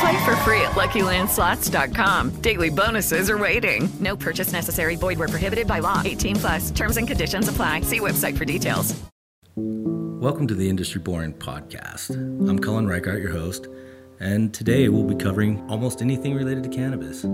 Play 0.00 0.24
for 0.24 0.36
free 0.36 0.60
at 0.60 0.72
LuckyLandSlots.com. 0.72 2.30
Daily 2.42 2.70
bonuses 2.70 3.30
are 3.30 3.38
waiting. 3.38 3.88
No 4.00 4.16
purchase 4.16 4.52
necessary. 4.52 4.96
Void 4.96 5.18
where 5.18 5.28
prohibited 5.28 5.66
by 5.66 5.78
law. 5.78 6.02
18 6.04 6.36
plus. 6.36 6.70
Terms 6.70 6.96
and 6.96 7.08
conditions 7.08 7.48
apply. 7.48 7.80
See 7.82 8.00
website 8.00 8.36
for 8.36 8.44
details. 8.44 8.94
Welcome 9.56 10.46
to 10.48 10.54
the 10.54 10.68
Industry 10.68 11.00
Born 11.00 11.32
Podcast. 11.32 12.10
I'm 12.14 12.58
Cullen 12.58 12.86
Reichart, 12.86 13.22
your 13.22 13.32
host, 13.32 13.68
and 14.20 14.52
today 14.52 14.88
we'll 14.88 15.04
be 15.04 15.14
covering 15.14 15.64
almost 15.70 16.02
anything 16.02 16.34
related 16.34 16.62
to 16.64 16.68
cannabis. 16.68 17.24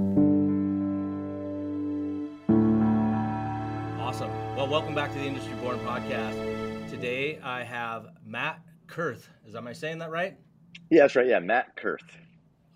Awesome. 4.01 4.31
Well, 4.57 4.69
welcome 4.69 4.95
back 4.95 5.13
to 5.13 5.19
the 5.19 5.25
Industry 5.25 5.55
Born 5.63 5.79
podcast. 5.81 6.91
Today 6.91 7.39
I 7.43 7.65
have 7.65 8.09
Matt 8.27 8.61
Kurth. 8.87 9.29
Is 9.47 9.55
am 9.57 9.67
I 9.67 9.73
saying 9.73 9.98
that 9.98 10.11
right? 10.11 10.37
Yeah, 10.91 11.03
that's 11.03 11.17
right. 11.17 11.27
Yeah, 11.27 11.39
Matt 11.39 11.77
Kurth. 11.77 12.01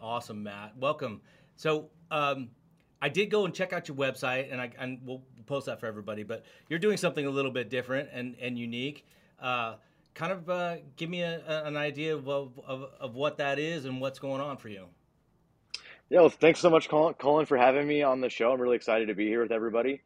Awesome, 0.06 0.44
Matt. 0.44 0.76
Welcome. 0.78 1.20
So, 1.56 1.90
um, 2.12 2.50
I 3.02 3.08
did 3.08 3.28
go 3.28 3.44
and 3.44 3.52
check 3.52 3.72
out 3.72 3.88
your 3.88 3.96
website, 3.96 4.52
and 4.52 4.60
I 4.60 4.70
and 4.78 5.00
we'll 5.04 5.22
post 5.46 5.66
that 5.66 5.80
for 5.80 5.86
everybody. 5.86 6.22
But 6.22 6.44
you're 6.68 6.78
doing 6.78 6.96
something 6.96 7.26
a 7.26 7.30
little 7.30 7.50
bit 7.50 7.70
different 7.70 8.10
and 8.12 8.36
and 8.40 8.56
unique. 8.56 9.04
Uh, 9.40 9.74
kind 10.14 10.30
of 10.32 10.48
uh, 10.48 10.76
give 10.96 11.10
me 11.10 11.22
a, 11.22 11.42
a, 11.46 11.64
an 11.64 11.76
idea 11.76 12.14
of, 12.14 12.28
of, 12.28 12.54
of 13.00 13.14
what 13.16 13.36
that 13.38 13.58
is 13.58 13.84
and 13.84 14.00
what's 14.00 14.18
going 14.18 14.40
on 14.40 14.56
for 14.56 14.68
you. 14.68 14.86
Yeah, 16.08 16.20
well, 16.20 16.30
thanks 16.30 16.60
so 16.60 16.70
much, 16.70 16.88
Cullen, 16.88 17.14
Cullen, 17.14 17.44
for 17.44 17.58
having 17.58 17.86
me 17.86 18.02
on 18.02 18.20
the 18.20 18.30
show. 18.30 18.52
I'm 18.52 18.60
really 18.60 18.76
excited 18.76 19.08
to 19.08 19.14
be 19.14 19.26
here 19.26 19.42
with 19.42 19.52
everybody. 19.52 20.00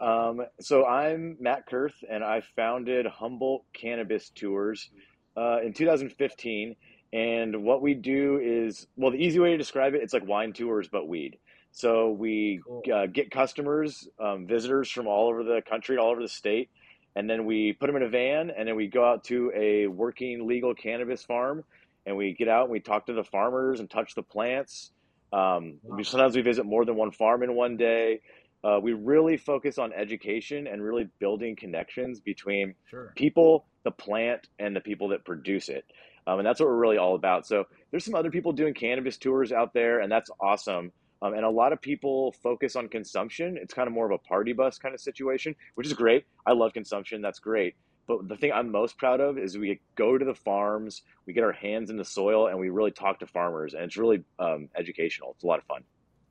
Um, 0.00 0.42
so 0.60 0.84
I'm 0.84 1.36
Matt 1.40 1.70
Kurth, 1.70 1.94
and 2.10 2.22
I 2.22 2.42
founded 2.54 3.06
Humboldt 3.06 3.64
Cannabis 3.72 4.30
Tours 4.30 4.90
uh, 5.36 5.60
in 5.64 5.72
2015. 5.72 6.76
And 7.12 7.62
what 7.64 7.82
we 7.82 7.94
do 7.94 8.40
is, 8.42 8.86
well, 8.96 9.12
the 9.12 9.18
easy 9.18 9.38
way 9.38 9.50
to 9.50 9.56
describe 9.56 9.94
it, 9.94 10.02
it's 10.02 10.12
like 10.12 10.26
wine 10.26 10.52
tours 10.52 10.88
but 10.88 11.08
weed. 11.08 11.38
So 11.72 12.10
we 12.10 12.60
cool. 12.66 12.82
uh, 12.92 13.06
get 13.06 13.30
customers, 13.30 14.08
um, 14.18 14.46
visitors 14.46 14.90
from 14.90 15.06
all 15.06 15.28
over 15.28 15.44
the 15.44 15.60
country, 15.68 15.98
all 15.98 16.10
over 16.10 16.22
the 16.22 16.28
state, 16.28 16.70
and 17.14 17.28
then 17.28 17.44
we 17.44 17.74
put 17.74 17.86
them 17.86 17.96
in 17.96 18.02
a 18.02 18.08
van, 18.08 18.50
and 18.50 18.66
then 18.66 18.76
we 18.76 18.86
go 18.86 19.04
out 19.04 19.24
to 19.24 19.52
a 19.54 19.86
working 19.86 20.46
legal 20.46 20.74
cannabis 20.74 21.22
farm, 21.22 21.64
and 22.06 22.16
we 22.16 22.32
get 22.32 22.48
out 22.48 22.64
and 22.64 22.72
we 22.72 22.80
talk 22.80 23.06
to 23.06 23.12
the 23.12 23.24
farmers 23.24 23.80
and 23.80 23.90
touch 23.90 24.14
the 24.14 24.22
plants. 24.22 24.90
Um, 25.32 25.78
wow. 25.82 25.96
we, 25.96 26.04
sometimes 26.04 26.36
we 26.36 26.42
visit 26.42 26.64
more 26.64 26.84
than 26.84 26.96
one 26.96 27.10
farm 27.10 27.42
in 27.42 27.54
one 27.54 27.76
day. 27.76 28.20
Uh, 28.64 28.80
we 28.82 28.92
really 28.92 29.36
focus 29.36 29.78
on 29.78 29.92
education 29.92 30.66
and 30.66 30.82
really 30.82 31.08
building 31.18 31.56
connections 31.56 32.20
between 32.20 32.74
sure. 32.90 33.12
people, 33.16 33.66
the 33.84 33.90
plant, 33.90 34.48
and 34.58 34.74
the 34.74 34.80
people 34.80 35.08
that 35.08 35.24
produce 35.24 35.68
it. 35.68 35.84
Um, 36.26 36.38
and 36.38 36.46
that's 36.46 36.60
what 36.60 36.68
we're 36.68 36.76
really 36.76 36.98
all 36.98 37.14
about. 37.14 37.46
So 37.46 37.64
there's 37.90 38.04
some 38.04 38.14
other 38.14 38.30
people 38.30 38.52
doing 38.52 38.74
cannabis 38.74 39.16
tours 39.16 39.52
out 39.52 39.72
there, 39.74 40.00
and 40.00 40.10
that's 40.10 40.30
awesome. 40.40 40.92
Um, 41.22 41.34
and 41.34 41.44
a 41.44 41.50
lot 41.50 41.72
of 41.72 41.80
people 41.80 42.32
focus 42.42 42.76
on 42.76 42.88
consumption. 42.88 43.56
It's 43.60 43.72
kind 43.72 43.86
of 43.86 43.94
more 43.94 44.06
of 44.06 44.12
a 44.12 44.18
party 44.18 44.52
bus 44.52 44.78
kind 44.78 44.94
of 44.94 45.00
situation, 45.00 45.54
which 45.74 45.86
is 45.86 45.92
great. 45.92 46.24
I 46.44 46.52
love 46.52 46.72
consumption. 46.72 47.22
That's 47.22 47.38
great. 47.38 47.74
But 48.06 48.28
the 48.28 48.36
thing 48.36 48.52
I'm 48.52 48.70
most 48.70 48.98
proud 48.98 49.20
of 49.20 49.38
is 49.38 49.56
we 49.56 49.80
go 49.96 50.18
to 50.18 50.24
the 50.24 50.34
farms, 50.34 51.02
we 51.26 51.32
get 51.32 51.42
our 51.42 51.52
hands 51.52 51.90
in 51.90 51.96
the 51.96 52.04
soil, 52.04 52.48
and 52.48 52.58
we 52.58 52.70
really 52.70 52.92
talk 52.92 53.20
to 53.20 53.26
farmers, 53.26 53.74
and 53.74 53.82
it's 53.84 53.96
really 53.96 54.22
um, 54.38 54.68
educational. 54.76 55.32
It's 55.32 55.44
a 55.44 55.46
lot 55.46 55.58
of 55.58 55.64
fun 55.64 55.82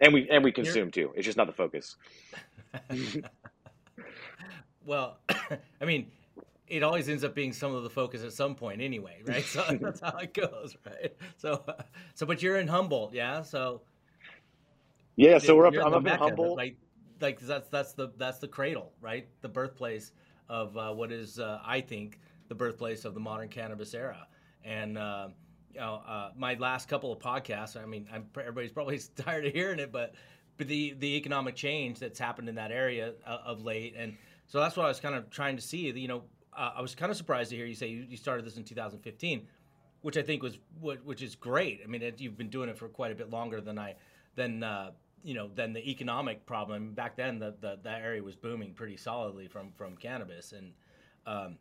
and 0.01 0.13
we 0.13 0.29
and 0.29 0.43
we 0.43 0.51
consume 0.51 0.91
too. 0.91 1.11
It's 1.15 1.25
just 1.25 1.37
not 1.37 1.47
the 1.47 1.53
focus. 1.53 1.95
well, 4.85 5.17
I 5.81 5.85
mean, 5.85 6.07
it 6.67 6.83
always 6.83 7.09
ends 7.09 7.23
up 7.23 7.35
being 7.35 7.53
some 7.53 7.73
of 7.73 7.83
the 7.83 7.89
focus 7.89 8.23
at 8.23 8.33
some 8.33 8.55
point 8.55 8.81
anyway, 8.81 9.21
right? 9.25 9.43
So 9.43 9.63
that's 9.81 10.01
how 10.01 10.17
it 10.17 10.33
goes, 10.33 10.75
right? 10.85 11.15
So, 11.37 11.63
so 12.13 12.25
but 12.25 12.41
you're 12.41 12.57
in 12.57 12.67
Humboldt, 12.67 13.13
yeah. 13.13 13.41
So 13.41 13.81
yeah, 15.15 15.37
so 15.37 15.55
we're 15.55 15.67
up. 15.67 15.73
I'm 15.75 15.93
up 15.93 16.03
Mecca, 16.03 16.15
in 16.15 16.29
Humboldt. 16.29 16.57
Like, 16.57 16.77
like 17.21 17.39
that's 17.39 17.69
that's 17.69 17.93
the 17.93 18.11
that's 18.17 18.39
the 18.39 18.47
cradle, 18.47 18.91
right? 19.01 19.27
The 19.41 19.49
birthplace 19.49 20.11
of 20.49 20.75
uh, 20.77 20.91
what 20.93 21.11
is, 21.11 21.39
uh, 21.39 21.59
I 21.65 21.81
think, 21.81 22.19
the 22.49 22.55
birthplace 22.55 23.05
of 23.05 23.13
the 23.13 23.19
modern 23.19 23.49
cannabis 23.49 23.93
era, 23.93 24.27
and. 24.63 24.97
Uh, 24.97 25.29
you 25.73 25.81
know, 25.81 26.01
uh, 26.07 26.29
my 26.37 26.53
last 26.53 26.87
couple 26.87 27.11
of 27.11 27.19
podcasts. 27.19 27.75
I 27.75 27.85
mean, 27.85 28.07
I'm, 28.09 28.27
everybody's 28.39 28.71
probably 28.71 28.97
tired 29.17 29.45
of 29.45 29.51
hearing 29.51 29.79
it, 29.79 29.91
but 29.91 30.15
but 30.55 30.69
the 30.69 30.95
the 30.99 31.17
economic 31.17 31.55
change 31.55 31.99
that's 31.99 32.17
happened 32.17 32.47
in 32.47 32.55
that 32.55 32.71
area 32.71 33.11
uh, 33.27 33.39
of 33.45 33.61
late, 33.61 33.93
and 33.97 34.15
so 34.47 34.61
that's 34.61 34.77
what 34.77 34.85
I 34.85 34.87
was 34.87 35.01
kind 35.01 35.15
of 35.15 35.29
trying 35.29 35.57
to 35.57 35.61
see. 35.61 35.91
You 35.91 36.07
know, 36.07 36.23
uh, 36.55 36.73
I 36.77 36.81
was 36.81 36.95
kind 36.95 37.11
of 37.11 37.17
surprised 37.17 37.49
to 37.51 37.55
hear 37.55 37.65
you 37.65 37.75
say 37.75 37.87
you, 37.87 38.05
you, 38.09 38.17
started 38.17 38.45
this 38.45 38.57
in 38.57 38.63
2015, 38.63 39.47
which 40.01 40.17
I 40.17 40.21
think 40.21 40.43
was 40.43 40.57
which 40.81 41.21
is 41.21 41.35
great. 41.35 41.81
I 41.83 41.87
mean, 41.87 42.01
it, 42.01 42.19
you've 42.19 42.37
been 42.37 42.49
doing 42.49 42.69
it 42.69 42.77
for 42.77 42.87
quite 42.87 43.11
a 43.11 43.15
bit 43.15 43.29
longer 43.29 43.61
than 43.61 43.77
I 43.77 43.95
than 44.35 44.63
uh, 44.63 44.91
you 45.23 45.33
know 45.33 45.49
than 45.53 45.73
the 45.73 45.89
economic 45.89 46.45
problem. 46.45 46.93
Back 46.93 47.15
then, 47.15 47.39
the, 47.39 47.55
the 47.59 47.79
that 47.83 48.01
area 48.01 48.23
was 48.23 48.35
booming 48.35 48.73
pretty 48.73 48.97
solidly 48.97 49.47
from 49.47 49.71
from 49.75 49.97
cannabis, 49.97 50.53
and 50.53 50.71
um, 51.25 51.57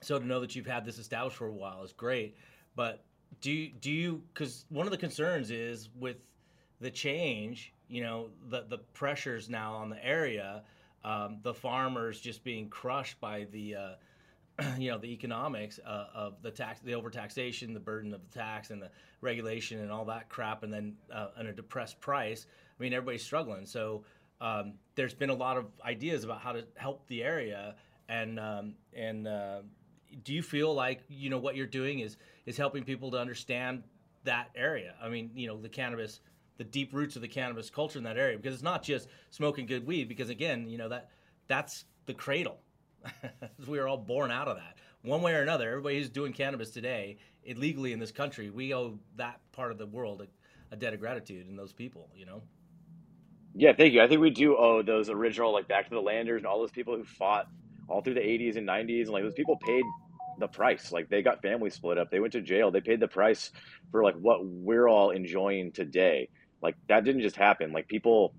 so 0.00 0.18
to 0.18 0.26
know 0.26 0.40
that 0.40 0.54
you've 0.54 0.66
had 0.66 0.84
this 0.84 0.98
established 0.98 1.36
for 1.36 1.46
a 1.46 1.52
while 1.52 1.82
is 1.82 1.92
great. 1.92 2.36
But 2.74 3.04
do 3.40 3.50
you, 3.50 3.70
do 3.80 3.90
you 3.90 4.22
because 4.32 4.66
one 4.68 4.86
of 4.86 4.90
the 4.90 4.98
concerns 4.98 5.50
is 5.50 5.88
with 5.98 6.16
the 6.80 6.90
change 6.90 7.72
you 7.88 8.02
know 8.02 8.28
the 8.50 8.64
the 8.68 8.78
pressures 8.78 9.48
now 9.48 9.74
on 9.74 9.88
the 9.88 10.04
area 10.04 10.62
um, 11.06 11.38
the 11.42 11.54
farmers 11.54 12.20
just 12.20 12.42
being 12.42 12.68
crushed 12.68 13.20
by 13.20 13.46
the 13.52 13.76
uh, 13.76 14.64
you 14.78 14.90
know 14.90 14.98
the 14.98 15.12
economics 15.12 15.78
uh, 15.86 16.06
of 16.14 16.42
the 16.42 16.50
tax 16.50 16.80
the 16.80 16.92
overtaxation 16.92 17.72
the 17.72 17.80
burden 17.80 18.12
of 18.12 18.20
the 18.28 18.38
tax 18.38 18.70
and 18.70 18.82
the 18.82 18.90
regulation 19.20 19.80
and 19.80 19.92
all 19.92 20.04
that 20.04 20.28
crap 20.28 20.62
and 20.62 20.72
then 20.72 20.94
uh, 21.14 21.28
and 21.36 21.48
a 21.48 21.52
depressed 21.52 22.00
price. 22.00 22.46
I 22.78 22.82
mean 22.82 22.92
everybody's 22.92 23.22
struggling. 23.22 23.66
So 23.66 24.04
um, 24.40 24.74
there's 24.96 25.14
been 25.14 25.30
a 25.30 25.34
lot 25.34 25.56
of 25.56 25.66
ideas 25.84 26.24
about 26.24 26.40
how 26.40 26.52
to 26.52 26.64
help 26.74 27.06
the 27.06 27.22
area. 27.22 27.76
And 28.08 28.38
um, 28.38 28.74
and 28.94 29.26
uh, 29.26 29.60
do 30.24 30.32
you 30.32 30.42
feel 30.42 30.74
like 30.74 31.02
you 31.08 31.30
know 31.30 31.38
what 31.38 31.56
you're 31.56 31.66
doing 31.66 32.00
is 32.00 32.16
is 32.46 32.56
helping 32.56 32.84
people 32.84 33.10
to 33.12 33.18
understand 33.18 33.82
that 34.24 34.50
area? 34.54 34.94
I 35.02 35.08
mean, 35.08 35.30
you 35.34 35.46
know, 35.46 35.60
the 35.60 35.68
cannabis, 35.68 36.20
the 36.58 36.64
deep 36.64 36.92
roots 36.92 37.16
of 37.16 37.22
the 37.22 37.28
cannabis 37.28 37.70
culture 37.70 37.98
in 37.98 38.04
that 38.04 38.16
area, 38.16 38.36
because 38.36 38.54
it's 38.54 38.62
not 38.62 38.82
just 38.82 39.08
smoking 39.30 39.66
good 39.66 39.86
weed. 39.86 40.08
Because 40.08 40.28
again, 40.28 40.68
you 40.68 40.78
know 40.78 40.88
that 40.88 41.10
that's 41.48 41.84
the 42.06 42.14
cradle. 42.14 42.58
we 43.66 43.78
are 43.78 43.86
all 43.86 43.98
born 43.98 44.30
out 44.30 44.48
of 44.48 44.56
that, 44.56 44.76
one 45.02 45.22
way 45.22 45.34
or 45.34 45.42
another. 45.42 45.68
Everybody 45.68 45.98
who's 45.98 46.08
doing 46.08 46.32
cannabis 46.32 46.70
today, 46.70 47.18
illegally 47.44 47.92
in 47.92 47.98
this 47.98 48.12
country, 48.12 48.50
we 48.50 48.74
owe 48.74 48.98
that 49.16 49.40
part 49.52 49.70
of 49.70 49.78
the 49.78 49.86
world 49.86 50.22
a, 50.22 50.74
a 50.74 50.76
debt 50.76 50.94
of 50.94 51.00
gratitude 51.00 51.46
and 51.46 51.58
those 51.58 51.72
people. 51.72 52.08
You 52.14 52.26
know. 52.26 52.42
Yeah, 53.58 53.72
thank 53.72 53.94
you. 53.94 54.02
I 54.02 54.08
think 54.08 54.20
we 54.20 54.30
do 54.30 54.56
owe 54.56 54.82
those 54.82 55.08
original, 55.08 55.52
like 55.52 55.66
Back 55.66 55.88
to 55.88 55.94
the 55.94 56.00
Landers 56.00 56.40
and 56.40 56.46
all 56.46 56.60
those 56.60 56.70
people 56.70 56.94
who 56.94 57.04
fought 57.04 57.48
all 57.88 58.02
through 58.02 58.14
the 58.14 58.20
80s 58.20 58.56
and 58.56 58.68
90s, 58.68 59.02
and 59.02 59.10
like 59.10 59.22
those 59.22 59.34
people 59.34 59.56
paid 59.64 59.82
the 60.38 60.48
price. 60.48 60.92
Like 60.92 61.08
they 61.08 61.22
got 61.22 61.42
family 61.42 61.70
split 61.70 61.98
up, 61.98 62.10
they 62.10 62.20
went 62.20 62.32
to 62.34 62.40
jail, 62.40 62.70
they 62.70 62.80
paid 62.80 63.00
the 63.00 63.08
price 63.08 63.50
for 63.90 64.02
like 64.02 64.14
what 64.16 64.44
we're 64.44 64.88
all 64.88 65.10
enjoying 65.10 65.72
today. 65.72 66.28
Like 66.66 66.76
that 66.88 67.04
didn't 67.04 67.22
just 67.22 67.36
happen. 67.36 67.72
Like 67.72 67.86
people, 67.86 68.34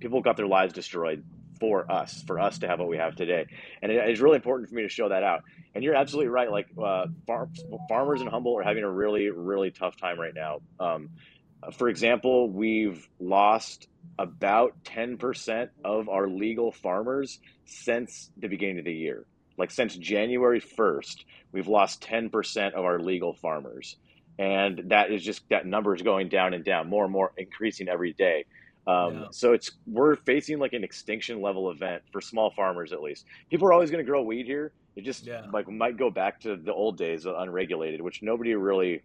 people 0.00 0.20
got 0.20 0.36
their 0.36 0.46
lives 0.46 0.72
destroyed 0.74 1.24
for 1.60 1.90
us, 1.90 2.22
for 2.26 2.38
us 2.38 2.58
to 2.58 2.68
have 2.68 2.78
what 2.78 2.88
we 2.88 2.98
have 2.98 3.14
today, 3.16 3.46
and 3.80 3.90
it, 3.90 3.96
it's 4.08 4.20
really 4.20 4.36
important 4.36 4.68
for 4.68 4.74
me 4.74 4.82
to 4.82 4.88
show 4.88 5.08
that 5.08 5.22
out. 5.22 5.40
And 5.74 5.82
you're 5.82 5.94
absolutely 5.94 6.28
right. 6.28 6.50
Like 6.50 6.68
uh, 6.76 7.06
far, 7.26 7.48
farmers 7.88 8.20
in 8.20 8.26
Humboldt 8.26 8.60
are 8.60 8.68
having 8.68 8.84
a 8.84 8.90
really, 8.90 9.30
really 9.30 9.70
tough 9.70 9.96
time 9.96 10.20
right 10.20 10.34
now. 10.34 10.60
Um, 10.78 11.10
for 11.72 11.88
example, 11.88 12.50
we've 12.50 13.08
lost 13.18 13.88
about 14.18 14.72
10% 14.84 15.68
of 15.84 16.08
our 16.08 16.28
legal 16.28 16.70
farmers 16.72 17.40
since 17.64 18.30
the 18.36 18.48
beginning 18.48 18.78
of 18.80 18.84
the 18.84 18.92
year. 18.92 19.24
like 19.56 19.70
since 19.70 19.96
January 19.96 20.60
1st, 20.60 21.24
we've 21.52 21.68
lost 21.68 22.02
10% 22.02 22.74
of 22.74 22.84
our 22.84 22.98
legal 22.98 23.32
farmers. 23.34 23.96
And 24.38 24.82
that 24.86 25.10
is 25.10 25.22
just 25.22 25.48
that 25.50 25.66
number 25.66 25.94
is 25.94 26.02
going 26.02 26.28
down 26.28 26.54
and 26.54 26.64
down, 26.64 26.88
more 26.88 27.04
and 27.04 27.12
more 27.12 27.32
increasing 27.36 27.88
every 27.88 28.12
day. 28.12 28.44
Um, 28.86 29.14
yeah. 29.14 29.26
So 29.30 29.52
it's 29.52 29.70
we're 29.86 30.16
facing 30.16 30.58
like 30.58 30.72
an 30.72 30.84
extinction 30.84 31.40
level 31.40 31.70
event 31.70 32.02
for 32.12 32.20
small 32.20 32.50
farmers 32.50 32.92
at 32.92 33.00
least. 33.00 33.26
People 33.50 33.68
are 33.68 33.72
always 33.72 33.90
going 33.90 34.04
to 34.04 34.08
grow 34.08 34.22
weed 34.22 34.46
here. 34.46 34.72
It 34.96 35.04
just 35.04 35.26
yeah. 35.26 35.46
like 35.52 35.68
might 35.68 35.96
go 35.96 36.10
back 36.10 36.40
to 36.40 36.56
the 36.56 36.72
old 36.72 36.96
days 36.96 37.26
of 37.26 37.36
unregulated, 37.36 38.00
which 38.00 38.22
nobody 38.22 38.54
really 38.54 39.02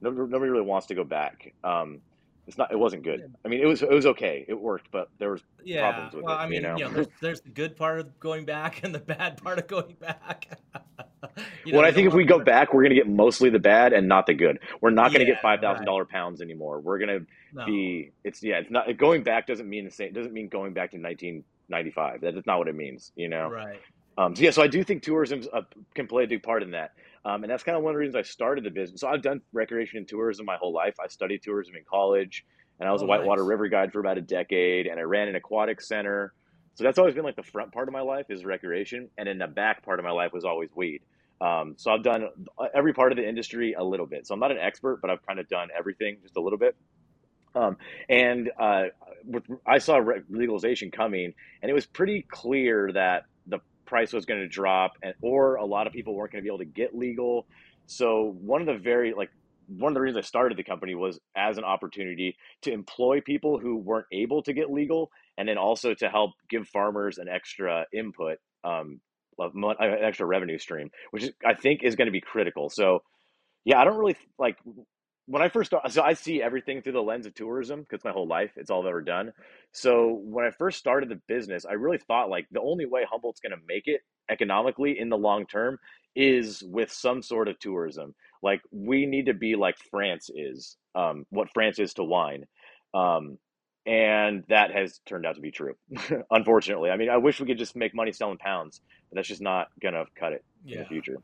nobody, 0.00 0.48
really 0.48 0.62
wants 0.62 0.86
to 0.88 0.94
go 0.94 1.04
back. 1.04 1.52
Um, 1.62 2.00
it's 2.46 2.56
not 2.56 2.72
it 2.72 2.78
wasn't 2.78 3.02
good. 3.02 3.34
I 3.44 3.48
mean, 3.48 3.60
it 3.60 3.66
was 3.66 3.82
it 3.82 3.90
was 3.90 4.06
okay. 4.06 4.44
It 4.48 4.58
worked, 4.58 4.90
but 4.90 5.10
there 5.18 5.30
was 5.30 5.42
yeah. 5.62 5.90
problems 5.90 6.14
with 6.14 6.24
well, 6.24 6.38
it. 6.38 6.38
I 6.38 6.46
mean, 6.48 6.62
you 6.62 6.68
know, 6.68 6.78
you 6.78 6.84
know 6.84 6.90
there's, 6.92 7.06
there's, 7.20 7.40
the 7.42 7.50
good 7.50 7.76
part 7.76 8.00
of 8.00 8.18
going 8.18 8.46
back 8.46 8.82
and 8.82 8.94
the 8.94 8.98
bad 8.98 9.42
part 9.42 9.58
of 9.58 9.66
going 9.66 9.96
back. 10.00 10.58
you 11.64 11.72
know, 11.72 11.78
well, 11.78 11.86
I 11.88 11.92
think 11.92 12.08
if 12.08 12.14
we 12.14 12.24
go 12.24 12.38
back, 12.38 12.72
we're 12.72 12.82
going 12.82 12.90
to 12.90 12.96
get 12.96 13.08
mostly 13.08 13.50
the 13.50 13.58
bad 13.58 13.92
and 13.92 14.08
not 14.08 14.26
the 14.26 14.34
good. 14.34 14.58
We're 14.80 14.90
not 14.90 15.08
going 15.08 15.20
to 15.20 15.26
yeah, 15.26 15.34
get 15.34 15.42
five 15.42 15.60
thousand 15.60 15.86
dollar 15.86 16.04
pounds 16.04 16.40
anymore. 16.40 16.80
We're 16.80 16.98
going 16.98 17.20
to 17.20 17.26
no. 17.52 17.66
be. 17.66 18.12
It's 18.24 18.42
yeah. 18.42 18.58
It's 18.58 18.70
not 18.70 18.96
going 18.96 19.22
back 19.22 19.46
doesn't 19.46 19.68
mean 19.68 19.84
the 19.84 19.90
same. 19.90 20.12
Doesn't 20.12 20.32
mean 20.32 20.48
going 20.48 20.72
back 20.72 20.90
to 20.92 20.98
nineteen 20.98 21.44
ninety 21.68 21.90
five. 21.90 22.20
That's 22.20 22.46
not 22.46 22.58
what 22.58 22.68
it 22.68 22.74
means. 22.74 23.12
You 23.16 23.28
know. 23.28 23.48
Right. 23.48 23.80
Um, 24.18 24.34
so 24.34 24.42
yeah, 24.42 24.50
so 24.50 24.62
I 24.62 24.66
do 24.66 24.82
think 24.82 25.02
tourism 25.02 25.44
uh, 25.52 25.62
can 25.94 26.08
play 26.08 26.24
a 26.24 26.26
big 26.26 26.42
part 26.42 26.62
in 26.64 26.72
that. 26.72 26.92
Um, 27.24 27.44
and 27.44 27.50
that's 27.50 27.62
kind 27.62 27.76
of 27.76 27.84
one 27.84 27.92
of 27.92 27.94
the 27.94 28.00
reasons 28.00 28.16
I 28.16 28.22
started 28.22 28.64
the 28.64 28.70
business. 28.70 29.00
So 29.00 29.08
I've 29.08 29.22
done 29.22 29.40
recreation 29.52 29.98
and 29.98 30.08
tourism 30.08 30.44
my 30.44 30.56
whole 30.56 30.72
life. 30.72 30.96
I 30.98 31.06
studied 31.06 31.42
tourism 31.42 31.76
in 31.76 31.84
college, 31.88 32.44
and 32.80 32.88
I 32.88 32.92
was 32.92 33.02
oh, 33.02 33.04
a 33.04 33.08
whitewater 33.08 33.42
nice. 33.42 33.50
river 33.50 33.68
guide 33.68 33.92
for 33.92 34.00
about 34.00 34.18
a 34.18 34.22
decade, 34.22 34.86
and 34.86 34.98
I 34.98 35.02
ran 35.02 35.28
an 35.28 35.36
aquatic 35.36 35.80
center. 35.80 36.32
So 36.78 36.84
that's 36.84 36.96
always 36.96 37.16
been 37.16 37.24
like 37.24 37.34
the 37.34 37.42
front 37.42 37.72
part 37.72 37.88
of 37.88 37.92
my 37.92 38.02
life 38.02 38.26
is 38.28 38.44
recreation, 38.44 39.08
and 39.18 39.26
then 39.26 39.38
the 39.38 39.48
back 39.48 39.84
part 39.84 39.98
of 39.98 40.04
my 40.04 40.12
life 40.12 40.32
was 40.32 40.44
always 40.44 40.68
weed. 40.76 41.00
Um, 41.40 41.74
so 41.76 41.90
I've 41.90 42.04
done 42.04 42.28
uh, 42.56 42.66
every 42.72 42.92
part 42.92 43.10
of 43.10 43.18
the 43.18 43.28
industry 43.28 43.72
a 43.72 43.82
little 43.82 44.06
bit. 44.06 44.28
So 44.28 44.34
I'm 44.34 44.38
not 44.38 44.52
an 44.52 44.58
expert, 44.58 45.00
but 45.02 45.10
I've 45.10 45.26
kind 45.26 45.40
of 45.40 45.48
done 45.48 45.70
everything 45.76 46.18
just 46.22 46.36
a 46.36 46.40
little 46.40 46.56
bit. 46.56 46.76
Um, 47.56 47.78
and 48.08 48.52
uh, 48.60 48.84
with, 49.24 49.42
I 49.66 49.78
saw 49.78 50.00
legalization 50.30 50.92
coming, 50.92 51.34
and 51.62 51.68
it 51.68 51.74
was 51.74 51.84
pretty 51.84 52.24
clear 52.30 52.92
that 52.92 53.24
the 53.48 53.58
price 53.84 54.12
was 54.12 54.24
going 54.24 54.38
to 54.38 54.48
drop, 54.48 54.92
and 55.02 55.14
or 55.20 55.56
a 55.56 55.64
lot 55.64 55.88
of 55.88 55.92
people 55.92 56.14
weren't 56.14 56.30
going 56.30 56.44
to 56.44 56.48
be 56.48 56.48
able 56.48 56.58
to 56.58 56.64
get 56.64 56.96
legal. 56.96 57.48
So 57.86 58.36
one 58.40 58.60
of 58.60 58.68
the 58.68 58.78
very 58.78 59.14
like 59.14 59.30
one 59.66 59.90
of 59.90 59.94
the 59.94 60.00
reasons 60.00 60.24
I 60.24 60.26
started 60.26 60.56
the 60.56 60.62
company 60.62 60.94
was 60.94 61.18
as 61.36 61.58
an 61.58 61.64
opportunity 61.64 62.36
to 62.62 62.72
employ 62.72 63.20
people 63.20 63.58
who 63.58 63.76
weren't 63.76 64.06
able 64.12 64.42
to 64.44 64.52
get 64.52 64.70
legal, 64.70 65.10
and 65.38 65.48
then 65.48 65.56
also 65.56 65.94
to 65.94 66.08
help 66.10 66.32
give 66.50 66.68
farmers 66.68 67.16
an 67.16 67.28
extra 67.28 67.86
input, 67.94 68.38
um, 68.64 69.00
of 69.38 69.52
an 69.54 70.04
extra 70.04 70.26
revenue 70.26 70.58
stream, 70.58 70.90
which 71.12 71.22
is, 71.22 71.32
I 71.46 71.54
think 71.54 71.82
is 71.82 71.96
going 71.96 72.06
to 72.06 72.12
be 72.12 72.20
critical. 72.20 72.68
So, 72.68 73.00
yeah, 73.64 73.80
I 73.80 73.84
don't 73.84 73.96
really 73.96 74.16
like 74.38 74.56
when 75.26 75.42
I 75.42 75.50
first 75.50 75.68
started, 75.70 75.92
so 75.92 76.02
I 76.02 76.14
see 76.14 76.42
everything 76.42 76.80
through 76.80 76.94
the 76.94 77.02
lens 77.02 77.26
of 77.26 77.34
tourism 77.34 77.82
because 77.82 78.02
my 78.02 78.10
whole 78.10 78.26
life 78.26 78.50
it's 78.56 78.70
all 78.70 78.80
I've 78.80 78.88
ever 78.88 79.02
done. 79.02 79.32
So 79.72 80.20
when 80.24 80.46
I 80.46 80.50
first 80.50 80.78
started 80.78 81.10
the 81.10 81.20
business, 81.28 81.66
I 81.66 81.74
really 81.74 81.98
thought 81.98 82.30
like 82.30 82.46
the 82.50 82.62
only 82.62 82.86
way 82.86 83.04
Humboldt's 83.08 83.40
going 83.40 83.52
to 83.52 83.64
make 83.68 83.86
it 83.86 84.00
economically 84.30 84.98
in 84.98 85.10
the 85.10 85.18
long 85.18 85.46
term 85.46 85.78
is 86.16 86.64
with 86.66 86.90
some 86.90 87.22
sort 87.22 87.46
of 87.46 87.58
tourism. 87.58 88.14
Like 88.42 88.62
we 88.72 89.06
need 89.06 89.26
to 89.26 89.34
be 89.34 89.54
like 89.54 89.76
France 89.90 90.30
is, 90.34 90.76
um, 90.94 91.26
what 91.28 91.52
France 91.52 91.78
is 91.78 91.92
to 91.94 92.04
wine. 92.04 92.44
Um, 92.94 93.36
and 93.88 94.44
that 94.50 94.70
has 94.70 95.00
turned 95.06 95.24
out 95.24 95.36
to 95.36 95.40
be 95.40 95.50
true, 95.50 95.74
unfortunately. 96.30 96.90
I 96.90 96.96
mean, 96.96 97.08
I 97.08 97.16
wish 97.16 97.40
we 97.40 97.46
could 97.46 97.56
just 97.56 97.74
make 97.74 97.94
money 97.94 98.12
selling 98.12 98.36
pounds, 98.36 98.82
but 99.08 99.16
that's 99.16 99.28
just 99.28 99.40
not 99.40 99.68
going 99.80 99.94
to 99.94 100.04
cut 100.14 100.34
it 100.34 100.44
yeah. 100.62 100.76
in 100.76 100.82
the 100.82 100.88
future. 100.88 101.16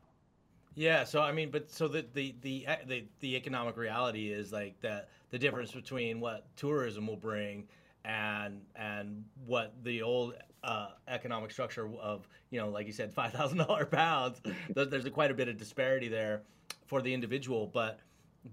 Yeah, 0.73 1.03
so 1.03 1.21
I 1.21 1.31
mean, 1.31 1.51
but 1.51 1.71
so 1.71 1.87
the, 1.87 2.05
the 2.15 2.35
the 2.41 2.65
the 2.87 3.05
the 3.19 3.35
economic 3.35 3.77
reality 3.77 4.31
is 4.31 4.51
like 4.51 4.81
that 4.81 5.09
the 5.29 5.37
difference 5.37 5.71
between 5.71 6.19
what 6.19 6.47
tourism 6.57 7.05
will 7.07 7.15
bring 7.15 7.67
and 8.03 8.61
and 8.75 9.23
what 9.45 9.73
the 9.83 10.01
old 10.01 10.33
uh, 10.63 10.89
economic 11.07 11.51
structure 11.51 11.87
of 12.01 12.27
you 12.49 12.59
know, 12.59 12.69
like 12.69 12.87
you 12.87 12.93
said, 12.93 13.13
five 13.13 13.31
thousand 13.31 13.59
dollar 13.59 13.85
pounds. 13.85 14.41
There's 14.75 15.05
a, 15.05 15.11
quite 15.11 15.29
a 15.29 15.35
bit 15.35 15.47
of 15.47 15.57
disparity 15.57 16.07
there 16.07 16.41
for 16.87 17.01
the 17.01 17.13
individual, 17.13 17.69
but 17.71 17.99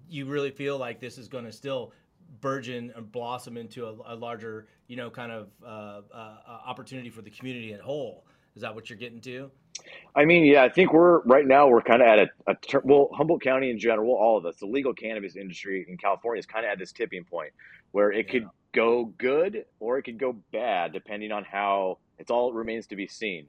you 0.08 0.26
really 0.26 0.50
feel 0.50 0.78
like 0.78 1.00
this 1.00 1.18
is 1.18 1.28
going 1.28 1.44
to 1.44 1.52
still 1.52 1.92
burgeon 2.40 2.92
and 2.96 3.10
blossom 3.10 3.56
into 3.56 3.86
a, 3.86 4.14
a 4.14 4.14
larger, 4.14 4.66
you 4.88 4.96
know, 4.96 5.10
kind 5.10 5.32
of 5.32 5.48
uh, 5.64 6.00
uh, 6.12 6.36
opportunity 6.66 7.10
for 7.10 7.22
the 7.22 7.30
community 7.30 7.72
at 7.72 7.80
whole. 7.80 8.24
Is 8.54 8.62
that 8.62 8.74
what 8.74 8.90
you're 8.90 8.98
getting 8.98 9.20
to? 9.22 9.50
I 10.14 10.24
mean, 10.24 10.44
yeah, 10.44 10.62
I 10.62 10.68
think 10.68 10.92
we're 10.92 11.20
right 11.22 11.46
now 11.46 11.66
we're 11.68 11.80
kind 11.80 12.02
of 12.02 12.08
at 12.08 12.18
a, 12.18 12.28
a 12.46 12.80
well, 12.84 13.08
Humboldt 13.14 13.42
County 13.42 13.70
in 13.70 13.78
general, 13.78 14.14
all 14.14 14.36
of 14.36 14.44
us, 14.44 14.56
the 14.56 14.66
legal 14.66 14.92
cannabis 14.92 15.36
industry 15.36 15.86
in 15.88 15.96
California 15.96 16.38
is 16.38 16.46
kind 16.46 16.66
of 16.66 16.70
at 16.72 16.78
this 16.78 16.92
tipping 16.92 17.24
point 17.24 17.52
where 17.92 18.12
it 18.12 18.26
yeah. 18.26 18.32
could 18.32 18.48
go 18.72 19.06
good 19.18 19.64
or 19.80 19.98
it 19.98 20.02
could 20.02 20.18
go 20.18 20.36
bad 20.52 20.92
depending 20.92 21.32
on 21.32 21.44
how 21.44 21.98
it's 22.18 22.30
all 22.30 22.52
remains 22.52 22.86
to 22.88 22.96
be 22.96 23.06
seen. 23.06 23.46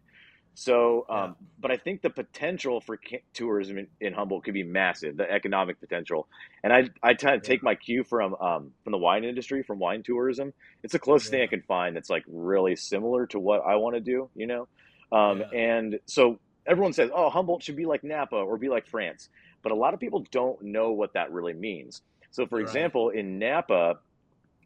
So, 0.56 1.06
um, 1.10 1.18
yeah. 1.18 1.48
but 1.60 1.72
I 1.72 1.78
think 1.78 2.02
the 2.02 2.10
potential 2.10 2.80
for 2.80 3.00
tourism 3.34 3.80
in, 3.80 3.88
in, 4.00 4.14
Humboldt 4.14 4.44
could 4.44 4.54
be 4.54 4.64
massive, 4.64 5.18
the 5.18 5.30
economic 5.30 5.80
potential. 5.80 6.28
And 6.64 6.72
I, 6.72 6.90
I 7.02 7.16
tend 7.16 7.42
to 7.42 7.48
take 7.48 7.64
my 7.64 7.74
cue 7.76 8.04
from, 8.04 8.36
um, 8.36 8.72
from 8.84 8.92
the 8.92 9.00
wine 9.00 9.24
industry, 9.24 9.64
from 9.64 9.80
wine 9.80 10.04
tourism. 10.04 10.54
It's 10.84 10.94
the 10.94 11.00
closest 11.00 11.32
yeah. 11.32 11.40
thing 11.40 11.44
I 11.44 11.48
can 11.48 11.62
find 11.64 11.96
that's 11.96 12.10
like 12.10 12.24
really 12.28 12.76
similar 12.76 13.26
to 13.28 13.40
what 13.40 13.62
I 13.66 13.78
want 13.78 13.96
to 13.96 14.02
do, 14.02 14.30
you 14.36 14.46
know? 14.46 14.68
Um, 15.12 15.40
yeah. 15.40 15.60
And 15.60 16.00
so 16.06 16.40
everyone 16.66 16.94
says, 16.94 17.10
oh, 17.14 17.30
Humboldt 17.30 17.64
should 17.64 17.76
be 17.76 17.86
like 17.86 18.04
Napa 18.04 18.36
or 18.36 18.58
be 18.58 18.70
like 18.70 18.88
France. 18.88 19.30
But 19.64 19.72
a 19.72 19.76
lot 19.76 19.94
of 19.94 20.00
people 20.00 20.26
don't 20.32 20.62
know 20.62 20.92
what 20.92 21.14
that 21.14 21.32
really 21.32 21.54
means. 21.54 22.02
So, 22.32 22.46
for 22.46 22.58
right. 22.58 22.66
example, 22.66 23.10
in 23.10 23.40
Napa, 23.40 24.00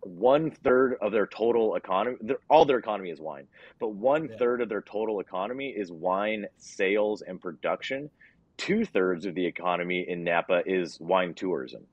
one 0.03 0.51
third 0.51 0.95
of 1.01 1.11
their 1.11 1.27
total 1.27 1.75
economy, 1.75 2.17
all 2.49 2.65
their 2.65 2.79
economy 2.79 3.09
is 3.09 3.19
wine, 3.19 3.47
but 3.79 3.89
one 3.89 4.29
yeah. 4.29 4.37
third 4.37 4.61
of 4.61 4.69
their 4.69 4.81
total 4.81 5.19
economy 5.19 5.69
is 5.69 5.91
wine 5.91 6.45
sales 6.57 7.21
and 7.21 7.41
production. 7.41 8.09
Two 8.57 8.85
thirds 8.85 9.25
of 9.25 9.35
the 9.35 9.45
economy 9.45 10.05
in 10.07 10.23
Napa 10.23 10.63
is 10.65 10.99
wine 10.99 11.33
tourism. 11.33 11.83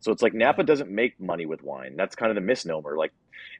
So 0.00 0.12
it's 0.12 0.22
like 0.22 0.34
Napa 0.34 0.64
doesn't 0.64 0.90
make 0.90 1.18
money 1.18 1.46
with 1.46 1.62
wine. 1.62 1.96
That's 1.96 2.14
kind 2.14 2.30
of 2.30 2.34
the 2.34 2.42
misnomer. 2.42 2.96
Like, 2.96 3.12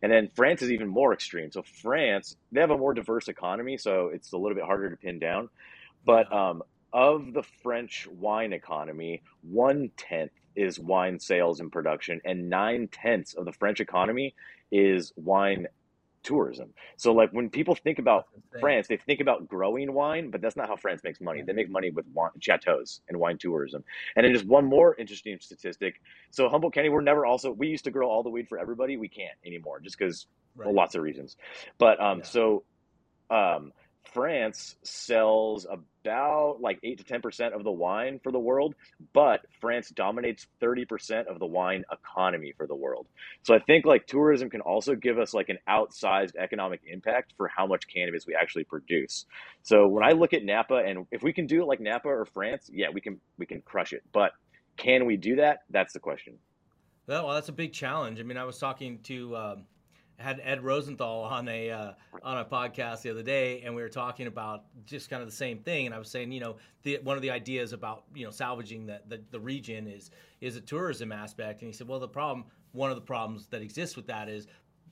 and 0.02 0.12
then 0.12 0.28
France 0.28 0.60
is 0.60 0.70
even 0.70 0.88
more 0.88 1.12
extreme. 1.12 1.50
So 1.50 1.62
France, 1.62 2.36
they 2.52 2.60
have 2.60 2.70
a 2.70 2.76
more 2.76 2.92
diverse 2.92 3.28
economy, 3.28 3.78
so 3.78 4.10
it's 4.12 4.32
a 4.32 4.36
little 4.36 4.54
bit 4.54 4.64
harder 4.64 4.90
to 4.90 4.96
pin 4.96 5.18
down. 5.18 5.48
But 6.04 6.30
um, 6.32 6.62
of 6.92 7.32
the 7.32 7.42
French 7.62 8.06
wine 8.08 8.52
economy, 8.52 9.22
one 9.42 9.90
tenth 9.96 10.32
is 10.56 10.78
wine 10.78 11.18
sales 11.18 11.60
and 11.60 11.70
production, 11.70 12.20
and 12.24 12.48
nine 12.48 12.88
tenths 12.88 13.34
of 13.34 13.44
the 13.44 13.52
French 13.52 13.80
economy 13.80 14.34
is 14.70 15.12
wine 15.16 15.66
tourism. 16.24 16.70
So 16.96 17.12
like 17.12 17.30
when 17.30 17.50
people 17.50 17.74
think 17.74 17.98
about 17.98 18.26
France, 18.58 18.88
they 18.88 18.96
think 18.96 19.20
about 19.20 19.46
growing 19.46 19.92
wine, 19.92 20.30
but 20.30 20.40
that's 20.40 20.56
not 20.56 20.68
how 20.68 20.76
France 20.76 21.02
makes 21.04 21.20
money. 21.20 21.42
They 21.42 21.52
make 21.52 21.70
money 21.70 21.90
with 21.90 22.06
wine, 22.12 22.30
chateaus 22.40 23.00
and 23.08 23.20
wine 23.20 23.38
tourism. 23.38 23.84
And 24.16 24.24
then 24.24 24.32
just 24.32 24.46
one 24.46 24.64
more 24.64 24.96
interesting 24.96 25.38
statistic. 25.40 26.00
So 26.30 26.48
Humboldt 26.48 26.74
County, 26.74 26.88
we're 26.88 27.02
never 27.02 27.24
also 27.24 27.52
we 27.52 27.68
used 27.68 27.84
to 27.84 27.90
grow 27.90 28.08
all 28.08 28.22
the 28.22 28.30
weed 28.30 28.48
for 28.48 28.58
everybody. 28.58 28.96
We 28.96 29.08
can't 29.08 29.36
anymore 29.46 29.80
just 29.80 29.98
because 29.98 30.26
right. 30.56 30.66
well, 30.66 30.74
lots 30.74 30.94
of 30.94 31.02
reasons. 31.02 31.36
But 31.78 32.00
um, 32.00 32.18
yeah. 32.18 32.24
so 32.24 32.64
um, 33.30 33.72
France 34.12 34.76
sells 34.82 35.66
about 35.66 36.60
like 36.60 36.78
8 36.82 36.98
to 36.98 37.04
10% 37.04 37.54
of 37.54 37.64
the 37.64 37.70
wine 37.70 38.20
for 38.22 38.30
the 38.30 38.38
world, 38.38 38.74
but 39.12 39.40
France 39.60 39.90
dominates 39.90 40.46
30% 40.60 41.26
of 41.26 41.38
the 41.38 41.46
wine 41.46 41.84
economy 41.90 42.52
for 42.56 42.66
the 42.66 42.74
world. 42.74 43.06
So 43.42 43.54
I 43.54 43.58
think 43.60 43.86
like 43.86 44.06
tourism 44.06 44.50
can 44.50 44.60
also 44.60 44.94
give 44.94 45.18
us 45.18 45.34
like 45.34 45.48
an 45.48 45.58
outsized 45.68 46.36
economic 46.36 46.82
impact 46.86 47.32
for 47.36 47.48
how 47.48 47.66
much 47.66 47.88
cannabis 47.88 48.26
we 48.26 48.34
actually 48.34 48.64
produce. 48.64 49.26
So 49.62 49.88
when 49.88 50.04
I 50.04 50.12
look 50.12 50.32
at 50.32 50.44
Napa 50.44 50.82
and 50.86 51.06
if 51.10 51.22
we 51.22 51.32
can 51.32 51.46
do 51.46 51.62
it 51.62 51.66
like 51.66 51.80
Napa 51.80 52.08
or 52.08 52.26
France, 52.26 52.70
yeah, 52.72 52.88
we 52.92 53.00
can 53.00 53.20
we 53.38 53.46
can 53.46 53.62
crush 53.62 53.92
it. 53.92 54.02
But 54.12 54.32
can 54.76 55.06
we 55.06 55.16
do 55.16 55.36
that? 55.36 55.60
That's 55.70 55.92
the 55.92 56.00
question. 56.00 56.34
Well, 57.06 57.28
that's 57.30 57.48
a 57.48 57.52
big 57.52 57.72
challenge. 57.72 58.20
I 58.20 58.22
mean, 58.22 58.38
I 58.38 58.44
was 58.44 58.58
talking 58.58 58.98
to 59.04 59.36
um 59.36 59.64
had 60.16 60.40
Ed 60.42 60.62
Rosenthal 60.62 61.22
on 61.22 61.48
a 61.48 61.70
uh, 61.70 61.92
on 62.22 62.38
a 62.38 62.44
podcast 62.44 63.02
the 63.02 63.10
other 63.10 63.22
day, 63.22 63.62
and 63.62 63.74
we 63.74 63.82
were 63.82 63.88
talking 63.88 64.26
about 64.26 64.64
just 64.86 65.10
kind 65.10 65.22
of 65.22 65.28
the 65.28 65.34
same 65.34 65.58
thing. 65.58 65.86
And 65.86 65.94
I 65.94 65.98
was 65.98 66.08
saying, 66.08 66.32
you 66.32 66.40
know, 66.40 66.56
the, 66.82 66.98
one 67.02 67.16
of 67.16 67.22
the 67.22 67.30
ideas 67.30 67.72
about 67.72 68.04
you 68.14 68.24
know 68.24 68.30
salvaging 68.30 68.86
the, 68.86 69.00
the, 69.08 69.20
the 69.30 69.40
region 69.40 69.86
is 69.86 70.10
is 70.40 70.56
a 70.56 70.60
tourism 70.60 71.12
aspect. 71.12 71.62
And 71.62 71.68
he 71.68 71.76
said, 71.76 71.88
well, 71.88 72.00
the 72.00 72.08
problem, 72.08 72.44
one 72.72 72.90
of 72.90 72.96
the 72.96 73.02
problems 73.02 73.46
that 73.48 73.62
exists 73.62 73.96
with 73.96 74.06
that 74.06 74.28
is 74.28 74.46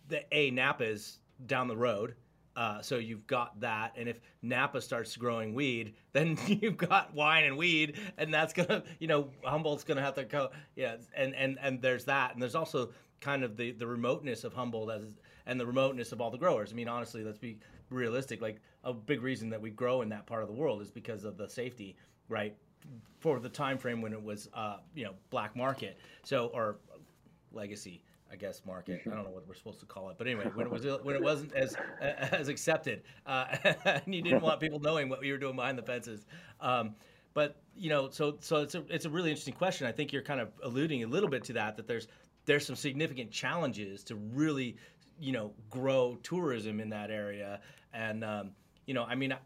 that 0.08 0.26
a 0.32 0.50
Napa 0.50 0.84
is 0.84 1.18
down 1.46 1.68
the 1.68 1.76
road. 1.76 2.14
Uh, 2.54 2.82
so 2.82 2.98
you've 2.98 3.26
got 3.26 3.58
that, 3.60 3.94
and 3.96 4.10
if 4.10 4.20
Napa 4.42 4.82
starts 4.82 5.16
growing 5.16 5.54
weed, 5.54 5.94
then 6.12 6.36
you've 6.46 6.76
got 6.76 7.14
wine 7.14 7.44
and 7.44 7.56
weed, 7.56 7.98
and 8.18 8.32
that's 8.32 8.52
gonna, 8.52 8.82
you 8.98 9.06
know, 9.06 9.30
Humboldt's 9.42 9.84
gonna 9.84 10.02
have 10.02 10.14
to 10.16 10.24
go, 10.24 10.50
yeah, 10.76 10.96
and 11.16 11.34
and 11.34 11.58
and 11.62 11.80
there's 11.80 12.04
that, 12.04 12.34
and 12.34 12.42
there's 12.42 12.54
also 12.54 12.90
kind 13.22 13.44
of 13.44 13.56
the, 13.56 13.70
the 13.72 13.86
remoteness 13.86 14.44
of 14.44 14.52
Humboldt 14.52 14.90
as, 14.90 15.14
and 15.46 15.58
the 15.58 15.64
remoteness 15.64 16.12
of 16.12 16.20
all 16.20 16.30
the 16.30 16.36
growers. 16.36 16.72
I 16.72 16.74
mean, 16.74 16.88
honestly, 16.88 17.24
let's 17.24 17.38
be 17.38 17.58
realistic. 17.88 18.42
Like 18.42 18.60
a 18.84 18.92
big 18.92 19.22
reason 19.22 19.48
that 19.50 19.60
we 19.62 19.70
grow 19.70 20.02
in 20.02 20.10
that 20.10 20.26
part 20.26 20.42
of 20.42 20.48
the 20.48 20.54
world 20.54 20.82
is 20.82 20.90
because 20.90 21.24
of 21.24 21.38
the 21.38 21.48
safety, 21.48 21.96
right? 22.28 22.54
For 23.20 23.38
the 23.38 23.48
time 23.48 23.78
frame 23.78 24.02
when 24.02 24.12
it 24.12 24.22
was, 24.22 24.48
uh, 24.52 24.78
you 24.94 25.04
know, 25.04 25.14
black 25.30 25.56
market, 25.56 25.98
so 26.24 26.48
or 26.48 26.78
legacy, 27.52 28.02
I 28.30 28.34
guess 28.34 28.62
market. 28.66 29.02
I 29.06 29.10
don't 29.10 29.24
know 29.24 29.30
what 29.30 29.46
we're 29.46 29.54
supposed 29.54 29.78
to 29.80 29.86
call 29.86 30.10
it, 30.10 30.16
but 30.18 30.26
anyway, 30.26 30.50
when 30.54 30.66
it 30.66 30.72
was 30.72 30.84
when 31.04 31.14
it 31.14 31.22
wasn't 31.22 31.54
as 31.54 31.76
as 32.00 32.48
accepted, 32.48 33.02
uh, 33.24 33.44
and 33.84 34.12
you 34.12 34.20
didn't 34.20 34.42
want 34.42 34.58
people 34.58 34.80
knowing 34.80 35.08
what 35.08 35.24
you 35.24 35.32
were 35.32 35.38
doing 35.38 35.54
behind 35.54 35.78
the 35.78 35.82
fences. 35.82 36.26
Um, 36.60 36.96
but 37.34 37.56
you 37.76 37.88
know, 37.88 38.10
so 38.10 38.36
so 38.40 38.56
it's 38.62 38.74
a 38.74 38.82
it's 38.88 39.04
a 39.04 39.10
really 39.10 39.30
interesting 39.30 39.54
question. 39.54 39.86
I 39.86 39.92
think 39.92 40.12
you're 40.12 40.22
kind 40.22 40.40
of 40.40 40.48
alluding 40.62 41.04
a 41.04 41.06
little 41.06 41.28
bit 41.28 41.44
to 41.44 41.52
that 41.54 41.76
that 41.76 41.86
there's 41.86 42.08
there's 42.44 42.66
some 42.66 42.76
significant 42.76 43.30
challenges 43.30 44.04
to 44.04 44.16
really 44.16 44.76
you 45.18 45.32
know 45.32 45.52
grow 45.70 46.18
tourism 46.22 46.80
in 46.80 46.90
that 46.90 47.10
area, 47.10 47.60
and 47.92 48.24
um, 48.24 48.50
you 48.86 48.94
know, 48.94 49.04
I 49.04 49.14
mean, 49.14 49.32
I, 49.32 49.38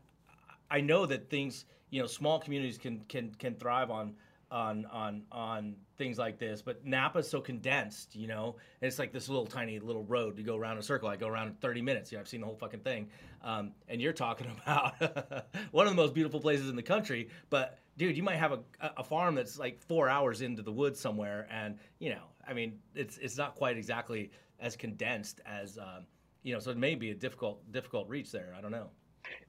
I 0.70 0.80
know 0.80 1.06
that 1.06 1.30
things 1.30 1.64
you 1.90 2.00
know 2.00 2.06
small 2.06 2.38
communities 2.38 2.78
can 2.78 3.00
can 3.08 3.34
can 3.38 3.54
thrive 3.54 3.90
on 3.90 4.14
on 4.50 4.86
on 4.92 5.22
on 5.32 5.74
things 5.98 6.18
like 6.18 6.38
this 6.38 6.62
but 6.62 6.86
napa's 6.86 7.28
so 7.28 7.40
condensed 7.40 8.14
you 8.14 8.28
know 8.28 8.54
and 8.80 8.86
it's 8.86 8.98
like 8.98 9.12
this 9.12 9.28
little 9.28 9.46
tiny 9.46 9.80
little 9.80 10.04
road 10.04 10.36
to 10.36 10.42
go 10.42 10.56
around 10.56 10.78
a 10.78 10.82
circle. 10.82 11.08
I 11.08 11.16
go 11.16 11.26
around 11.26 11.48
in 11.48 11.54
30 11.54 11.82
minutes 11.82 12.12
you 12.12 12.18
know 12.18 12.20
i've 12.20 12.28
seen 12.28 12.40
the 12.40 12.46
whole 12.46 12.56
fucking 12.56 12.80
thing. 12.80 13.08
Um, 13.42 13.72
and 13.88 14.00
you're 14.00 14.12
talking 14.12 14.46
about 14.62 14.94
one 15.72 15.86
of 15.86 15.92
the 15.92 16.00
most 16.00 16.14
beautiful 16.14 16.40
places 16.40 16.68
in 16.70 16.76
the 16.76 16.82
country 16.82 17.28
but 17.50 17.78
dude 17.96 18.16
you 18.16 18.22
might 18.22 18.36
have 18.36 18.52
a, 18.52 18.60
a 18.96 19.02
farm 19.02 19.34
that's 19.34 19.58
like 19.58 19.80
four 19.80 20.08
hours 20.08 20.42
into 20.42 20.62
the 20.62 20.72
woods 20.72 21.00
somewhere 21.00 21.48
and 21.50 21.78
you 21.98 22.10
know 22.10 22.22
i 22.48 22.52
mean 22.52 22.78
it's 22.94 23.18
it's 23.18 23.36
not 23.36 23.54
quite 23.54 23.76
exactly 23.76 24.30
as 24.60 24.76
condensed 24.76 25.40
as 25.46 25.78
um, 25.78 26.06
you 26.42 26.52
know 26.52 26.58
so 26.58 26.70
it 26.70 26.76
may 26.76 26.94
be 26.94 27.10
a 27.10 27.14
difficult 27.14 27.60
difficult 27.72 28.08
reach 28.08 28.30
there 28.30 28.54
i 28.56 28.60
don't 28.60 28.70
know 28.70 28.90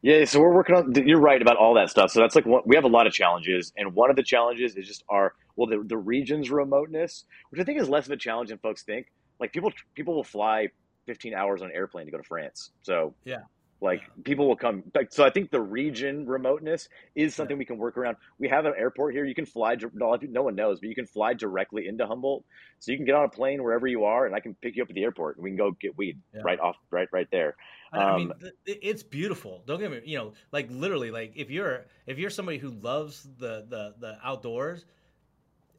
yeah, 0.02 0.26
so 0.26 0.40
we're 0.40 0.54
working 0.54 0.76
on. 0.76 0.94
You're 1.06 1.20
right 1.20 1.42
about 1.42 1.58
all 1.58 1.74
that 1.76 1.90
stuff. 1.90 2.12
So 2.12 2.20
that's 2.20 2.36
like 2.36 2.46
one, 2.46 2.62
we 2.66 2.76
have 2.76 2.86
a 2.86 2.90
lot 2.90 3.08
of 3.08 3.14
challenges, 3.14 3.74
and 3.78 3.94
one 3.94 4.10
of 4.10 4.16
the 4.16 4.24
challenges 4.24 4.76
is 4.76 4.88
just 4.88 5.04
our 5.10 5.34
well, 5.56 5.68
the 5.68 5.84
the 5.86 5.98
region's 5.98 6.52
remoteness, 6.52 7.26
which 7.50 7.60
I 7.60 7.64
think 7.64 7.82
is 7.82 7.90
less 7.90 8.06
of 8.06 8.12
a 8.12 8.18
challenge 8.18 8.50
than 8.50 8.60
folks 8.60 8.84
think. 8.84 9.08
Like 9.40 9.54
people 9.54 9.72
people 9.96 10.16
will 10.16 10.24
fly 10.24 10.70
15 11.08 11.34
hours 11.34 11.62
on 11.62 11.70
an 11.70 11.76
airplane 11.76 12.06
to 12.06 12.12
go 12.12 12.18
to 12.18 12.24
France. 12.24 12.72
So 12.84 13.16
yeah, 13.26 13.42
like 13.80 14.02
yeah. 14.02 14.24
people 14.24 14.48
will 14.48 14.56
come. 14.56 14.84
So 15.12 15.24
I 15.24 15.30
think 15.30 15.52
the 15.52 15.62
region 15.62 16.26
remoteness 16.26 16.90
is 17.16 17.36
something 17.36 17.56
yeah. 17.56 17.60
we 17.60 17.66
can 17.66 17.78
work 17.78 17.98
around. 17.98 18.18
We 18.40 18.48
have 18.50 18.66
an 18.66 18.74
airport 18.78 19.14
here. 19.14 19.26
You 19.26 19.36
can 19.36 19.46
fly. 19.46 19.76
No, 19.94 20.44
one 20.44 20.56
knows, 20.56 20.80
but 20.80 20.90
you 20.90 20.96
can 20.96 21.06
fly 21.06 21.34
directly 21.34 21.88
into 21.88 22.08
Humboldt. 22.08 22.44
So 22.80 22.92
you 22.92 22.98
can 22.98 23.06
get 23.06 23.16
on 23.16 23.26
a 23.26 23.30
plane 23.30 23.64
wherever 23.64 23.86
you 23.86 24.06
are, 24.06 24.26
and 24.26 24.36
I 24.36 24.40
can 24.40 24.56
pick 24.56 24.76
you 24.76 24.84
up 24.84 24.90
at 24.90 24.96
the 24.96 25.04
airport, 25.04 25.38
and 25.38 25.44
we 25.44 25.52
can 25.52 25.58
go 25.58 25.72
get 25.72 25.98
weed 25.98 26.20
yeah. 26.34 26.42
right 26.44 26.60
off, 26.60 26.76
right, 26.90 27.08
right 27.12 27.28
there. 27.32 27.56
Um, 27.94 28.02
I 28.02 28.18
mean, 28.18 28.32
um, 28.32 28.52
it's 28.66 29.04
beautiful. 29.04 29.64
Don't 29.66 29.80
get 29.80 29.92
me. 29.92 30.02
You 30.06 30.18
know, 30.18 30.34
like 30.52 30.68
literally, 30.72 31.12
like 31.12 31.34
if 31.36 31.50
you're 31.50 31.86
if 32.08 32.18
you're 32.18 32.30
somebody 32.30 32.58
who 32.58 32.72
loves 32.72 33.28
the 33.38 33.66
the 33.70 33.94
the 34.00 34.18
outdoors, 34.24 34.86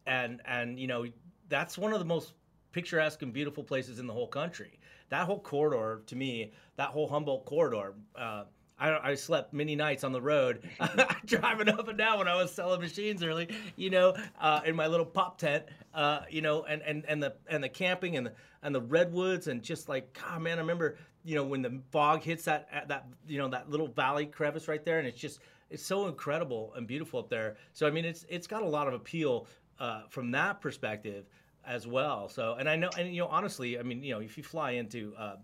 and 0.07 0.41
and 0.45 0.79
you 0.79 0.87
know 0.87 1.07
that's 1.49 1.77
one 1.77 1.93
of 1.93 1.99
the 1.99 2.05
most 2.05 2.33
picturesque 2.73 3.23
and 3.23 3.33
beautiful 3.33 3.65
places 3.65 3.99
in 3.99 4.07
the 4.07 4.13
whole 4.13 4.29
country 4.29 4.78
that 5.11 5.27
whole 5.27 5.41
corridor 5.41 6.03
to 6.07 6.17
me, 6.17 6.53
that 6.77 6.89
whole 6.89 7.09
Humboldt 7.09 7.45
corridor. 7.45 7.95
Uh, 8.17 8.45
I, 8.81 9.11
I, 9.11 9.15
slept 9.17 9.53
many 9.53 9.75
nights 9.75 10.05
on 10.05 10.13
the 10.13 10.21
road 10.21 10.69
driving 11.25 11.69
up 11.69 11.89
and 11.89 11.99
down 11.99 12.19
when 12.19 12.29
I 12.29 12.37
was 12.37 12.53
selling 12.53 12.81
machines 12.81 13.25
early, 13.25 13.49
you 13.75 13.91
know, 13.91 14.15
uh, 14.41 14.61
in 14.65 14.77
my 14.77 14.87
little 14.87 15.07
pop 15.07 15.37
tent, 15.37 15.65
uh, 15.95 16.21
you 16.31 16.43
know, 16.43 16.63
and, 16.63 16.83
and, 16.83 17.05
and 17.09 17.21
the 17.21 17.35
and 17.49 17.63
the 17.63 17.69
camping 17.69 18.17
and 18.17 18.27
the 18.27 18.33
and 18.63 18.73
the 18.75 18.81
redwoods 18.81 19.49
and 19.49 19.63
just 19.63 19.89
like, 19.89 20.17
God, 20.21 20.43
man, 20.43 20.59
I 20.59 20.61
remember, 20.61 20.97
you 21.25 21.35
know, 21.35 21.45
when 21.45 21.63
the 21.63 21.81
fog 21.91 22.23
hits 22.23 22.45
that 22.45 22.87
that 22.89 23.07
you 23.27 23.39
know 23.39 23.49
that 23.49 23.69
little 23.69 23.89
valley 23.89 24.27
crevice 24.27 24.69
right 24.69 24.85
there, 24.85 25.01
and 25.01 25.09
it's 25.09 25.21
just 25.21 25.41
it's 25.71 25.85
so 25.85 26.07
incredible 26.07 26.73
and 26.77 26.87
beautiful 26.87 27.19
up 27.19 27.29
there. 27.29 27.57
So 27.73 27.87
I 27.87 27.91
mean, 27.91 28.05
it's 28.05 28.25
it's 28.29 28.47
got 28.47 28.63
a 28.63 28.69
lot 28.69 28.87
of 28.87 28.95
appeal 28.95 29.49
uh, 29.81 30.03
from 30.09 30.31
that 30.33 30.61
perspective 30.61 31.27
as 31.69 31.87
well. 31.87 32.29
So, 32.29 32.57
and 32.59 32.69
I 32.69 32.77
know, 32.77 32.89
and 32.99 33.15
you 33.15 33.21
know, 33.21 33.29
honestly, 33.29 33.79
I 33.79 33.83
mean, 33.83 34.03
you 34.03 34.15
know, 34.15 34.21
if 34.21 34.37
you 34.39 34.43
fly 34.43 34.73
into 34.73 35.15
uh, 35.17 35.37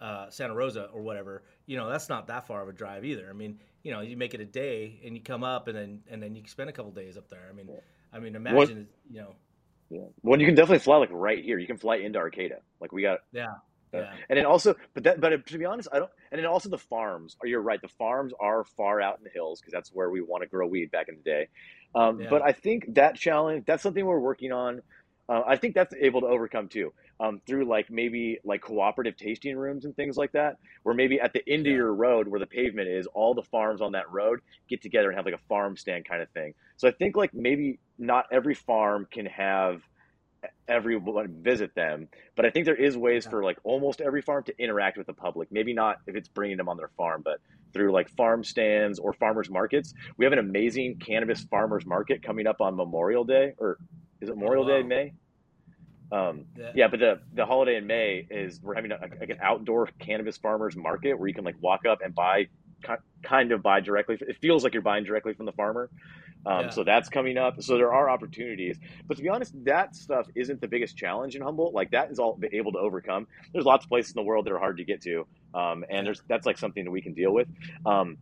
uh, 0.00 0.30
Santa 0.30 0.54
Rosa 0.54 0.88
or 0.92 1.02
whatever, 1.02 1.44
you 1.66 1.76
know, 1.76 1.88
that's 1.88 2.08
not 2.08 2.26
that 2.28 2.46
far 2.46 2.62
of 2.62 2.68
a 2.68 2.72
drive 2.72 3.04
either. 3.04 3.28
I 3.28 3.34
mean, 3.34 3.60
you 3.82 3.92
know, 3.92 4.00
you 4.00 4.16
make 4.16 4.34
it 4.34 4.40
a 4.40 4.46
day 4.46 5.00
and 5.04 5.14
you 5.14 5.22
come 5.22 5.44
up 5.44 5.68
and 5.68 5.76
then 5.76 6.00
and 6.10 6.22
then 6.22 6.34
you 6.34 6.42
spend 6.46 6.70
a 6.70 6.72
couple 6.72 6.90
days 6.90 7.16
up 7.16 7.28
there. 7.28 7.46
I 7.48 7.54
mean, 7.54 7.68
I 8.12 8.18
mean, 8.18 8.34
imagine, 8.34 8.88
you 9.10 9.20
know. 9.20 9.34
Yeah. 9.90 10.04
Well, 10.22 10.40
you 10.40 10.46
can 10.46 10.54
definitely 10.54 10.80
fly 10.80 10.96
like 10.96 11.10
right 11.12 11.42
here. 11.42 11.58
You 11.58 11.66
can 11.66 11.78
fly 11.78 11.96
into 11.96 12.18
Arcata. 12.18 12.58
Like 12.80 12.92
we 12.92 13.02
got. 13.02 13.20
Yeah. 13.32 13.46
Uh, 13.94 14.00
yeah. 14.00 14.12
And 14.28 14.38
then 14.38 14.44
also, 14.44 14.74
but 14.92 15.04
that, 15.04 15.20
but 15.20 15.46
to 15.46 15.58
be 15.58 15.64
honest, 15.64 15.88
I 15.92 15.98
don't. 15.98 16.10
And 16.30 16.38
then 16.38 16.46
also 16.46 16.68
the 16.68 16.78
farms. 16.78 17.36
Are 17.40 17.46
you're 17.46 17.62
right? 17.62 17.80
The 17.80 17.88
farms 17.88 18.32
are 18.38 18.64
far 18.64 19.00
out 19.00 19.18
in 19.18 19.24
the 19.24 19.30
hills 19.30 19.60
because 19.60 19.72
that's 19.72 19.90
where 19.90 20.10
we 20.10 20.20
want 20.20 20.42
to 20.42 20.48
grow 20.48 20.66
weed 20.66 20.90
back 20.90 21.08
in 21.08 21.16
the 21.16 21.22
day. 21.22 21.48
Um, 21.94 22.20
yeah. 22.20 22.28
But 22.28 22.42
I 22.42 22.52
think 22.52 22.94
that 22.94 23.16
challenge, 23.16 23.64
that's 23.66 23.82
something 23.82 24.04
we're 24.04 24.20
working 24.20 24.52
on 24.52 24.82
uh, 25.28 25.42
I 25.46 25.56
think 25.56 25.74
that's 25.74 25.94
able 26.00 26.22
to 26.22 26.26
overcome 26.26 26.68
too 26.68 26.92
um, 27.20 27.40
through 27.46 27.66
like 27.66 27.90
maybe 27.90 28.38
like 28.44 28.62
cooperative 28.62 29.16
tasting 29.16 29.56
rooms 29.56 29.84
and 29.84 29.94
things 29.94 30.16
like 30.16 30.32
that, 30.32 30.56
where 30.82 30.94
maybe 30.94 31.20
at 31.20 31.32
the 31.32 31.42
end 31.48 31.66
yeah. 31.66 31.72
of 31.72 31.76
your 31.76 31.94
road 31.94 32.28
where 32.28 32.40
the 32.40 32.46
pavement 32.46 32.88
is, 32.88 33.06
all 33.08 33.34
the 33.34 33.42
farms 33.42 33.80
on 33.80 33.92
that 33.92 34.10
road 34.10 34.40
get 34.68 34.82
together 34.82 35.08
and 35.08 35.16
have 35.16 35.26
like 35.26 35.34
a 35.34 35.44
farm 35.48 35.76
stand 35.76 36.06
kind 36.06 36.22
of 36.22 36.30
thing. 36.30 36.54
So 36.76 36.88
I 36.88 36.92
think 36.92 37.16
like 37.16 37.34
maybe 37.34 37.78
not 37.98 38.26
every 38.32 38.54
farm 38.54 39.06
can 39.10 39.26
have 39.26 39.82
everyone 40.68 41.42
visit 41.42 41.74
them, 41.74 42.08
but 42.36 42.46
I 42.46 42.50
think 42.50 42.64
there 42.64 42.76
is 42.76 42.96
ways 42.96 43.24
yeah. 43.24 43.30
for 43.30 43.44
like 43.44 43.58
almost 43.64 44.00
every 44.00 44.22
farm 44.22 44.44
to 44.44 44.54
interact 44.58 44.96
with 44.96 45.06
the 45.06 45.12
public. 45.12 45.50
Maybe 45.50 45.74
not 45.74 45.98
if 46.06 46.14
it's 46.14 46.28
bringing 46.28 46.56
them 46.56 46.68
on 46.68 46.76
their 46.76 46.90
farm, 46.96 47.22
but 47.24 47.40
through 47.72 47.92
like 47.92 48.08
farm 48.10 48.44
stands 48.44 48.98
or 48.98 49.12
farmers 49.12 49.50
markets. 49.50 49.92
We 50.16 50.24
have 50.24 50.32
an 50.32 50.38
amazing 50.38 51.00
cannabis 51.04 51.44
farmers 51.50 51.84
market 51.84 52.22
coming 52.22 52.46
up 52.46 52.60
on 52.60 52.76
Memorial 52.76 53.24
Day 53.24 53.52
or 53.58 53.78
is 54.20 54.28
it 54.28 54.36
Memorial 54.36 54.64
oh, 54.64 54.68
wow. 54.68 54.74
Day 54.74 54.80
in 54.80 54.88
May? 54.88 55.12
Um, 56.10 56.44
yeah. 56.56 56.72
yeah. 56.74 56.88
but 56.88 57.00
the 57.00 57.20
the 57.34 57.44
holiday 57.44 57.76
in 57.76 57.86
May 57.86 58.26
is 58.30 58.60
we're 58.62 58.74
having 58.74 58.92
a, 58.92 58.98
like 59.20 59.30
an 59.30 59.38
outdoor 59.42 59.88
cannabis 59.98 60.38
farmers 60.38 60.74
market 60.76 61.18
where 61.18 61.28
you 61.28 61.34
can 61.34 61.44
like 61.44 61.56
walk 61.60 61.84
up 61.86 61.98
and 62.02 62.14
buy 62.14 62.48
kind 63.22 63.52
of 63.52 63.62
buy 63.62 63.80
directly. 63.80 64.16
It 64.20 64.36
feels 64.40 64.64
like 64.64 64.72
you're 64.72 64.82
buying 64.82 65.04
directly 65.04 65.34
from 65.34 65.46
the 65.46 65.52
farmer. 65.52 65.90
Um, 66.46 66.66
yeah. 66.66 66.70
So 66.70 66.84
that's 66.84 67.08
coming 67.08 67.36
up. 67.36 67.60
So 67.62 67.76
there 67.76 67.92
are 67.92 68.08
opportunities. 68.08 68.78
But 69.06 69.16
to 69.16 69.22
be 69.22 69.28
honest, 69.28 69.52
that 69.64 69.96
stuff 69.96 70.26
isn't 70.34 70.60
the 70.60 70.68
biggest 70.68 70.96
challenge 70.96 71.34
in 71.34 71.42
Humboldt. 71.42 71.74
Like 71.74 71.90
that 71.90 72.10
is 72.10 72.18
all 72.18 72.38
able 72.52 72.72
to 72.72 72.78
overcome. 72.78 73.26
There's 73.52 73.64
lots 73.64 73.84
of 73.84 73.88
places 73.88 74.12
in 74.12 74.22
the 74.22 74.26
world 74.26 74.46
that 74.46 74.52
are 74.52 74.58
hard 74.58 74.76
to 74.78 74.84
get 74.84 75.02
to, 75.02 75.26
um, 75.54 75.84
and 75.90 76.06
there's 76.06 76.22
that's 76.28 76.46
like 76.46 76.58
something 76.58 76.84
that 76.84 76.90
we 76.90 77.02
can 77.02 77.12
deal 77.12 77.32
with. 77.32 77.48
Um, 77.84 78.18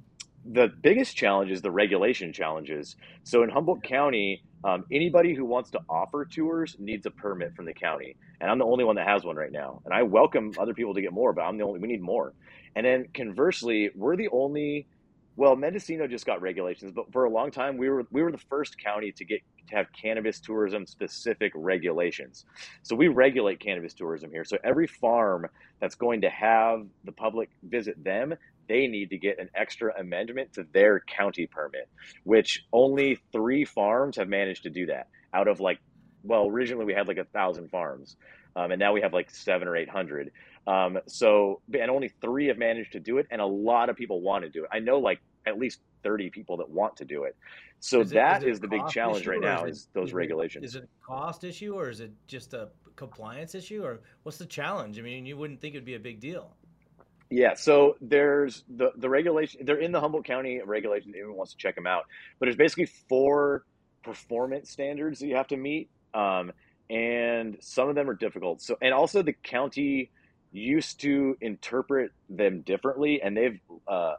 the 0.53 0.69
biggest 0.83 1.17
challenge 1.17 1.51
is 1.51 1.63
the 1.63 1.71
regulation 1.71 2.33
challenges. 2.33 2.97
So 3.25 3.43
in 3.43 3.51
Humboldt 3.51 3.83
County, 3.83 4.43
um, 4.65 4.85
anybody 4.93 5.35
who 5.35 5.45
wants 5.45 5.71
to 5.71 5.81
offer 5.89 6.25
tours 6.25 6.77
needs 6.79 7.07
a 7.07 7.11
permit 7.11 7.55
from 7.55 7.67
the 7.67 7.75
county, 7.75 8.17
and 8.41 8.51
I'm 8.51 8.59
the 8.59 8.65
only 8.65 8.85
one 8.85 8.97
that 8.97 9.07
has 9.07 9.25
one 9.25 9.37
right 9.37 9.53
now. 9.53 9.83
And 9.85 9.95
I 9.95 10.03
welcome 10.03 10.53
other 10.59 10.75
people 10.75 10.95
to 10.95 11.01
get 11.01 11.13
more, 11.13 11.33
but 11.33 11.43
I'm 11.43 11.57
the 11.59 11.65
only. 11.65 11.81
We 11.81 11.89
need 11.89 12.03
more. 12.03 12.33
And 12.75 12.87
then 12.87 13.07
conversely, 13.15 13.91
we're 13.95 14.17
the 14.17 14.29
only. 14.29 14.87
Well, 15.37 15.55
Mendocino 15.55 16.07
just 16.07 16.25
got 16.25 16.41
regulations, 16.41 16.93
but 16.93 17.13
for 17.13 17.25
a 17.25 17.31
long 17.31 17.51
time 17.51 17.77
we 17.77 17.91
were 17.91 18.07
we 18.11 18.23
were 18.23 18.33
the 18.33 18.39
first 18.39 18.83
county 18.83 19.13
to 19.13 19.25
get 19.25 19.43
to 19.69 19.77
have 19.77 19.87
cannabis 19.93 20.41
tourism 20.41 20.87
specific 20.87 21.53
regulations. 21.55 22.47
So 22.83 22.97
we 22.97 23.09
regulate 23.09 23.61
cannabis 23.61 23.93
tourism 23.93 24.31
here. 24.31 24.45
So 24.45 24.57
every 24.65 24.87
farm 24.87 25.47
that's 25.81 25.95
going 25.95 26.23
to 26.23 26.31
have 26.31 26.87
the 27.05 27.13
public 27.13 27.51
visit 27.63 28.03
them, 28.03 28.35
they 28.69 28.87
need 28.87 29.11
to 29.11 29.19
get 29.19 29.39
an 29.39 29.49
extra 29.55 29.93
amendment 29.99 30.53
to 30.55 30.67
their 30.73 31.01
county 31.01 31.47
permit, 31.47 31.89
which 32.25 32.65
only 32.73 33.19
three 33.33 33.65
farms 33.65 34.17
have 34.17 34.29
managed 34.29 34.65
to 34.65 34.71
do 34.71 34.87
that 34.87 35.09
out 35.33 35.49
of 35.49 35.61
like, 35.61 35.79
well, 36.23 36.47
originally 36.47 36.85
we 36.85 36.95
had 36.95 37.09
like 37.09 37.19
a 37.19 37.25
thousand 37.25 37.71
farms, 37.71 38.17
um, 38.57 38.73
and 38.73 38.81
now 38.81 38.93
we 38.93 39.03
have 39.03 39.13
like 39.13 39.31
seven 39.31 39.69
or 39.69 39.77
eight 39.77 39.89
hundred. 39.89 40.31
Um, 40.67 40.99
so, 41.07 41.61
and 41.73 41.91
only 41.91 42.11
three 42.21 42.47
have 42.49 42.59
managed 42.59 42.93
to 42.93 43.01
do 43.01 43.19
it, 43.19 43.27
and 43.31 43.41
a 43.41 43.47
lot 43.47 43.89
of 43.89 43.97
people 43.97 44.21
want 44.21 44.45
to 44.45 44.51
do 44.51 44.65
it. 44.65 44.71
I 44.73 44.81
know 44.81 44.99
like 44.99 45.21
at 45.47 45.59
least 45.59 45.81
30 46.03 46.31
people 46.31 46.57
that 46.57 46.69
want 46.69 46.97
to 46.97 47.05
do 47.05 47.25
it. 47.25 47.37
So 47.81 48.01
is 48.01 48.11
it, 48.11 48.15
that 48.15 48.43
is, 48.43 48.57
is 48.57 48.61
the 48.61 48.69
big 48.69 48.87
challenge 48.89 49.27
right 49.27 49.41
now 49.41 49.65
is, 49.65 49.89
those 49.93 50.09
is 50.09 50.15
regulations. 50.15 50.65
Is 50.65 50.75
it 50.75 50.85
a 50.85 51.07
cost 51.07 51.45
issue 51.45 51.75
or 51.75 51.89
is 51.89 52.01
it 52.01 52.13
just 52.27 52.55
a 52.55 52.69
compliance 52.97 53.55
issue 53.55 53.83
or 53.85 54.01
what's 54.23 54.39
the 54.39 54.47
challenge? 54.47 54.99
I 54.99 55.03
mean, 55.03 55.27
you 55.27 55.37
wouldn't 55.37 55.61
think 55.61 55.75
it'd 55.75 55.85
be 55.85 55.95
a 55.95 56.01
big 56.01 56.21
deal. 56.21 56.57
Yeah, 57.31 57.55
so 57.55 57.97
there's 58.01 58.63
the 58.69 58.93
the 58.97 59.09
regulation. 59.09 59.63
They're 59.65 59.81
in 59.81 59.93
the 59.93 60.01
Humboldt 60.01 60.25
County 60.25 60.61
regulation. 60.65 61.13
Anyone 61.15 61.37
wants 61.37 61.53
to 61.53 61.59
check 61.59 61.75
them 61.75 61.87
out, 61.87 62.05
but 62.39 62.47
there's 62.47 62.57
basically 62.57 62.87
four 63.09 63.65
performance 64.05 64.71
standards 64.71 65.19
that 65.19 65.27
you 65.27 65.35
have 65.35 65.49
to 65.49 65.57
meet, 65.57 65.91
um, 66.15 66.53
and 66.89 67.57
some 67.61 67.89
of 67.89 67.97
them 67.97 68.09
are 68.09 68.15
difficult. 68.15 68.63
So, 68.63 68.77
and 68.81 68.95
also 68.95 69.23
the 69.23 69.33
county 69.33 70.11
used 70.53 71.01
to 71.01 71.37
interpret 71.41 72.13
them 72.29 72.61
differently, 72.61 73.21
and 73.21 73.37
they've 73.37 73.61
uh, 73.89 74.15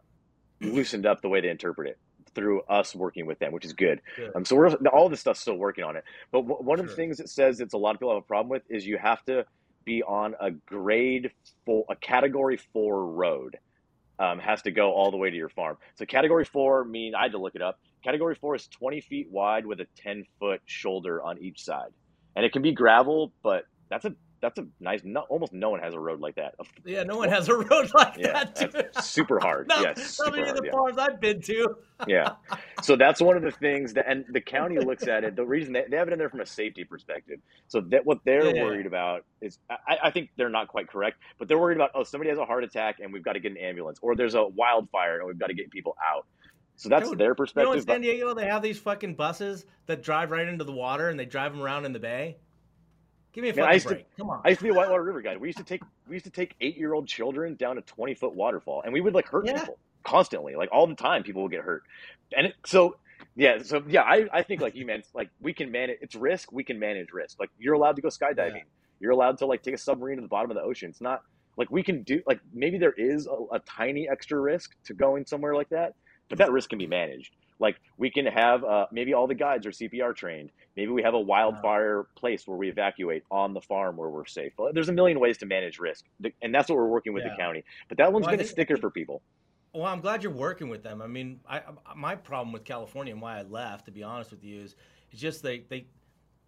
loosened 0.59 1.05
up 1.05 1.21
the 1.21 1.29
way 1.29 1.39
they 1.39 1.49
interpret 1.49 1.89
it 1.89 1.97
through 2.35 2.61
us 2.63 2.93
working 2.93 3.25
with 3.25 3.39
them, 3.39 3.51
which 3.51 3.65
is 3.65 3.73
good. 3.73 4.01
good. 4.15 4.31
Um, 4.35 4.45
so 4.45 4.55
we're 4.55 4.69
all 4.93 5.09
this 5.09 5.21
stuff's 5.21 5.39
still 5.39 5.57
working 5.57 5.83
on 5.83 5.95
it. 5.95 6.03
But 6.31 6.41
w- 6.41 6.61
one 6.61 6.77
sure. 6.77 6.83
of 6.83 6.89
the 6.89 6.95
things 6.95 7.19
it 7.19 7.29
says 7.29 7.57
that 7.57 7.73
a 7.73 7.77
lot 7.77 7.95
of 7.95 7.99
people 7.99 8.13
have 8.13 8.23
a 8.23 8.27
problem 8.27 8.49
with 8.49 8.63
is 8.69 8.85
you 8.85 8.97
have 8.97 9.23
to 9.25 9.45
be 9.87 10.03
on 10.03 10.35
a 10.41 10.51
grade 10.51 11.31
four, 11.65 11.85
a 11.89 11.97
category 11.97 12.59
four 12.73 13.07
road. 13.07 13.51
um, 14.19 14.39
has 14.39 14.61
to 14.63 14.71
go 14.71 14.91
all 14.93 15.11
the 15.11 15.17
way 15.17 15.29
to 15.29 15.35
your 15.35 15.49
farm. 15.49 15.77
So 15.95 16.05
category 16.05 16.45
four 16.45 16.83
mean 16.85 17.15
I 17.15 17.23
had 17.23 17.31
to 17.33 17.37
look 17.39 17.55
it 17.55 17.61
up. 17.61 17.77
Category 18.03 18.35
four 18.35 18.55
is 18.55 18.67
20 18.67 19.01
feet 19.01 19.27
wide 19.29 19.65
with 19.65 19.79
a 19.79 19.87
10 19.97 20.23
foot 20.39 20.61
shoulder 20.65 21.21
on 21.23 21.37
each 21.39 21.63
side, 21.63 21.89
and 22.35 22.45
it 22.45 22.53
can 22.53 22.61
be 22.61 22.71
gravel, 22.71 23.33
but 23.43 23.63
that's 23.89 24.05
a 24.05 24.13
that's 24.41 24.59
a 24.59 24.65
nice. 24.79 25.01
No, 25.03 25.21
almost 25.29 25.53
no 25.53 25.69
one 25.69 25.79
has 25.79 25.93
a 25.93 25.99
road 25.99 26.19
like 26.19 26.35
that. 26.35 26.55
Yeah, 26.85 27.03
no 27.03 27.17
one 27.17 27.29
has 27.29 27.49
a 27.49 27.55
road 27.55 27.91
like 27.93 28.17
Yeah, 28.17 28.43
that. 28.43 28.55
Dude. 28.55 29.03
super 29.03 29.39
hard. 29.39 29.67
no, 29.69 29.81
yeah, 29.81 29.93
not 29.95 29.97
super 29.99 30.31
many 30.31 30.41
of 30.43 30.47
hard. 30.49 30.57
the 30.59 30.65
yeah. 30.65 30.71
farms 30.71 30.97
I've 30.97 31.19
been 31.19 31.41
to. 31.41 31.75
yeah. 32.07 32.29
So 32.81 32.95
that's 32.95 33.19
one 33.21 33.35
of 33.37 33.43
the 33.43 33.51
things 33.51 33.93
that, 33.93 34.05
and 34.07 34.25
the 34.29 34.41
county 34.41 34.77
looks 34.79 35.07
at 35.07 35.23
it. 35.23 35.35
The 35.35 35.45
reason 35.45 35.73
they, 35.73 35.85
they 35.89 35.97
have 35.97 36.07
it 36.07 36.13
in 36.13 36.19
there 36.19 36.29
from 36.29 36.41
a 36.41 36.45
safety 36.45 36.83
perspective. 36.83 37.39
So 37.67 37.81
that 37.89 38.05
what 38.05 38.19
they're 38.25 38.45
Yeah, 38.45 38.53
yeah, 38.55 38.63
worried 38.63 38.85
about 38.85 39.25
is, 39.41 39.57
I, 39.69 39.97
I 40.05 40.11
think 40.11 40.29
they're 40.37 40.49
not 40.49 40.67
quite 40.67 40.87
correct, 40.87 41.17
but 41.39 41.47
they're 41.47 41.57
worried 41.59 41.77
about, 41.77 41.91
oh, 41.95 42.03
somebody 42.03 42.29
has 42.29 42.39
a 42.39 42.45
heart 42.45 42.63
attack 42.63 42.97
and 43.01 43.11
we've 43.11 43.23
got 43.23 43.33
to 43.33 43.39
get 43.39 43.51
an 43.51 43.57
ambulance, 43.57 43.99
or 44.01 44.15
there's 44.15 44.35
a 44.35 44.45
wildfire 44.45 45.17
and 45.19 45.27
we've 45.27 45.39
got 45.39 45.47
to 45.47 45.55
get 45.55 45.71
people 45.71 45.95
out. 46.13 46.25
So 46.75 46.89
that's 46.89 47.09
Dude, 47.09 47.17
their 47.17 47.35
You 47.55 47.63
know, 47.65 47.73
perspective. 47.73 47.73
in 47.73 47.81
San 47.81 48.01
Diego, 48.01 48.35
they 48.35 48.45
have 48.45 48.61
these 48.61 48.77
fucking 48.77 49.15
buses 49.15 49.65
that 49.87 50.03
drive 50.03 50.29
right 50.29 50.47
into 50.47 50.63
the 50.63 50.71
water 50.71 51.09
and 51.09 51.19
they 51.19 51.25
drive 51.25 51.51
them 51.53 51.61
around 51.63 51.85
in 51.85 51.93
the 51.93 51.99
bay. 51.99 52.37
Give 53.37 53.43
me 53.43 53.49
a 53.51 53.55
Man, 53.55 53.65
I 53.65 53.77
fucking 53.77 53.97
used 53.99 54.09
to- 54.09 54.15
Come 54.17 54.29
on. 54.31 54.41
I 54.43 54.49
used 54.49 54.61
to 54.61 54.63
be 54.63 54.69
a 54.71 54.73
whitewater 54.73 55.03
river 55.03 55.21
guide. 55.21 55.39
We 55.39 55.47
used 55.47 55.59
to 55.59 55.63
take 55.63 55.83
we 56.07 56.15
used 56.15 56.25
to 56.25 56.31
take 56.31 56.55
eight 56.59 56.75
year 56.75 56.95
old 56.95 57.07
children 57.07 57.53
down 57.53 57.77
a 57.77 57.81
twenty 57.81 58.15
foot 58.15 58.33
waterfall, 58.33 58.81
and 58.83 58.91
we 58.91 58.99
would 58.99 59.13
like 59.13 59.27
hurt 59.27 59.45
Yeah. 59.45 59.59
people 59.59 59.77
constantly, 60.03 60.55
like 60.55 60.69
all 60.71 60.87
the 60.87 60.95
time. 60.95 61.21
People 61.21 61.43
would 61.43 61.51
get 61.51 61.61
hurt, 61.61 61.83
and 62.35 62.47
it, 62.47 62.55
so 62.65 62.97
yeah, 63.35 63.61
so 63.61 63.83
yeah, 63.87 64.01
I, 64.01 64.25
I 64.33 64.41
think 64.41 64.61
like 64.61 64.73
you 64.73 64.87
meant 64.87 65.05
like 65.13 65.29
we 65.39 65.53
can 65.53 65.69
manage. 65.71 65.99
It's 66.01 66.15
risk. 66.15 66.51
We 66.51 66.63
can 66.63 66.79
manage 66.79 67.11
risk. 67.13 67.39
Like 67.39 67.51
you're 67.59 67.75
allowed 67.75 67.97
to 67.97 68.01
go 68.01 68.07
skydiving. 68.07 68.55
Yeah. 68.55 68.61
You're 68.99 69.11
allowed 69.11 69.37
to 69.37 69.45
like 69.45 69.61
take 69.61 69.75
a 69.75 69.77
submarine 69.77 70.15
to 70.17 70.23
the 70.23 70.27
bottom 70.27 70.49
of 70.49 70.55
the 70.57 70.63
ocean. 70.63 70.89
It's 70.89 70.99
not 71.01 71.21
like 71.57 71.69
we 71.69 71.83
can 71.83 72.01
do 72.01 72.23
like 72.25 72.39
maybe 72.51 72.79
there 72.79 72.93
is 72.97 73.27
a, 73.27 73.55
a 73.57 73.59
tiny 73.59 74.09
extra 74.09 74.39
risk 74.39 74.71
to 74.85 74.95
going 74.95 75.27
somewhere 75.27 75.53
like 75.53 75.69
that, 75.69 75.93
but 76.27 76.39
that 76.39 76.51
risk 76.51 76.69
can 76.71 76.79
be 76.79 76.87
managed. 76.87 77.35
Like 77.59 77.77
we 77.97 78.09
can 78.09 78.25
have 78.25 78.63
uh, 78.63 78.85
maybe 78.91 79.13
all 79.13 79.27
the 79.27 79.35
guides 79.35 79.65
are 79.65 79.71
CPR 79.71 80.15
trained. 80.15 80.51
Maybe 80.75 80.91
we 80.91 81.01
have 81.03 81.13
a 81.15 81.19
wildfire 81.19 82.07
place 82.15 82.47
where 82.47 82.57
we 82.57 82.69
evacuate 82.69 83.23
on 83.31 83.53
the 83.53 83.61
farm 83.61 83.97
where 83.97 84.09
we're 84.09 84.25
safe. 84.25 84.53
There's 84.73 84.89
a 84.89 84.93
million 84.93 85.19
ways 85.19 85.37
to 85.39 85.45
manage 85.45 85.79
risk, 85.79 86.05
and 86.41 86.53
that's 86.53 86.69
what 86.69 86.77
we're 86.77 86.87
working 86.87 87.13
with 87.13 87.23
Yeah. 87.23 87.31
the 87.31 87.37
county. 87.37 87.63
But 87.89 87.97
that 87.97 88.13
one's 88.13 88.25
Well, 88.25 88.33
been 88.33 88.41
a 88.41 88.43
think- 88.43 88.51
sticker 88.51 88.77
for 88.77 88.91
people. 88.91 89.21
Well, 89.73 89.85
I'm 89.85 90.01
glad 90.01 90.23
you're 90.23 90.31
working 90.31 90.69
with 90.69 90.81
them. 90.81 91.01
I 91.01 91.07
mean, 91.07 91.39
I, 91.47 91.61
my 91.95 92.15
problem 92.15 92.51
with 92.51 92.63
California 92.63 93.13
and 93.13 93.21
why 93.21 93.37
I 93.39 93.41
left, 93.43 93.85
to 93.85 93.91
be 93.91 94.01
honest 94.01 94.31
with 94.31 94.43
you, 94.43 94.61
is 94.61 94.75
it's 95.11 95.21
just 95.21 95.43
they 95.43 95.59
they 95.69 95.85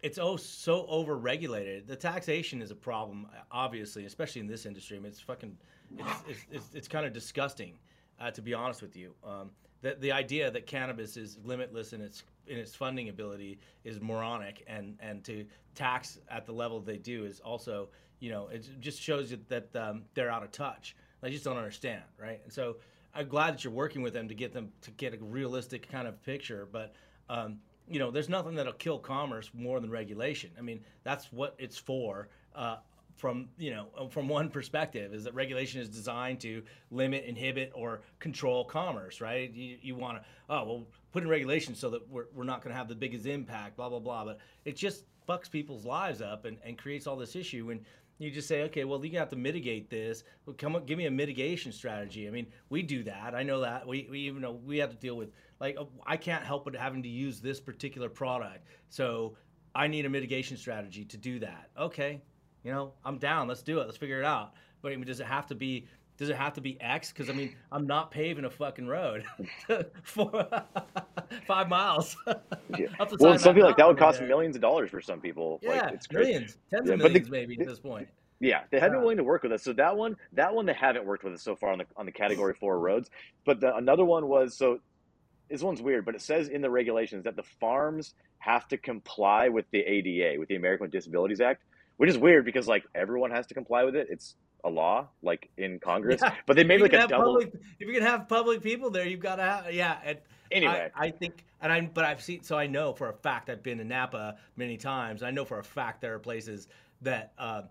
it's 0.02 0.18
oh 0.18 0.36
so 0.36 0.86
over 0.86 1.16
regulated. 1.16 1.86
The 1.86 1.96
taxation 1.96 2.62
is 2.62 2.70
a 2.70 2.74
problem, 2.76 3.26
obviously, 3.52 4.04
especially 4.06 4.40
in 4.40 4.46
this 4.46 4.64
industry. 4.64 4.96
I 4.96 5.00
mean, 5.00 5.10
it's 5.10 5.20
fucking 5.20 5.56
it's 5.98 6.22
it's 6.28 6.46
it's, 6.50 6.74
it's 6.74 6.88
kind 6.88 7.04
of 7.06 7.12
disgusting, 7.12 7.78
uh, 8.20 8.30
to 8.30 8.42
be 8.42 8.54
honest 8.54 8.80
with 8.80 8.96
you. 8.96 9.14
Um, 9.24 9.50
the 9.82 9.96
the 10.00 10.12
idea 10.12 10.50
that 10.50 10.66
cannabis 10.66 11.16
is 11.16 11.38
limitless 11.44 11.92
in 11.92 12.00
its 12.00 12.24
in 12.46 12.58
its 12.58 12.74
funding 12.74 13.08
ability 13.08 13.58
is 13.84 14.00
moronic, 14.00 14.64
and 14.66 14.96
and 15.00 15.24
to 15.24 15.44
tax 15.74 16.18
at 16.28 16.46
the 16.46 16.52
level 16.52 16.80
they 16.80 16.98
do 16.98 17.24
is 17.24 17.40
also 17.40 17.88
you 18.18 18.30
know 18.30 18.48
it 18.48 18.68
just 18.80 19.00
shows 19.00 19.30
you 19.30 19.38
that 19.48 19.74
um, 19.76 20.02
they're 20.14 20.30
out 20.30 20.42
of 20.42 20.52
touch. 20.52 20.96
I 21.22 21.28
just 21.28 21.44
don't 21.44 21.58
understand, 21.58 22.02
right? 22.18 22.40
And 22.44 22.52
so 22.52 22.76
I'm 23.14 23.28
glad 23.28 23.54
that 23.54 23.64
you're 23.64 23.72
working 23.72 24.02
with 24.02 24.14
them 24.14 24.28
to 24.28 24.34
get 24.34 24.52
them 24.52 24.72
to 24.82 24.90
get 24.92 25.14
a 25.14 25.18
realistic 25.18 25.90
kind 25.90 26.08
of 26.08 26.22
picture. 26.22 26.68
But 26.70 26.94
um, 27.28 27.58
you 27.88 27.98
know, 27.98 28.10
there's 28.10 28.28
nothing 28.28 28.54
that'll 28.54 28.72
kill 28.74 28.98
commerce 28.98 29.50
more 29.52 29.80
than 29.80 29.90
regulation. 29.90 30.50
I 30.58 30.62
mean, 30.62 30.80
that's 31.02 31.32
what 31.32 31.54
it's 31.58 31.76
for. 31.76 32.28
Uh, 32.54 32.76
from 33.20 33.48
you 33.58 33.70
know, 33.70 33.88
uh, 33.98 34.08
from 34.08 34.28
one 34.28 34.48
perspective, 34.48 35.14
is 35.14 35.24
that 35.24 35.34
regulation 35.34 35.80
is 35.80 35.88
designed 35.88 36.40
to 36.40 36.62
limit, 36.90 37.24
inhibit, 37.24 37.70
or 37.74 38.00
control 38.18 38.64
commerce, 38.64 39.20
right? 39.20 39.52
You, 39.52 39.76
you 39.80 39.94
want 39.94 40.18
to, 40.18 40.24
oh 40.48 40.64
well, 40.64 40.86
put 41.12 41.22
in 41.22 41.28
regulations 41.28 41.78
so 41.78 41.90
that 41.90 42.08
we're, 42.08 42.26
we're 42.34 42.44
not 42.44 42.62
going 42.62 42.72
to 42.72 42.78
have 42.78 42.88
the 42.88 42.94
biggest 42.94 43.26
impact, 43.26 43.76
blah 43.76 43.88
blah 43.88 44.00
blah. 44.00 44.24
But 44.24 44.38
it 44.64 44.76
just 44.76 45.04
fucks 45.28 45.50
people's 45.50 45.84
lives 45.84 46.20
up 46.22 46.44
and, 46.46 46.56
and 46.64 46.76
creates 46.76 47.06
all 47.06 47.16
this 47.16 47.36
issue 47.36 47.70
and 47.70 47.84
you 48.18 48.30
just 48.30 48.48
say, 48.48 48.64
okay, 48.64 48.84
well, 48.84 49.02
you 49.02 49.18
have 49.18 49.30
to 49.30 49.36
mitigate 49.36 49.88
this. 49.88 50.24
Well, 50.44 50.54
come 50.58 50.76
up, 50.76 50.86
give 50.86 50.98
me 50.98 51.06
a 51.06 51.10
mitigation 51.10 51.72
strategy. 51.72 52.28
I 52.28 52.30
mean, 52.30 52.46
we 52.68 52.82
do 52.82 53.02
that. 53.04 53.34
I 53.34 53.42
know 53.42 53.60
that. 53.62 53.86
We, 53.86 54.06
we 54.10 54.20
even 54.20 54.42
know 54.42 54.60
we 54.62 54.76
have 54.76 54.90
to 54.90 54.96
deal 54.96 55.16
with 55.16 55.30
like 55.58 55.76
uh, 55.78 55.84
I 56.06 56.16
can't 56.18 56.44
help 56.44 56.64
but 56.64 56.76
having 56.76 57.02
to 57.02 57.08
use 57.08 57.40
this 57.40 57.60
particular 57.60 58.10
product. 58.10 58.66
So 58.90 59.36
I 59.74 59.86
need 59.86 60.04
a 60.04 60.10
mitigation 60.10 60.56
strategy 60.56 61.04
to 61.06 61.16
do 61.16 61.38
that. 61.38 61.70
Okay, 61.78 62.20
you 62.64 62.72
know, 62.72 62.92
I'm 63.04 63.18
down. 63.18 63.48
Let's 63.48 63.62
do 63.62 63.80
it. 63.80 63.84
Let's 63.86 63.96
figure 63.96 64.18
it 64.18 64.24
out. 64.24 64.52
But 64.82 64.92
I 64.92 64.96
mean, 64.96 65.06
does 65.06 65.20
it 65.20 65.26
have 65.26 65.46
to 65.48 65.54
be? 65.54 65.86
Does 66.16 66.28
it 66.28 66.36
have 66.36 66.52
to 66.54 66.60
be 66.60 66.78
X? 66.82 67.10
Because 67.12 67.30
I 67.30 67.32
mean, 67.32 67.54
I'm 67.72 67.86
not 67.86 68.10
paving 68.10 68.44
a 68.44 68.50
fucking 68.50 68.86
road 68.86 69.24
for 70.02 70.46
five 71.46 71.68
miles. 71.68 72.16
Yeah. 72.78 72.86
Well, 73.18 73.38
something 73.38 73.62
like 73.62 73.76
that 73.78 73.88
would 73.88 73.98
cost 73.98 74.18
there. 74.18 74.26
Uh, 74.26 74.30
millions 74.30 74.54
of 74.56 74.62
dollars 74.62 74.90
for 74.90 75.00
some 75.00 75.20
people. 75.20 75.58
Yeah, 75.62 75.70
like, 75.84 75.94
it's 75.94 76.06
crazy. 76.06 76.32
millions, 76.32 76.58
tens 76.70 76.88
Yeah, 76.88 76.94
of 76.94 77.00
but 77.00 77.04
the- 77.12 77.20
millions, 77.20 77.30
maybe 77.30 77.58
at 77.60 77.66
this 77.66 77.78
point. 77.80 78.08
Yeah, 78.42 78.62
they 78.70 78.80
have 78.80 78.90
been 78.92 79.00
uh, 79.00 79.02
willing 79.02 79.18
to 79.18 79.24
work 79.24 79.42
with 79.42 79.52
us. 79.52 79.62
So 79.62 79.72
that 79.74 79.94
one, 79.96 80.16
that 80.32 80.54
one, 80.54 80.64
they 80.64 80.72
haven't 80.72 81.04
worked 81.04 81.24
with 81.24 81.34
us 81.34 81.42
so 81.42 81.54
far 81.56 81.72
on 81.72 81.78
the 81.78 81.84
on 81.96 82.06
the 82.06 82.12
category 82.12 82.54
four 82.54 82.78
roads. 82.78 83.10
But 83.44 83.60
the, 83.60 83.74
another 83.76 84.04
one 84.04 84.28
was 84.28 84.56
so. 84.56 84.80
This 85.50 85.62
one's 85.62 85.82
weird, 85.82 86.04
but 86.04 86.14
it 86.14 86.20
says 86.22 86.48
in 86.48 86.62
the 86.62 86.70
regulations 86.70 87.24
that 87.24 87.34
the 87.36 87.42
farms 87.42 88.14
have 88.38 88.68
to 88.68 88.78
comply 88.78 89.48
with 89.48 89.66
the 89.72 89.80
ADA, 89.80 90.38
with 90.38 90.48
the 90.48 90.56
American 90.56 90.84
with 90.84 90.92
Disabilities 90.92 91.40
Act, 91.40 91.64
which 92.00 92.08
is 92.08 92.16
weird 92.16 92.46
because 92.46 92.66
like 92.66 92.84
everyone 92.94 93.30
has 93.30 93.46
to 93.48 93.52
comply 93.52 93.84
with 93.84 93.94
it. 93.94 94.06
It's 94.08 94.34
a 94.64 94.70
law, 94.70 95.08
like 95.20 95.50
in 95.58 95.78
Congress. 95.78 96.22
Yeah. 96.24 96.34
But 96.46 96.56
they 96.56 96.64
made 96.64 96.80
like 96.80 96.94
a 96.94 97.06
double. 97.06 97.34
Public, 97.34 97.52
if 97.78 97.86
you 97.86 97.92
can 97.92 98.02
have 98.02 98.26
public 98.26 98.62
people 98.62 98.88
there, 98.88 99.06
you've 99.06 99.20
got 99.20 99.36
to 99.36 99.42
have 99.42 99.74
yeah. 99.74 99.98
And 100.02 100.18
Anyway. 100.50 100.90
I, 100.96 101.08
I 101.08 101.10
think, 101.10 101.44
and 101.60 101.70
I 101.70 101.82
but 101.82 102.06
I've 102.06 102.22
seen, 102.22 102.42
so 102.42 102.56
I 102.56 102.68
know 102.68 102.94
for 102.94 103.10
a 103.10 103.12
fact 103.12 103.50
I've 103.50 103.62
been 103.62 103.76
to 103.76 103.84
Napa 103.84 104.38
many 104.56 104.78
times. 104.78 105.22
I 105.22 105.30
know 105.30 105.44
for 105.44 105.58
a 105.58 105.62
fact 105.62 106.00
there 106.00 106.14
are 106.14 106.18
places 106.18 106.68
that 107.02 107.34
uh, 107.36 107.64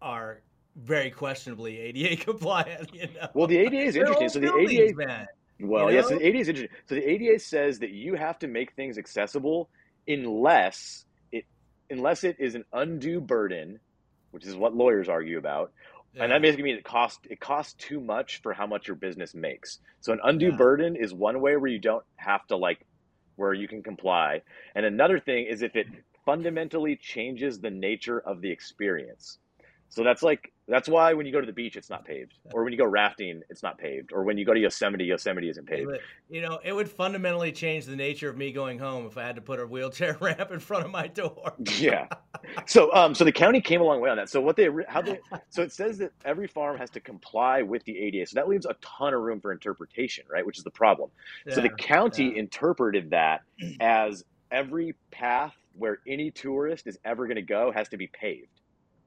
are 0.00 0.40
very 0.74 1.10
questionably 1.10 1.78
ADA 1.78 2.16
compliant. 2.24 2.94
You 2.94 3.08
know? 3.08 3.28
Well, 3.34 3.48
the 3.48 3.58
ADA 3.58 3.76
is 3.76 3.96
interesting. 3.96 4.30
So 4.30 4.40
the 4.40 4.56
ADA, 4.56 4.96
man. 4.96 5.26
Well, 5.60 5.90
You 5.90 5.98
yes, 5.98 6.08
know? 6.08 6.16
the 6.16 6.26
ADA 6.26 6.38
is 6.38 6.48
interesting. 6.48 6.76
So 6.86 6.94
the 6.94 7.06
ADA 7.06 7.38
says 7.38 7.80
that 7.80 7.90
you 7.90 8.14
have 8.14 8.38
to 8.38 8.48
make 8.48 8.72
things 8.72 8.96
accessible 8.96 9.68
unless 10.08 11.04
unless 11.90 12.24
it 12.24 12.36
is 12.38 12.54
an 12.54 12.64
undue 12.72 13.20
burden, 13.20 13.80
which 14.30 14.46
is 14.46 14.56
what 14.56 14.74
lawyers 14.74 15.08
argue 15.08 15.38
about. 15.38 15.72
And 16.18 16.32
that 16.32 16.42
basically 16.42 16.64
means 16.64 16.78
it 16.78 16.84
costs 16.84 17.20
it 17.30 17.40
costs 17.40 17.74
too 17.78 18.00
much 18.00 18.40
for 18.42 18.52
how 18.52 18.66
much 18.66 18.86
your 18.88 18.96
business 18.96 19.34
makes. 19.34 19.78
So 20.00 20.12
an 20.12 20.20
undue 20.24 20.52
Yeah. 20.52 20.56
burden 20.56 20.96
is 20.96 21.12
one 21.12 21.40
way 21.40 21.56
where 21.56 21.70
you 21.70 21.80
don't 21.80 22.04
have 22.16 22.46
to 22.48 22.56
like 22.56 22.78
where 23.36 23.52
you 23.52 23.68
can 23.68 23.82
comply. 23.82 24.42
And 24.74 24.86
another 24.86 25.20
thing 25.20 25.46
is 25.46 25.62
if 25.62 25.76
it 25.76 25.88
fundamentally 26.24 26.96
changes 26.96 27.60
the 27.60 27.70
nature 27.70 28.18
of 28.20 28.40
the 28.40 28.50
experience. 28.50 29.38
So 29.90 30.04
that's 30.04 30.22
like 30.22 30.52
that's 30.68 30.88
why 30.88 31.12
when 31.14 31.26
you 31.26 31.32
go 31.32 31.40
to 31.40 31.46
the 31.46 31.52
beach 31.52 31.76
it's 31.76 31.90
not 31.90 32.04
paved. 32.04 32.34
Or 32.52 32.64
when 32.64 32.72
you 32.72 32.78
go 32.78 32.86
rafting 32.86 33.42
it's 33.48 33.62
not 33.62 33.78
paved. 33.78 34.12
Or 34.12 34.24
when 34.24 34.36
you 34.38 34.44
go 34.44 34.52
to 34.54 34.60
Yosemite, 34.60 35.04
Yosemite 35.04 35.48
isn't 35.48 35.66
paved. 35.66 35.86
would- 35.86 36.00
you 36.28 36.40
know, 36.40 36.58
it 36.64 36.72
would 36.74 36.88
fundamentally 36.90 37.52
change 37.52 37.84
the 37.86 37.94
nature 37.94 38.28
of 38.28 38.36
me 38.36 38.50
going 38.50 38.78
home 38.80 39.06
if 39.06 39.16
I 39.16 39.22
had 39.22 39.36
to 39.36 39.42
put 39.42 39.60
a 39.60 39.66
wheelchair 39.66 40.16
ramp 40.20 40.50
in 40.50 40.58
front 40.58 40.84
of 40.84 40.90
my 40.90 41.06
door. 41.06 41.54
yeah. 41.78 42.08
So, 42.66 42.92
um, 42.94 43.14
so 43.14 43.24
the 43.24 43.30
county 43.32 43.60
came 43.60 43.80
a 43.80 43.84
long 43.84 44.00
way 44.00 44.10
on 44.10 44.16
that. 44.16 44.28
So 44.28 44.40
what 44.40 44.56
they, 44.56 44.68
how 44.88 45.02
they, 45.02 45.20
so 45.50 45.62
it 45.62 45.72
says 45.72 45.98
that 45.98 46.10
every 46.24 46.48
farm 46.48 46.78
has 46.78 46.90
to 46.90 47.00
comply 47.00 47.62
with 47.62 47.84
the 47.84 47.96
ADA. 47.98 48.26
So 48.26 48.34
that 48.34 48.48
leaves 48.48 48.66
a 48.66 48.74
ton 48.80 49.14
of 49.14 49.20
room 49.20 49.40
for 49.40 49.52
interpretation, 49.52 50.24
right? 50.28 50.44
Which 50.44 50.58
is 50.58 50.64
the 50.64 50.70
problem. 50.70 51.10
so 51.50 51.60
the 51.60 51.68
county 51.70 52.24
yeah. 52.34 52.40
interpreted 52.40 53.10
that 53.10 53.42
as 53.80 54.24
every 54.50 54.94
path 55.12 55.54
where 55.74 55.98
any 56.08 56.30
tourist 56.30 56.86
is 56.86 56.98
ever 57.04 57.26
going 57.26 57.36
to 57.36 57.42
go 57.42 57.70
has 57.72 57.88
to 57.90 57.96
be 57.96 58.06
paved 58.08 58.48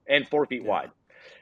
and 0.07 0.27
four 0.27 0.45
feet 0.45 0.61
Yeah. 0.63 0.69
wide. 0.69 0.91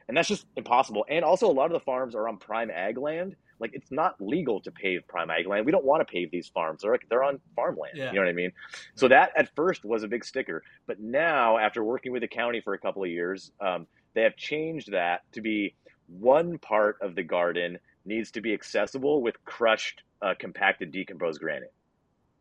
And 0.07 0.15
that's 0.15 0.27
just 0.27 0.45
impossible. 0.55 1.05
And 1.09 1.25
also, 1.25 1.47
a 1.49 1.51
lot 1.51 1.65
of 1.65 1.73
the 1.73 1.79
farms 1.81 2.15
are 2.15 2.27
on 2.27 2.37
prime 2.37 2.71
ag 2.71 2.97
land. 2.97 3.35
Like 3.59 3.71
it's 3.73 3.91
not 3.91 4.15
legal 4.21 4.61
to 4.61 4.71
pave 4.71 5.01
prime 5.07 5.29
ag 5.29 5.47
land. 5.47 5.65
We 5.65 5.71
don't 5.71 5.83
want 5.83 6.01
to 6.07 6.11
pave 6.11 6.29
these 6.31 6.47
farms. 6.47 6.83
They're 6.83 6.97
they're 7.09 7.23
on 7.23 7.39
farmland. 7.55 7.93
Yeah. 7.97 8.11
You 8.11 8.19
know 8.19 8.21
what 8.25 8.29
I 8.29 8.33
mean? 8.33 8.51
So 8.95 9.07
that 9.07 9.31
at 9.35 9.53
first 9.55 9.83
was 9.83 10.03
a 10.03 10.07
big 10.07 10.23
sticker, 10.23 10.63
but 10.85 10.99
now 10.99 11.57
after 11.57 11.83
working 11.83 12.11
with 12.11 12.21
the 12.21 12.27
county 12.27 12.61
for 12.61 12.73
a 12.73 12.77
couple 12.79 13.03
of 13.03 13.09
years, 13.09 13.51
um, 13.59 13.87
they 14.13 14.21
have 14.21 14.35
changed 14.37 14.91
that 14.91 15.21
to 15.33 15.41
be 15.41 15.75
one 16.07 16.57
part 16.59 16.97
of 17.01 17.15
the 17.15 17.23
garden 17.23 17.79
needs 18.05 18.31
to 18.31 18.41
be 18.41 18.53
accessible 18.53 19.21
with 19.21 19.43
crushed, 19.43 20.03
uh, 20.21 20.33
compacted, 20.39 20.91
decomposed 20.91 21.41
granite. 21.41 21.73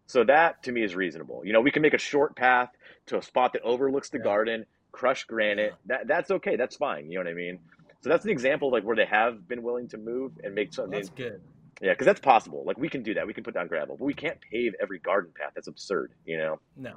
So 0.07 0.23
that 0.25 0.63
to 0.65 0.73
me 0.73 0.85
is 0.85 0.95
reasonable. 0.95 1.45
You 1.45 1.53
know, 1.53 1.61
we 1.61 1.71
can 1.73 1.83
make 1.83 1.95
a 1.95 1.99
short 1.99 2.37
path 2.37 2.69
to 3.07 3.19
a 3.19 3.23
spot 3.23 3.55
that 3.55 3.63
overlooks 3.63 4.11
the 4.11 4.19
Yeah. 4.19 4.25
garden, 4.25 4.67
crush 4.97 5.25
granite. 5.25 5.75
That 5.87 6.09
that's 6.09 6.31
okay. 6.31 6.57
That's 6.57 6.77
fine. 6.77 7.11
You 7.11 7.19
know 7.19 7.25
what 7.25 7.31
I 7.31 7.35
mean? 7.35 7.59
So 8.01 8.09
that's 8.09 8.25
an 8.25 8.31
example 8.31 8.71
like 8.71 8.83
where 8.83 8.97
they 8.97 9.05
have 9.05 9.47
been 9.47 9.63
willing 9.63 9.89
to 9.89 9.99
move 9.99 10.33
and 10.43 10.55
make 10.55 10.73
something. 10.73 10.93
That's 10.93 11.11
good. 11.11 11.43
Yeah, 11.83 11.93
because 11.93 12.07
that's 12.07 12.21
possible. 12.21 12.65
Like 12.65 12.79
we 12.79 12.89
can 12.89 13.03
do 13.03 13.13
that. 13.15 13.27
We 13.27 13.35
can 13.35 13.45
put 13.45 13.53
down 13.53 13.67
gravel, 13.67 13.97
but 13.99 14.05
we 14.05 14.15
can't 14.15 14.39
pave 14.41 14.73
every 14.81 14.99
garden 14.99 15.33
path. 15.39 15.53
That's 15.55 15.69
absurd. 15.69 16.13
You 16.25 16.39
know? 16.39 16.61
No, 16.77 16.95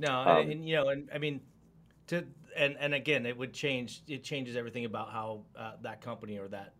no, 0.00 0.12
Um, 0.12 0.38
and, 0.38 0.52
and, 0.52 0.68
you 0.68 0.74
know, 0.74 0.88
and 0.88 1.08
I 1.14 1.18
mean, 1.18 1.40
to 2.08 2.24
and 2.56 2.76
and 2.80 2.94
again, 2.94 3.24
it 3.24 3.36
would 3.36 3.52
change. 3.52 4.02
It 4.08 4.24
changes 4.24 4.56
everything 4.56 4.84
about 4.84 5.12
how 5.12 5.42
uh, 5.56 5.72
that 5.82 6.00
company 6.00 6.38
or 6.38 6.48
that 6.48 6.72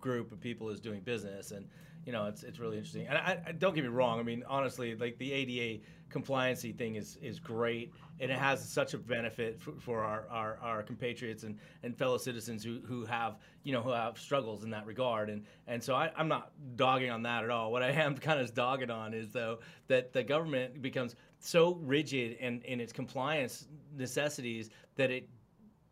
group 0.00 0.30
of 0.30 0.40
people 0.40 0.70
is 0.70 0.78
doing 0.78 1.00
business, 1.00 1.50
and 1.50 1.66
you 2.06 2.12
know 2.12 2.26
it's 2.26 2.44
it's 2.44 2.60
really 2.60 2.76
interesting. 2.76 3.08
And 3.08 3.18
I, 3.18 3.40
I, 3.48 3.52
don't 3.52 3.74
get 3.74 3.82
me 3.82 3.90
wrong. 3.90 4.20
I 4.20 4.22
mean, 4.22 4.44
honestly, 4.46 4.94
like 4.94 5.18
the 5.18 5.32
ADA 5.32 5.82
compliancy 6.10 6.76
thing 6.76 6.96
is 6.96 7.18
is 7.22 7.38
great, 7.38 7.92
and 8.20 8.30
it 8.30 8.38
has 8.38 8.66
such 8.66 8.94
a 8.94 8.98
benefit 8.98 9.60
for, 9.60 9.72
for 9.78 10.02
our, 10.02 10.26
our, 10.30 10.58
our 10.62 10.82
compatriots 10.82 11.44
and, 11.44 11.58
and 11.82 11.96
fellow 11.96 12.18
citizens 12.18 12.64
who, 12.64 12.80
who 12.86 13.04
have 13.04 13.38
you 13.62 13.72
know 13.72 13.82
who 13.82 13.90
have 13.90 14.18
struggles 14.18 14.64
in 14.64 14.70
that 14.70 14.86
regard. 14.86 15.30
And 15.30 15.44
and 15.66 15.82
so 15.82 15.94
I, 15.94 16.10
I'm 16.16 16.28
not 16.28 16.52
dogging 16.76 17.10
on 17.10 17.22
that 17.22 17.44
at 17.44 17.50
all. 17.50 17.72
What 17.72 17.82
I 17.82 17.90
am 17.90 18.16
kind 18.18 18.40
of 18.40 18.52
dogging 18.54 18.90
on 18.90 19.14
is 19.14 19.32
though 19.32 19.58
that 19.88 20.12
the 20.12 20.22
government 20.22 20.80
becomes 20.82 21.14
so 21.40 21.74
rigid 21.82 22.36
in, 22.40 22.60
in 22.62 22.80
its 22.80 22.92
compliance 22.92 23.66
necessities 23.96 24.70
that 24.96 25.10
it 25.10 25.28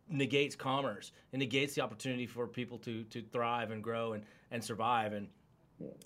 negates 0.09 0.55
commerce 0.55 1.11
and 1.33 1.39
negates 1.39 1.75
the 1.75 1.81
opportunity 1.81 2.25
for 2.25 2.47
people 2.47 2.77
to 2.77 3.03
to 3.05 3.21
thrive 3.21 3.71
and 3.71 3.83
grow 3.83 4.13
and, 4.13 4.23
and 4.51 4.63
survive 4.63 5.13
and 5.13 5.27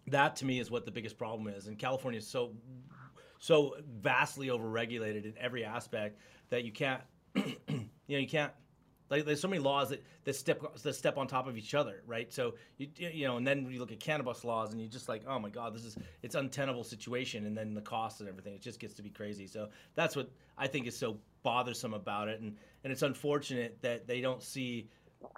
that 0.07 0.35
to 0.35 0.45
me 0.45 0.59
is 0.59 0.69
what 0.69 0.85
the 0.85 0.91
biggest 0.91 1.17
problem 1.17 1.47
is 1.47 1.67
and 1.67 1.77
california 1.77 2.17
is 2.17 2.27
so 2.27 2.51
so 3.41 3.75
vastly 3.99 4.47
overregulated 4.47 5.25
in 5.25 5.33
every 5.37 5.65
aspect 5.65 6.17
that 6.49 6.63
you 6.63 6.71
can't 6.71 7.01
you 7.35 7.89
know 8.07 8.17
you 8.17 8.27
can't 8.27 8.53
like 9.09 9.25
there's 9.25 9.41
so 9.41 9.49
many 9.49 9.61
laws 9.61 9.89
that, 9.89 10.01
that 10.23 10.35
step 10.35 10.61
that 10.81 10.93
step 10.93 11.17
on 11.17 11.27
top 11.27 11.45
of 11.45 11.57
each 11.57 11.75
other, 11.75 12.01
right? 12.07 12.31
So 12.31 12.55
you 12.77 12.87
you 12.97 13.27
know, 13.27 13.35
and 13.35 13.45
then 13.45 13.69
you 13.69 13.77
look 13.77 13.91
at 13.91 13.99
cannabis 13.99 14.45
laws, 14.45 14.71
and 14.71 14.79
you're 14.79 14.89
just 14.89 15.09
like, 15.09 15.23
oh 15.27 15.37
my 15.37 15.49
god, 15.49 15.75
this 15.75 15.83
is 15.83 15.97
it's 16.23 16.35
untenable 16.35 16.85
situation, 16.85 17.45
and 17.45 17.55
then 17.55 17.73
the 17.73 17.81
costs 17.81 18.21
and 18.21 18.29
everything, 18.29 18.53
it 18.53 18.61
just 18.61 18.79
gets 18.79 18.93
to 18.93 19.03
be 19.03 19.09
crazy. 19.09 19.47
So 19.47 19.67
that's 19.95 20.15
what 20.15 20.31
I 20.57 20.67
think 20.67 20.87
is 20.87 20.97
so 20.97 21.17
bothersome 21.43 21.93
about 21.93 22.29
it, 22.29 22.39
and 22.39 22.55
and 22.85 22.93
it's 22.93 23.01
unfortunate 23.01 23.77
that 23.81 24.07
they 24.07 24.21
don't 24.21 24.41
see 24.41 24.87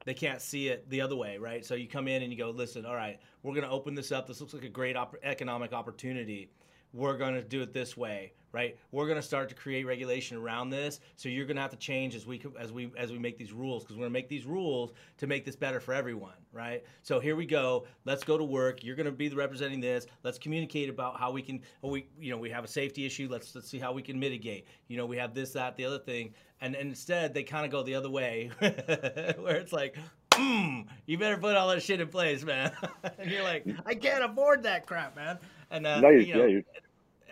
they 0.06 0.14
can't 0.14 0.40
see 0.40 0.68
it 0.68 0.88
the 0.90 1.02
other 1.02 1.16
way, 1.16 1.40
right? 1.40 1.66
So 1.66 1.74
you 1.74 1.88
come 1.88 2.08
in 2.08 2.22
and 2.22 2.32
you 2.32 2.38
go, 2.38 2.52
listen, 2.52 2.86
all 2.86 2.96
right, 2.96 3.20
we're 3.42 3.54
going 3.54 3.66
to 3.66 3.72
open 3.72 3.96
this 3.96 4.14
up. 4.14 4.28
This 4.28 4.40
looks 4.40 4.54
like 4.54 4.64
a 4.64 4.70
great 4.70 4.96
op- 4.96 5.18
economic 5.24 5.74
opportunity 5.74 6.52
we're 6.94 7.18
going 7.18 7.34
to 7.34 7.44
do 7.44 7.62
it 7.62 7.74
this 7.74 7.98
way 7.98 8.34
right? 8.54 8.78
We're 8.92 9.08
going 9.08 9.18
to 9.18 9.24
start 9.24 9.50
to 9.50 9.56
create 9.56 9.84
regulation 9.86 10.38
around 10.38 10.70
this 10.70 11.00
so 11.16 11.28
you're 11.28 11.48
going 11.48 11.56
to 11.56 11.62
have 11.62 11.72
to 11.72 11.78
change 11.78 12.16
as 12.16 12.26
we 12.28 12.42
as 12.58 12.72
we 12.72 12.92
as 12.96 13.12
we 13.12 13.18
make 13.18 13.38
these 13.38 13.52
rules 13.52 13.84
because 13.84 13.98
we're 13.98 14.04
going 14.04 14.12
to 14.12 14.20
make 14.20 14.30
these 14.30 14.46
rules 14.46 14.94
to 15.18 15.28
make 15.28 15.44
this 15.44 15.56
better 15.56 15.80
for 15.80 15.94
everyone 15.94 16.36
right? 16.54 16.84
So 17.02 17.20
here 17.20 17.36
we 17.36 17.46
go. 17.46 17.86
Let's 18.06 18.24
go 18.24 18.38
to 18.38 18.44
work. 18.44 18.84
You're 18.84 18.96
going 18.96 19.08
to 19.08 19.12
be 19.12 19.28
representing 19.30 19.82
this. 19.82 20.06
Let's 20.22 20.38
communicate 20.38 20.88
about 20.88 21.20
how 21.20 21.32
we 21.32 21.42
can 21.42 21.62
oh, 21.84 21.90
we 21.90 22.08
you 22.18 22.32
know 22.32 22.38
we 22.38 22.50
have 22.52 22.64
a 22.64 22.68
safety 22.68 23.06
issue. 23.06 23.28
Let's 23.30 23.54
let's 23.56 23.70
see 23.70 23.80
how 23.80 23.92
we 23.92 24.02
can 24.02 24.18
mitigate. 24.20 24.68
You 24.88 24.98
know 24.98 25.06
we 25.06 25.18
have 25.18 25.34
this 25.34 25.52
that 25.54 25.76
the 25.76 25.86
other 25.86 26.00
thing. 26.00 26.34
And, 26.62 26.76
and 26.76 26.90
instead 26.90 27.34
they 27.34 27.44
kind 27.44 27.66
of 27.66 27.72
go 27.72 27.84
the 27.84 27.96
other 27.96 28.10
way 28.10 28.50
where 28.60 29.56
it's 29.56 29.74
like 29.74 29.98
mm, 30.32 30.86
you 31.06 31.18
better 31.18 31.38
put 31.38 31.58
all 31.58 31.68
that 31.70 31.82
shit 31.84 32.00
in 32.00 32.08
place 32.08 32.44
man. 32.44 32.72
And 33.20 33.30
you're 33.30 33.44
like 33.44 33.66
i 33.86 33.96
can't 33.96 34.24
afford 34.24 34.64
that 34.64 34.86
crap 34.86 35.16
man. 35.16 35.40
And 35.72 35.88
uh, 35.88 36.00
no, 36.00 36.10
you're, 36.10 36.22
you 36.22 36.36
know, 36.36 36.46
yeah, 36.46 36.60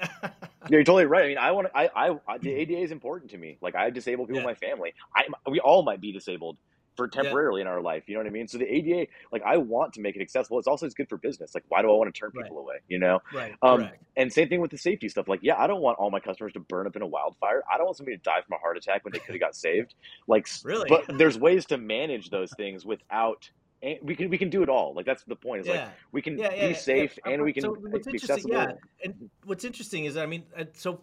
you're, 0.02 0.12
yeah, 0.24 0.30
you're 0.70 0.84
totally 0.84 1.06
right. 1.06 1.26
I 1.26 1.28
mean, 1.28 1.38
I 1.38 1.52
want 1.52 1.68
to. 1.68 1.78
I, 1.78 2.10
I, 2.28 2.38
the 2.40 2.52
ADA 2.52 2.80
is 2.80 2.92
important 2.92 3.32
to 3.32 3.38
me. 3.38 3.58
Like, 3.62 3.76
I 3.76 3.90
disable 3.90 4.26
people 4.26 4.38
Yeah. 4.38 4.42
in 4.42 4.46
my 4.48 4.56
family. 4.56 4.94
I, 5.16 5.26
we 5.50 5.60
all 5.60 5.84
might 5.84 6.02
be 6.02 6.12
disabled 6.12 6.58
for 6.98 7.08
temporarily 7.08 7.62
in 7.62 7.68
our 7.68 7.82
life. 7.82 8.04
You 8.08 8.16
know 8.16 8.20
what 8.20 8.28
I 8.28 8.32
mean? 8.32 8.48
So 8.50 8.58
the 8.58 8.66
ADA, 8.72 9.08
like, 9.32 9.42
I 9.46 9.58
want 9.58 9.94
to 9.94 10.02
make 10.02 10.16
it 10.18 10.22
accessible. 10.22 10.60
It's 10.60 10.68
also 10.68 10.86
it's 10.86 10.94
good 10.96 11.08
for 11.08 11.18
business. 11.18 11.56
Like, 11.56 11.64
why 11.70 11.82
do 11.82 11.90
I 11.90 11.94
want 11.94 12.14
to 12.14 12.20
turn 12.20 12.32
Right. 12.36 12.44
people 12.46 12.60
away? 12.60 12.76
You 12.90 13.00
know? 13.00 13.20
right 13.34 13.54
Um, 13.62 13.80
correct 13.80 14.04
and 14.18 14.32
same 14.32 14.50
thing 14.50 14.60
with 14.60 14.72
the 14.72 14.78
safety 14.78 15.08
stuff. 15.08 15.30
Like, 15.30 15.40
yeah, 15.42 15.56
I 15.58 15.68
don't 15.68 15.82
want 15.82 15.98
all 15.98 16.12
my 16.12 16.20
customers 16.20 16.52
to 16.54 16.60
burn 16.60 16.86
up 16.88 16.98
in 16.98 17.02
a 17.02 17.08
wildfire. 17.08 17.64
I 17.74 17.78
don't 17.78 17.86
want 17.86 17.96
somebody 17.98 18.18
to 18.18 18.24
die 18.24 18.42
from 18.46 18.56
a 18.56 18.60
heart 18.60 18.78
attack 18.78 19.06
when 19.06 19.14
they 19.14 19.20
could 19.20 19.34
have 19.36 19.40
got 19.40 19.56
saved. 19.56 19.96
Like, 20.28 20.48
Really? 20.66 20.90
But 20.90 21.18
there's 21.18 21.40
ways 21.40 21.66
to 21.68 21.78
manage 21.78 22.30
those 22.30 22.52
things 22.52 22.86
without. 22.86 23.50
And 23.84 23.98
we 24.04 24.16
can 24.16 24.30
we 24.30 24.38
can 24.38 24.50
do 24.50 24.62
it 24.62 24.70
all. 24.70 24.94
Like 24.94 25.06
that's 25.06 25.24
the 25.24 25.36
point. 25.36 25.62
Is 25.62 25.68
yeah 25.68 25.74
like 25.74 25.90
we 26.12 26.22
can 26.22 26.38
yeah, 26.38 26.54
yeah, 26.54 26.68
be 26.68 26.74
safe 26.74 27.18
and 27.26 27.42
we 27.42 27.52
can 27.54 27.64
So 27.64 27.72
what's 27.74 28.08
be 28.08 28.14
accessible. 28.14 28.54
yeah, 28.54 28.74
and 29.04 29.30
what's 29.46 29.66
interesting 29.66 30.06
is, 30.06 30.18
I 30.18 30.26
mean, 30.26 30.44
uh, 30.56 30.66
so 30.74 31.02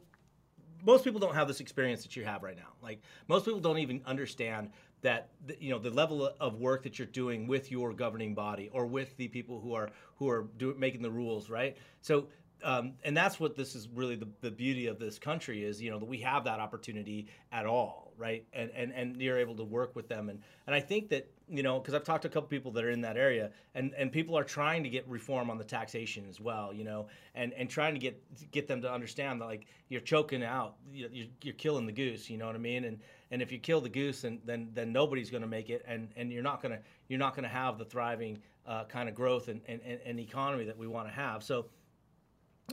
most 0.84 1.04
people 1.04 1.18
don't 1.18 1.34
have 1.34 1.48
this 1.48 1.60
experience 1.60 2.02
that 2.02 2.14
you 2.14 2.24
have 2.24 2.42
right 2.42 2.56
now. 2.56 2.72
Like 2.82 3.00
most 3.26 3.44
people 3.44 3.60
don't 3.60 3.78
even 3.78 4.00
understand 4.06 4.70
that 5.02 5.30
you 5.60 5.70
know 5.70 5.78
the 5.78 5.90
level 5.90 6.30
of 6.40 6.60
work 6.60 6.82
that 6.84 6.98
you're 6.98 7.06
doing 7.06 7.46
with 7.46 7.70
your 7.70 7.92
governing 7.92 8.34
body 8.34 8.68
or 8.72 8.86
with 8.86 9.16
the 9.16 9.28
people 9.28 9.60
who 9.60 9.74
are 9.74 9.90
who 10.16 10.28
are 10.28 10.46
do, 10.56 10.74
making 10.78 11.02
the 11.02 11.10
rules, 11.10 11.50
right? 11.50 11.76
So. 12.00 12.28
Um, 12.64 12.94
and 13.04 13.16
that's 13.16 13.38
what 13.38 13.56
this 13.56 13.74
is 13.74 13.88
really 13.94 14.16
the, 14.16 14.28
the 14.40 14.50
beauty 14.50 14.86
of 14.86 14.98
this 14.98 15.18
country 15.18 15.64
is 15.64 15.80
you 15.80 15.90
know 15.90 15.98
that 15.98 16.08
we 16.08 16.18
have 16.18 16.44
that 16.44 16.60
opportunity 16.60 17.28
at 17.52 17.66
all 17.66 18.08
right? 18.18 18.44
And 18.52 18.70
and 18.74 18.92
and 18.92 19.22
you're 19.22 19.38
able 19.38 19.54
to 19.54 19.64
work 19.64 19.94
with 19.96 20.08
them. 20.08 20.28
And 20.28 20.42
and 20.66 20.74
I 20.74 20.80
think 20.80 21.08
that 21.10 21.30
you 21.48 21.62
know 21.62 21.78
because 21.78 21.94
I've 21.94 22.04
talked 22.04 22.22
to 22.22 22.28
a 22.28 22.30
couple 22.30 22.48
people 22.48 22.72
that 22.72 22.84
are 22.84 22.90
in 22.90 23.00
that 23.02 23.16
area 23.16 23.50
and 23.74 23.94
and 23.96 24.12
people 24.12 24.36
are 24.36 24.44
trying 24.44 24.82
to 24.82 24.90
get 24.90 25.08
reform 25.08 25.48
on 25.48 25.56
the 25.56 25.64
taxation 25.64 26.26
as 26.28 26.40
well 26.40 26.74
you 26.74 26.84
know 26.84 27.06
and 27.34 27.54
and 27.54 27.70
trying 27.70 27.94
to 27.94 28.00
get 28.00 28.20
get 28.50 28.66
them 28.66 28.82
to 28.82 28.92
understand 28.92 29.40
that 29.40 29.46
like 29.46 29.66
you're 29.88 30.00
choking 30.00 30.42
out 30.42 30.74
you're, 30.92 31.08
you're, 31.40 31.54
killing 31.54 31.86
the 31.86 31.92
goose 31.92 32.28
you 32.28 32.36
know 32.36 32.46
what 32.46 32.56
I 32.56 32.58
mean? 32.58 32.84
And 32.84 32.98
and 33.30 33.40
if 33.40 33.52
you 33.52 33.58
kill 33.58 33.80
the 33.80 33.88
goose 33.88 34.24
and 34.24 34.40
then 34.44 34.68
then 34.74 34.92
nobody's 34.92 35.30
going 35.30 35.42
to 35.42 35.48
make 35.48 35.70
it 35.70 35.82
and 35.86 36.08
and 36.16 36.32
you're 36.32 36.42
not 36.42 36.60
going 36.60 36.72
to 36.72 36.80
you're 37.08 37.20
not 37.20 37.34
going 37.34 37.44
to 37.44 37.48
have 37.48 37.78
the 37.78 37.84
thriving 37.84 38.38
uh, 38.66 38.84
kind 38.84 39.08
of 39.08 39.14
growth 39.14 39.48
and, 39.48 39.62
and, 39.66 39.80
and, 39.86 39.98
and 40.04 40.20
economy 40.20 40.64
that 40.64 40.76
we 40.76 40.86
want 40.86 41.08
to 41.08 41.14
have. 41.14 41.42
So 41.42 41.66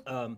um, 0.07 0.37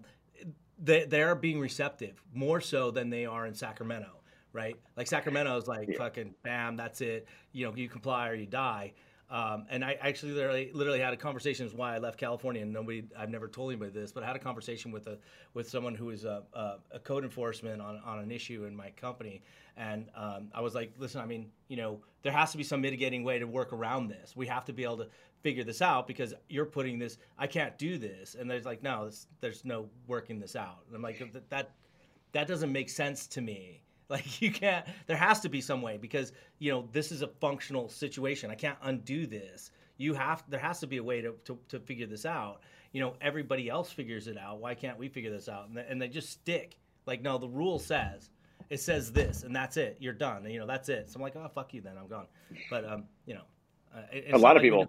they 0.79 1.05
they 1.05 1.21
are 1.21 1.35
being 1.35 1.59
receptive 1.59 2.21
more 2.33 2.61
so 2.61 2.91
than 2.91 3.09
they 3.09 3.25
are 3.25 3.45
in 3.45 3.53
Sacramento, 3.53 4.11
right? 4.53 4.75
Like 4.95 5.07
Sacramento 5.07 5.57
is 5.57 5.67
like 5.67 5.95
fucking 5.97 6.35
bam, 6.43 6.77
that's 6.77 7.01
it. 7.01 7.27
You 7.51 7.65
know, 7.65 7.75
you 7.75 7.89
comply 7.89 8.29
or 8.29 8.35
you 8.35 8.45
die. 8.45 8.93
Um, 9.29 9.65
and 9.69 9.83
I 9.83 9.97
actually 9.99 10.31
literally, 10.31 10.71
literally 10.73 11.01
had 11.01 11.13
a 11.13 11.17
conversation. 11.17 11.65
Is 11.65 11.73
why 11.73 11.93
I 11.93 11.97
left 11.97 12.17
California, 12.17 12.61
and 12.61 12.71
nobody, 12.71 13.03
I've 13.17 13.29
never 13.29 13.49
told 13.49 13.71
anybody 13.71 13.91
this, 13.91 14.13
but 14.13 14.23
I 14.23 14.25
had 14.25 14.37
a 14.37 14.39
conversation 14.39 14.89
with 14.89 15.07
a 15.07 15.17
with 15.53 15.69
someone 15.69 15.95
who 15.95 16.11
is 16.11 16.23
a, 16.23 16.43
a, 16.53 16.75
a 16.93 16.99
code 16.99 17.25
enforcement 17.25 17.81
on, 17.81 17.99
on 18.05 18.19
an 18.19 18.31
issue 18.31 18.63
in 18.63 18.73
my 18.73 18.89
company, 18.91 19.41
and 19.75 20.05
um, 20.15 20.47
I 20.53 20.61
was 20.61 20.75
like, 20.75 20.93
listen, 20.97 21.19
I 21.19 21.25
mean, 21.25 21.51
you 21.67 21.75
know, 21.75 21.99
there 22.23 22.31
has 22.31 22.51
to 22.51 22.57
be 22.57 22.63
some 22.63 22.79
mitigating 22.79 23.25
way 23.25 23.37
to 23.37 23.45
work 23.45 23.73
around 23.73 24.07
this. 24.07 24.33
We 24.33 24.47
have 24.47 24.63
to 24.65 24.73
be 24.73 24.85
able 24.85 24.97
to 24.97 25.07
figure 25.43 25.63
this 25.63 25.81
out 25.81 26.07
because 26.07 26.33
you're 26.49 26.65
putting 26.65 26.99
this. 26.99 27.17
I 27.37 27.47
can't 27.47 27.77
do 27.77 27.97
this, 27.97 28.35
and 28.35 28.49
there's 28.49 28.65
like, 28.65 28.83
no, 28.83 29.05
this, 29.05 29.27
there's 29.41 29.65
no 29.65 29.87
working 30.07 30.39
this 30.39 30.55
out. 30.55 30.79
And 30.87 30.95
I'm 30.95 31.01
like, 31.01 31.19
that 31.33 31.49
that 31.49 31.71
that 32.33 32.47
doesn't 32.47 32.71
make 32.71 32.89
sense 32.89 33.27
to 33.27 33.41
me. 33.41 33.81
Like 34.09 34.41
you 34.41 34.53
can't. 34.53 34.85
There 35.05 35.17
has 35.17 35.41
to 35.41 35.49
be 35.49 35.59
some 35.59 35.81
way 35.81 35.97
because 35.97 36.31
you 36.59 36.71
know 36.71 36.87
this 36.93 37.11
is 37.11 37.23
a 37.23 37.27
functional 37.27 37.89
situation. 37.89 38.49
I 38.49 38.55
can't 38.55 38.77
undo 38.83 39.27
this. 39.27 39.71
You 39.97 40.13
have. 40.13 40.45
There 40.47 40.61
has 40.61 40.79
to 40.79 40.87
be 40.87 40.95
a 40.95 41.03
way 41.03 41.19
to 41.19 41.33
to, 41.43 41.59
to 41.67 41.79
figure 41.81 42.07
this 42.07 42.25
out. 42.25 42.61
You 42.93 43.01
know, 43.01 43.15
everybody 43.19 43.67
else 43.67 43.91
figures 43.91 44.29
it 44.29 44.37
out. 44.37 44.61
Why 44.61 44.75
can't 44.75 44.97
we 44.97 45.09
figure 45.09 45.29
this 45.29 45.49
out? 45.49 45.67
And 45.67 45.75
they, 45.75 45.85
and 45.89 46.01
they 46.01 46.07
just 46.07 46.29
stick. 46.29 46.77
Like 47.05 47.21
no, 47.21 47.37
the 47.37 47.49
rule 47.49 47.79
says 47.79 48.29
it 48.69 48.79
says 48.79 49.11
this, 49.11 49.43
and 49.43 49.55
that's 49.55 49.77
it. 49.77 49.97
You're 49.99 50.13
done. 50.13 50.43
And, 50.43 50.53
you 50.53 50.59
know, 50.59 50.67
that's 50.67 50.89
it. 50.89 51.09
So 51.09 51.17
I'm 51.17 51.21
like, 51.21 51.35
oh 51.35 51.49
fuck 51.53 51.73
you, 51.73 51.81
then 51.81 51.93
I'm 51.97 52.07
gone. 52.07 52.27
But 52.69 52.85
um, 52.85 53.05
you 53.25 53.33
know, 53.33 53.43
uh, 53.97 54.01
it- 54.11 54.33
A 54.33 54.37
lot 54.37 54.57
of 54.57 54.63
like 54.63 54.71
people. 54.71 54.87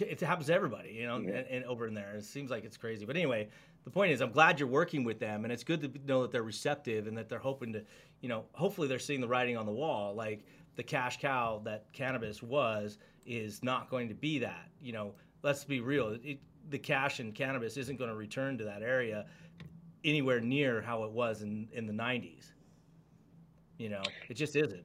it 0.00 0.20
happens 0.20 0.46
to 0.48 0.54
everybody, 0.54 0.90
you 0.92 1.06
know, 1.06 1.18
Yeah. 1.18 1.36
and, 1.38 1.46
and 1.48 1.64
over 1.64 1.86
in 1.86 1.94
there. 1.94 2.14
It 2.14 2.24
seems 2.24 2.50
like 2.50 2.64
it's 2.64 2.76
crazy. 2.76 3.04
But 3.04 3.16
anyway, 3.16 3.48
the 3.84 3.90
point 3.90 4.12
is, 4.12 4.20
I'm 4.20 4.32
glad 4.32 4.58
you're 4.60 4.68
working 4.68 5.04
with 5.04 5.18
them, 5.18 5.44
and 5.44 5.52
it's 5.52 5.64
good 5.64 5.80
to 5.82 5.90
know 6.06 6.22
that 6.22 6.30
they're 6.32 6.42
receptive 6.42 7.06
and 7.06 7.16
that 7.16 7.28
they're 7.28 7.38
hoping 7.38 7.72
to, 7.72 7.82
you 8.20 8.28
know, 8.28 8.44
hopefully 8.52 8.88
they're 8.88 8.98
seeing 8.98 9.20
the 9.20 9.28
writing 9.28 9.56
on 9.56 9.66
the 9.66 9.72
wall. 9.72 10.14
Like 10.14 10.44
the 10.76 10.82
cash 10.82 11.18
cow 11.20 11.60
that 11.64 11.92
cannabis 11.92 12.42
was 12.42 12.98
is 13.26 13.62
not 13.62 13.88
going 13.90 14.08
to 14.08 14.14
be 14.14 14.38
that. 14.40 14.68
You 14.80 14.92
know, 14.92 15.14
let's 15.42 15.64
be 15.64 15.80
real. 15.80 16.16
It, 16.22 16.38
the 16.70 16.78
cash 16.78 17.20
in 17.20 17.32
cannabis 17.32 17.76
isn't 17.78 17.96
going 17.96 18.10
to 18.10 18.16
return 18.16 18.58
to 18.58 18.64
that 18.64 18.82
area 18.82 19.24
anywhere 20.04 20.40
near 20.40 20.80
how 20.82 21.04
it 21.04 21.10
was 21.10 21.42
in, 21.42 21.66
in 21.72 21.86
the 21.86 21.92
90s. 21.92 22.52
You 23.78 23.88
know, 23.88 24.02
it 24.28 24.34
just 24.34 24.54
isn't. 24.56 24.84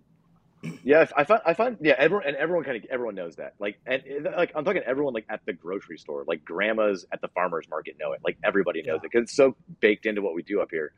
Yeah, 0.83 1.05
I 1.15 1.23
find, 1.25 1.41
I 1.45 1.53
find, 1.53 1.77
yeah, 1.81 1.95
everyone 1.97 2.25
and 2.25 2.35
everyone 2.37 2.63
kind 2.63 2.77
of 2.77 2.85
everyone 2.89 3.15
knows 3.15 3.35
that. 3.35 3.53
Like, 3.59 3.79
and 3.85 4.01
like 4.35 4.51
I'm 4.55 4.63
talking 4.63 4.81
everyone 4.85 5.13
like 5.13 5.25
at 5.29 5.41
the 5.45 5.53
grocery 5.53 5.97
store, 5.97 6.23
like 6.27 6.45
grandmas 6.45 7.05
at 7.11 7.21
the 7.21 7.27
farmers 7.29 7.67
market 7.69 7.95
know 7.99 8.13
it. 8.13 8.21
Like 8.23 8.37
everybody 8.43 8.81
knows 8.81 8.87
Yeah. 8.87 8.95
it 9.07 9.11
because 9.11 9.23
it's 9.23 9.35
so 9.35 9.55
baked 9.81 10.05
into 10.05 10.21
what 10.21 10.35
we 10.35 10.41
do 10.41 10.61
up 10.61 10.69
here. 10.71 10.93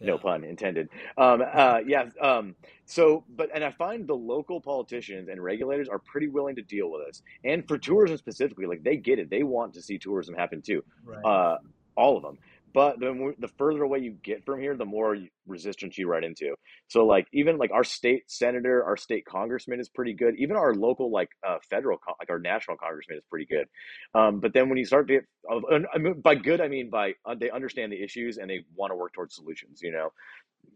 No 0.00 0.16
pun 0.16 0.44
intended. 0.44 0.90
Um, 1.16 1.42
uh, 1.42 1.80
yeah. 1.84 2.04
Um, 2.20 2.54
so, 2.84 3.24
but 3.28 3.50
and 3.52 3.64
I 3.64 3.72
find 3.72 4.06
the 4.06 4.14
local 4.14 4.60
politicians 4.60 5.28
and 5.28 5.42
regulators 5.42 5.88
are 5.88 5.98
pretty 5.98 6.28
willing 6.28 6.54
to 6.56 6.62
deal 6.62 6.88
with 6.90 7.06
this, 7.06 7.22
and 7.44 7.66
for 7.66 7.78
tourism 7.78 8.16
specifically, 8.16 8.66
like 8.66 8.84
they 8.84 8.96
get 8.96 9.18
it. 9.18 9.28
They 9.28 9.42
want 9.42 9.74
to 9.74 9.82
see 9.82 9.98
tourism 9.98 10.34
happen 10.36 10.62
too. 10.62 10.84
Right. 11.04 11.24
Uh, 11.24 11.58
all 11.96 12.16
of 12.16 12.22
them. 12.22 12.38
But 12.72 12.98
the, 13.00 13.34
the 13.38 13.48
further 13.48 13.82
away 13.82 14.00
you 14.00 14.12
get 14.22 14.44
from 14.44 14.60
here, 14.60 14.76
the 14.76 14.84
more 14.84 15.16
resistance 15.46 15.96
you 15.96 16.08
run 16.08 16.24
into. 16.24 16.54
So, 16.88 17.06
like 17.06 17.26
even 17.32 17.56
like 17.56 17.70
our 17.70 17.84
state 17.84 18.24
senator, 18.30 18.84
our 18.84 18.96
state 18.96 19.24
congressman 19.24 19.80
is 19.80 19.88
pretty 19.88 20.12
good. 20.12 20.34
Even 20.38 20.56
our 20.56 20.74
local 20.74 21.10
like 21.10 21.30
uh, 21.46 21.58
federal, 21.70 21.98
like 22.18 22.30
our 22.30 22.38
national 22.38 22.76
congressman 22.76 23.18
is 23.18 23.24
pretty 23.30 23.46
good. 23.46 23.66
Um, 24.14 24.40
but 24.40 24.52
then 24.52 24.68
when 24.68 24.78
you 24.78 24.84
start 24.84 25.08
to 25.08 25.14
get, 25.14 25.24
uh, 25.50 26.12
by 26.22 26.34
good, 26.34 26.60
I 26.60 26.68
mean 26.68 26.90
by 26.90 27.14
uh, 27.24 27.34
they 27.38 27.50
understand 27.50 27.92
the 27.92 28.02
issues 28.02 28.38
and 28.38 28.50
they 28.50 28.64
want 28.74 28.90
to 28.90 28.96
work 28.96 29.12
towards 29.12 29.34
solutions. 29.34 29.80
You 29.82 29.92
know. 29.92 30.12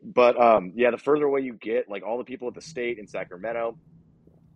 But 0.03 0.41
um, 0.41 0.73
yeah, 0.75 0.91
the 0.91 0.99
further 0.99 1.25
away 1.25 1.41
you 1.41 1.55
get, 1.55 1.89
like 1.91 2.03
all 2.05 2.19
the 2.19 2.25
people 2.25 2.49
at 2.49 2.55
the 2.55 2.63
state 2.63 2.99
in 2.99 3.07
Sacramento, 3.07 3.77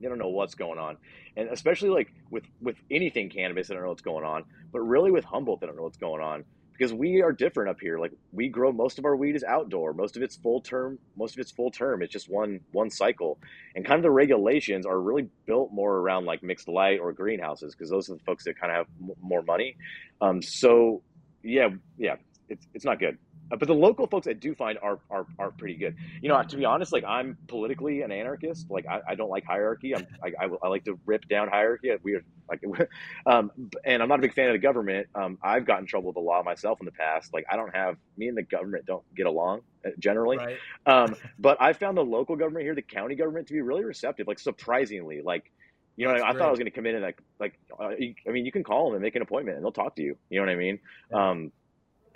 they 0.00 0.08
don't 0.08 0.18
know 0.18 0.28
what's 0.28 0.54
going 0.54 0.78
on, 0.78 0.96
and 1.36 1.50
especially 1.50 1.90
like 1.90 2.12
with 2.30 2.44
with 2.60 2.76
anything 2.90 3.30
cannabis, 3.30 3.68
they 3.68 3.74
don't 3.74 3.82
know 3.82 3.90
what's 3.90 4.02
going 4.02 4.24
on. 4.24 4.44
But 4.72 4.80
really 4.80 5.10
with 5.10 5.24
Humboldt, 5.24 5.60
they 5.60 5.66
don't 5.66 5.76
know 5.76 5.82
what's 5.82 5.98
going 5.98 6.22
on 6.22 6.44
because 6.76 6.92
we 6.92 7.22
are 7.22 7.32
different 7.32 7.70
up 7.70 7.78
here. 7.80 7.98
Like 7.98 8.12
we 8.32 8.48
grow 8.48 8.72
most 8.72 8.98
of 8.98 9.04
our 9.04 9.16
weed 9.16 9.36
is 9.36 9.44
outdoor. 9.44 9.92
Most 9.92 10.16
of 10.16 10.22
it's 10.22 10.36
full 10.36 10.60
term. 10.60 10.98
Most 11.16 11.34
of 11.34 11.40
it's 11.40 11.50
full 11.50 11.70
term. 11.70 12.02
It's 12.02 12.12
just 12.12 12.28
one 12.30 12.60
one 12.72 12.90
cycle, 12.90 13.38
and 13.74 13.84
kind 13.84 13.96
of 13.98 14.02
the 14.02 14.10
regulations 14.10 14.86
are 14.86 15.00
really 15.00 15.28
built 15.46 15.72
more 15.72 15.96
around 15.96 16.26
like 16.26 16.42
mixed 16.42 16.68
light 16.68 17.00
or 17.00 17.12
greenhouses 17.12 17.74
because 17.74 17.90
those 17.90 18.10
are 18.10 18.14
the 18.14 18.24
folks 18.24 18.44
that 18.44 18.58
kind 18.58 18.72
of 18.72 18.78
have 18.78 18.86
more 19.20 19.42
money. 19.42 19.76
Um, 20.20 20.42
so 20.42 21.02
yeah, 21.42 21.68
yeah, 21.98 22.16
it's 22.48 22.66
it's 22.74 22.84
not 22.84 22.98
good. 22.98 23.18
Uh, 23.50 23.56
but 23.56 23.68
the 23.68 23.74
local 23.74 24.06
folks 24.06 24.26
I 24.26 24.32
do 24.32 24.54
find 24.54 24.78
are, 24.82 24.98
are 25.10 25.26
are 25.38 25.50
pretty 25.50 25.74
good. 25.74 25.96
You 26.20 26.28
know, 26.28 26.42
to 26.42 26.56
be 26.56 26.64
honest, 26.64 26.92
like 26.92 27.04
I'm 27.04 27.36
politically 27.48 28.02
an 28.02 28.10
anarchist. 28.10 28.70
Like 28.70 28.86
I, 28.86 29.00
I 29.08 29.14
don't 29.14 29.30
like 29.30 29.44
hierarchy. 29.44 29.94
I'm, 29.94 30.06
I, 30.22 30.32
I, 30.44 30.48
I 30.62 30.68
like 30.68 30.84
to 30.84 30.98
rip 31.06 31.28
down 31.28 31.48
hierarchy. 31.48 31.90
We 32.02 32.14
are 32.14 32.24
like, 32.48 32.62
um, 33.26 33.50
and 33.84 34.02
I'm 34.02 34.08
not 34.08 34.18
a 34.18 34.22
big 34.22 34.34
fan 34.34 34.48
of 34.48 34.54
the 34.54 34.58
government. 34.58 35.08
Um, 35.14 35.38
I've 35.42 35.64
gotten 35.64 35.84
in 35.84 35.88
trouble 35.88 36.08
with 36.08 36.14
the 36.14 36.20
law 36.20 36.42
myself 36.42 36.80
in 36.80 36.86
the 36.86 36.92
past. 36.92 37.32
Like 37.32 37.46
I 37.50 37.56
don't 37.56 37.74
have 37.74 37.96
me 38.16 38.28
and 38.28 38.36
the 38.36 38.42
government 38.42 38.86
don't 38.86 39.04
get 39.14 39.26
along 39.26 39.60
uh, 39.84 39.90
generally. 39.98 40.38
Right. 40.38 40.58
Um, 40.86 41.16
but 41.38 41.60
I 41.60 41.72
found 41.72 41.96
the 41.96 42.04
local 42.04 42.36
government 42.36 42.64
here, 42.64 42.74
the 42.74 42.82
county 42.82 43.14
government, 43.14 43.46
to 43.48 43.54
be 43.54 43.60
really 43.60 43.84
receptive. 43.84 44.26
Like 44.26 44.38
surprisingly, 44.38 45.22
like 45.22 45.50
you 45.96 46.06
know, 46.06 46.12
That's 46.12 46.24
I 46.24 46.32
thought 46.32 46.42
I 46.42 46.50
was 46.50 46.58
going 46.58 46.70
to 46.70 46.76
come 46.76 46.84
in 46.84 46.94
and 46.94 47.04
like, 47.04 47.18
like, 47.40 47.58
uh, 47.80 47.90
you, 47.98 48.14
I 48.28 48.30
mean, 48.30 48.44
you 48.44 48.52
can 48.52 48.62
call 48.62 48.86
them 48.86 48.96
and 48.96 49.02
make 49.02 49.16
an 49.16 49.22
appointment, 49.22 49.56
and 49.56 49.64
they'll 49.64 49.72
talk 49.72 49.96
to 49.96 50.02
you. 50.02 50.16
You 50.28 50.38
know 50.38 50.46
what 50.46 50.52
I 50.52 50.56
mean? 50.56 50.78
Um, 51.10 51.52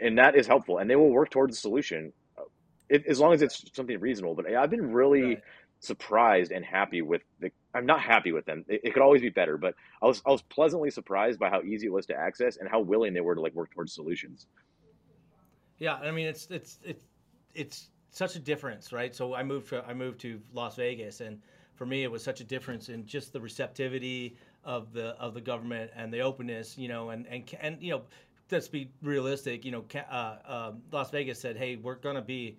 and 0.00 0.18
that 0.18 0.36
is 0.36 0.46
helpful, 0.46 0.78
and 0.78 0.90
they 0.90 0.96
will 0.96 1.10
work 1.10 1.30
towards 1.30 1.56
a 1.56 1.60
solution, 1.60 2.12
uh, 2.38 2.98
as 3.08 3.20
long 3.20 3.32
as 3.32 3.42
it's 3.42 3.64
something 3.74 3.98
reasonable. 4.00 4.34
But 4.34 4.52
I've 4.52 4.70
been 4.70 4.92
really 4.92 5.38
Right. 5.38 5.42
surprised 5.80 6.52
and 6.52 6.64
happy 6.64 7.02
with 7.02 7.22
the. 7.40 7.50
I'm 7.74 7.86
not 7.86 8.00
happy 8.00 8.32
with 8.32 8.44
them. 8.46 8.64
It, 8.68 8.80
it 8.84 8.92
could 8.94 9.02
always 9.02 9.22
be 9.22 9.30
better, 9.30 9.56
but 9.58 9.74
I 10.02 10.06
was 10.06 10.22
I 10.26 10.30
was 10.30 10.42
pleasantly 10.42 10.90
surprised 10.90 11.38
by 11.38 11.50
how 11.50 11.62
easy 11.62 11.86
it 11.86 11.92
was 11.92 12.06
to 12.06 12.16
access 12.16 12.56
and 12.56 12.68
how 12.68 12.80
willing 12.80 13.14
they 13.14 13.20
were 13.20 13.34
to 13.34 13.40
like 13.40 13.54
work 13.54 13.70
towards 13.74 13.94
solutions. 13.94 14.46
Yeah, 15.78 15.94
I 15.94 16.10
mean 16.10 16.26
it's 16.26 16.46
it's 16.50 16.78
it's 16.84 17.00
it's 17.54 17.88
such 18.10 18.36
a 18.36 18.38
difference, 18.38 18.92
right? 18.92 19.14
So 19.14 19.34
I 19.34 19.42
moved 19.42 19.68
to 19.70 19.84
I 19.86 19.94
moved 19.94 20.20
to 20.20 20.40
Las 20.52 20.76
Vegas, 20.76 21.20
and 21.20 21.40
for 21.74 21.86
me 21.86 22.02
it 22.04 22.10
was 22.10 22.22
such 22.22 22.40
a 22.40 22.44
difference 22.44 22.88
in 22.88 23.06
just 23.06 23.32
the 23.32 23.40
receptivity 23.40 24.36
of 24.64 24.92
the 24.92 25.16
of 25.18 25.34
the 25.34 25.40
government 25.40 25.90
and 25.96 26.12
the 26.12 26.20
openness, 26.20 26.76
you 26.76 26.88
know, 26.88 27.10
and 27.10 27.26
and 27.28 27.50
and 27.60 27.82
you 27.82 27.92
know, 27.92 28.02
let's 28.52 28.68
be 28.68 28.90
realistic, 29.02 29.64
you 29.64 29.72
know, 29.72 29.84
uh, 29.94 30.36
uh, 30.46 30.72
Las 30.92 31.10
Vegas 31.10 31.40
said, 31.40 31.56
hey, 31.56 31.76
we're 31.76 31.96
gonna 31.96 32.22
be 32.22 32.56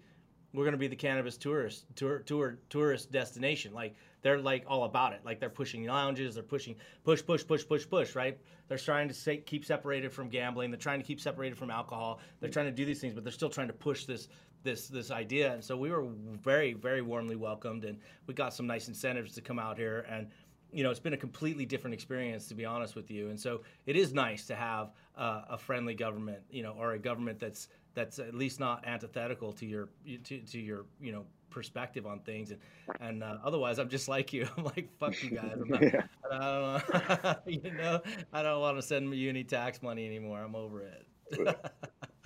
we're 0.53 0.69
to 0.69 0.77
be 0.77 0.87
the 0.87 0.95
cannabis 0.95 1.37
tourist 1.37 1.85
tour 1.95 2.19
tour 2.19 2.57
tourist 2.69 3.11
destination. 3.11 3.73
Like 3.73 3.95
they're 4.21 4.39
like 4.39 4.65
all 4.67 4.83
about 4.83 5.13
it. 5.13 5.21
Like 5.23 5.39
they're 5.39 5.49
pushing 5.49 5.85
lounges 5.85 6.35
they're 6.35 6.43
pushing 6.43 6.75
push 7.03 7.23
push 7.25 7.45
push 7.45 7.65
push 7.65 7.87
push 7.87 8.15
right? 8.15 8.37
They're 8.67 8.77
trying 8.77 9.09
to 9.09 9.37
keep 9.37 9.65
separated 9.65 10.11
from 10.11 10.29
gambling 10.29 10.71
they're 10.71 10.79
trying 10.79 10.99
to 10.99 11.05
keep 11.05 11.19
separated 11.19 11.57
from 11.57 11.69
alcohol 11.69 12.19
they're 12.39 12.49
trying 12.49 12.67
to 12.67 12.71
do 12.71 12.85
these 12.85 12.99
things 12.99 13.13
but 13.13 13.23
they're 13.23 13.33
still 13.33 13.49
trying 13.49 13.67
to 13.67 13.73
push 13.73 14.05
this 14.05 14.27
this 14.63 14.87
this 14.87 15.09
idea. 15.11 15.53
And 15.53 15.63
so 15.63 15.77
we 15.77 15.89
were 15.89 16.05
very 16.43 16.73
very 16.73 17.01
warmly 17.01 17.35
welcomed 17.35 17.85
and 17.85 17.97
we 18.27 18.33
got 18.33 18.53
some 18.53 18.67
nice 18.67 18.87
incentives 18.87 19.33
to 19.35 19.41
come 19.41 19.59
out 19.59 19.77
here. 19.77 20.05
And 20.09 20.27
you 20.71 20.83
know, 20.83 20.89
it's 20.89 20.99
been 20.99 21.13
a 21.13 21.17
completely 21.17 21.65
different 21.65 21.93
experience, 21.93 22.47
to 22.47 22.55
be 22.55 22.65
honest 22.65 22.95
with 22.95 23.11
you. 23.11 23.29
And 23.29 23.39
so 23.39 23.61
it 23.85 23.95
is 23.95 24.13
nice 24.13 24.45
to 24.47 24.55
have 24.55 24.91
uh, 25.17 25.41
a 25.49 25.57
friendly 25.57 25.93
government, 25.93 26.39
you 26.49 26.63
know, 26.63 26.75
or 26.79 26.93
a 26.93 26.99
government 26.99 27.39
that's 27.39 27.67
that's 27.93 28.19
at 28.19 28.33
least 28.33 28.59
not 28.59 28.85
antithetical 28.87 29.51
to 29.53 29.65
your 29.65 29.89
to, 30.23 30.39
to 30.39 30.59
your 30.59 30.85
you 31.01 31.11
know 31.11 31.25
perspective 31.49 32.05
on 32.05 32.19
things. 32.19 32.51
And 32.51 32.59
and 32.99 33.23
uh, 33.23 33.37
otherwise, 33.43 33.79
I'm 33.79 33.89
just 33.89 34.07
like 34.07 34.33
you. 34.33 34.47
I'm 34.57 34.63
like, 34.63 34.89
fuck 34.99 35.21
you 35.23 35.31
guys. 35.31 35.57
I'm 35.61 35.67
not, 35.67 35.81
Yeah. 35.83 36.01
I 36.31 36.37
don't 36.39 37.23
know. 37.23 37.35
you 37.45 37.71
know, 37.73 38.01
I 38.33 38.41
don't 38.41 38.61
want 38.61 38.77
to 38.77 38.81
send 38.81 39.13
you 39.13 39.29
any 39.29 39.43
tax 39.43 39.81
money 39.81 40.05
anymore. 40.05 40.41
I'm 40.41 40.55
over 40.55 40.81
it. 40.83 41.05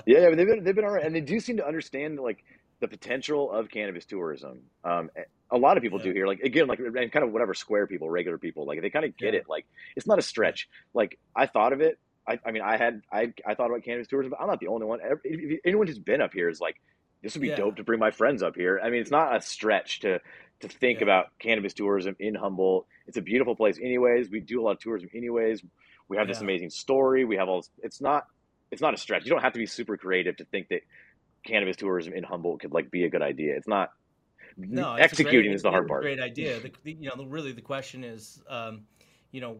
Yeah, 0.05 0.19
yeah, 0.19 0.29
but 0.29 0.38
they've 0.38 0.47
been 0.47 0.63
they've 0.63 0.75
been 0.75 0.86
all 0.86 0.91
right, 0.91 1.05
and 1.05 1.15
they 1.15 1.21
do 1.21 1.39
seem 1.39 1.58
to 1.58 1.67
understand 1.67 2.19
like 2.19 2.43
the 2.79 2.88
potential 2.88 3.51
of 3.51 3.69
cannabis 3.69 4.05
tourism. 4.05 4.61
Um, 4.83 5.09
a 5.51 5.57
lot 5.57 5.77
of 5.77 5.83
people 5.83 5.99
do 5.99 6.11
here, 6.11 6.27
like 6.27 6.39
again, 6.41 6.67
like 6.67 6.79
and 6.79 7.11
kind 7.11 7.23
of 7.25 7.31
whatever 7.31 7.53
square 7.53 7.88
people, 7.88 8.09
regular 8.09 8.38
people, 8.38 8.65
like 8.65 8.81
they 8.81 8.89
kind 8.89 9.05
of 9.05 9.15
get 9.17 9.33
Yeah. 9.33 9.41
it. 9.41 9.49
Like 9.49 9.65
it's 9.95 10.07
not 10.07 10.19
a 10.19 10.21
stretch. 10.21 10.67
Like 10.93 11.17
I 11.35 11.45
thought 11.45 11.73
of 11.73 11.81
it. 11.81 11.97
I, 12.27 12.39
I 12.45 12.51
mean, 12.51 12.63
I 12.63 12.77
had 12.77 13.01
I 13.11 13.33
I 13.45 13.53
thought 13.55 13.67
about 13.69 13.83
cannabis 13.83 14.07
tourism, 14.07 14.31
but 14.31 14.41
I'm 14.41 14.47
not 14.47 14.59
the 14.59 14.67
only 14.67 14.85
one. 14.85 14.99
If- 15.03 15.19
if 15.23 15.59
Anyone 15.65 15.88
who's 15.88 15.99
been 15.99 16.21
up 16.21 16.33
here 16.33 16.49
is 16.49 16.59
like, 16.59 16.75
this 17.21 17.33
would 17.35 17.41
be 17.41 17.49
Yeah. 17.49 17.55
dope 17.55 17.77
to 17.77 17.83
bring 17.83 17.99
my 17.99 18.11
friends 18.11 18.41
up 18.43 18.55
here. 18.55 18.79
I 18.83 18.89
mean, 18.89 19.01
it's 19.01 19.11
not 19.11 19.35
a 19.35 19.41
stretch 19.41 19.99
to 20.01 20.19
to 20.61 20.67
think 20.69 20.99
Yeah. 20.99 21.03
about 21.05 21.38
cannabis 21.39 21.73
tourism 21.73 22.15
in 22.19 22.33
Humboldt. 22.35 22.88
It's 23.07 23.17
a 23.17 23.21
beautiful 23.21 23.55
place, 23.55 23.77
anyways. 23.79 24.29
We 24.29 24.39
do 24.39 24.61
a 24.61 24.63
lot 24.63 24.71
of 24.71 24.79
tourism, 24.79 25.09
anyways. 25.13 25.63
We 26.07 26.17
have 26.17 26.27
this 26.27 26.41
amazing 26.41 26.69
story. 26.71 27.25
We 27.25 27.35
have 27.38 27.47
all. 27.49 27.59
This, 27.59 27.69
it's 27.83 28.01
not 28.01 28.27
it's 28.71 28.81
not 28.81 28.93
a 28.93 28.97
stretch. 28.97 29.23
You 29.23 29.29
don't 29.29 29.41
have 29.41 29.53
to 29.53 29.59
be 29.59 29.67
super 29.67 29.95
creative 29.95 30.35
to 30.38 30.45
think 30.45 30.67
that 30.69 30.81
cannabis 31.45 31.77
tourism 31.77 32.13
in 32.13 32.23
Humboldt 32.23 32.62
could 32.62 32.73
like 32.73 32.91
be 32.91 33.05
a 33.05 33.10
good 33.10 33.21
idea. 33.21 33.55
It's 33.55 33.67
not. 33.67 33.91
No, 34.58 34.95
executing 34.95 35.41
great- 35.41 35.55
is 35.55 35.63
the 35.63 35.71
hard 35.71 35.88
part. 35.88 36.01
Great 36.01 36.19
idea. 36.19 36.60
The, 36.60 36.71
the, 36.84 36.93
you 36.93 37.10
know, 37.10 37.15
the, 37.17 37.25
really 37.25 37.51
the 37.51 37.62
question 37.62 38.03
is, 38.03 38.41
um, 38.49 38.84
you 39.31 39.41
know, 39.41 39.58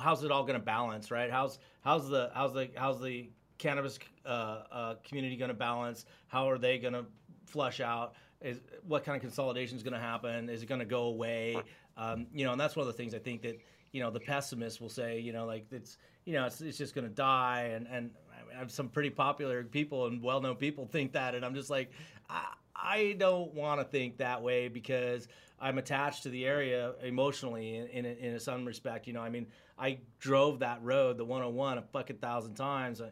how's 0.00 0.22
it 0.22 0.30
all 0.30 0.42
going 0.42 0.58
to 0.58 0.64
balance, 0.64 1.10
right? 1.10 1.30
How's 1.30 1.58
how's 1.80 2.08
the 2.08 2.30
how's 2.34 2.52
the 2.52 2.70
how's 2.76 3.00
the 3.00 3.30
cannabis 3.58 3.98
uh, 4.24 4.28
uh, 4.70 4.94
community 5.02 5.36
going 5.36 5.48
to 5.48 5.54
balance? 5.54 6.04
How 6.28 6.48
are 6.50 6.58
they 6.58 6.78
going 6.78 6.92
to 6.92 7.06
flush 7.46 7.80
out? 7.80 8.14
Is 8.42 8.60
what 8.86 9.04
kind 9.04 9.16
of 9.16 9.22
consolidation 9.22 9.76
is 9.76 9.82
going 9.82 9.94
to 9.94 9.98
happen? 9.98 10.50
Is 10.50 10.62
it 10.62 10.66
going 10.66 10.80
to 10.80 10.84
go 10.84 11.04
away? 11.04 11.56
Um, 11.96 12.26
you 12.34 12.44
know, 12.44 12.52
and 12.52 12.60
that's 12.60 12.76
one 12.76 12.86
of 12.86 12.94
the 12.94 12.96
things 12.96 13.14
I 13.14 13.18
think 13.18 13.42
that 13.42 13.58
you 13.92 14.02
know 14.02 14.10
the 14.10 14.20
pessimists 14.20 14.80
will 14.80 14.90
say. 14.90 15.18
You 15.18 15.32
know, 15.32 15.46
like 15.46 15.66
it's 15.72 15.96
you 16.26 16.34
know 16.34 16.44
it's, 16.44 16.60
it's 16.60 16.76
just 16.76 16.94
going 16.94 17.08
to 17.08 17.14
die, 17.14 17.70
and 17.74 17.86
and 17.90 18.10
some 18.68 18.88
pretty 18.88 19.10
popular 19.10 19.62
people 19.64 20.06
and 20.06 20.22
well-known 20.22 20.56
people 20.56 20.86
think 20.86 21.12
that, 21.12 21.34
and 21.34 21.44
I'm 21.44 21.54
just 21.54 21.70
like, 21.70 21.90
I, 22.28 22.46
I 22.74 23.16
don't 23.18 23.54
want 23.54 23.80
to 23.80 23.84
think 23.84 24.18
that 24.18 24.42
way 24.42 24.68
because 24.68 25.28
I'm 25.58 25.78
attached 25.78 26.24
to 26.24 26.28
the 26.28 26.44
area 26.44 26.92
emotionally 27.02 27.76
in, 27.76 27.86
in, 27.86 28.04
in 28.04 28.40
some 28.40 28.64
respect. 28.64 29.06
You 29.06 29.14
know, 29.14 29.22
I 29.22 29.30
mean, 29.30 29.46
I 29.78 29.98
drove 30.18 30.60
that 30.60 30.82
road, 30.82 31.16
the 31.16 31.24
101, 31.24 31.78
a 31.78 31.82
fucking 31.82 32.18
thousand 32.18 32.54
times. 32.54 33.00
I, 33.00 33.10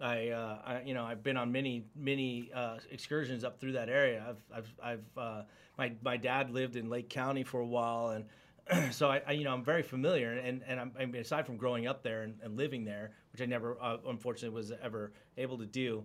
I, 0.00 0.28
uh, 0.28 0.58
I 0.64 0.82
you 0.82 0.94
know, 0.94 1.04
I've 1.04 1.22
been 1.22 1.36
on 1.36 1.52
many, 1.52 1.84
many 1.96 2.50
uh, 2.54 2.76
excursions 2.90 3.44
up 3.44 3.58
through 3.60 3.72
that 3.72 3.88
area. 3.88 4.24
I've, 4.28 4.58
I've, 4.58 4.74
I've 4.82 5.18
uh, 5.22 5.42
my, 5.78 5.92
my 6.02 6.16
dad 6.16 6.50
lived 6.50 6.76
in 6.76 6.90
Lake 6.90 7.08
County 7.08 7.44
for 7.44 7.60
a 7.60 7.66
while, 7.66 8.10
and 8.10 8.92
so 8.92 9.08
I, 9.08 9.22
I, 9.26 9.32
you 9.32 9.44
know, 9.44 9.52
I'm 9.52 9.64
very 9.64 9.82
familiar. 9.82 10.32
And, 10.32 10.62
and 10.66 10.80
I'm, 10.80 10.92
I 10.98 11.06
mean, 11.06 11.22
aside 11.22 11.46
from 11.46 11.56
growing 11.56 11.86
up 11.86 12.02
there 12.02 12.22
and, 12.22 12.34
and 12.42 12.56
living 12.56 12.84
there, 12.84 13.12
which 13.36 13.46
I 13.46 13.50
never, 13.50 13.76
uh, 13.82 13.98
unfortunately, 14.08 14.56
was 14.56 14.72
ever 14.82 15.12
able 15.36 15.58
to 15.58 15.66
do, 15.66 16.02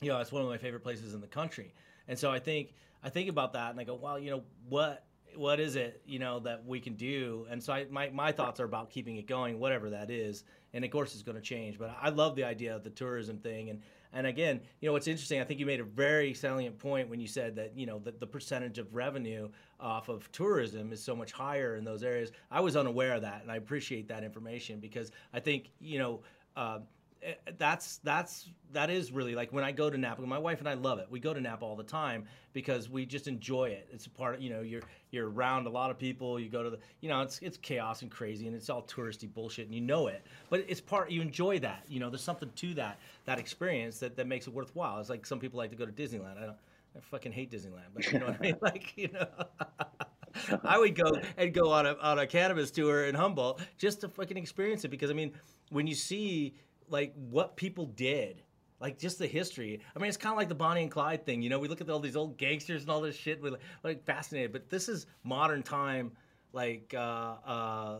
you 0.00 0.08
know, 0.08 0.18
it's 0.18 0.32
one 0.32 0.42
of 0.42 0.48
my 0.48 0.58
favorite 0.58 0.82
places 0.82 1.14
in 1.14 1.20
the 1.20 1.28
country. 1.28 1.72
And 2.08 2.18
so 2.18 2.32
I 2.32 2.40
think 2.40 2.74
I 3.04 3.10
think 3.10 3.28
about 3.28 3.52
that 3.52 3.70
and 3.70 3.78
I 3.78 3.84
go, 3.84 3.94
well, 3.94 4.18
you 4.18 4.32
know, 4.32 4.42
what 4.68 5.04
what 5.36 5.60
is 5.60 5.76
it, 5.76 6.02
you 6.04 6.18
know, 6.18 6.40
that 6.40 6.66
we 6.66 6.80
can 6.80 6.94
do? 6.94 7.46
And 7.48 7.62
so 7.62 7.72
I, 7.72 7.86
my 7.90 8.10
my 8.10 8.32
thoughts 8.32 8.58
are 8.58 8.64
about 8.64 8.90
keeping 8.90 9.18
it 9.18 9.28
going, 9.28 9.60
whatever 9.60 9.90
that 9.90 10.10
is. 10.10 10.42
And 10.74 10.84
of 10.84 10.90
course, 10.90 11.14
it's 11.14 11.22
going 11.22 11.36
to 11.36 11.42
change. 11.42 11.78
But 11.78 11.96
I 12.00 12.08
love 12.08 12.34
the 12.34 12.42
idea 12.42 12.74
of 12.74 12.82
the 12.82 12.90
tourism 12.90 13.38
thing. 13.38 13.70
And 13.70 13.80
and 14.12 14.26
again, 14.26 14.60
you 14.80 14.88
know, 14.88 14.92
what's 14.92 15.06
interesting, 15.06 15.40
I 15.40 15.44
think 15.44 15.60
you 15.60 15.66
made 15.66 15.80
a 15.80 15.84
very 15.84 16.34
salient 16.34 16.78
point 16.78 17.08
when 17.08 17.20
you 17.20 17.26
said 17.26 17.56
that, 17.56 17.76
you 17.76 17.86
know, 17.86 17.98
that 18.00 18.20
the 18.20 18.26
percentage 18.26 18.78
of 18.78 18.94
revenue 18.94 19.48
off 19.80 20.08
of 20.08 20.30
tourism 20.32 20.92
is 20.92 21.02
so 21.02 21.16
much 21.16 21.32
higher 21.32 21.76
in 21.76 21.84
those 21.84 22.02
areas. 22.02 22.32
I 22.50 22.60
was 22.60 22.76
unaware 22.76 23.14
of 23.14 23.22
that, 23.22 23.42
and 23.42 23.50
I 23.50 23.56
appreciate 23.56 24.08
that 24.08 24.24
information 24.24 24.80
because 24.80 25.10
I 25.32 25.40
think, 25.40 25.70
you 25.80 25.98
know. 25.98 26.20
Uh, 26.54 26.80
Uh, 27.24 27.32
that's 27.58 27.98
that's 27.98 28.50
that 28.72 28.90
is 28.90 29.12
really 29.12 29.34
like 29.34 29.52
when 29.52 29.62
I 29.62 29.70
go 29.70 29.88
to 29.90 29.96
Napa. 29.96 30.22
My 30.22 30.38
wife 30.38 30.58
and 30.58 30.68
I 30.68 30.74
love 30.74 30.98
it. 30.98 31.06
We 31.10 31.20
go 31.20 31.32
to 31.32 31.40
Napa 31.40 31.64
all 31.64 31.76
the 31.76 31.84
time 31.84 32.24
because 32.52 32.88
we 32.88 33.06
just 33.06 33.28
enjoy 33.28 33.66
it. 33.66 33.88
It's 33.92 34.06
a 34.06 34.10
part. 34.10 34.36
of 34.36 34.42
You 34.42 34.50
know, 34.50 34.60
you're 34.60 34.82
you're 35.10 35.30
around 35.30 35.66
a 35.66 35.70
lot 35.70 35.90
of 35.90 35.98
people. 35.98 36.40
You 36.40 36.48
go 36.48 36.62
to 36.62 36.70
the. 36.70 36.78
You 37.00 37.08
know, 37.08 37.22
it's 37.22 37.38
it's 37.40 37.56
chaos 37.58 38.02
and 38.02 38.10
crazy, 38.10 38.46
and 38.46 38.56
it's 38.56 38.68
all 38.70 38.82
touristy 38.82 39.32
bullshit, 39.32 39.66
and 39.66 39.74
you 39.74 39.80
know 39.80 40.08
it. 40.08 40.26
But 40.50 40.64
it's 40.68 40.80
part. 40.80 41.10
You 41.10 41.20
enjoy 41.22 41.60
that. 41.60 41.84
You 41.88 42.00
know, 42.00 42.10
there's 42.10 42.22
something 42.22 42.50
to 42.56 42.74
that 42.74 42.98
that 43.26 43.38
experience 43.38 43.98
that 44.00 44.16
that 44.16 44.26
makes 44.26 44.46
it 44.48 44.52
worthwhile. 44.54 44.98
It's 44.98 45.10
like 45.10 45.24
some 45.24 45.38
people 45.38 45.58
like 45.58 45.70
to 45.70 45.76
go 45.76 45.86
to 45.86 45.92
Disneyland. 45.92 46.38
I 46.38 46.46
don't. 46.46 46.56
I 46.96 47.00
fucking 47.00 47.32
hate 47.32 47.50
Disneyland, 47.50 47.88
but 47.94 48.10
you 48.12 48.18
know 48.18 48.26
what 48.26 48.36
I 48.36 48.42
mean. 48.42 48.56
Like 48.62 48.96
you 48.96 49.08
know. 49.12 49.26
I 50.64 50.78
would 50.78 50.94
go 50.94 51.12
and 51.36 51.52
go 51.52 51.70
on 51.70 51.86
a 51.86 51.94
on 51.96 52.18
a 52.18 52.26
cannabis 52.26 52.70
tour 52.70 53.04
in 53.04 53.14
Humboldt 53.14 53.60
just 53.78 54.00
to 54.00 54.08
fucking 54.08 54.36
experience 54.36 54.84
it 54.84 54.88
because 54.88 55.10
I 55.10 55.14
mean 55.14 55.32
when 55.70 55.86
you 55.86 55.94
see 55.94 56.54
like 56.92 57.12
what 57.16 57.56
people 57.56 57.86
did 57.86 58.42
like 58.82 58.98
just 58.98 59.18
the 59.20 59.28
history. 59.28 59.80
I 59.94 59.98
mean, 60.00 60.08
it's 60.08 60.16
kind 60.16 60.32
of 60.32 60.36
like 60.36 60.48
the 60.48 60.56
Bonnie 60.56 60.82
and 60.82 60.90
Clyde 60.90 61.24
thing. 61.24 61.40
You 61.40 61.50
know, 61.50 61.60
we 61.60 61.68
look 61.68 61.80
at 61.80 61.88
all 61.88 62.00
these 62.00 62.16
old 62.16 62.36
gangsters 62.36 62.82
and 62.82 62.90
all 62.90 63.00
this 63.00 63.14
shit. 63.14 63.40
We're 63.40 63.56
like, 63.84 64.04
fascinated, 64.04 64.52
but 64.52 64.68
this 64.68 64.88
is 64.88 65.06
modern 65.22 65.62
time. 65.62 66.10
Like, 66.52 66.92
uh, 66.92 66.98
uh, 67.46 67.98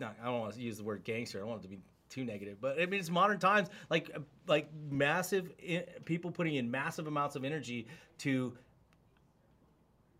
I 0.00 0.24
don't 0.24 0.38
want 0.40 0.54
to 0.54 0.60
use 0.60 0.78
the 0.78 0.84
word 0.84 1.02
gangster. 1.02 1.38
I 1.38 1.40
don't 1.40 1.48
want 1.50 1.62
it 1.62 1.64
to 1.64 1.68
be 1.70 1.80
too 2.08 2.24
negative, 2.24 2.58
but 2.60 2.80
I 2.80 2.86
mean, 2.86 3.00
it's 3.00 3.10
modern 3.10 3.40
times. 3.40 3.68
Like, 3.90 4.16
like 4.46 4.68
massive 4.88 5.50
i- 5.68 5.84
people 6.04 6.30
putting 6.30 6.54
in 6.54 6.70
massive 6.70 7.08
amounts 7.08 7.34
of 7.34 7.44
energy 7.44 7.88
to 8.18 8.56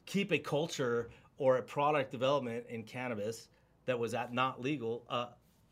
keep 0.04 0.32
a 0.32 0.38
culture 0.38 1.10
or 1.38 1.58
a 1.58 1.62
product 1.62 2.10
development 2.10 2.64
in 2.68 2.82
cannabis 2.82 3.48
that 3.86 3.96
was 3.96 4.14
at 4.14 4.34
not 4.34 4.60
legal 4.60 5.04
uh, 5.08 5.26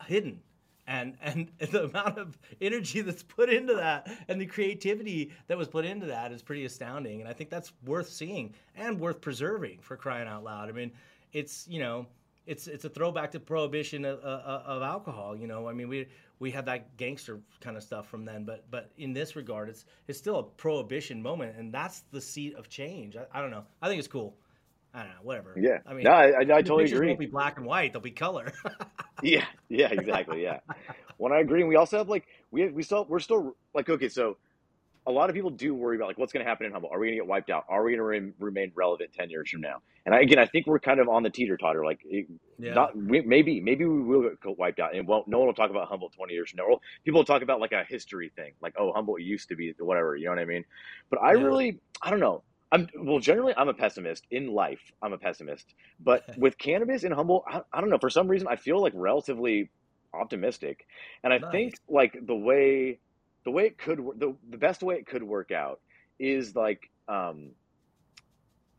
hidden 0.05 0.39
and 0.89 1.15
and 1.21 1.51
the 1.71 1.85
amount 1.85 2.17
of 2.17 2.37
energy 2.59 3.01
that's 3.01 3.23
put 3.23 3.49
into 3.49 3.75
that 3.75 4.09
and 4.27 4.41
the 4.41 4.45
creativity 4.45 5.31
that 5.47 5.57
was 5.57 5.67
put 5.67 5.85
into 5.85 6.07
that 6.07 6.31
is 6.33 6.41
pretty 6.41 6.65
astounding 6.65 7.21
and 7.21 7.29
i 7.29 7.33
think 7.33 7.49
that's 7.49 7.71
worth 7.85 8.09
seeing 8.09 8.53
and 8.75 8.99
worth 8.99 9.21
preserving 9.21 9.79
for 9.81 9.95
crying 9.95 10.27
out 10.27 10.43
loud 10.43 10.67
i 10.67 10.71
mean 10.71 10.91
it's 11.31 11.65
you 11.69 11.79
know 11.79 12.05
it's 12.47 12.67
it's 12.67 12.83
a 12.83 12.89
throwback 12.89 13.31
to 13.31 13.39
prohibition 13.39 14.03
of, 14.03 14.19
of, 14.19 14.63
of 14.65 14.81
alcohol 14.81 15.37
you 15.37 15.47
know 15.47 15.67
i 15.67 15.73
mean 15.73 15.87
we 15.87 16.07
we 16.39 16.49
had 16.49 16.65
that 16.65 16.97
gangster 16.97 17.39
kind 17.61 17.77
of 17.77 17.83
stuff 17.83 18.09
from 18.09 18.25
then 18.25 18.43
but 18.43 18.65
but 18.71 18.91
in 18.97 19.13
this 19.13 19.35
regard 19.35 19.69
it's 19.69 19.85
it's 20.07 20.17
still 20.17 20.39
a 20.39 20.43
prohibition 20.43 21.21
moment 21.21 21.55
and 21.55 21.71
that's 21.71 22.01
the 22.11 22.19
seat 22.19 22.55
of 22.55 22.67
change 22.67 23.15
i, 23.15 23.25
I 23.31 23.41
don't 23.41 23.51
know 23.51 23.63
i 23.81 23.87
think 23.87 23.99
it's 23.99 24.07
cool 24.07 24.35
I 24.91 25.03
don't 25.03 25.09
know, 25.09 25.21
whatever. 25.21 25.53
Yeah. 25.55 25.77
I 25.85 25.93
mean, 25.93 26.05
no, 26.05 26.09
I, 26.09 26.39
I, 26.39 26.61
totally 26.63 26.85
agree. 26.85 27.07
Won't 27.09 27.19
be 27.19 27.27
black 27.27 27.57
and 27.57 27.65
white; 27.67 27.93
they'll 27.93 28.01
be 28.01 28.09
color. 28.09 28.51
yeah, 29.23 29.45
yeah, 29.69 29.89
exactly. 29.91 30.43
Yeah. 30.43 30.59
when 31.17 31.31
I 31.33 31.39
agree, 31.39 31.61
and 31.61 31.69
we 31.69 31.75
also 31.75 31.97
have 31.97 32.09
like 32.09 32.25
we 32.51 32.61
have, 32.61 32.73
we 32.73 32.83
still 32.83 33.05
we're 33.09 33.19
still 33.19 33.55
like 33.73 33.89
okay, 33.89 34.09
so 34.09 34.37
a 35.07 35.11
lot 35.11 35.29
of 35.29 35.35
people 35.35 35.49
do 35.49 35.73
worry 35.73 35.95
about 35.95 36.07
like 36.07 36.17
what's 36.17 36.31
going 36.33 36.45
to 36.45 36.49
happen 36.49 36.65
in 36.65 36.71
Humboldt. 36.71 36.93
Are 36.93 36.99
we 36.99 37.07
going 37.07 37.17
to 37.17 37.23
get 37.23 37.27
wiped 37.27 37.49
out? 37.49 37.65
Are 37.69 37.83
we 37.83 37.91
going 37.95 37.99
to 37.99 38.03
re- 38.03 38.33
remain 38.39 38.71
relevant 38.75 39.11
ten 39.13 39.29
years 39.29 39.49
from 39.49 39.61
now? 39.61 39.77
And 40.05 40.13
I, 40.15 40.19
again, 40.21 40.39
I 40.39 40.45
think 40.45 40.67
we're 40.67 40.79
kind 40.79 40.99
of 40.99 41.09
on 41.09 41.23
the 41.23 41.29
teeter 41.29 41.57
totter. 41.57 41.83
Like, 41.85 41.99
it, 42.05 42.27
Yeah. 42.59 42.73
not 42.73 42.95
we, 42.95 43.21
maybe 43.21 43.59
maybe 43.61 43.85
we 43.85 44.01
will 44.03 44.23
get 44.41 44.57
wiped 44.57 44.79
out, 44.79 44.95
and 44.95 45.07
won't. 45.07 45.27
No 45.27 45.39
one 45.39 45.47
will 45.47 45.53
talk 45.53 45.71
about 45.71 45.87
Humboldt 45.87 46.13
twenty 46.13 46.33
years 46.33 46.51
from 46.51 46.57
now. 46.57 46.67
Well, 46.69 46.81
people 47.05 47.19
will 47.19 47.25
talk 47.25 47.41
about 47.41 47.59
like 47.59 47.71
a 47.71 47.83
history 47.87 48.31
thing, 48.35 48.53
like 48.61 48.75
oh, 48.79 48.91
Humboldt 48.93 49.21
used 49.21 49.49
to 49.49 49.55
be 49.55 49.73
whatever. 49.79 50.15
You 50.15 50.25
know 50.25 50.31
what 50.31 50.39
I 50.39 50.45
mean? 50.45 50.65
But 51.09 51.19
I 51.21 51.33
Yeah. 51.33 51.41
really, 51.43 51.79
I 52.01 52.09
don't 52.11 52.19
know. 52.19 52.43
I'm 52.71 52.87
well. 52.95 53.19
Generally, 53.19 53.53
I'm 53.57 53.69
a 53.69 53.73
pessimist 53.73 54.25
in 54.31 54.47
life. 54.47 54.91
I'm 55.01 55.13
a 55.13 55.17
pessimist, 55.17 55.73
but 55.99 56.23
with 56.37 56.57
cannabis 56.57 57.03
in 57.03 57.11
Humboldt, 57.11 57.45
I, 57.47 57.61
I 57.73 57.81
don't 57.81 57.89
know. 57.89 57.97
For 57.97 58.09
some 58.09 58.27
reason, 58.27 58.47
I 58.47 58.55
feel 58.55 58.81
like 58.81 58.93
relatively 58.95 59.69
optimistic, 60.13 60.85
and 61.23 61.33
I 61.33 61.39
think 61.51 61.75
like 61.87 62.17
the 62.25 62.35
way 62.35 62.99
the 63.45 63.51
way 63.51 63.65
it 63.65 63.77
could 63.77 63.99
the 64.17 64.35
the 64.49 64.57
best 64.57 64.83
way 64.83 64.95
it 64.95 65.07
could 65.07 65.23
work 65.23 65.51
out 65.51 65.79
is 66.19 66.55
like 66.55 66.89
um 67.07 67.51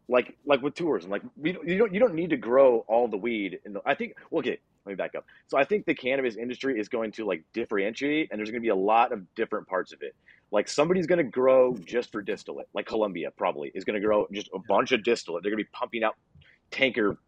like 0.08 0.36
like 0.44 0.62
with 0.62 0.74
tourism. 0.74 1.10
Like 1.10 1.22
we 1.36 1.56
you 1.64 1.78
don't 1.78 1.94
you 1.94 2.00
don't 2.00 2.14
need 2.14 2.30
to 2.30 2.36
grow 2.36 2.84
all 2.88 3.08
the 3.08 3.16
weed 3.16 3.60
in 3.64 3.72
the. 3.72 3.80
I 3.86 3.94
think 3.94 4.14
well, 4.30 4.40
okay. 4.40 4.58
Let 4.86 4.92
me 4.92 4.96
back 4.96 5.14
up. 5.14 5.26
So 5.46 5.58
I 5.58 5.64
think 5.64 5.84
the 5.84 5.94
cannabis 5.94 6.36
industry 6.36 6.80
is 6.80 6.88
going 6.88 7.12
to 7.12 7.26
like 7.26 7.44
differentiate, 7.52 8.28
and 8.30 8.38
there's 8.38 8.50
going 8.50 8.62
to 8.62 8.64
be 8.64 8.70
a 8.70 8.74
lot 8.74 9.12
of 9.12 9.34
different 9.34 9.68
parts 9.68 9.92
of 9.92 10.00
it. 10.02 10.14
Like 10.52 10.68
somebody's 10.68 11.06
going 11.06 11.18
to 11.18 11.30
grow 11.30 11.76
just 11.76 12.10
for 12.10 12.22
distillate, 12.22 12.68
like 12.74 12.86
Colombia 12.86 13.30
probably 13.36 13.70
is 13.74 13.84
going 13.84 14.00
to 14.00 14.04
grow 14.04 14.26
just 14.32 14.48
a 14.54 14.58
bunch 14.58 14.92
of 14.92 15.04
distillate. 15.04 15.42
They're 15.42 15.52
going 15.52 15.62
to 15.62 15.64
be 15.64 15.70
pumping 15.72 16.02
out 16.02 16.16
tanker 16.70 17.18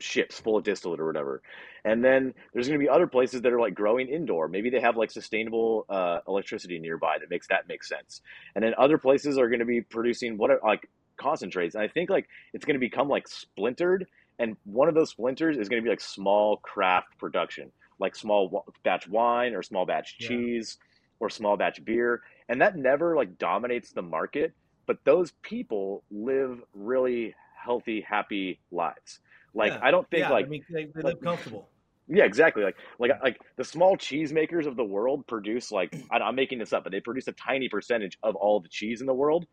ships 0.00 0.38
full 0.38 0.56
of 0.56 0.64
distillate 0.64 1.00
or 1.00 1.06
whatever. 1.06 1.42
And 1.84 2.04
then 2.04 2.34
there's 2.52 2.68
going 2.68 2.78
to 2.78 2.84
be 2.84 2.88
other 2.88 3.06
places 3.06 3.42
that 3.42 3.52
are 3.52 3.60
like 3.60 3.74
growing 3.74 4.08
indoor. 4.08 4.48
Maybe 4.48 4.70
they 4.70 4.80
have 4.80 4.96
like 4.96 5.10
sustainable 5.10 5.86
uh, 5.88 6.18
electricity 6.26 6.78
nearby 6.78 7.18
that 7.18 7.30
makes 7.30 7.46
that 7.48 7.68
make 7.68 7.84
sense. 7.84 8.20
And 8.54 8.64
then 8.64 8.74
other 8.76 8.98
places 8.98 9.38
are 9.38 9.48
going 9.48 9.60
to 9.60 9.64
be 9.64 9.80
producing 9.80 10.36
what 10.36 10.50
are 10.50 10.60
like 10.64 10.88
concentrates. 11.16 11.74
And 11.74 11.82
I 11.82 11.88
think 11.88 12.10
like 12.10 12.28
it's 12.52 12.64
going 12.64 12.74
to 12.74 12.80
become 12.80 13.08
like 13.08 13.26
splintered. 13.28 14.06
And 14.38 14.56
one 14.64 14.88
of 14.88 14.94
those 14.94 15.10
splinters 15.10 15.56
is 15.58 15.68
going 15.68 15.82
to 15.82 15.84
be 15.84 15.90
like 15.90 16.00
small 16.00 16.58
craft 16.58 17.18
production, 17.18 17.72
like 17.98 18.14
small 18.14 18.64
batch 18.84 19.08
wine 19.08 19.54
or 19.54 19.62
small 19.62 19.84
batch 19.86 20.16
Yeah. 20.20 20.28
cheese 20.28 20.78
or 21.20 21.28
small 21.30 21.56
batch 21.56 21.84
beer. 21.84 22.22
And 22.48 22.60
that 22.62 22.76
never 22.76 23.16
like 23.16 23.38
dominates 23.38 23.92
the 23.92 24.02
market. 24.02 24.52
But 24.86 24.98
those 25.04 25.32
people 25.42 26.02
live 26.10 26.60
really 26.72 27.34
healthy, 27.54 28.00
happy 28.00 28.60
lives. 28.70 29.20
Like 29.54 29.72
Yeah. 29.72 29.80
I 29.82 29.90
don't 29.90 30.08
think 30.10 30.20
yeah, 30.22 30.30
like 30.30 30.46
I 30.46 30.48
mean, 30.48 30.64
they, 30.70 30.84
they 30.86 31.02
like- 31.02 31.14
live 31.14 31.20
comfortable. 31.20 31.68
yeah, 32.08 32.24
exactly. 32.24 32.62
Like 32.64 32.76
like 32.98 33.10
like 33.22 33.38
the 33.56 33.64
small 33.64 33.96
cheese 33.96 34.32
makers 34.32 34.66
of 34.66 34.76
the 34.76 34.84
world 34.84 35.26
produce 35.26 35.70
like 35.70 35.94
I'm 36.10 36.34
making 36.36 36.58
this 36.58 36.72
up, 36.72 36.84
but 36.84 36.92
they 36.92 37.00
produce 37.00 37.28
a 37.28 37.32
tiny 37.32 37.68
percentage 37.68 38.18
of 38.22 38.34
all 38.36 38.60
the 38.60 38.68
cheese 38.68 39.00
in 39.00 39.06
the 39.06 39.14
world. 39.14 39.46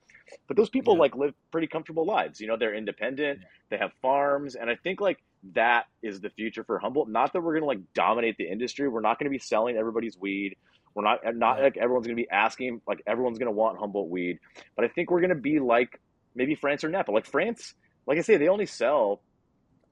But 0.48 0.56
those 0.58 0.70
people 0.70 0.94
Yeah. 0.96 1.02
like 1.02 1.16
live 1.16 1.34
pretty 1.52 1.68
comfortable 1.68 2.06
lives. 2.06 2.40
You 2.40 2.48
know, 2.48 2.56
they're 2.58 2.74
independent. 2.76 3.40
They 3.70 3.78
have 3.78 3.92
farms, 4.02 4.56
and 4.56 4.70
I 4.70 4.76
think 4.76 5.02
like 5.02 5.18
that 5.54 5.86
is 6.02 6.22
the 6.22 6.30
future 6.32 6.64
for 6.64 6.80
Humboldt. 6.80 7.10
Not 7.10 7.34
that 7.34 7.42
we're 7.42 7.56
gonna 7.56 7.66
like 7.68 7.82
dominate 7.94 8.38
the 8.38 8.50
industry. 8.50 8.88
We're 8.88 9.02
not 9.02 9.20
gonna 9.20 9.30
be 9.32 9.40
selling 9.40 9.76
everybody's 9.76 10.18
weed. 10.18 10.56
We're 10.96 11.04
not 11.04 11.20
not 11.36 11.62
like 11.62 11.78
everyone's 11.78 12.08
gonna 12.08 12.16
be 12.16 12.30
asking 12.30 12.82
like 12.88 13.04
everyone's 13.06 13.38
gonna 13.38 13.52
want 13.52 13.78
Humboldt 13.78 14.10
weed. 14.10 14.40
But 14.76 14.86
I 14.86 14.88
think 14.88 15.12
we're 15.12 15.22
gonna 15.22 15.36
be 15.36 15.60
like 15.60 16.00
maybe 16.34 16.56
France 16.56 16.84
or 16.84 16.90
Napa. 16.90 17.12
Like 17.12 17.26
France, 17.26 17.74
like 18.08 18.18
I 18.18 18.22
say, 18.22 18.38
they 18.38 18.48
only 18.48 18.66
sell 18.66 19.22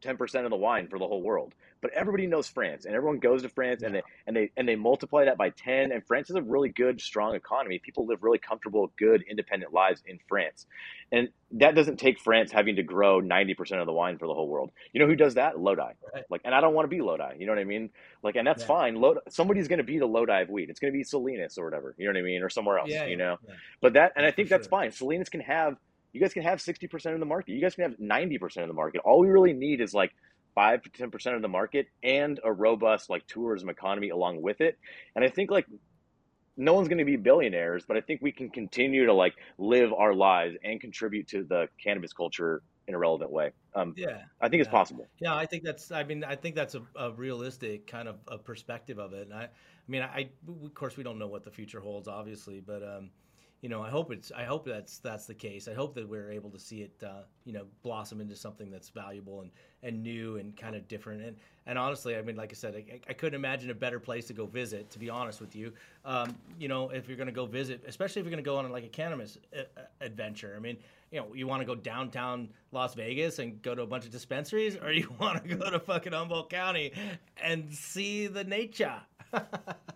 ten 0.04 0.18
percent 0.18 0.46
of 0.46 0.52
the 0.52 0.58
wine 0.58 0.88
for 0.88 1.00
the 1.00 1.08
whole 1.08 1.24
world. 1.24 1.54
But 1.82 1.92
everybody 1.94 2.28
knows 2.28 2.48
France, 2.48 2.86
and 2.86 2.96
everyone 2.96 3.20
goes 3.20 3.42
to 3.42 3.50
France, 3.50 3.84
and 3.84 3.96
they 3.96 4.04
and 4.28 4.36
they 4.36 4.52
and 4.56 4.68
they 4.68 4.76
multiply 4.76 5.26
that 5.26 5.38
by 5.38 5.50
ten. 5.50 5.92
And 5.92 6.06
France 6.06 6.30
is 6.30 6.36
a 6.36 6.42
really 6.42 6.70
good, 6.70 7.02
strong 7.02 7.36
economy. 7.36 7.80
People 7.80 8.06
live 8.06 8.24
really 8.24 8.38
comfortable, 8.40 8.92
good, 8.98 9.24
independent 9.30 9.74
lives 9.74 10.02
in 10.06 10.20
France, 10.30 10.66
and 11.12 11.30
that 11.52 11.76
doesn't 11.76 11.98
take 11.98 12.20
France 12.20 12.52
having 12.52 12.78
to 12.78 12.84
grow 12.84 13.20
ninety 13.20 13.54
percent 13.54 13.82
of 13.82 13.88
the 13.88 13.94
wine 13.94 14.18
for 14.18 14.28
the 14.28 14.34
whole 14.34 14.48
world. 14.48 14.72
You 14.94 15.02
know 15.02 15.08
who 15.08 15.16
does 15.16 15.36
that? 15.36 15.60
Lodi. 15.60 15.82
Right. 16.14 16.24
Like, 16.30 16.42
and 16.46 16.56
I 16.56 16.62
don't 16.62 16.74
want 16.74 16.86
to 16.86 16.96
be 16.96 17.02
Lodi. 17.02 17.36
You 17.40 17.46
know 17.48 17.52
what 17.54 17.60
I 17.60 17.66
mean? 17.66 17.90
Like, 18.24 18.36
and 18.38 18.48
that's 18.48 18.64
Yeah. 18.64 18.68
fine. 18.68 18.96
Lodi, 18.96 19.20
somebody's 19.30 19.68
going 19.68 19.80
to 19.80 19.84
be 19.84 20.00
the 20.00 20.06
Lodi 20.06 20.42
of 20.42 20.50
weed. 20.50 20.70
It's 20.70 20.80
going 20.80 20.94
to 20.94 20.98
be 20.98 21.04
Salinas 21.04 21.58
or 21.58 21.66
whatever. 21.66 21.96
You 21.98 22.06
know 22.06 22.12
what 22.14 22.20
I 22.20 22.24
mean? 22.24 22.42
Or 22.44 22.50
somewhere 22.50 22.78
else. 22.80 22.90
Yeah, 22.90 23.06
you 23.06 23.12
yeah, 23.12 23.16
know. 23.18 23.38
yeah. 23.48 23.56
But 23.82 23.94
that, 23.94 24.14
and 24.16 24.24
Yeah, 24.24 24.30
I 24.30 24.32
think 24.32 24.48
for 24.48 24.56
that's 24.56 24.66
sure. 24.68 24.70
fine. 24.80 24.92
Salinas 24.92 25.30
can 25.30 25.42
have, 25.42 25.76
you 26.14 26.22
guys 26.22 26.34
can 26.34 26.44
have 26.44 26.60
60% 26.60 27.14
of 27.14 27.20
the 27.20 27.26
market. 27.26 27.54
You 27.54 27.62
guys 27.62 27.76
can 27.76 27.90
have 27.90 28.00
90% 28.00 28.62
of 28.62 28.68
the 28.68 28.74
market. 28.74 29.02
All 29.04 29.20
we 29.20 29.28
really 29.28 29.54
need 29.54 29.82
is 29.82 29.94
like 29.94 30.12
5 30.56 30.84
to 30.84 30.90
10% 30.90 31.36
of 31.36 31.42
the 31.42 31.48
market 31.48 31.88
and 32.04 32.40
a 32.44 32.54
robust 32.54 33.10
like 33.10 33.26
tourism 33.28 33.70
economy 33.70 34.10
along 34.10 34.42
with 34.42 34.62
it. 34.62 34.78
And 35.16 35.26
I 35.26 35.30
think 35.30 35.50
like 35.50 35.66
no 36.56 36.76
one's 36.76 36.88
going 36.88 37.00
to 37.00 37.06
be 37.06 37.16
billionaires, 37.16 37.84
but 37.88 37.98
I 37.98 38.02
think 38.02 38.22
we 38.22 38.32
can 38.32 38.50
continue 38.50 39.08
to 39.08 39.14
like 39.14 39.34
live 39.58 39.92
our 39.92 40.14
lives 40.14 40.56
and 40.64 40.80
contribute 40.80 41.28
to 41.30 41.44
the 41.44 41.68
cannabis 41.84 42.14
culture 42.14 42.62
in 42.88 42.94
a 42.94 42.98
relevant 42.98 43.32
way. 43.32 43.52
Um, 43.76 43.94
Yeah. 43.98 44.22
I 44.40 44.50
think 44.50 44.62
it's 44.62 44.70
possible. 44.70 45.08
Yeah, 45.20 45.36
I 45.36 45.46
think 45.48 45.64
that's. 45.64 45.92
I 45.92 46.04
mean, 46.04 46.24
I 46.24 46.36
think 46.36 46.54
that's 46.54 46.76
a, 46.76 46.82
a 46.96 47.12
realistic 47.14 47.88
kind 47.88 48.08
of 48.08 48.18
a 48.28 48.38
perspective 48.38 49.00
of 49.00 49.14
it. 49.14 49.28
And 49.28 49.34
I, 49.34 49.44
I 49.46 49.50
mean, 49.88 50.04
I, 50.04 50.30
of 50.48 50.74
course, 50.76 50.96
we 50.96 51.04
don't 51.04 51.18
know 51.18 51.28
what 51.28 51.44
the 51.44 51.52
future 51.52 51.80
holds, 51.80 52.08
obviously, 52.08 52.60
but 52.60 52.84
um, 52.84 53.10
you 53.64 53.70
know, 53.70 53.82
I 53.82 53.90
hope 53.90 54.12
it's. 54.12 54.30
I 54.36 54.44
hope 54.44 54.66
that's 54.66 54.98
that's 54.98 55.26
the 55.26 55.34
case. 55.34 55.70
I 55.70 55.74
hope 55.74 55.96
that 55.96 56.06
we're 56.06 56.30
able 56.30 56.50
to 56.50 56.60
see 56.60 56.82
it, 56.82 57.02
uh, 57.02 57.22
you 57.46 57.54
know, 57.54 57.64
blossom 57.82 58.20
into 58.20 58.36
something 58.36 58.70
that's 58.70 58.90
valuable 58.90 59.40
and 59.40 59.52
and 59.84 60.04
new 60.04 60.36
and 60.36 60.56
kind 60.58 60.76
of 60.76 60.86
different. 60.90 61.24
And 61.24 61.38
and 61.66 61.80
honestly, 61.80 62.18
I 62.18 62.22
mean, 62.24 62.36
like 62.36 62.52
I 62.52 62.56
said, 62.56 62.76
I, 62.76 63.00
I 63.08 63.14
couldn't 63.14 63.36
imagine 63.40 63.70
a 63.70 63.74
better 63.74 64.02
place 64.02 64.26
to 64.26 64.34
go 64.34 64.46
visit. 64.46 64.90
To 64.90 65.00
be 65.00 65.10
honest 65.10 65.40
with 65.40 65.56
you, 65.56 65.72
um, 66.04 66.36
you 66.60 66.68
know, 66.68 66.90
if 66.90 67.08
you're 67.08 67.16
going 67.16 67.28
to 67.28 67.34
go 67.34 67.46
visit, 67.46 67.82
especially 67.88 68.20
if 68.20 68.26
you're 68.26 68.36
going 68.36 68.44
to 68.44 68.50
go 68.50 68.58
on 68.58 68.70
like 68.70 68.84
a 68.84 68.90
cannabis 68.90 69.38
uh, 69.56 69.62
uh, 69.78 69.84
adventure. 70.02 70.56
I 70.58 70.60
mean, 70.60 70.76
you 71.12 71.22
know, 71.22 71.34
you 71.34 71.48
want 71.48 71.62
to 71.62 71.66
go 71.66 71.74
downtown 71.74 72.50
Las 72.74 72.96
Vegas 72.96 73.40
and 73.40 73.62
go 73.62 73.74
to 73.74 73.84
a 73.84 73.88
bunch 73.88 74.04
of 74.04 74.12
dispensaries, 74.12 74.76
or 74.76 74.92
you 74.92 75.10
want 75.22 75.42
to 75.42 75.56
go 75.56 75.70
to 75.70 75.80
fucking 75.80 76.12
Humboldt 76.12 76.50
County 76.50 76.92
and 77.42 77.74
see 77.74 78.28
the 78.28 78.44
nature. 78.44 79.00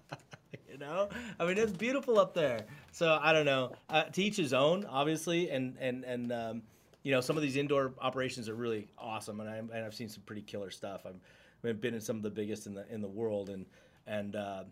you 0.79 0.85
know, 0.85 1.09
I 1.39 1.45
mean, 1.45 1.57
it's 1.57 1.71
beautiful 1.71 2.19
up 2.19 2.33
there. 2.33 2.65
So 2.91 3.17
I 3.21 3.33
don't 3.33 3.45
know. 3.45 3.73
Uh, 3.89 4.03
to 4.03 4.23
each 4.23 4.37
his 4.37 4.53
own, 4.53 4.85
obviously, 4.85 5.49
and 5.49 5.75
and 5.79 6.03
and 6.03 6.31
um, 6.31 6.61
you 7.03 7.11
know, 7.11 7.21
some 7.21 7.37
of 7.37 7.43
these 7.43 7.55
indoor 7.55 7.93
operations 8.01 8.49
are 8.49 8.55
really 8.55 8.87
awesome, 8.97 9.39
and, 9.39 9.49
I, 9.49 9.57
and 9.57 9.85
I've 9.85 9.95
seen 9.95 10.09
some 10.09 10.23
pretty 10.23 10.41
killer 10.41 10.69
stuff. 10.69 11.05
I've, 11.05 11.19
I've 11.63 11.79
been 11.81 11.93
in 11.93 12.01
some 12.01 12.17
of 12.17 12.21
the 12.23 12.29
biggest 12.29 12.67
in 12.67 12.73
the 12.73 12.85
in 12.91 13.01
the 13.01 13.07
world, 13.07 13.49
and 13.49 13.65
and 14.05 14.35
uh, 14.35 14.63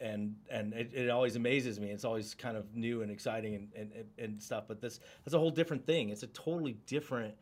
and 0.00 0.36
and 0.50 0.72
it, 0.74 0.90
it 0.94 1.10
always 1.10 1.36
amazes 1.36 1.80
me. 1.80 1.90
It's 1.90 2.04
always 2.04 2.34
kind 2.34 2.56
of 2.56 2.74
new 2.74 3.02
and 3.02 3.10
exciting 3.10 3.54
and, 3.54 3.68
and, 3.76 4.04
and- 4.18 4.42
stuff. 4.42 4.64
But 4.68 4.80
this 4.80 5.00
that's 5.24 5.34
a 5.34 5.38
whole 5.38 5.50
different 5.50 5.86
thing. 5.86 6.10
It's 6.10 6.22
a 6.22 6.28
totally 6.28 6.76
different 6.86 7.34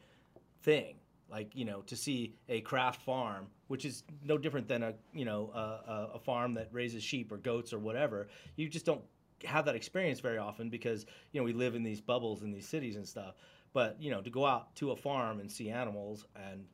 thing. 0.63 0.97
Like 1.31 1.55
you 1.55 1.65
know, 1.65 1.83
to 1.83 1.97
see 1.97 2.35
a 2.49 2.61
craft 2.61 3.03
farm, 3.03 3.47
which 3.69 3.85
is 3.85 4.03
no 4.25 4.37
different 4.37 4.69
than 4.69 4.83
a 4.83 4.95
you 5.13 5.25
know 5.25 5.51
a, 5.55 6.17
a, 6.17 6.19
farm 6.19 6.55
that 6.55 6.69
raises 6.73 7.03
sheep 7.03 7.33
or 7.33 7.37
goats 7.39 7.73
or 7.73 7.79
whatever. 7.79 8.29
You 8.57 8.69
just 8.69 8.85
don't 8.85 9.03
have 9.45 9.65
that 9.67 9.77
experience 9.77 10.21
very 10.21 10.39
often 10.39 10.69
because 10.69 11.07
you 11.33 11.41
know 11.41 11.45
we 11.45 11.53
live 11.53 11.75
in 11.75 11.83
these 11.83 12.01
bubbles 12.01 12.43
in 12.43 12.51
these 12.51 12.67
cities 12.69 12.97
and 12.97 13.07
stuff. 13.07 13.35
But 13.73 13.97
you 14.01 14.11
know, 14.11 14.21
to 14.21 14.31
go 14.31 14.45
out 14.47 14.75
to 14.77 14.91
a 14.93 14.97
farm 14.97 15.41
and 15.41 15.51
see 15.51 15.71
animals 15.71 16.27
and 16.35 16.65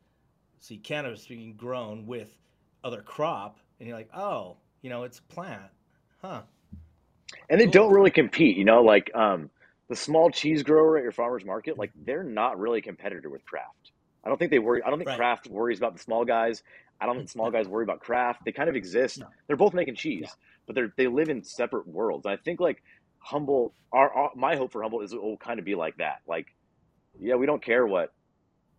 see 0.61 0.79
cannabis 0.79 1.27
being 1.27 1.55
grown 1.55 2.07
with 2.07 2.39
other 2.83 3.03
crop, 3.03 3.59
and 3.79 3.89
you're 3.89 3.97
like, 3.97 4.11
oh, 4.17 4.57
you 4.83 4.91
know, 4.91 5.03
it's 5.05 5.19
a 5.19 5.23
plant, 5.23 5.71
huh? 6.23 6.43
and 7.49 7.61
they 7.61 7.65
Cool. 7.65 7.73
don't 7.73 7.93
really 7.93 8.11
compete 8.11 8.57
you 8.57 8.65
know 8.65 8.83
like 8.83 9.11
um 9.15 9.51
the 9.89 9.97
small 9.97 10.31
cheese 10.31 10.63
grower 10.63 10.97
at 10.97 11.03
your 11.03 11.13
farmers 11.13 11.45
market 11.45 11.79
like 11.79 11.91
they're 12.05 12.25
not 12.25 12.59
really 12.59 12.79
a 12.79 12.83
competitor 12.83 13.29
with 13.31 13.45
craft 13.45 13.93
i 14.25 14.29
don't 14.29 14.39
think 14.39 14.51
they 14.51 14.59
worry 14.59 14.83
i 14.83 14.91
don't 14.91 14.99
think 14.99 15.09
Right. 15.09 15.17
craft 15.17 15.49
worries 15.49 15.79
about 15.79 15.95
the 15.95 16.01
small 16.01 16.25
guys 16.25 16.63
i 17.05 17.07
don't 17.07 17.17
think 17.19 17.29
small 17.29 17.51
guys 17.51 17.69
worry 17.69 17.85
about 17.85 18.01
craft 18.01 18.41
they 18.45 18.53
kind 18.53 18.69
of 18.69 18.75
exist 18.77 19.21
No. 19.21 19.27
they're 19.47 19.57
both 19.57 19.75
making 19.75 19.95
cheese 19.95 20.23
Yeah. 20.23 20.31
but 20.67 20.75
they're 20.75 20.93
they 20.97 21.07
live 21.07 21.29
in 21.29 21.45
separate 21.45 21.87
worlds 21.87 22.25
and 22.27 22.33
i 22.33 22.37
think 22.37 22.59
like 22.61 22.83
Humboldt 23.19 23.73
our, 23.93 24.11
our 24.13 24.31
my 24.35 24.57
hope 24.57 24.73
for 24.73 24.83
Humboldt 24.83 25.05
is 25.05 25.13
it 25.13 25.23
will 25.23 25.37
kind 25.37 25.59
of 25.59 25.65
be 25.65 25.75
like 25.75 25.97
that 25.99 26.19
like 26.27 26.47
yeah 27.21 27.37
we 27.37 27.47
don't 27.47 27.63
care 27.63 27.87
what 27.87 28.13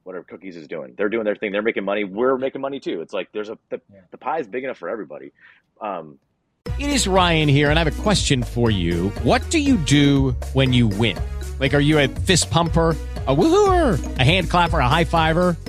whatever 0.04 0.24
Cookies 0.24 0.56
is 0.56 0.68
doing. 0.68 0.94
They're 0.96 1.10
doing 1.10 1.24
their 1.26 1.36
thing. 1.36 1.52
They're 1.52 1.64
making 1.64 1.84
money. 1.84 2.04
We're 2.04 2.38
making 2.38 2.62
money 2.62 2.80
too. 2.80 3.02
It's 3.02 3.12
like 3.12 3.28
there's 3.32 3.50
a 3.50 3.58
the, 3.72 3.82
Yeah. 3.92 4.02
the 4.12 4.20
pie 4.20 4.38
is 4.38 4.48
big 4.48 4.64
enough 4.64 4.78
for 4.78 4.88
everybody. 4.88 5.32
Um, 5.82 6.20
It 6.78 6.90
is 6.92 7.08
Ryan 7.08 7.48
here, 7.50 7.72
and 7.72 7.80
I 7.80 7.84
have 7.84 8.00
a 8.00 8.02
question 8.04 8.44
for 8.44 8.70
you. 8.70 9.10
What 9.24 9.42
do 9.50 9.58
you 9.58 9.78
do 9.78 10.32
when 10.54 10.74
you 10.74 10.88
win? 10.90 11.18
Like, 11.60 11.74
are 11.74 11.80
you 11.80 11.98
a 11.98 12.08
fist 12.08 12.52
pumper? 12.52 12.96
A 13.28 13.36
woohooer, 13.36 14.20
a 14.20 14.24
hand 14.24 14.48
clapper, 14.52 14.78
a 14.78 14.88
high 14.88 15.06
fiver. 15.06 15.58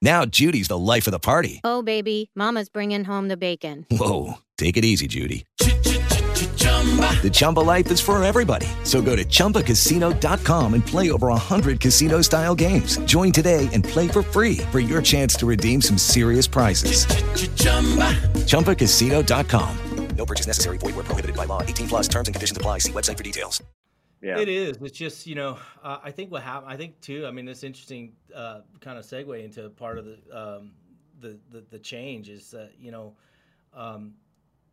Now 0.00 0.24
Judy's 0.24 0.68
the 0.68 0.78
life 0.78 1.06
of 1.06 1.10
the 1.10 1.18
party. 1.18 1.60
Oh, 1.64 1.82
baby, 1.82 2.30
Mama's 2.34 2.68
bringing 2.68 3.04
home 3.04 3.28
the 3.28 3.36
bacon. 3.36 3.84
Whoa, 3.90 4.34
take 4.56 4.76
it 4.76 4.84
easy, 4.84 5.06
Judy. 5.08 5.44
The 5.58 7.30
Chumba 7.32 7.60
life 7.60 7.90
is 7.90 8.00
for 8.00 8.22
everybody. 8.22 8.66
So 8.84 9.02
go 9.02 9.16
to 9.16 9.24
ChumbaCasino.com 9.24 10.74
and 10.74 10.86
play 10.86 11.10
over 11.10 11.26
100 11.28 11.80
casino-style 11.80 12.54
games. 12.54 12.96
Join 13.00 13.32
today 13.32 13.68
and 13.72 13.82
play 13.84 14.06
for 14.08 14.22
free 14.22 14.58
for 14.70 14.78
your 14.78 15.02
chance 15.02 15.34
to 15.36 15.46
redeem 15.46 15.82
some 15.82 15.98
serious 15.98 16.46
prizes. 16.46 17.04
ChumbaCasino.com. 18.46 19.76
No 20.16 20.26
purchase 20.26 20.46
necessary. 20.46 20.78
Void 20.78 20.96
were 20.96 21.04
prohibited 21.04 21.36
by 21.36 21.44
law. 21.44 21.62
18 21.62 21.88
plus 21.88 22.08
terms 22.08 22.28
and 22.28 22.34
conditions 22.34 22.56
apply. 22.56 22.78
See 22.78 22.92
website 22.92 23.16
for 23.16 23.22
details. 23.22 23.62
yeah, 24.20 24.38
It 24.38 24.48
is. 24.48 24.78
It's 24.80 24.96
just 24.98 25.26
you 25.28 25.34
know. 25.36 25.58
Uh, 25.82 25.98
I 26.02 26.10
think 26.10 26.30
what 26.32 26.42
happened. 26.42 26.72
I 26.72 26.76
think 26.76 27.00
too. 27.00 27.24
I 27.26 27.30
mean, 27.30 27.44
this 27.44 27.62
interesting 27.62 28.14
uh, 28.34 28.60
kind 28.80 28.98
of 28.98 29.04
segue 29.04 29.42
into 29.42 29.68
part 29.70 29.98
of 29.98 30.04
the 30.04 30.18
um, 30.32 30.72
the, 31.20 31.38
the 31.50 31.64
the 31.70 31.78
change 31.78 32.28
is 32.28 32.50
that 32.50 32.72
you 32.78 32.90
know, 32.90 33.14
um, 33.74 34.14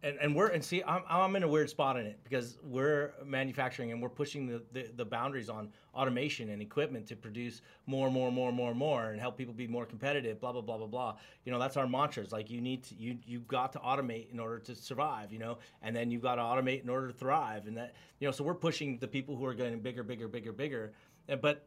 and 0.04 0.18
and 0.22 0.36
we're 0.36 0.48
and 0.48 0.64
see, 0.64 0.84
I'm 0.84 1.02
I'm 1.10 1.36
in 1.36 1.44
a 1.44 1.48
weird 1.48 1.70
spot 1.70 1.98
in 1.98 2.06
it 2.06 2.20
because 2.24 2.60
we're 2.64 3.14
manufacturing 3.26 3.92
and 3.92 4.02
we're 4.02 4.10
pushing 4.10 4.46
the, 4.46 4.62
the 4.72 4.90
the 4.96 5.06
boundaries 5.06 5.50
on 5.50 5.70
automation 5.94 6.50
and 6.50 6.62
equipment 6.62 7.08
to 7.08 7.16
produce 7.16 7.62
more, 7.88 8.12
more, 8.12 8.32
more, 8.32 8.52
more, 8.52 8.76
more, 8.76 9.12
and 9.12 9.20
help 9.20 9.38
people 9.38 9.54
be 9.54 9.68
more 9.68 9.86
competitive. 9.86 10.40
Blah 10.40 10.52
blah 10.52 10.62
blah 10.62 10.78
blah 10.78 10.88
blah. 10.88 11.16
You 11.44 11.52
know, 11.52 11.60
that's 11.60 11.78
our 11.78 11.88
mantras. 11.88 12.32
Like 12.32 12.50
you 12.50 12.62
need 12.62 12.84
to 12.84 12.96
you 12.96 13.18
you've 13.26 13.48
got 13.48 13.74
to 13.74 13.80
automate 13.80 14.32
in 14.32 14.40
order 14.40 14.60
to 14.60 14.76
survive. 14.76 15.32
You 15.32 15.40
know, 15.40 15.58
and 15.82 15.96
then 15.96 16.12
you've 16.12 16.22
got 16.22 16.36
to 16.36 16.42
automate 16.42 16.84
in 16.84 16.90
order 16.90 17.08
to 17.08 17.14
thrive. 17.14 17.68
And 17.68 17.76
that 17.78 17.96
you 18.20 18.28
know, 18.28 18.32
so 18.32 18.44
we're 18.44 18.54
pushing 18.54 18.98
the 19.00 19.08
people 19.08 19.36
who 19.36 19.46
are 19.46 19.54
getting 19.54 19.80
bigger, 19.80 20.04
bigger, 20.04 20.28
bigger, 20.28 20.52
bigger. 20.52 20.94
But 21.42 21.66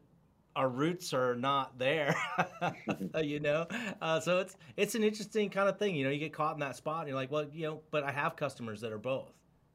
our 0.55 0.67
roots 0.69 1.13
are 1.13 1.35
not 1.35 1.77
there, 1.77 2.15
you 3.21 3.39
know. 3.39 3.67
Uh, 4.01 4.19
so 4.19 4.39
it's 4.39 4.55
it's 4.77 4.95
an 4.95 5.03
interesting 5.03 5.49
kind 5.49 5.69
of 5.69 5.77
thing. 5.77 5.95
You 5.95 6.03
know, 6.05 6.09
you 6.09 6.19
get 6.19 6.33
caught 6.33 6.53
in 6.53 6.59
that 6.59 6.75
spot, 6.75 7.01
and 7.01 7.09
you're 7.09 7.15
like, 7.15 7.31
well, 7.31 7.45
you 7.53 7.67
know, 7.67 7.81
but 7.91 8.03
I 8.03 8.11
have 8.11 8.35
customers 8.35 8.81
that 8.81 8.91
are 8.91 8.97
both, 8.97 9.31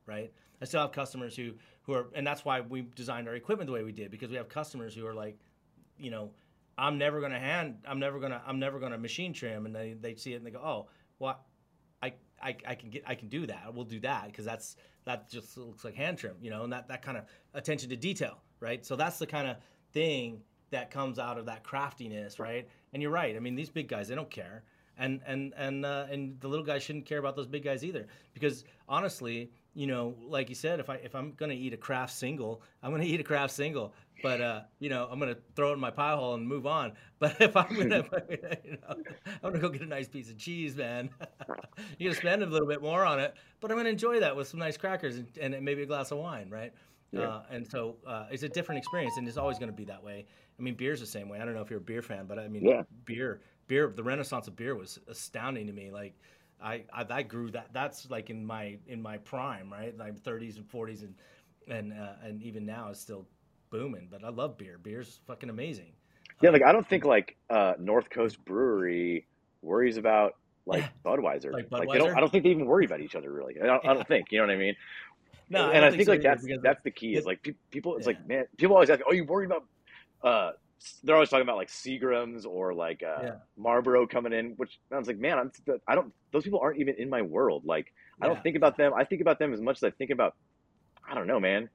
right? 0.07 0.33
I 0.61 0.65
still 0.65 0.81
have 0.81 0.93
customers 0.93 1.37
who 1.37 1.53
who 1.83 1.93
are, 1.95 2.07
and 2.15 2.27
that's 2.27 2.45
why 2.45 2.61
we 2.61 2.83
designed 2.95 3.29
our 3.29 3.35
equipment 3.35 3.67
the 3.67 3.73
way 3.73 3.83
we 3.83 3.93
did 3.93 4.11
because 4.11 4.31
we 4.31 4.37
have 4.37 4.49
customers 4.49 4.95
who 4.95 5.07
are 5.07 5.15
like, 5.15 5.39
you 5.99 6.11
know, 6.11 6.31
I'm 6.77 6.99
never 6.99 7.21
gonna 7.21 7.39
hand, 7.39 7.77
I'm 7.87 7.99
never 7.99 8.19
gonna, 8.19 8.43
I'm 8.47 8.59
never 8.59 8.79
gonna 8.79 8.99
machine 8.99 9.33
trim, 9.33 9.67
and 9.67 9.75
they 9.75 9.95
they 9.99 10.15
see 10.17 10.33
it 10.33 10.37
and 10.37 10.47
they 10.47 10.51
go, 10.51 10.61
oh, 10.61 10.89
well, 11.19 11.41
I, 12.03 12.15
I, 12.43 12.57
I 12.67 12.75
can 12.75 12.91
get 12.91 13.05
I 13.07 13.15
can 13.15 13.29
do 13.29 13.47
that. 13.47 13.73
We'll 13.73 13.85
do 13.85 14.01
that 14.01 14.27
because 14.27 14.45
that's 14.45 14.77
that 15.05 15.31
just 15.31 15.57
looks 15.57 15.85
like 15.85 15.95
hand 15.95 16.19
trim, 16.19 16.37
you 16.41 16.51
know, 16.51 16.65
and 16.65 16.73
that 16.73 16.89
that 16.89 17.03
kind 17.03 17.17
of 17.17 17.25
attention 17.55 17.91
to 17.91 17.97
detail, 17.97 18.39
right? 18.61 18.85
So 18.85 18.97
that's 18.97 19.19
the 19.19 19.27
kind 19.27 19.49
of 19.49 19.57
thing 19.93 20.43
that 20.75 20.91
comes 20.91 21.19
out 21.19 21.39
of 21.39 21.47
that 21.47 21.63
craftiness, 21.63 22.39
right? 22.39 22.69
And 22.93 23.01
you're 23.01 23.13
right. 23.13 23.37
I 23.37 23.39
mean, 23.39 23.55
these 23.55 23.71
big 23.71 23.89
guys 23.89 24.09
they 24.09 24.15
don't 24.15 24.31
care, 24.31 24.65
and 24.99 25.21
and 25.27 25.55
and 25.57 25.87
uh, 25.87 26.07
and 26.11 26.39
the 26.41 26.49
little 26.49 26.65
guys 26.65 26.83
shouldn't 26.83 27.07
care 27.07 27.19
about 27.19 27.37
those 27.37 27.47
big 27.47 27.65
guys 27.65 27.85
either, 27.85 28.07
because 28.33 28.65
honestly, 28.89 29.51
you 29.75 29.87
know, 29.87 30.15
like 30.27 30.49
you 30.49 30.55
said, 30.55 30.81
if 30.81 30.91
I 30.91 30.97
if 30.97 31.15
I'm 31.15 31.33
gonna 31.33 31.55
eat 31.55 31.73
a 31.73 31.77
Kraft 31.77 32.13
single, 32.13 32.63
I'm 32.83 32.91
gonna 32.91 33.05
eat 33.13 33.21
a 33.21 33.25
Kraft 33.25 33.55
single. 33.55 33.95
But 34.23 34.41
uh, 34.41 34.61
you 34.81 34.89
know, 34.89 35.09
I'm 35.11 35.19
gonna 35.19 35.37
throw 35.55 35.71
it 35.71 35.75
in 35.75 35.81
my 35.81 35.91
pie 35.91 36.15
hole 36.15 36.35
and 36.35 36.47
move 36.47 36.67
on. 36.67 36.93
But 37.21 37.41
if 37.41 37.57
I'm 37.57 37.75
gonna, 37.75 38.05
you 38.65 38.73
know, 38.73 38.97
I'm 39.43 39.53
gonna 39.53 39.59
go 39.59 39.71
get 39.71 39.81
a 39.81 39.87
nice 39.87 40.09
piece 40.09 40.29
of 40.29 40.37
cheese, 40.37 40.77
man. 40.77 41.09
You're 41.99 42.11
gonna 42.11 42.21
spend 42.21 42.43
a 42.43 42.47
little 42.47 42.69
bit 42.69 42.83
more 42.83 43.07
on 43.07 43.19
it, 43.19 43.35
but 43.61 43.71
I'm 43.71 43.79
gonna 43.79 43.89
enjoy 43.89 44.21
that 44.21 44.37
with 44.37 44.49
some 44.49 44.61
nice 44.61 44.77
crackers 44.77 45.17
and, 45.17 45.29
and 45.41 45.65
maybe 45.65 45.85
a 45.85 45.87
glass 45.87 46.11
of 46.11 46.19
wine, 46.19 46.51
right? 46.51 46.73
Uh, 47.17 47.43
and 47.51 47.67
so 47.67 47.97
uh, 48.07 48.27
it's 48.31 48.43
a 48.43 48.49
different 48.49 48.79
experience, 48.79 49.17
and 49.17 49.27
it's 49.29 49.37
always 49.37 49.59
going 49.59 49.71
to 49.71 49.77
be 49.77 49.85
that 49.85 50.03
way. 50.03 50.27
I 50.59 50.63
mean, 50.63 50.75
beer's 50.75 51.01
the 51.01 51.07
same 51.07 51.29
way. 51.29 51.41
I 51.41 51.45
don't 51.45 51.55
know 51.55 51.63
if 51.63 51.71
you're 51.71 51.81
a 51.81 51.83
beer 51.83 52.03
fan, 52.03 52.27
but 52.27 52.39
I 52.39 52.49
mean, 52.49 52.65
Yeah. 52.65 52.83
beer, 53.05 53.41
beer, 53.67 53.93
the 53.95 54.03
renaissance 54.03 54.47
of 54.49 54.57
beer 54.57 54.75
was 54.77 54.99
astounding 55.09 55.67
to 55.67 55.73
me. 55.73 55.91
Like, 55.91 56.15
I, 56.63 56.85
I, 56.93 57.05
I 57.11 57.23
grew 57.23 57.51
that. 57.51 57.69
That's 57.73 58.11
like 58.11 58.31
in 58.31 58.45
my 58.45 58.79
in 58.87 59.03
my 59.03 59.19
prime, 59.19 59.73
right? 59.73 59.97
Like 59.99 60.21
30s 60.23 60.57
and 60.57 60.69
40s, 60.69 61.03
and 61.03 61.15
and 61.69 61.93
uh, 61.93 62.13
and 62.23 62.43
even 62.43 62.65
now 62.65 62.89
it's 62.91 63.01
still 63.01 63.27
booming. 63.71 64.09
But 64.11 64.25
I 64.25 64.29
love 64.29 64.57
beer. 64.57 64.79
Beer's 64.79 65.21
fucking 65.27 65.51
amazing. 65.51 65.93
yeah. 66.41 66.51
Like 66.51 66.63
I 66.63 66.73
don't 66.73 66.89
think 66.89 67.05
like 67.05 67.37
uh, 67.51 67.75
North 67.79 68.09
Coast 68.11 68.43
Brewery 68.45 69.27
worries 69.63 69.97
about 69.97 70.37
like 70.67 70.85
Budweiser. 71.05 71.53
Like 71.53 71.69
they 71.71 71.99
don't. 71.99 72.11
Budweiser? 72.11 72.17
I 72.17 72.21
don't 72.21 72.31
think 72.31 72.45
they 72.45 72.51
even 72.51 72.67
worry 72.67 72.85
about 72.85 73.01
each 73.01 73.17
other 73.17 73.33
really. 73.33 73.57
I 73.61 73.67
don't, 73.67 73.85
I 73.85 73.95
don't 73.95 74.07
think. 74.07 74.29
You 74.31 74.39
know 74.39 74.47
what 74.47 74.55
I 74.55 74.59
mean? 74.59 74.77
No, 75.51 75.65
and 75.67 75.83
don't 75.83 75.85
I 75.85 75.91
think 75.91 76.07
so 76.07 76.13
like 76.13 76.23
that's 76.23 76.47
that's 76.63 76.83
the 76.85 76.91
key. 76.91 77.17
Is 77.17 77.27
like 77.27 77.43
pe- 77.43 77.53
people. 77.71 77.97
It's 77.97 78.07
yeah. 78.07 78.15
like 78.15 78.27
man, 78.27 78.45
people 78.57 78.75
always 78.77 78.89
ask, 78.91 79.03
"Oh, 79.07 79.13
you 79.13 79.25
worried 79.25 79.47
about?" 79.47 79.65
Uh, 80.25 80.53
they're 81.03 81.15
always 81.15 81.29
talking 81.31 81.43
about 81.43 81.57
like 81.57 81.69
Seagrams 81.69 82.47
or 82.47 82.75
like 82.75 83.03
uh, 83.03 83.23
Yeah. 83.23 83.35
Marlboro 83.57 84.07
coming 84.07 84.33
in. 84.33 84.51
Which 84.57 84.79
I 84.93 84.99
was 84.99 85.07
like, 85.07 85.19
man, 85.19 85.39
I'm. 85.39 85.53
I 85.89 85.95
don't. 85.95 86.13
Those 86.33 86.45
people 86.45 86.61
aren't 86.61 86.81
even 86.81 86.95
in 86.99 87.09
my 87.11 87.23
world. 87.23 87.65
Like 87.65 87.87
I 88.23 88.27
don't 88.27 88.43
think 88.43 88.57
about 88.57 88.77
them. 88.77 88.93
I 88.95 89.05
think 89.05 89.21
about 89.21 89.39
them 89.39 89.53
as 89.53 89.61
much 89.61 89.79
as 89.79 89.85
I 89.85 89.91
think 89.91 90.11
about. 90.11 90.35
I 91.09 91.15
don't 91.15 91.27
know, 91.27 91.41
man. 91.41 91.71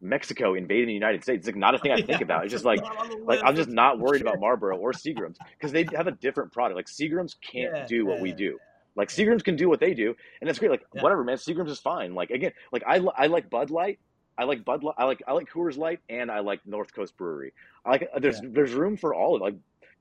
Mexico 0.00 0.54
invading 0.54 0.88
the 0.88 0.94
United 0.94 1.22
States. 1.22 1.40
It's 1.40 1.46
like 1.46 1.56
not 1.56 1.74
a 1.74 1.78
thing 1.78 1.92
I 1.92 1.96
think 1.96 2.20
Yeah, 2.20 2.22
about. 2.22 2.44
It's 2.44 2.52
just 2.52 2.64
like 2.64 2.80
not 2.80 2.98
on 2.98 3.08
the 3.08 3.16
like 3.24 3.40
I'm 3.44 3.54
just 3.56 3.68
not 3.68 4.00
worried 4.00 4.20
about 4.22 4.40
Marlboro 4.40 4.76
or 4.76 4.92
Seagrams 4.92 5.36
because 5.58 5.72
they 5.72 5.84
have 5.94 6.08
a 6.08 6.12
different 6.12 6.52
product. 6.52 6.76
Like 6.76 6.86
Seagrams 6.86 7.34
can't 7.40 7.72
Yeah, 7.72 7.86
do 7.86 8.04
what 8.06 8.16
yeah, 8.16 8.22
we 8.22 8.32
do. 8.32 8.58
Like 8.96 9.08
Seagrams 9.08 9.44
can 9.44 9.56
do 9.56 9.68
what 9.68 9.80
they 9.80 9.94
do, 9.94 10.14
and 10.40 10.48
that's 10.48 10.58
great. 10.58 10.70
Like 10.70 10.82
Yeah. 10.92 11.02
whatever, 11.02 11.24
man. 11.24 11.36
Seagrams 11.36 11.70
is 11.70 11.78
fine. 11.78 12.14
Like 12.14 12.30
again, 12.30 12.52
like 12.72 12.82
I, 12.86 13.00
I 13.16 13.28
like 13.28 13.48
Bud 13.48 13.70
Light. 13.70 13.98
I 14.42 14.44
like 14.44 14.64
Bud 14.64 14.82
Light. 14.82 14.94
I 14.98 15.04
like 15.04 15.22
I 15.28 15.32
like 15.32 15.48
Coors 15.48 15.76
Light, 15.78 16.00
and 16.08 16.30
I 16.30 16.40
like 16.40 16.66
North 16.66 16.92
Coast 16.92 17.16
Brewery. 17.16 17.52
I 17.86 17.90
like 17.90 18.08
uh, 18.12 18.18
there's 18.18 18.40
there's 18.42 18.72
room 18.72 18.96
for 18.96 19.14
all 19.14 19.36
of 19.36 19.40
it. 19.40 19.44
Like 19.44 19.54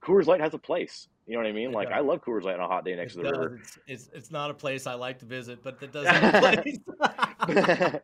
Coors 0.03 0.25
Light 0.25 0.41
has 0.41 0.55
a 0.55 0.57
place. 0.57 1.07
You 1.27 1.37
know 1.37 1.43
what 1.43 1.49
I 1.49 1.53
mean? 1.53 1.71
Like. 1.71 1.89
I 1.89 1.99
love 1.99 2.23
Coors 2.23 2.41
Light 2.43 2.55
on 2.55 2.61
a 2.61 2.67
hot 2.67 2.83
day 2.83 2.95
next 2.95 3.13
It 3.13 3.17
to 3.17 3.23
the 3.23 3.29
does. 3.29 3.37
river. 3.37 3.59
It's, 3.61 3.79
it's 3.87 4.09
it's 4.13 4.31
not 4.31 4.49
a 4.49 4.53
place 4.55 4.87
I 4.87 4.95
like 4.95 5.19
to 5.19 5.25
visit, 5.25 5.61
but 5.63 5.77
it 5.81 5.91
does 5.93 6.07
have 6.07 6.33
a 6.33 6.61
place. 6.61 6.79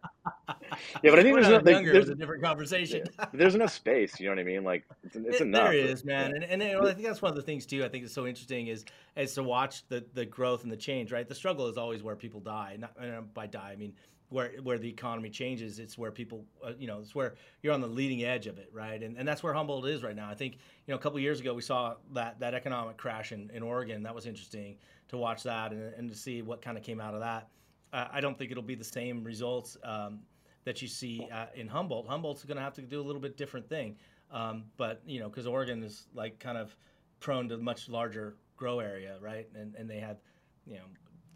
yeah, 1.03 1.11
but 1.11 1.19
I 1.19 1.23
think 1.23 1.35
there's 1.35 1.47
enough, 1.47 1.65
like, 1.65 1.85
there's, 1.85 2.09
a 2.09 2.15
different 2.15 2.43
conversation. 2.43 3.07
yeah, 3.17 3.25
there's 3.33 3.55
enough 3.55 3.71
space. 3.71 4.19
You 4.19 4.27
know 4.27 4.33
what 4.33 4.39
I 4.39 4.43
mean? 4.43 4.63
Like 4.63 4.85
it's, 5.03 5.15
it's 5.15 5.41
It- 5.41 5.47
enough. 5.47 5.71
There 5.71 5.73
is, 5.73 6.05
man, 6.05 6.35
and, 6.35 6.43
and 6.43 6.61
know, 6.61 6.88
I 6.88 6.93
think 6.93 7.07
that's 7.07 7.21
one 7.21 7.31
of 7.31 7.35
the 7.35 7.41
things 7.41 7.65
too. 7.65 7.83
I 7.83 7.89
think 7.89 8.05
is 8.05 8.13
so 8.13 8.27
interesting 8.27 8.67
is 8.67 8.85
is 9.15 9.33
to 9.33 9.43
watch 9.43 9.88
the 9.88 10.05
the 10.13 10.25
growth 10.25 10.63
and 10.63 10.71
the 10.71 10.77
change. 10.77 11.11
Right, 11.11 11.27
the 11.27 11.35
struggle 11.35 11.67
is 11.67 11.77
always 11.77 12.03
where 12.03 12.15
people 12.15 12.39
die. 12.39 12.77
Not 12.79 12.93
and 13.01 13.33
by 13.33 13.47
die, 13.47 13.71
I 13.73 13.75
mean 13.75 13.93
where 14.30 14.51
where 14.63 14.78
the 14.78 14.89
economy 14.89 15.30
changes. 15.30 15.80
It's 15.80 15.97
where 15.97 16.11
people, 16.11 16.45
uh, 16.65 16.71
you 16.78 16.88
know, 16.88 16.99
it's 16.99 17.15
where 17.15 17.36
you're 17.61 17.73
on 17.73 17.82
the 17.82 17.88
leading 17.88 18.23
edge 18.23 18.47
of 18.47 18.57
it, 18.57 18.69
right? 18.73 19.01
And 19.01 19.17
and 19.17 19.28
that's 19.28 19.43
where 19.43 19.53
Humboldt 19.53 19.88
is 19.88 20.03
right 20.03 20.15
now. 20.15 20.30
I 20.30 20.36
think 20.36 20.55
you 20.86 20.93
know 20.93 20.95
a 20.95 20.99
couple 20.99 21.19
years 21.19 21.39
ago 21.39 21.53
we 21.53 21.61
saw 21.61 21.95
that 22.13 22.39
that 22.39 22.53
economic 22.53 22.97
crash 22.97 23.32
in, 23.32 23.49
in 23.53 23.63
Oregon. 23.63 24.03
That 24.03 24.15
was 24.15 24.25
interesting 24.25 24.78
to 25.09 25.17
watch 25.17 25.43
that 25.43 25.71
and, 25.71 25.93
and 25.93 26.09
to 26.09 26.15
see 26.15 26.41
what 26.41 26.61
kind 26.61 26.78
of 26.78 26.84
came 26.84 26.99
out 26.99 27.13
of 27.13 27.21
that. 27.21 27.47
Uh, 27.93 28.07
I 28.11 28.19
don't 28.19 28.38
think 28.38 28.51
it'll 28.51 28.63
be 28.63 28.75
the 28.75 28.84
same 28.84 29.23
results. 29.23 29.78
Um, 29.84 30.19
that 30.65 30.82
you 30.82 30.88
see 30.89 31.25
uh, 31.32 31.45
in 31.55 31.65
Humboldt. 31.65 32.05
Humboldt's 32.09 32.43
going 32.43 32.57
to 32.57 32.61
have 32.61 32.73
to 32.73 32.82
do 32.82 32.99
a 32.99 33.05
little 33.05 33.21
bit 33.21 33.38
different 33.38 33.69
thing, 33.69 33.95
um, 34.32 34.65
but 34.75 35.01
you 35.05 35.17
know, 35.17 35.30
because 35.30 35.47
Oregon 35.47 35.82
is 35.82 36.07
like 36.13 36.39
kind 36.39 36.57
of 36.57 36.75
prone 37.21 37.47
to 37.47 37.57
much 37.57 37.88
larger 37.88 38.36
grow 38.57 38.80
area, 38.80 39.15
right? 39.21 39.47
And 39.55 39.75
and 39.75 39.89
they 39.89 39.99
have, 39.99 40.17
you 40.65 40.75
know, 40.75 40.84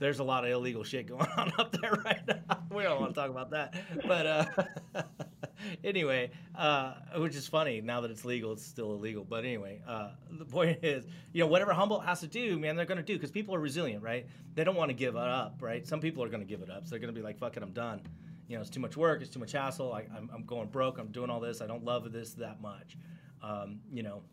there's 0.01 0.17
a 0.17 0.23
lot 0.23 0.43
of 0.43 0.49
illegal 0.49 0.83
shit 0.83 1.07
going 1.07 1.27
on 1.37 1.53
up 1.59 1.71
there 1.71 1.93
right 2.03 2.27
now. 2.27 2.57
We 2.71 2.83
don't 2.83 3.01
want 3.01 3.13
to 3.13 3.19
talk 3.19 3.29
about 3.29 3.51
that, 3.51 3.75
but 4.07 4.25
uh, 4.25 4.45
anyway, 5.83 6.31
uh, 6.55 6.93
which 7.17 7.35
is 7.35 7.45
funny 7.45 7.81
now 7.81 7.99
that 7.99 8.09
it's 8.09 8.23
legal, 8.23 8.53
it's 8.53 8.65
still 8.65 8.93
illegal. 8.93 9.25
But 9.25 9.43
anyway, 9.43 9.81
uh, 9.85 10.11
the 10.31 10.45
point 10.45 10.79
is, 10.81 11.05
you 11.33 11.41
know, 11.41 11.47
whatever 11.47 11.73
Humboldt 11.73 12.05
has 12.05 12.21
to 12.21 12.27
do, 12.27 12.57
man, 12.57 12.77
they're 12.77 12.85
going 12.85 12.97
to 12.97 13.03
do 13.03 13.15
because 13.15 13.29
people 13.29 13.53
are 13.53 13.59
resilient, 13.59 14.01
right? 14.01 14.25
They 14.55 14.63
don't 14.63 14.77
want 14.77 14.87
to 14.87 14.93
give 14.93 15.15
it 15.15 15.21
up, 15.21 15.57
right? 15.59 15.85
Some 15.85 15.99
people 15.99 16.23
are 16.23 16.29
going 16.29 16.39
to 16.39 16.47
give 16.47 16.61
it 16.61 16.69
up, 16.69 16.85
so 16.85 16.91
they're 16.91 16.99
going 16.99 17.13
to 17.13 17.19
be 17.19 17.23
like, 17.23 17.37
"Fuck 17.37 17.57
it, 17.57 17.63
I'm 17.63 17.73
done." 17.73 18.01
You 18.47 18.55
know, 18.55 18.61
it's 18.61 18.69
too 18.69 18.79
much 18.79 18.95
work, 18.95 19.21
it's 19.21 19.31
too 19.31 19.39
much 19.39 19.51
hassle. 19.51 19.91
I, 19.91 20.07
I'm, 20.15 20.29
I'm 20.33 20.45
going 20.45 20.69
broke. 20.69 20.97
I'm 20.97 21.11
doing 21.11 21.29
all 21.29 21.41
this. 21.41 21.59
I 21.61 21.67
don't 21.67 21.83
love 21.83 22.09
this 22.13 22.33
that 22.35 22.61
much, 22.61 22.95
um, 23.43 23.81
you 23.91 24.01
know. 24.03 24.23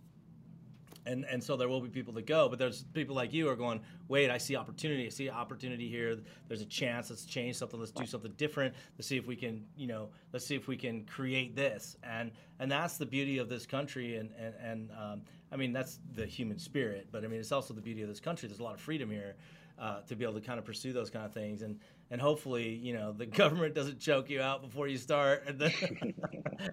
And 1.08 1.24
and 1.24 1.42
so 1.42 1.56
there 1.56 1.68
will 1.68 1.80
be 1.80 1.88
people 1.88 2.12
that 2.14 2.26
go 2.26 2.48
but 2.48 2.58
there's 2.58 2.84
people 2.94 3.16
like 3.16 3.32
you 3.32 3.46
who 3.46 3.50
are 3.50 3.56
going 3.56 3.80
wait 4.08 4.30
i 4.30 4.38
see 4.38 4.56
opportunity. 4.56 5.06
I 5.06 5.08
see 5.08 5.30
opportunity 5.30 5.88
here. 5.88 6.18
There's 6.46 6.60
a 6.60 6.66
chance. 6.66 7.10
Let's 7.10 7.24
change 7.24 7.56
something. 7.56 7.78
Let's 7.78 7.92
do 7.92 8.06
something 8.06 8.32
different. 8.36 8.74
Let's 8.96 9.06
see 9.06 9.16
if 9.16 9.26
we 9.26 9.36
can 9.36 9.64
you 9.76 9.86
know 9.86 10.08
let's 10.32 10.46
see 10.46 10.56
if 10.56 10.68
we 10.68 10.76
can 10.76 11.04
create 11.04 11.56
this. 11.56 11.96
And 12.02 12.32
and 12.58 12.70
that's 12.70 12.96
the 12.96 13.06
beauty 13.06 13.38
of 13.38 13.48
this 13.48 13.66
country 13.66 14.16
and 14.16 14.30
and, 14.38 14.54
and 14.62 14.90
um, 14.92 15.22
i 15.52 15.56
mean 15.56 15.72
that's 15.72 16.00
the 16.14 16.26
human 16.26 16.58
spirit 16.58 17.08
but 17.10 17.24
i 17.24 17.26
mean 17.26 17.40
it's 17.40 17.52
also 17.52 17.72
the 17.72 17.80
beauty 17.80 18.02
of 18.02 18.08
this 18.08 18.20
country. 18.20 18.48
There's 18.48 18.60
a 18.60 18.64
lot 18.64 18.74
of 18.74 18.80
freedom 18.80 19.10
here 19.10 19.36
uh, 19.78 20.00
to 20.08 20.16
be 20.16 20.24
able 20.24 20.34
to 20.34 20.40
kind 20.40 20.58
of 20.58 20.64
pursue 20.64 20.92
those 20.92 21.10
kind 21.10 21.24
of 21.24 21.32
things. 21.32 21.62
And 21.62 21.78
and 22.10 22.20
hopefully 22.20 22.74
you 22.74 22.94
know 22.94 23.12
the 23.12 23.26
government 23.42 23.74
doesn't 23.74 24.00
choke 24.00 24.30
you 24.30 24.40
out 24.40 24.62
before 24.62 24.88
you 24.88 24.96
start 24.96 25.44
and 25.46 25.58
then 25.58 25.72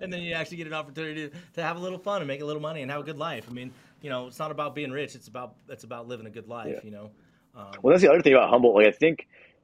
and 0.01 0.11
then 0.11 0.21
you 0.21 0.33
actually 0.33 0.57
get 0.57 0.67
an 0.67 0.73
opportunity 0.73 1.29
to, 1.29 1.36
to 1.53 1.63
have 1.63 1.77
a 1.77 1.79
little 1.79 1.99
fun 1.99 2.21
and 2.21 2.27
make 2.27 2.41
a 2.41 2.45
little 2.45 2.61
money 2.61 2.81
and 2.81 2.91
have 2.91 3.01
a 3.01 3.03
good 3.03 3.17
life. 3.17 3.45
I 3.49 3.53
mean 3.53 3.71
you 4.06 4.12
know 4.12 4.28
it's 4.28 4.39
not 4.43 4.51
about 4.51 4.76
being 4.76 4.91
rich 4.91 5.16
it's 5.16 5.28
about 5.28 5.56
it's 5.68 5.84
about 5.84 6.08
living 6.08 6.28
a 6.28 6.30
good 6.38 6.47
life 6.47 6.76
Yeah. 6.76 6.80
you 6.88 6.91
know 6.91 7.08
um, 7.56 7.68
Well, 7.82 7.91
that's 7.93 8.03
the 8.03 8.12
other 8.12 8.22
thing 8.22 8.34
about 8.34 8.49
Humboldt. 8.49 8.76
Like, 8.76 8.88
I 8.88 8.91
think, 8.91 9.18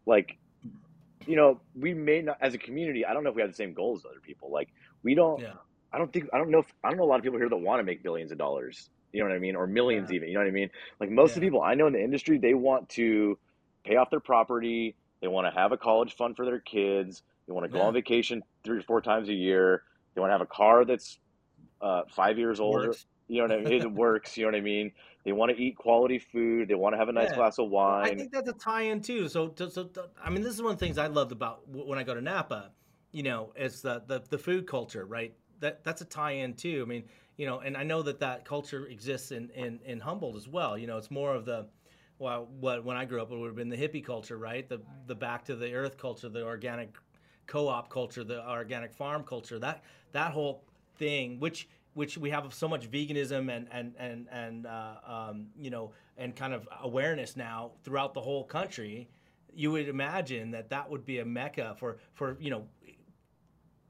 like, 0.06 0.38
you 1.28 1.36
know, 1.36 1.60
we 1.76 1.94
may 1.94 2.22
not, 2.22 2.38
as 2.39 2.54
a 2.54 2.58
community, 2.58 3.06
I 3.06 3.14
don't 3.14 3.24
know 3.26 3.30
if 3.32 3.36
we 3.36 3.42
have 3.42 3.52
the 3.52 3.56
same 3.64 3.74
goals 3.74 4.00
as 4.00 4.06
other 4.10 4.22
people. 4.22 4.50
Like, 4.50 4.70
we 5.04 5.14
don't, 5.14 5.42
yeah 5.42 5.56
I 5.94 5.98
don't 5.98 6.12
think, 6.14 6.30
I 6.34 6.38
don't 6.38 6.52
know 6.52 6.60
if, 6.60 6.74
I 6.86 6.89
don't 6.89 6.98
know 6.98 7.04
a 7.04 7.12
lot 7.12 7.18
of 7.18 7.24
people 7.24 7.38
here 7.38 7.50
that 7.50 7.58
want 7.58 7.80
to 7.82 7.84
make 7.84 8.02
billions 8.02 8.32
of 8.32 8.38
dollars. 8.38 8.89
You 9.12 9.20
know 9.22 9.28
what 9.30 9.36
I 9.36 9.39
mean? 9.39 9.58
Or 9.58 9.68
millions 9.68 10.10
even. 10.14 10.30
You 10.30 10.36
know 10.36 10.39
what 10.39 10.48
I 10.48 10.52
mean? 10.52 10.70
Like, 11.02 11.10
most 11.10 11.32
of 11.32 11.42
the 11.42 11.48
people 11.48 11.62
I 11.62 11.74
know 11.74 11.88
in 11.88 11.92
the 11.94 12.02
industry, 12.02 12.38
they 12.38 12.54
want 12.54 12.88
to 12.92 13.38
pay 13.86 13.98
off 13.98 14.10
their 14.10 14.22
property. 14.22 14.96
They 15.22 15.28
want 15.28 15.48
to 15.48 15.60
have 15.60 15.74
a 15.74 15.78
college 15.78 16.16
fund 16.16 16.38
for 16.38 16.46
their 16.46 16.60
kids. 16.62 17.22
They 17.46 17.52
want 17.52 17.66
to 17.66 17.70
go 17.72 17.80
Yeah. 17.80 17.88
on 17.88 17.94
vacation 17.94 18.42
three 18.64 18.78
or 18.80 18.84
four 18.84 19.02
times 19.02 19.28
a 19.28 19.34
year. 19.34 19.84
They 20.16 20.22
want 20.22 20.30
to 20.30 20.36
have 20.36 20.42
a 20.42 20.46
car 20.46 20.86
that's 20.86 21.20
uh, 21.82 22.04
five 22.16 22.38
years 22.38 22.62
old. 22.62 22.76
Works. 22.76 23.06
You 23.32 23.38
know 23.47 23.55
what 23.55 23.65
I 23.65 23.69
mean? 23.69 23.82
It 23.82 23.91
works. 23.93 24.38
You 24.38 24.43
know 24.43 24.49
what 24.49 24.57
I 24.57 24.61
mean? 24.61 24.91
They 25.23 25.32
want 25.32 25.55
to 25.55 25.57
eat 25.61 25.77
quality 25.77 26.19
food. 26.19 26.67
They 26.67 26.75
want 26.75 26.93
to 26.93 26.97
have 26.97 27.07
a 27.07 27.13
nice 27.13 27.29
Yeah. 27.29 27.36
glass 27.38 27.59
of 27.59 27.69
wine. 27.69 28.11
I 28.11 28.15
think 28.15 28.32
that's 28.34 28.49
a 28.49 28.53
tie-in 28.53 29.01
too. 29.01 29.29
So, 29.29 29.53
so 29.55 29.89
I 30.21 30.29
mean, 30.29 30.43
this 30.43 30.53
is 30.53 30.61
one 30.61 30.73
of 30.73 30.79
the 30.79 30.86
things 30.86 30.97
I 30.97 31.07
loved 31.07 31.32
about 31.32 31.65
when 31.69 31.97
I 31.97 32.03
go 32.03 32.13
to 32.13 32.21
Napa. 32.21 32.71
You 33.13 33.23
know, 33.23 33.53
it's 33.55 33.82
the 33.82 34.03
the, 34.05 34.21
the 34.29 34.38
food 34.38 34.67
culture, 34.67 35.05
right? 35.05 35.34
That 35.61 35.84
that's 35.86 36.01
a 36.01 36.05
tie-in 36.05 36.55
too. 36.55 36.82
I 36.86 36.89
mean, 36.89 37.05
you 37.38 37.45
know, 37.45 37.59
and 37.59 37.77
I 37.77 37.84
know 37.84 38.01
that 38.01 38.19
that 38.19 38.43
culture 38.43 38.86
exists 38.88 39.32
in 39.32 39.49
in, 39.51 39.79
in 39.86 40.01
Humboldt 40.01 40.36
as 40.36 40.49
well. 40.49 40.77
You 40.77 40.88
know, 40.88 40.97
it's 40.97 41.11
more 41.11 41.34
of 41.34 41.45
the 41.45 41.67
well, 42.19 42.49
what 42.59 42.84
when 42.84 42.97
I 42.97 43.05
grew 43.05 43.21
up, 43.21 43.32
it 43.32 43.38
would 43.38 43.47
have 43.47 43.55
been 43.55 43.69
the 43.69 43.77
hippie 43.77 44.03
culture, 44.03 44.38
right? 44.38 44.67
The 44.67 44.82
the 45.07 45.15
back 45.15 45.45
to 45.45 45.55
the 45.55 45.73
earth 45.73 45.97
culture, 45.97 46.27
the 46.27 46.43
organic 46.43 46.95
co-op 47.47 47.89
culture, 47.89 48.23
the 48.25 48.45
organic 48.47 48.93
farm 48.93 49.23
culture. 49.23 49.57
That 49.57 49.84
that 50.11 50.32
whole 50.32 50.65
thing, 50.97 51.39
which 51.39 51.67
which 51.94 52.18
we 52.18 52.30
have 52.30 52.54
so 52.54 52.68
much 52.68 52.89
veganism 52.89 53.56
and 53.56 53.68
and 53.72 53.94
and 53.98 54.28
and 54.32 54.66
uh, 54.66 54.96
um, 55.06 55.48
you 55.60 55.70
know 55.70 55.92
and 56.18 56.36
kind 56.36 56.54
of 56.54 56.68
awareness 56.82 57.36
now 57.36 57.72
throughout 57.84 58.14
the 58.14 58.22
whole 58.22 58.44
country. 58.44 59.10
You 59.54 59.72
would 59.72 59.89
imagine 59.89 60.52
that 60.52 60.70
that 60.70 60.89
would 60.89 61.06
be 61.06 61.20
a 61.20 61.26
mecca 61.26 61.76
for 61.78 61.98
for 62.14 62.38
you 62.39 62.50
know 62.50 62.66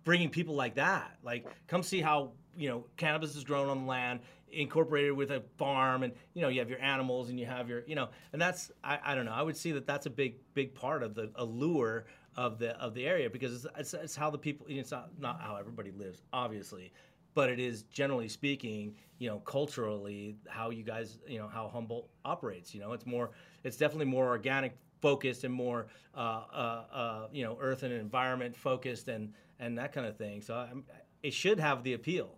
bringing 0.03 0.29
people 0.29 0.55
like 0.55 0.75
that. 0.75 1.17
Like, 1.23 1.45
come 1.67 1.83
see 1.83 2.01
how 2.01 2.31
you 2.57 2.69
know 2.69 2.85
cannabis 2.97 3.35
is 3.35 3.43
grown 3.43 3.69
on 3.69 3.81
the 3.81 3.87
land, 3.87 4.21
incorporated 4.51 5.13
with 5.13 5.31
a 5.31 5.43
farm, 5.57 6.03
and 6.03 6.13
you 6.33 6.41
know 6.41 6.49
you 6.49 6.59
have 6.59 6.69
your 6.69 6.81
animals 6.81 7.29
and 7.29 7.39
you 7.39 7.45
have 7.45 7.69
your 7.69 7.83
you 7.85 7.95
know, 7.95 8.09
and 8.33 8.41
that's 8.41 8.71
I, 8.83 8.99
I 9.03 9.15
don't 9.15 9.25
know. 9.25 9.33
I 9.33 9.41
would 9.41 9.57
see 9.57 9.71
that 9.73 9.85
that's 9.85 10.05
a 10.05 10.09
big 10.09 10.35
big 10.53 10.73
part 10.73 11.03
of 11.03 11.13
the 11.15 11.31
allure 11.35 12.05
of 12.35 12.59
the 12.59 12.77
of 12.79 12.93
the 12.93 13.05
area 13.05 13.29
because 13.29 13.65
it's, 13.65 13.75
it's, 13.77 13.93
it's 13.93 14.15
how 14.15 14.29
the 14.29 14.37
people. 14.37 14.65
It's 14.69 14.91
not 14.91 15.09
not 15.19 15.41
how 15.41 15.55
everybody 15.55 15.91
lives, 15.91 16.21
obviously. 16.33 16.91
But 17.33 17.49
it 17.49 17.59
is 17.59 17.83
generally 17.83 18.27
speaking, 18.27 18.95
you 19.19 19.29
know, 19.29 19.39
culturally 19.39 20.37
how 20.47 20.69
you 20.69 20.83
guys, 20.83 21.19
you 21.27 21.37
know, 21.39 21.47
how 21.47 21.69
Humboldt 21.69 22.09
operates. 22.25 22.73
You 22.73 22.81
know, 22.81 22.93
it's 22.93 23.05
more, 23.05 23.31
it's 23.63 23.77
definitely 23.77 24.05
more 24.05 24.27
organic 24.27 24.75
focused 25.01 25.43
and 25.43 25.53
more, 25.53 25.87
uh, 26.15 26.19
uh, 26.53 26.83
uh, 26.93 27.27
you 27.31 27.43
know, 27.43 27.57
earth 27.61 27.83
and 27.83 27.93
environment 27.93 28.55
focused 28.55 29.07
and 29.07 29.33
and 29.59 29.77
that 29.77 29.93
kind 29.93 30.07
of 30.07 30.17
thing. 30.17 30.41
So 30.41 30.55
I'm, 30.55 30.83
it 31.23 31.33
should 31.33 31.59
have 31.59 31.83
the 31.83 31.93
appeal. 31.93 32.37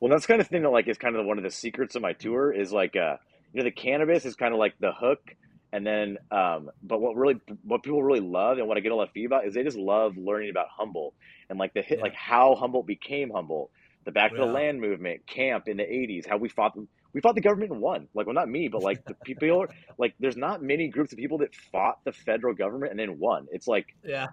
Well, 0.00 0.10
that's 0.10 0.26
kind 0.26 0.40
of 0.40 0.48
thing 0.48 0.62
that 0.62 0.70
like 0.70 0.88
is 0.88 0.98
kind 0.98 1.16
of 1.16 1.26
one 1.26 1.38
of 1.38 1.44
the 1.44 1.50
secrets 1.50 1.94
of 1.94 2.02
my 2.02 2.12
tour 2.14 2.52
is 2.52 2.72
like 2.72 2.96
uh 2.96 3.16
you 3.52 3.60
know 3.60 3.64
the 3.64 3.70
cannabis 3.70 4.24
is 4.24 4.36
kind 4.36 4.54
of 4.54 4.58
like 4.58 4.74
the 4.80 4.92
hook 4.92 5.20
and 5.72 5.86
then 5.86 6.16
um 6.30 6.70
but 6.82 7.00
what 7.00 7.16
really 7.16 7.36
what 7.62 7.82
people 7.82 8.02
really 8.02 8.20
love 8.20 8.58
and 8.58 8.66
what 8.66 8.76
I 8.78 8.80
get 8.80 8.92
a 8.92 8.96
lot 8.96 9.08
of 9.08 9.12
feedback 9.12 9.46
is 9.46 9.54
they 9.54 9.62
just 9.62 9.76
love 9.76 10.16
learning 10.16 10.50
about 10.50 10.68
Humboldt 10.76 11.14
and 11.50 11.58
like 11.58 11.74
the 11.74 11.82
hit 11.82 11.98
Yeah. 11.98 12.02
like 12.02 12.14
how 12.14 12.54
Humboldt 12.54 12.86
became 12.86 13.30
Humboldt, 13.30 13.70
the 14.04 14.12
back 14.12 14.34
to 14.36 14.40
the 14.40 14.46
land 14.46 14.80
movement, 14.80 15.26
camp 15.26 15.64
in 15.68 15.76
the 15.76 15.84
80s, 15.84 16.26
how 16.28 16.36
we 16.36 16.48
fought 16.48 16.76
we 17.14 17.20
fought 17.20 17.34
the 17.34 17.40
government 17.40 17.72
and 17.72 17.80
won. 17.80 18.08
Like 18.14 18.26
well 18.26 18.34
not 18.34 18.48
me, 18.48 18.68
but 18.68 18.82
like 18.82 19.00
the 19.06 19.14
people 19.24 19.66
like 19.98 20.14
there's 20.20 20.36
not 20.36 20.62
many 20.62 20.88
groups 20.88 21.12
of 21.12 21.18
people 21.18 21.38
that 21.38 21.54
fought 21.72 21.96
the 22.04 22.12
federal 22.12 22.54
government 22.54 22.90
and 22.92 23.00
then 23.00 23.18
won. 23.18 23.46
It's 23.50 23.66
like 23.66 23.86
Yeah. 24.04 24.28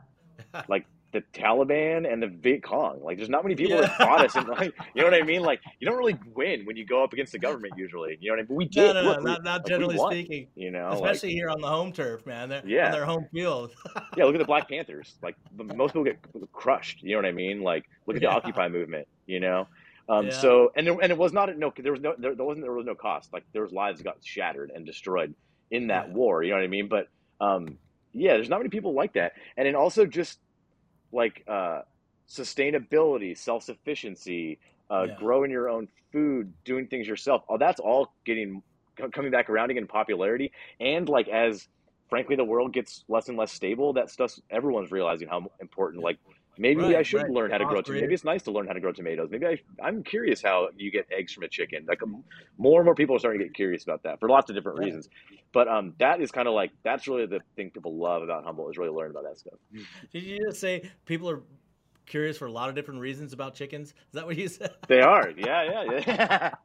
like 0.67 0.85
the 1.17 1.39
Taliban 1.39 2.11
and 2.11 2.21
the 2.21 2.27
Viet 2.27 2.63
Cong. 2.63 3.01
Like, 3.03 3.17
there's 3.17 3.29
not 3.29 3.43
many 3.43 3.55
people 3.55 3.75
Yeah. 3.75 3.81
that 3.81 3.97
fought 3.97 4.25
us, 4.25 4.35
and 4.35 4.47
like, 4.59 4.73
you 4.93 5.01
know 5.01 5.09
what 5.09 5.13
I 5.13 5.23
mean? 5.23 5.41
Like, 5.41 5.61
you 5.79 5.87
don't 5.87 5.97
really 5.97 6.17
win 6.35 6.65
when 6.65 6.75
you 6.77 6.85
go 6.85 7.03
up 7.03 7.13
against 7.13 7.31
the 7.31 7.39
government 7.39 7.73
usually. 7.77 8.17
You 8.19 8.29
know 8.29 8.33
what 8.33 8.39
I 8.39 8.41
mean? 8.43 8.47
But 8.47 8.53
we 8.55 8.65
did. 8.65 8.93
no, 8.93 9.01
no, 9.01 9.09
Look, 9.09 9.17
we- 9.19 9.23
not, 9.25 9.43
not 9.43 9.53
like, 9.61 9.65
generally 9.65 9.97
speaking. 9.97 10.47
You 10.55 10.71
know, 10.71 10.89
especially 10.91 11.31
here 11.31 11.49
on 11.49 11.59
the 11.61 11.67
home 11.67 11.91
turf, 11.91 12.25
man. 12.25 12.49
They're 12.49 12.61
Yeah. 12.65 12.85
on 12.87 12.91
their 12.91 13.05
home 13.05 13.27
field. 13.33 13.71
yeah. 14.15 14.25
Look 14.25 14.35
at 14.35 14.39
the 14.39 14.45
Black 14.53 14.69
Panthers. 14.69 15.15
Like, 15.21 15.35
most 15.75 15.91
people 15.93 16.03
get 16.03 16.19
crushed. 16.53 17.01
You 17.03 17.11
know 17.11 17.17
what 17.17 17.25
I 17.25 17.31
mean? 17.31 17.61
Like, 17.61 17.85
look 18.05 18.15
at 18.15 18.21
the 18.21 18.27
Yeah. 18.27 18.35
Occupy 18.35 18.67
movement. 18.69 19.07
You 19.25 19.39
know. 19.39 19.67
Um, 20.09 20.27
Yeah. 20.27 20.31
So 20.31 20.71
and 20.75 20.87
there, 20.87 20.93
and 21.01 21.11
it 21.11 21.17
was 21.17 21.33
not 21.33 21.55
no 21.57 21.73
there 21.77 21.91
was 21.91 22.01
no 22.01 22.15
there, 22.17 22.33
there 22.35 22.45
wasn't 22.45 22.63
there 22.65 22.71
was 22.71 22.85
no 22.85 22.95
cost 22.95 23.33
like 23.33 23.43
there 23.51 23.61
was 23.63 23.73
lives 23.73 24.01
got 24.01 24.17
shattered 24.23 24.71
and 24.73 24.85
destroyed 24.85 25.33
in 25.69 25.87
that 25.87 26.07
Yeah. 26.07 26.13
war 26.13 26.43
you 26.43 26.51
know 26.51 26.55
what 26.57 26.63
I 26.63 26.67
mean 26.67 26.87
but 26.87 27.09
um, 27.41 27.77
yeah 28.13 28.33
there's 28.35 28.47
not 28.47 28.59
many 28.59 28.69
people 28.69 28.93
like 28.93 29.11
that 29.13 29.33
and 29.57 29.67
then 29.67 29.75
also 29.75 30.05
just 30.05 30.39
like 31.11 31.43
uh, 31.47 31.81
sustainability 32.29 33.37
self-sufficiency 33.37 34.59
uh, 34.89 35.07
Yeah. 35.07 35.15
growing 35.17 35.51
your 35.51 35.69
own 35.69 35.87
food 36.11 36.53
doing 36.65 36.87
things 36.87 37.07
yourself 37.07 37.43
oh 37.49 37.57
that's 37.57 37.79
all 37.79 38.13
getting 38.25 38.61
coming 39.13 39.31
back 39.31 39.49
around 39.49 39.69
again 39.69 39.83
in 39.83 39.87
popularity 39.87 40.51
and 40.79 41.07
like 41.09 41.27
as 41.27 41.67
frankly 42.09 42.35
the 42.35 42.43
world 42.43 42.73
gets 42.73 43.03
less 43.09 43.27
and 43.29 43.37
less 43.37 43.51
stable 43.51 43.93
that 43.93 44.09
stuff 44.09 44.33
everyone's 44.49 44.91
realizing 44.91 45.27
how 45.27 45.45
important 45.59 46.03
like 46.03 46.17
maybe 46.57 46.81
Right, 46.81 46.95
I 46.95 47.03
should 47.03 47.21
right. 47.21 47.31
learn 47.31 47.51
how 47.51 47.57
to 47.57 47.65
grow 47.65 47.81
tomatoes. 47.81 48.01
Maybe 48.01 48.13
it's 48.13 48.23
nice 48.23 48.43
to 48.43 48.51
learn 48.51 48.67
how 48.67 48.73
to 48.73 48.79
grow 48.79 48.91
tomatoes. 48.91 49.29
Maybe 49.31 49.45
I, 49.45 49.59
I'm 49.83 50.03
curious 50.03 50.41
how 50.41 50.69
you 50.75 50.91
get 50.91 51.07
eggs 51.11 51.33
from 51.33 51.43
a 51.43 51.47
chicken. 51.47 51.85
Like 51.87 52.01
more 52.57 52.79
and 52.79 52.85
more 52.85 52.95
people 52.95 53.15
are 53.15 53.19
starting 53.19 53.39
to 53.39 53.45
get 53.45 53.55
curious 53.55 53.83
about 53.83 54.03
that 54.03 54.19
for 54.19 54.29
lots 54.29 54.49
of 54.49 54.55
different 54.55 54.79
reasons. 54.79 55.09
But 55.53 55.67
um, 55.67 55.93
that 55.99 56.21
is 56.21 56.31
kind 56.31 56.47
of 56.47 56.53
like 56.53 56.71
that's 56.83 57.07
really 57.07 57.25
the 57.25 57.39
thing 57.55 57.71
people 57.71 57.97
love 57.97 58.23
about 58.23 58.43
Humboldt 58.43 58.71
is 58.71 58.77
really 58.77 58.91
learning 58.91 59.11
about 59.11 59.23
that 59.23 59.37
stuff. 59.39 59.59
Did 60.11 60.23
you 60.23 60.39
just 60.45 60.59
say 60.59 60.89
people 61.05 61.29
are 61.29 61.41
curious 62.05 62.37
for 62.37 62.45
a 62.45 62.51
lot 62.51 62.69
of 62.69 62.75
different 62.75 62.99
reasons 62.99 63.33
about 63.33 63.55
chickens? 63.55 63.89
Is 63.89 64.13
that 64.13 64.25
what 64.25 64.37
you 64.37 64.47
said? 64.47 64.73
They 64.87 65.01
are, 65.01 65.29
yeah, 65.37 65.83
yeah, 65.85 66.01
yeah. 66.07 66.53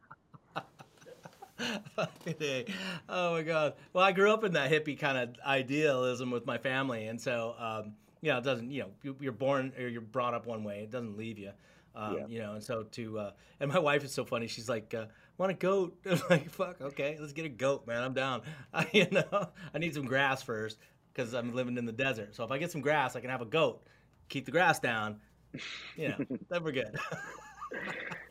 Oh 3.08 3.32
my 3.34 3.42
god. 3.42 3.74
Well, 3.92 4.04
I 4.04 4.12
grew 4.12 4.32
up 4.32 4.44
in 4.44 4.52
that 4.54 4.70
hippie 4.70 4.98
kind 4.98 5.18
of 5.18 5.36
idealism 5.46 6.30
with 6.30 6.46
my 6.46 6.58
family, 6.58 7.06
and 7.06 7.20
so 7.20 7.54
um, 7.58 7.92
you 8.22 8.30
know, 8.32 8.38
it 8.38 8.44
doesn't. 8.44 8.70
You 8.70 8.82
know, 8.84 8.90
you- 9.02 9.16
you're 9.20 9.32
born 9.32 9.72
or 9.78 9.86
you're 9.88 10.00
brought 10.00 10.32
up 10.32 10.46
one 10.46 10.64
way. 10.64 10.80
It 10.84 10.90
doesn't 10.90 11.18
leave 11.18 11.38
you. 11.38 11.50
Um, 11.94 12.16
Yeah. 12.16 12.26
You 12.28 12.38
know, 12.38 12.52
and 12.54 12.64
so 12.64 12.84
to 12.84 13.18
uh, 13.18 13.30
and 13.60 13.70
my 13.70 13.78
wife 13.78 14.02
is 14.04 14.12
so 14.12 14.24
funny. 14.24 14.46
She's 14.46 14.68
like, 14.68 14.94
uh, 14.94 15.06
"Want 15.36 15.50
a 15.52 15.54
goat?" 15.54 15.98
I'm 16.10 16.20
like, 16.30 16.48
"Fuck, 16.50 16.80
okay, 16.80 17.18
let's 17.20 17.34
get 17.34 17.44
a 17.44 17.50
goat, 17.50 17.86
man. 17.86 18.02
I'm 18.02 18.14
down." 18.14 18.40
I, 18.72 18.88
you 18.92 19.06
know, 19.10 19.48
I 19.74 19.78
need 19.78 19.92
some 19.92 20.06
grass 20.06 20.42
first 20.42 20.78
because 21.12 21.34
I'm 21.34 21.54
living 21.54 21.76
in 21.76 21.84
the 21.84 21.92
desert. 21.92 22.34
So 22.34 22.44
if 22.44 22.50
I 22.50 22.56
get 22.56 22.70
some 22.70 22.80
grass, 22.80 23.14
I 23.16 23.20
can 23.20 23.28
have 23.28 23.42
a 23.42 23.46
goat. 23.46 23.86
Keep 24.30 24.46
the 24.46 24.52
grass 24.52 24.78
down. 24.80 25.20
You 25.96 26.08
know, 26.08 26.16
then 26.48 26.64
we're 26.64 26.72
good. 26.72 26.96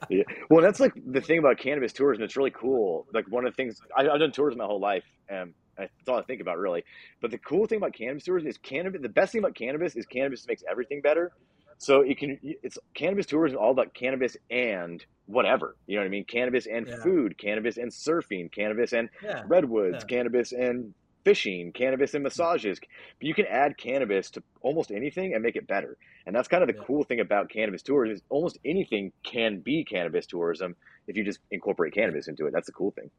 yeah. 0.09 0.23
Well, 0.49 0.61
that's 0.63 0.79
like 0.79 0.93
the 1.05 1.21
thing 1.21 1.37
about 1.39 1.57
cannabis 1.59 1.93
tours, 1.93 2.17
and 2.17 2.23
it's 2.25 2.35
really 2.35 2.51
cool. 2.51 3.05
Like 3.13 3.25
one 3.29 3.45
of 3.45 3.51
the 3.53 3.55
things 3.55 3.79
I, 3.95 4.09
I've 4.09 4.19
done 4.19 4.31
tours 4.31 4.55
my 4.55 4.65
whole 4.65 4.79
life, 4.79 5.03
and 5.29 5.53
that's 5.77 5.91
all 6.07 6.19
I 6.19 6.23
think 6.23 6.41
about 6.41 6.57
really. 6.57 6.83
But 7.21 7.31
the 7.31 7.37
cool 7.37 7.65
thing 7.65 7.77
about 7.77 7.93
cannabis 7.93 8.23
tours 8.23 8.45
is 8.45 8.57
cannabis. 8.57 9.01
The 9.01 9.09
best 9.09 9.31
thing 9.31 9.39
about 9.39 9.55
cannabis 9.55 9.95
is 9.95 10.05
cannabis 10.05 10.45
makes 10.47 10.63
everything 10.69 11.01
better. 11.01 11.31
So 11.77 12.01
it 12.01 12.17
can 12.19 12.37
it's 12.41 12.77
cannabis 12.95 13.25
tours 13.25 13.51
is 13.51 13.57
all 13.57 13.71
about 13.71 13.93
cannabis 13.95 14.37
and 14.49 15.03
whatever. 15.25 15.75
You 15.87 15.95
know 15.95 16.01
what 16.01 16.07
I 16.07 16.11
mean? 16.11 16.25
Cannabis 16.25 16.67
and 16.67 16.87
Yeah. 16.87 16.95
food, 17.01 17.37
cannabis 17.39 17.77
and 17.77 17.91
surfing, 17.91 18.51
cannabis 18.51 18.93
and 18.93 19.09
Yeah. 19.23 19.43
redwoods, 19.47 20.03
Yeah. 20.03 20.07
cannabis 20.07 20.51
and 20.51 20.93
fishing, 21.23 21.71
cannabis 21.73 22.13
and 22.13 22.23
massages. 22.23 22.79
But 22.79 23.27
you 23.27 23.33
can 23.33 23.45
add 23.47 23.77
cannabis 23.77 24.29
to 24.31 24.43
almost 24.61 24.91
anything 24.91 25.33
and 25.33 25.41
make 25.43 25.55
it 25.55 25.67
better. 25.67 25.97
And 26.25 26.35
that's 26.35 26.47
kind 26.47 26.63
of 26.63 26.67
the 26.67 26.75
Yeah. 26.75 26.83
cool 26.85 27.03
thing 27.03 27.19
about 27.19 27.49
cannabis 27.49 27.81
tours 27.83 28.09
is 28.11 28.21
almost 28.29 28.59
anything 28.65 29.11
can 29.23 29.61
be 29.61 29.83
cannabis 29.83 30.27
tourism 30.27 30.75
if 31.07 31.15
you 31.17 31.23
just 31.23 31.39
incorporate 31.49 31.93
cannabis 31.93 32.27
into 32.27 32.45
it. 32.45 32.53
That's 32.53 32.67
the 32.67 32.73
cool 32.73 32.91
thing. 32.91 33.09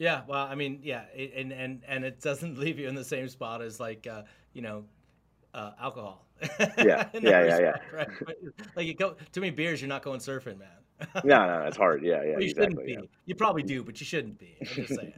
Yeah, 0.00 0.22
well, 0.26 0.46
I 0.46 0.54
mean, 0.54 0.80
yeah, 0.82 1.02
it, 1.14 1.34
and 1.36 1.52
and 1.52 1.82
and 1.86 2.04
it 2.06 2.22
doesn't 2.22 2.58
leave 2.64 2.78
you 2.78 2.88
in 2.88 2.94
the 2.94 3.04
same 3.04 3.28
spot 3.28 3.60
as 3.62 3.78
like 3.78 4.06
uh, 4.10 4.22
you 4.54 4.62
know, 4.62 4.84
uh, 5.54 5.72
alcohol. 5.80 6.26
Yeah, 6.78 7.06
yeah, 7.12 7.44
yeah, 7.44 7.58
yeah. 7.60 7.76
Right? 7.92 8.08
Like 8.74 8.86
you 8.86 8.94
go 8.94 9.14
too 9.30 9.42
many 9.42 9.50
beers, 9.50 9.82
you're 9.82 9.88
not 9.90 10.02
going 10.02 10.20
surfing, 10.20 10.58
man. 10.58 10.68
no, 11.24 11.46
no, 11.46 11.64
it's 11.66 11.76
hard. 11.76 12.02
Yeah, 12.02 12.22
yeah, 12.22 12.30
Well, 12.32 12.40
you 12.42 12.48
exactly. 12.48 12.64
shouldn't 12.64 12.86
be. 12.86 12.92
Yeah. 12.92 13.00
You 13.26 13.34
probably 13.34 13.62
do, 13.62 13.84
but 13.84 14.00
you 14.00 14.06
shouldn't 14.06 14.38
be. 14.38 14.56
I'm 14.62 14.66
just 14.74 14.94
saying. 14.94 15.12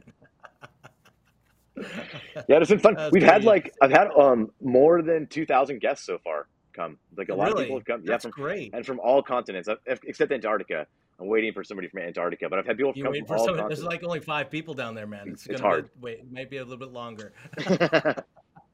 yeah, 2.49 2.57
it's 2.59 2.69
been 2.69 2.79
fun. 2.79 2.97
We've 3.13 3.23
had 3.23 3.45
like 3.45 3.73
I've 3.81 3.91
had 3.91 4.09
um 4.11 4.51
more 4.61 5.01
than 5.01 5.27
two 5.27 5.45
thousand 5.45 5.79
guests 5.79 6.05
so 6.05 6.17
far 6.17 6.47
come. 6.73 6.97
Like 7.17 7.29
a 7.29 7.35
lot 7.35 7.51
of 7.51 7.57
people 7.57 7.77
have 7.77 7.85
come. 7.85 8.03
That's 8.03 8.25
yeah, 8.25 8.31
from 8.31 8.43
great. 8.43 8.73
and 8.73 8.85
from 8.85 8.99
all 8.99 9.21
continents 9.23 9.69
except 10.05 10.31
Antarctica. 10.31 10.85
I'm 11.19 11.27
waiting 11.27 11.53
for 11.53 11.63
somebody 11.63 11.87
from 11.87 12.01
Antarctica, 12.01 12.49
but 12.49 12.57
I've 12.57 12.65
had 12.65 12.75
people 12.75 12.91
You 12.95 13.03
come 13.03 13.13
from 13.13 13.25
for 13.25 13.37
all 13.37 13.45
some. 13.45 13.55
continents. 13.55 13.81
There's 13.81 13.87
like 13.87 14.03
only 14.03 14.19
five 14.19 14.49
people 14.49 14.73
down 14.73 14.95
there, 14.95 15.05
man. 15.05 15.29
It's, 15.29 15.45
It's 15.45 15.61
gonna 15.61 15.75
hard. 15.75 15.85
Be, 15.85 16.01
wait, 16.01 16.19
it 16.19 16.31
might 16.31 16.49
be 16.49 16.57
a 16.57 16.63
little 16.63 16.77
bit 16.77 16.91
longer. 16.91 17.33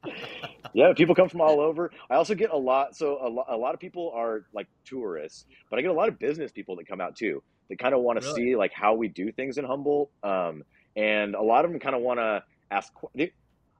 yeah, 0.72 0.92
people 0.94 1.14
come 1.14 1.28
from 1.28 1.40
all 1.40 1.60
over. 1.60 1.90
I 2.08 2.14
also 2.14 2.34
get 2.34 2.50
a 2.50 2.56
lot. 2.56 2.96
So 2.96 3.18
a, 3.24 3.28
lo- 3.28 3.44
a 3.48 3.56
lot 3.56 3.74
of 3.74 3.80
people 3.80 4.12
are 4.14 4.46
like 4.54 4.68
tourists, 4.84 5.44
but 5.68 5.78
I 5.78 5.82
get 5.82 5.90
a 5.90 5.94
lot 5.94 6.08
of 6.08 6.18
business 6.18 6.50
people 6.52 6.76
that 6.76 6.86
come 6.88 7.00
out 7.00 7.16
too. 7.16 7.42
That 7.68 7.78
kind 7.78 7.94
of 7.94 8.00
want 8.00 8.20
to 8.20 8.26
Really? 8.26 8.50
see 8.50 8.56
like 8.56 8.72
how 8.72 8.94
we 8.94 9.08
do 9.08 9.30
things 9.30 9.58
in 9.58 9.64
Humboldt, 9.64 10.10
um, 10.22 10.64
and 10.96 11.34
a 11.34 11.42
lot 11.42 11.64
of 11.64 11.70
them 11.70 11.78
kind 11.80 11.94
of 11.94 12.02
want 12.02 12.18
to 12.18 12.42
ask. 12.70 12.92
They, 13.14 13.32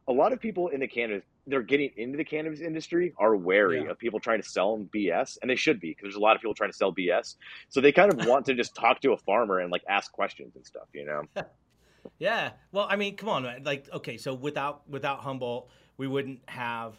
a 0.08 0.12
lot 0.12 0.32
of 0.32 0.40
people 0.40 0.68
in 0.68 0.80
the 0.80 0.86
they're 1.50 1.62
getting 1.62 1.90
into 1.96 2.16
the 2.16 2.24
cannabis 2.24 2.60
industry, 2.60 3.12
are 3.18 3.36
wary 3.36 3.82
Yeah. 3.82 3.90
of 3.90 3.98
people 3.98 4.20
trying 4.20 4.40
to 4.42 4.48
sell 4.48 4.76
them 4.76 4.88
BS, 4.94 5.38
and 5.42 5.50
they 5.50 5.56
should 5.56 5.80
be 5.80 5.90
because 5.90 6.04
there's 6.04 6.14
a 6.16 6.20
lot 6.20 6.36
of 6.36 6.42
people 6.42 6.54
trying 6.54 6.70
to 6.70 6.76
sell 6.76 6.92
BS. 6.92 7.36
So 7.68 7.80
they 7.80 7.92
kind 7.92 8.12
of 8.12 8.18
want 8.28 8.46
to 8.46 8.54
just 8.54 8.74
talk 8.74 9.00
to 9.02 9.12
a 9.12 9.16
farmer 9.16 9.58
and 9.58 9.70
like 9.70 9.82
ask 9.88 10.12
questions 10.12 10.56
and 10.56 10.64
stuff, 10.64 10.88
you 10.92 11.04
know. 11.04 11.22
Yeah. 12.18 12.52
Well, 12.72 12.86
I 12.88 12.96
mean, 12.96 13.16
come 13.16 13.28
on, 13.28 13.42
man. 13.42 13.62
Like, 13.64 13.88
okay, 13.92 14.16
so 14.16 14.32
without 14.34 14.88
without 14.88 15.20
Humboldt, 15.20 15.68
we 15.98 16.06
wouldn't 16.06 16.40
have 16.48 16.98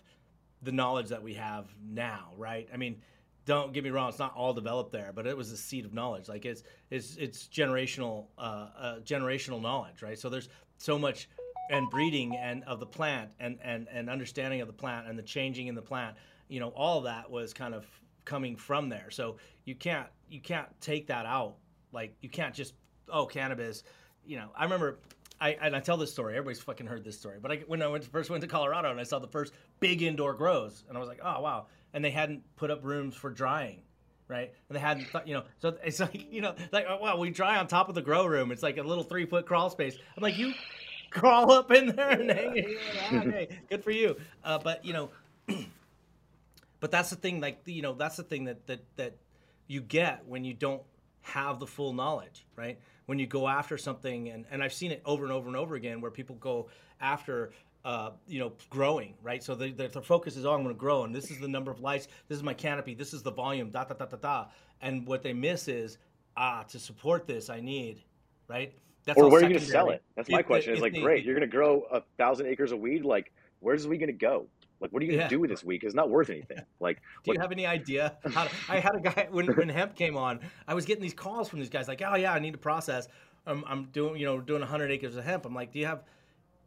the 0.61 0.71
knowledge 0.71 1.09
that 1.09 1.23
we 1.23 1.33
have 1.35 1.65
now, 1.83 2.33
right? 2.37 2.69
I 2.71 2.77
mean, 2.77 3.01
don't 3.45 3.73
get 3.73 3.83
me 3.83 3.89
wrong; 3.89 4.09
it's 4.09 4.19
not 4.19 4.35
all 4.35 4.53
developed 4.53 4.91
there, 4.91 5.11
but 5.13 5.25
it 5.25 5.35
was 5.35 5.51
a 5.51 5.57
seed 5.57 5.85
of 5.85 5.93
knowledge. 5.93 6.29
Like, 6.29 6.45
it's 6.45 6.63
it's 6.91 7.15
it's 7.17 7.47
generational 7.47 8.27
uh, 8.37 8.67
uh, 8.77 8.99
generational 8.99 9.61
knowledge, 9.61 10.01
right? 10.03 10.19
So 10.19 10.29
there's 10.29 10.49
so 10.77 10.99
much 10.99 11.29
and 11.71 11.89
breeding 11.89 12.35
and 12.35 12.63
of 12.65 12.79
the 12.79 12.85
plant 12.85 13.31
and 13.39 13.57
and 13.63 13.87
and 13.91 14.09
understanding 14.09 14.61
of 14.61 14.67
the 14.67 14.73
plant 14.73 15.07
and 15.07 15.17
the 15.17 15.23
changing 15.23 15.67
in 15.67 15.75
the 15.75 15.81
plant. 15.81 16.15
You 16.47 16.59
know, 16.59 16.69
all 16.69 17.01
that 17.01 17.31
was 17.31 17.53
kind 17.53 17.73
of 17.73 17.85
coming 18.25 18.55
from 18.55 18.89
there. 18.89 19.09
So 19.09 19.37
you 19.65 19.73
can't 19.73 20.07
you 20.29 20.41
can't 20.41 20.67
take 20.81 21.07
that 21.07 21.25
out. 21.25 21.55
Like, 21.91 22.15
you 22.21 22.29
can't 22.29 22.53
just 22.53 22.73
oh 23.09 23.25
cannabis 23.25 23.83
you 24.25 24.37
know, 24.37 24.49
I 24.55 24.63
remember, 24.63 24.99
I 25.39 25.57
and 25.61 25.75
I 25.75 25.79
tell 25.79 25.97
this 25.97 26.11
story. 26.11 26.33
Everybody's 26.33 26.61
fucking 26.61 26.87
heard 26.87 27.03
this 27.03 27.17
story. 27.17 27.37
But 27.41 27.51
I, 27.51 27.55
when 27.67 27.81
I 27.81 27.87
went, 27.87 28.05
first 28.05 28.29
went 28.29 28.41
to 28.41 28.47
Colorado 28.47 28.91
and 28.91 28.99
I 28.99 29.03
saw 29.03 29.19
the 29.19 29.27
first 29.27 29.53
big 29.79 30.01
indoor 30.01 30.33
grows, 30.33 30.83
and 30.87 30.97
I 30.97 30.99
was 30.99 31.09
like, 31.09 31.19
oh 31.23 31.41
wow. 31.41 31.67
And 31.93 32.03
they 32.05 32.11
hadn't 32.11 32.43
put 32.55 32.71
up 32.71 32.83
rooms 32.83 33.15
for 33.15 33.29
drying, 33.29 33.81
right? 34.29 34.53
And 34.69 34.75
they 34.75 34.79
hadn't, 34.79 35.07
thought, 35.09 35.27
you 35.27 35.33
know, 35.33 35.43
so 35.59 35.75
it's 35.83 35.99
like, 35.99 36.27
you 36.31 36.41
know, 36.41 36.55
like 36.71 36.85
oh, 36.87 36.97
wow, 37.01 37.17
we 37.17 37.31
dry 37.31 37.57
on 37.57 37.67
top 37.67 37.89
of 37.89 37.95
the 37.95 38.01
grow 38.01 38.25
room. 38.25 38.51
It's 38.51 38.63
like 38.63 38.77
a 38.77 38.83
little 38.83 39.03
three 39.03 39.25
foot 39.25 39.45
crawl 39.45 39.69
space. 39.69 39.97
I'm 40.15 40.23
like, 40.23 40.37
you 40.37 40.53
crawl 41.11 41.51
up 41.51 41.71
in 41.71 41.95
there 41.95 42.09
and 42.09 42.31
hang 42.31 42.57
it. 42.57 42.79
Hey, 43.09 43.59
good 43.69 43.83
for 43.83 43.91
you. 43.91 44.15
Uh, 44.43 44.57
but 44.57 44.83
you 44.83 44.93
know, 44.93 45.09
but 46.79 46.91
that's 46.91 47.09
the 47.11 47.15
thing. 47.15 47.39
Like 47.39 47.61
you 47.65 47.81
know, 47.81 47.93
that's 47.93 48.17
the 48.17 48.23
thing 48.23 48.45
that 48.45 48.65
that 48.67 48.79
that 48.95 49.15
you 49.67 49.81
get 49.81 50.23
when 50.27 50.43
you 50.43 50.53
don't 50.53 50.81
have 51.21 51.59
the 51.59 51.67
full 51.67 51.93
knowledge, 51.93 52.45
right? 52.55 52.79
When 53.05 53.19
you 53.19 53.27
go 53.27 53.47
after 53.47 53.77
something, 53.77 54.29
and, 54.29 54.45
and 54.51 54.63
I've 54.63 54.73
seen 54.73 54.91
it 54.91 55.01
over 55.05 55.23
and 55.23 55.31
over 55.31 55.47
and 55.47 55.55
over 55.55 55.75
again, 55.75 56.01
where 56.01 56.11
people 56.11 56.35
go 56.37 56.67
after, 56.99 57.51
uh, 57.85 58.11
you 58.27 58.39
know, 58.39 58.53
growing, 58.69 59.13
right? 59.21 59.43
So 59.43 59.55
they, 59.55 59.71
their, 59.71 59.87
their 59.87 60.01
focus 60.01 60.35
is, 60.35 60.45
oh, 60.45 60.53
I'm 60.53 60.63
going 60.63 60.75
to 60.75 60.79
grow, 60.79 61.03
and 61.03 61.15
this 61.15 61.31
is 61.31 61.39
the 61.39 61.47
number 61.47 61.71
of 61.71 61.79
lights, 61.79 62.07
this 62.27 62.37
is 62.37 62.43
my 62.43 62.53
canopy, 62.53 62.93
this 62.95 63.13
is 63.13 63.21
the 63.21 63.31
volume, 63.31 63.69
da 63.69 63.83
da 63.83 63.93
da 63.93 64.05
da 64.05 64.17
da. 64.17 64.45
And 64.81 65.05
what 65.05 65.21
they 65.23 65.33
miss 65.33 65.67
is, 65.67 65.97
ah, 66.35 66.63
to 66.63 66.79
support 66.79 67.27
this, 67.27 67.49
I 67.49 67.59
need, 67.59 68.01
right? 68.47 68.73
That's 69.05 69.17
or 69.17 69.29
where 69.29 69.39
are 69.41 69.43
you 69.43 69.49
going 69.49 69.59
to 69.59 69.65
sell 69.65 69.89
it? 69.89 70.03
That's 70.15 70.29
my 70.29 70.39
If- 70.39 70.45
question. 70.45 70.73
If 70.73 70.81
like, 70.81 70.93
they- 70.93 71.01
great, 71.01 71.25
you're 71.25 71.35
going 71.35 71.49
to 71.49 71.55
grow 71.55 71.83
a 71.91 72.01
thousand 72.17 72.47
acres 72.47 72.71
of 72.71 72.79
weed. 72.79 73.03
Like, 73.03 73.31
where's 73.59 73.83
the 73.83 73.89
weed 73.89 73.97
going 73.97 74.07
to 74.07 74.13
go? 74.13 74.47
Like, 74.79 74.91
what 74.91 75.01
are 75.01 75.05
you 75.05 75.11
going 75.11 75.19
to 75.19 75.25
Yeah. 75.25 75.29
do 75.29 75.39
with 75.39 75.49
this 75.51 75.63
weed? 75.63 75.83
it's 75.83 75.93
not 75.95 76.09
worth 76.09 76.29
anything. 76.29 76.59
Like, 76.79 76.97
Do 76.97 77.31
you 77.31 77.37
what- 77.37 77.41
have 77.41 77.51
any 77.51 77.65
idea? 77.65 78.17
How 78.33 78.45
to, 78.45 78.49
I 78.69 78.79
had 78.79 78.95
a 78.95 78.99
guy 78.99 79.27
when, 79.31 79.47
when 79.47 79.69
hemp 79.69 79.95
came 79.95 80.17
on. 80.17 80.39
I 80.67 80.73
was 80.73 80.85
getting 80.85 81.01
these 81.03 81.13
calls 81.13 81.49
from 81.49 81.59
these 81.59 81.69
guys 81.69 81.87
like, 81.87 82.01
"Oh 82.05 82.15
yeah, 82.15 82.33
I 82.33 82.39
need 82.39 82.51
to 82.53 82.57
process. 82.59 83.07
I'm, 83.45 83.63
I'm 83.67 83.85
doing 83.85 84.17
you 84.19 84.25
know 84.25 84.39
doing 84.39 84.61
100 84.61 84.91
acres 84.91 85.15
of 85.15 85.23
hemp." 85.23 85.45
I'm 85.45 85.53
like, 85.53 85.71
"Do 85.71 85.79
you 85.79 85.85
have 85.85 86.03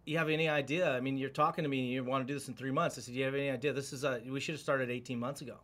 you 0.06 0.18
have 0.18 0.28
any 0.28 0.48
idea? 0.48 0.90
I 0.92 1.00
mean, 1.00 1.16
you're 1.16 1.30
talking 1.30 1.62
to 1.64 1.68
me 1.68 1.80
and 1.80 1.88
you 1.88 2.04
want 2.04 2.26
to 2.26 2.30
do 2.32 2.38
this 2.38 2.46
in 2.48 2.54
three 2.54 2.70
months." 2.70 2.98
I 2.98 3.00
said, 3.00 3.14
"Do 3.14 3.18
you 3.18 3.24
have 3.26 3.34
any 3.34 3.50
idea? 3.50 3.72
This 3.72 3.92
is 3.92 4.04
a 4.04 4.20
we 4.28 4.38
should 4.40 4.54
have 4.54 4.60
started 4.60 4.90
18 4.90 5.18
months 5.18 5.40
ago. 5.40 5.56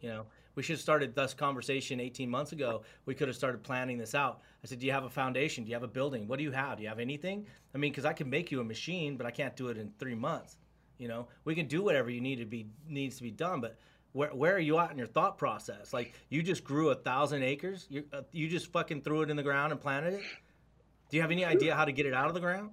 You 0.00 0.08
know, 0.08 0.26
we 0.54 0.62
should 0.62 0.74
have 0.74 0.80
started 0.80 1.14
this 1.14 1.34
conversation 1.34 2.00
18 2.00 2.28
months 2.28 2.52
ago. 2.52 2.82
We 3.06 3.14
could 3.14 3.28
have 3.28 3.36
started 3.36 3.62
planning 3.62 3.98
this 3.98 4.14
out." 4.14 4.40
I 4.62 4.66
said, 4.66 4.78
"Do 4.78 4.86
you 4.86 4.92
have 4.92 5.04
a 5.04 5.10
foundation? 5.10 5.64
Do 5.64 5.70
you 5.70 5.76
have 5.76 5.82
a 5.82 5.88
building? 5.88 6.26
What 6.28 6.38
do 6.38 6.44
you 6.44 6.52
have? 6.52 6.78
Do 6.78 6.82
you 6.82 6.88
have 6.88 6.98
anything? 6.98 7.46
I 7.74 7.78
mean, 7.78 7.90
because 7.92 8.04
I 8.04 8.12
can 8.12 8.30
make 8.30 8.50
you 8.50 8.60
a 8.60 8.64
machine, 8.64 9.16
but 9.16 9.26
I 9.26 9.30
can't 9.30 9.56
do 9.56 9.68
it 9.68 9.78
in 9.78 9.92
three 9.98 10.14
months." 10.14 10.56
You 10.98 11.08
know, 11.08 11.28
we 11.44 11.54
can 11.54 11.66
do 11.66 11.82
whatever 11.82 12.10
you 12.10 12.20
need 12.20 12.36
to 12.36 12.46
be 12.46 12.66
needs 12.88 13.16
to 13.16 13.22
be 13.22 13.30
done, 13.30 13.60
but 13.60 13.78
where, 14.12 14.30
where 14.30 14.54
are 14.54 14.60
you 14.60 14.78
at 14.78 14.92
in 14.92 14.98
your 14.98 15.08
thought 15.08 15.38
process? 15.38 15.92
Like 15.92 16.14
you 16.28 16.42
just 16.42 16.64
grew 16.64 16.90
a 16.90 16.94
thousand 16.94 17.42
acres, 17.42 17.86
you 17.90 18.04
uh, 18.12 18.22
you 18.32 18.48
just 18.48 18.72
fucking 18.72 19.02
threw 19.02 19.22
it 19.22 19.30
in 19.30 19.36
the 19.36 19.42
ground 19.42 19.72
and 19.72 19.80
planted 19.80 20.14
it. 20.14 20.22
Do 21.10 21.16
you 21.16 21.22
have 21.22 21.30
any 21.30 21.44
idea 21.44 21.74
how 21.74 21.84
to 21.84 21.92
get 21.92 22.06
it 22.06 22.14
out 22.14 22.28
of 22.28 22.34
the 22.34 22.40
ground? 22.40 22.70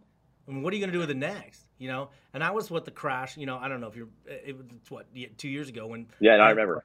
I 0.47 0.51
mean, 0.51 0.63
what 0.63 0.71
are 0.73 0.75
you 0.75 0.81
going 0.81 0.91
to 0.91 0.95
do 0.95 0.99
with 0.99 1.09
it 1.09 1.17
next? 1.17 1.65
You 1.77 1.87
know, 1.87 2.09
and 2.33 2.41
that 2.41 2.53
was 2.53 2.69
what 2.69 2.85
the 2.85 2.91
crash. 2.91 3.37
You 3.37 3.45
know, 3.45 3.57
I 3.57 3.67
don't 3.67 3.81
know 3.81 3.87
if 3.87 3.95
you're. 3.95 4.07
It 4.25 4.55
was 4.55 4.65
what 4.89 5.07
two 5.37 5.49
years 5.49 5.69
ago 5.69 5.87
when 5.87 6.07
Yeah, 6.19 6.37
no, 6.37 6.43
I 6.43 6.49
remember. 6.51 6.83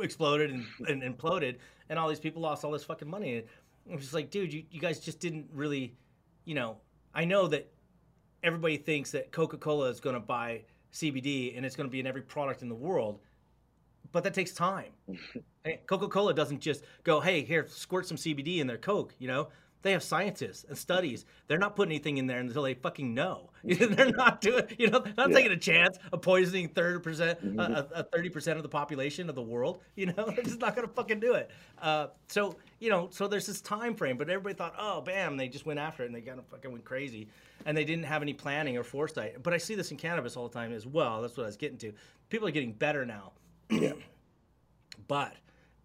Exploded 0.00 0.50
and, 0.50 0.66
and 0.88 1.02
imploded, 1.02 1.56
and 1.88 1.98
all 1.98 2.08
these 2.08 2.20
people 2.20 2.42
lost 2.42 2.64
all 2.64 2.70
this 2.70 2.84
fucking 2.84 3.08
money. 3.08 3.36
And 3.36 3.46
I'm 3.90 3.98
just 3.98 4.14
like, 4.14 4.30
dude, 4.30 4.52
you, 4.52 4.64
you 4.70 4.80
guys 4.80 5.00
just 5.00 5.20
didn't 5.20 5.46
really, 5.52 5.94
you 6.44 6.54
know. 6.54 6.76
I 7.14 7.24
know 7.24 7.46
that 7.48 7.70
everybody 8.42 8.78
thinks 8.78 9.10
that 9.10 9.32
Coca-Cola 9.32 9.88
is 9.88 10.00
going 10.00 10.14
to 10.14 10.20
buy 10.20 10.62
CBD 10.92 11.56
and 11.56 11.64
it's 11.64 11.76
going 11.76 11.88
to 11.88 11.90
be 11.90 12.00
in 12.00 12.06
every 12.06 12.22
product 12.22 12.62
in 12.62 12.68
the 12.68 12.74
world, 12.74 13.20
but 14.12 14.24
that 14.24 14.34
takes 14.34 14.52
time. 14.52 14.92
Coca-Cola 15.86 16.34
doesn't 16.34 16.60
just 16.60 16.84
go, 17.04 17.20
"Hey, 17.20 17.42
here, 17.42 17.66
squirt 17.68 18.06
some 18.06 18.16
CBD 18.16 18.58
in 18.58 18.66
their 18.66 18.78
Coke." 18.78 19.14
You 19.18 19.28
know, 19.28 19.48
they 19.82 19.92
have 19.92 20.02
scientists 20.02 20.64
and 20.68 20.76
studies. 20.78 21.24
They're 21.48 21.58
not 21.58 21.76
putting 21.76 21.92
anything 21.92 22.18
in 22.18 22.26
there 22.26 22.38
until 22.38 22.62
they 22.62 22.74
fucking 22.74 23.14
know. 23.14 23.50
they're 23.64 24.10
not 24.12 24.40
doing, 24.40 24.64
you 24.78 24.88
know, 24.90 25.00
they're 25.00 25.14
not 25.16 25.30
Yeah. 25.30 25.36
taking 25.36 25.52
a 25.52 25.56
chance 25.56 25.98
of 26.12 26.22
poisoning 26.22 26.68
thirty 26.68 27.00
percent, 27.00 27.38
a 27.58 28.04
thirty 28.04 28.28
percent 28.28 28.56
of 28.56 28.62
the 28.62 28.68
population 28.68 29.28
of 29.28 29.34
the 29.34 29.42
world. 29.42 29.80
You 29.96 30.06
know, 30.06 30.30
they're 30.34 30.44
just 30.44 30.60
not 30.60 30.74
gonna 30.74 30.88
fucking 30.88 31.20
do 31.20 31.34
it. 31.34 31.50
Uh, 31.80 32.08
so 32.28 32.56
you 32.80 32.90
know, 32.90 33.08
so 33.10 33.28
there's 33.28 33.46
this 33.46 33.60
time 33.60 33.94
frame, 33.94 34.16
but 34.16 34.28
everybody 34.28 34.54
thought, 34.54 34.74
oh, 34.78 35.00
bam, 35.00 35.36
they 35.36 35.48
just 35.48 35.66
went 35.66 35.78
after 35.78 36.02
it 36.02 36.06
and 36.06 36.14
they 36.14 36.20
kind 36.20 36.38
of 36.38 36.46
fucking 36.46 36.72
went 36.72 36.84
crazy, 36.84 37.28
and 37.66 37.76
they 37.76 37.84
didn't 37.84 38.04
have 38.04 38.22
any 38.22 38.32
planning 38.32 38.76
or 38.76 38.84
foresight. 38.84 39.42
But 39.42 39.52
I 39.54 39.58
see 39.58 39.74
this 39.74 39.90
in 39.90 39.96
cannabis 39.96 40.36
all 40.36 40.48
the 40.48 40.54
time 40.54 40.72
as 40.72 40.86
well. 40.86 41.22
That's 41.22 41.36
what 41.36 41.44
I 41.44 41.46
was 41.46 41.56
getting 41.56 41.78
to. 41.78 41.92
People 42.30 42.48
are 42.48 42.52
getting 42.52 42.72
better 42.72 43.04
now 43.04 43.32
yeah. 43.70 43.92
but 45.08 45.34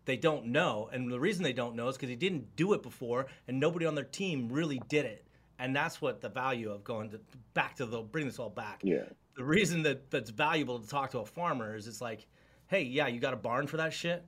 they 0.07 0.17
don't 0.17 0.47
know. 0.47 0.89
And 0.91 1.11
the 1.11 1.19
reason 1.19 1.43
they 1.43 1.53
don't 1.53 1.75
know 1.75 1.89
is 1.89 1.97
because 1.97 2.09
they 2.09 2.15
didn't 2.15 2.55
do 2.55 2.73
it 2.73 2.81
before, 2.81 3.27
and 3.47 3.59
nobody 3.59 3.85
on 3.85 3.93
their 3.93 4.05
team 4.05 4.49
really 4.49 4.81
did 4.87 5.05
it. 5.05 5.27
And 5.59 5.75
that's 5.75 6.01
what 6.01 6.21
the 6.21 6.29
value 6.29 6.71
of 6.71 6.83
going 6.83 7.09
to, 7.11 7.19
back 7.53 7.75
to 7.75 7.85
the 7.85 8.01
bring 8.01 8.25
this 8.25 8.39
all 8.39 8.49
back. 8.49 8.81
Yeah. 8.83 9.03
The 9.35 9.43
reason 9.43 9.83
that 9.83 10.09
that's 10.09 10.29
valuable 10.29 10.79
to 10.79 10.87
talk 10.87 11.11
to 11.11 11.19
a 11.19 11.25
farmer 11.25 11.75
is 11.75 11.87
it's 11.87 12.01
like, 12.01 12.25
hey, 12.67 12.83
yeah, 12.83 13.07
you 13.07 13.19
got 13.19 13.33
a 13.33 13.37
barn 13.37 13.67
for 13.67 13.77
that 13.77 13.93
shit. 13.93 14.23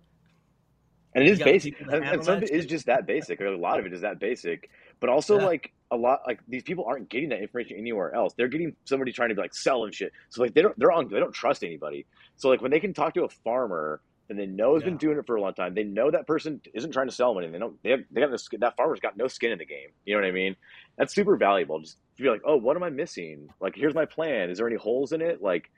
And 1.16 1.24
it 1.24 1.32
is 1.32 1.40
basic. 1.40 1.80
And, 1.80 2.04
and 2.04 2.24
some 2.24 2.38
of 2.38 2.44
it 2.44 2.52
is 2.52 2.66
just 2.66 2.86
that 2.88 3.08
basic. 3.08 3.42
Or 3.42 3.48
a 3.48 3.58
lot 3.58 3.80
of 3.80 3.86
it 3.86 3.94
is 3.94 4.02
that 4.02 4.20
basic. 4.20 4.70
But 5.00 5.10
also, 5.10 5.40
Yeah. 5.40 5.46
like 5.46 5.72
a 5.92 5.96
lot, 5.96 6.22
like 6.28 6.40
these 6.48 6.64
people 6.64 6.86
aren't 6.86 7.10
getting 7.10 7.30
that 7.30 7.42
information 7.42 7.78
anywhere 7.78 8.14
else. 8.14 8.34
They're 8.36 8.48
getting 8.48 8.76
somebody 8.86 9.12
trying 9.12 9.30
to 9.30 9.36
be 9.36 9.42
like 9.42 9.56
sell 9.56 9.86
and 9.86 9.94
shit. 9.94 10.12
So 10.30 10.42
like 10.42 10.54
they 10.54 10.62
don't, 10.62 10.78
they're 10.78 10.92
on, 10.92 11.08
they 11.08 11.20
don't 11.20 11.34
trust 11.34 11.64
anybody. 11.64 12.06
So 12.36 12.50
like 12.50 12.62
when 12.62 12.70
they 12.70 12.80
can 12.80 12.94
talk 12.94 13.14
to 13.16 13.24
a 13.24 13.30
farmer 13.30 14.02
and 14.30 14.38
they 14.38 14.46
know 14.46 14.76
has 14.76 14.84
been 14.84 14.98
doing 14.98 15.18
it 15.18 15.26
for 15.26 15.36
a 15.36 15.42
long 15.42 15.54
time, 15.54 15.74
they 15.74 15.84
know 15.84 16.12
that 16.12 16.28
person 16.28 16.62
isn't 16.74 16.92
trying 16.92 17.08
to 17.08 17.14
sell 17.14 17.34
them 17.34 17.44
anything. 17.44 17.54
They 17.54 17.60
don't, 17.60 17.84
they 17.84 17.90
have, 17.92 18.00
they 18.12 18.22
got 18.22 18.32
no, 18.32 18.38
skin- 18.38 18.60
that 18.62 18.76
farmer's 18.78 19.00
got 19.00 19.18
no 19.18 19.28
skin 19.28 19.52
in 19.52 19.58
the 19.58 19.66
game. 19.66 19.90
You 20.06 20.16
know 20.16 20.22
what 20.22 20.28
I 20.28 20.32
mean? 20.32 20.56
That's 20.98 21.14
super 21.14 21.36
valuable. 21.36 21.80
Just 21.80 21.98
to 22.18 22.24
be 22.24 22.30
like, 22.30 22.42
oh, 22.46 22.58
what 22.58 22.76
am 22.76 22.84
I 22.84 22.90
missing? 22.90 23.50
Like, 23.60 23.76
here's 23.76 23.96
my 23.96 24.06
plan. 24.06 24.50
Is 24.50 24.60
there 24.60 24.68
any 24.68 24.78
holes 24.78 25.12
in 25.12 25.22
it? 25.22 25.42
Like, 25.42 25.70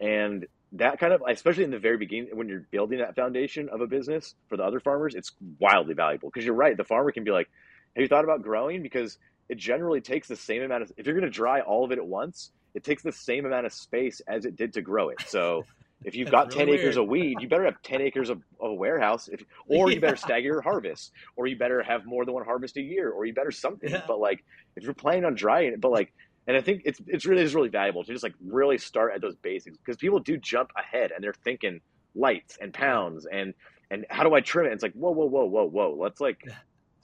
and 0.00 0.46
that 0.72 0.98
kind 0.98 1.12
of 1.12 1.22
especially 1.28 1.64
in 1.64 1.70
the 1.70 1.78
very 1.78 1.96
beginning 1.96 2.36
when 2.36 2.48
you're 2.48 2.66
building 2.70 2.98
that 2.98 3.14
foundation 3.14 3.68
of 3.68 3.80
a 3.80 3.86
business 3.86 4.34
for 4.48 4.56
the 4.56 4.64
other 4.64 4.80
farmers 4.80 5.14
it's 5.14 5.32
wildly 5.58 5.94
valuable 5.94 6.28
because 6.28 6.44
you're 6.44 6.54
right 6.54 6.76
the 6.76 6.84
farmer 6.84 7.12
can 7.12 7.24
be 7.24 7.30
like 7.30 7.48
have 7.94 8.02
you 8.02 8.08
thought 8.08 8.24
about 8.24 8.42
growing 8.42 8.82
because 8.82 9.16
it 9.48 9.58
generally 9.58 10.00
takes 10.00 10.26
the 10.28 10.36
same 10.36 10.62
amount 10.62 10.82
of 10.82 10.92
if 10.96 11.06
you're 11.06 11.14
going 11.14 11.24
to 11.24 11.30
dry 11.30 11.60
all 11.60 11.84
of 11.84 11.92
it 11.92 11.98
at 11.98 12.06
once 12.06 12.50
it 12.74 12.84
takes 12.84 13.02
the 13.02 13.12
same 13.12 13.46
amount 13.46 13.64
of 13.64 13.72
space 13.72 14.20
as 14.26 14.44
it 14.44 14.56
did 14.56 14.72
to 14.72 14.82
grow 14.82 15.08
it 15.08 15.20
so 15.26 15.64
if 16.04 16.14
you've 16.14 16.30
got 16.30 16.44
That's 16.44 16.56
10 16.56 16.66
really 16.66 16.78
acres 16.78 16.96
of 16.96 17.08
weed 17.08 17.40
you 17.40 17.48
better 17.48 17.64
have 17.64 17.80
10 17.82 18.00
acres 18.00 18.30
of, 18.30 18.38
of 18.60 18.70
a 18.70 18.74
warehouse 18.74 19.28
if, 19.28 19.42
or 19.68 19.90
you 19.90 20.00
better 20.00 20.16
stagger 20.26 20.46
your 20.46 20.60
harvest 20.62 21.12
or 21.36 21.46
you 21.46 21.56
better 21.56 21.82
have 21.82 22.02
more 22.06 22.24
than 22.24 22.34
one 22.34 22.44
harvest 22.44 22.76
a 22.76 22.82
year 22.82 23.10
or 23.10 23.24
you 23.24 23.34
better 23.34 23.50
something 23.50 23.90
Yeah. 23.90 24.02
but 24.06 24.18
like 24.18 24.44
if 24.76 24.84
you're 24.84 24.94
planning 24.94 25.24
on 25.24 25.34
drying 25.34 25.72
it 25.72 25.80
but 25.80 25.90
like 25.90 26.12
and 26.46 26.56
I 26.56 26.60
think 26.60 26.82
it's 26.84 27.00
it's 27.06 27.26
really 27.26 27.42
is 27.42 27.54
really 27.54 27.68
valuable 27.68 28.04
to 28.04 28.12
just 28.12 28.22
like 28.22 28.34
really 28.44 28.78
start 28.78 29.12
at 29.14 29.20
those 29.20 29.34
basics 29.42 29.76
because 29.78 29.96
people 29.96 30.20
do 30.20 30.36
jump 30.36 30.70
ahead 30.78 31.10
and 31.12 31.22
they're 31.22 31.34
thinking 31.44 31.80
lights 32.14 32.56
and 32.60 32.72
pounds 32.72 33.26
and 33.30 33.52
and 33.90 34.04
how 34.10 34.24
do 34.24 34.34
I 34.34 34.40
trim 34.40 34.66
it? 34.66 34.72
It's 34.72 34.82
like 34.82 34.92
whoa 34.94 35.10
whoa 35.12 35.26
whoa 35.26 35.44
whoa 35.44 35.64
whoa. 35.64 35.96
Let's 35.98 36.20
like 36.20 36.38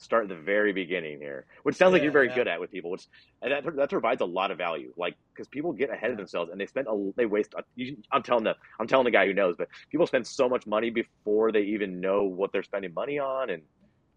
start 0.03 0.23
at 0.23 0.29
the 0.29 0.35
very 0.35 0.73
beginning 0.73 1.19
here, 1.19 1.45
which 1.63 1.75
sounds 1.75 1.93
like 1.93 2.03
you're 2.03 2.11
very 2.11 2.29
yeah. 2.29 2.35
good 2.35 2.47
at 2.47 2.59
with 2.59 2.71
people, 2.71 2.91
which 2.91 3.07
and 3.41 3.51
that 3.51 3.75
that 3.75 3.89
provides 3.89 4.21
a 4.21 4.25
lot 4.25 4.51
of 4.51 4.57
value. 4.57 4.93
Like 4.97 5.15
because 5.33 5.47
people 5.47 5.73
get 5.73 5.89
ahead 5.89 6.11
of 6.11 6.17
themselves 6.17 6.51
and 6.51 6.59
they 6.59 6.65
spend 6.65 6.87
a 6.87 7.11
they 7.15 7.25
waste. 7.25 7.53
A, 7.57 7.63
you, 7.75 7.97
I'm 8.11 8.23
telling 8.23 8.43
the 8.43 8.55
I'm 8.79 8.87
telling 8.87 9.05
the 9.05 9.11
guy 9.11 9.25
who 9.25 9.33
knows, 9.33 9.55
but 9.57 9.67
people 9.89 10.07
spend 10.07 10.25
so 10.27 10.47
much 10.49 10.67
money 10.67 10.89
before 10.89 11.51
they 11.51 11.61
even 11.61 11.99
know 11.99 12.23
what 12.23 12.51
they're 12.51 12.63
spending 12.63 12.93
money 12.93 13.19
on, 13.19 13.49
and 13.49 13.63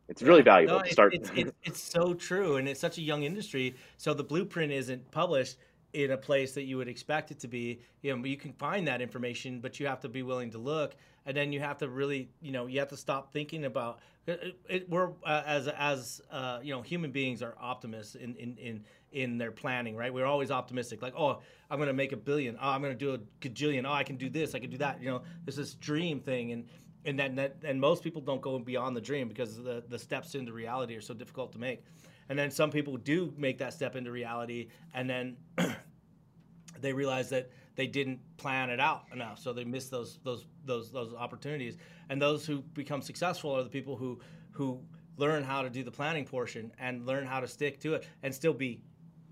it's 0.08 0.22
really 0.22 0.42
valuable 0.42 0.78
No, 0.78 0.82
to 0.82 0.92
start. 0.92 1.14
it's, 1.14 1.30
it's, 1.34 1.52
it's 1.64 1.82
so 1.82 2.14
true, 2.14 2.56
and 2.56 2.68
it's 2.68 2.80
such 2.80 2.98
a 2.98 3.02
young 3.02 3.24
industry. 3.24 3.74
So 3.96 4.14
the 4.14 4.24
blueprint 4.24 4.72
isn't 4.72 5.10
published 5.10 5.56
in 5.92 6.10
a 6.10 6.16
place 6.16 6.52
that 6.52 6.64
you 6.64 6.76
would 6.76 6.88
expect 6.88 7.30
it 7.30 7.40
to 7.40 7.48
be. 7.48 7.80
You 8.02 8.16
know, 8.16 8.24
you 8.24 8.36
can 8.36 8.52
find 8.52 8.86
that 8.86 9.00
information, 9.00 9.60
but 9.60 9.80
you 9.80 9.86
have 9.86 10.00
to 10.00 10.08
be 10.08 10.22
willing 10.22 10.50
to 10.50 10.58
look, 10.58 10.94
and 11.26 11.36
then 11.36 11.52
you 11.52 11.60
have 11.60 11.78
to 11.78 11.88
really, 11.88 12.30
you 12.40 12.52
know, 12.52 12.66
you 12.66 12.78
have 12.78 12.88
to 12.88 12.96
stop 12.96 13.32
thinking 13.32 13.64
about. 13.64 14.00
It, 14.26 14.58
it, 14.68 14.90
we're 14.90 15.10
uh, 15.24 15.42
as 15.46 15.68
as 15.68 16.20
uh, 16.32 16.58
you 16.62 16.72
know, 16.72 16.82
human 16.82 17.12
beings 17.12 17.42
are 17.42 17.54
optimists 17.60 18.14
in 18.14 18.34
in 18.36 18.56
in 18.56 18.84
in 19.12 19.38
their 19.38 19.52
planning, 19.52 19.96
right? 19.96 20.12
We're 20.12 20.26
always 20.26 20.50
optimistic, 20.50 21.00
like, 21.00 21.14
oh, 21.16 21.40
I'm 21.70 21.80
to 21.80 21.92
make 21.92 22.12
a 22.12 22.16
billion. 22.16 22.56
Oh, 22.60 22.70
I'm 22.70 22.82
to 22.82 22.94
do 22.94 23.14
a 23.14 23.18
gajillion. 23.40 23.84
Oh, 23.86 23.92
I 23.92 24.02
can 24.02 24.16
do 24.16 24.28
this. 24.28 24.54
I 24.54 24.58
can 24.58 24.70
do 24.70 24.78
that. 24.78 25.00
You 25.00 25.10
know, 25.10 25.22
there's 25.44 25.56
this 25.56 25.74
dream 25.74 26.20
thing, 26.20 26.52
and 26.52 26.64
and 27.04 27.18
then 27.18 27.36
that 27.36 27.56
and 27.62 27.80
most 27.80 28.02
people 28.02 28.20
don't 28.20 28.42
go 28.42 28.58
beyond 28.58 28.96
the 28.96 29.00
dream 29.00 29.28
because 29.28 29.56
the 29.56 29.84
the 29.88 29.98
steps 29.98 30.34
into 30.34 30.52
reality 30.52 30.96
are 30.96 31.00
so 31.00 31.14
difficult 31.14 31.52
to 31.52 31.58
make 31.58 31.84
and 32.28 32.38
then 32.38 32.50
some 32.50 32.70
people 32.70 32.96
do 32.96 33.32
make 33.36 33.58
that 33.58 33.72
step 33.72 33.96
into 33.96 34.10
reality 34.10 34.68
and 34.94 35.08
then 35.08 35.36
they 36.80 36.92
realize 36.92 37.30
that 37.30 37.50
they 37.76 37.86
didn't 37.86 38.18
plan 38.38 38.70
it 38.70 38.80
out 38.80 39.04
enough 39.12 39.38
so 39.38 39.52
they 39.52 39.64
missed 39.64 39.90
those 39.90 40.18
those 40.24 40.46
those 40.64 40.90
those 40.90 41.14
opportunities. 41.14 41.76
And 42.08 42.20
those 42.20 42.44
who 42.46 42.62
become 42.62 43.02
successful 43.02 43.52
are 43.52 43.62
the 43.62 43.70
people 43.70 43.96
who 43.96 44.18
who 44.52 44.80
learn 45.18 45.44
how 45.44 45.62
to 45.62 45.70
do 45.70 45.84
the 45.84 45.90
planning 45.90 46.24
portion 46.24 46.72
and 46.78 47.06
learn 47.06 47.26
how 47.26 47.40
to 47.40 47.46
stick 47.46 47.78
to 47.80 47.94
it 47.94 48.06
and 48.22 48.34
still 48.34 48.52
be 48.52 48.82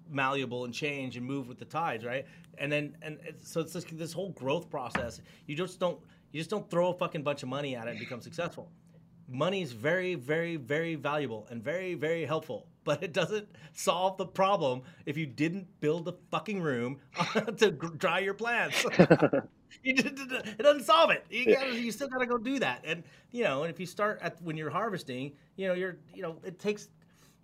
malleable 0.08 0.64
and 0.64 0.72
change 0.72 1.16
and 1.16 1.26
move 1.26 1.48
with 1.48 1.58
the 1.58 1.64
tides 1.64 2.04
right? 2.04 2.26
And 2.58 2.70
then 2.70 2.96
and 3.02 3.18
it's, 3.24 3.50
so 3.50 3.60
it's 3.60 3.72
this, 3.72 3.84
this 3.84 4.12
whole 4.12 4.30
growth 4.30 4.70
process. 4.70 5.20
You 5.46 5.56
just 5.56 5.80
don't 5.80 5.98
you 6.30 6.40
just 6.40 6.50
don't 6.50 6.68
throw 6.70 6.90
a 6.90 6.94
fucking 6.94 7.22
bunch 7.22 7.42
of 7.42 7.48
money 7.48 7.74
at 7.74 7.86
it 7.86 7.92
and 7.92 7.98
become 7.98 8.20
successful. 8.20 8.70
Money 9.26 9.62
is 9.62 9.72
very 9.72 10.14
very 10.14 10.56
very 10.56 10.94
valuable 10.94 11.46
and 11.50 11.62
very 11.62 11.94
very 11.94 12.26
helpful 12.26 12.68
but 12.84 13.02
it 13.02 13.12
doesn't 13.12 13.48
solve 13.72 14.16
the 14.18 14.26
problem 14.26 14.82
if 15.06 15.16
you 15.16 15.26
didn't 15.26 15.66
build 15.80 16.06
a 16.08 16.14
fucking 16.30 16.60
room 16.60 16.98
to 17.56 17.70
dry 17.70 18.20
your 18.20 18.34
plants. 18.34 18.84
It 19.82 20.62
doesn't 20.62 20.84
solve 20.84 21.10
it. 21.10 21.26
You, 21.28 21.46
gotta, 21.46 21.74
you 21.74 21.90
still 21.90 22.08
gotta 22.08 22.26
go 22.26 22.38
do 22.38 22.60
that. 22.60 22.84
And 22.84 23.02
you 23.32 23.42
know 23.42 23.64
and 23.64 23.70
if 23.72 23.80
you 23.80 23.86
start 23.86 24.20
at 24.22 24.40
when 24.40 24.56
you're 24.56 24.70
harvesting 24.70 25.32
you 25.56 25.66
know 25.66 25.74
you're 25.74 25.96
you 26.14 26.22
know 26.22 26.36
it 26.44 26.60
takes 26.60 26.88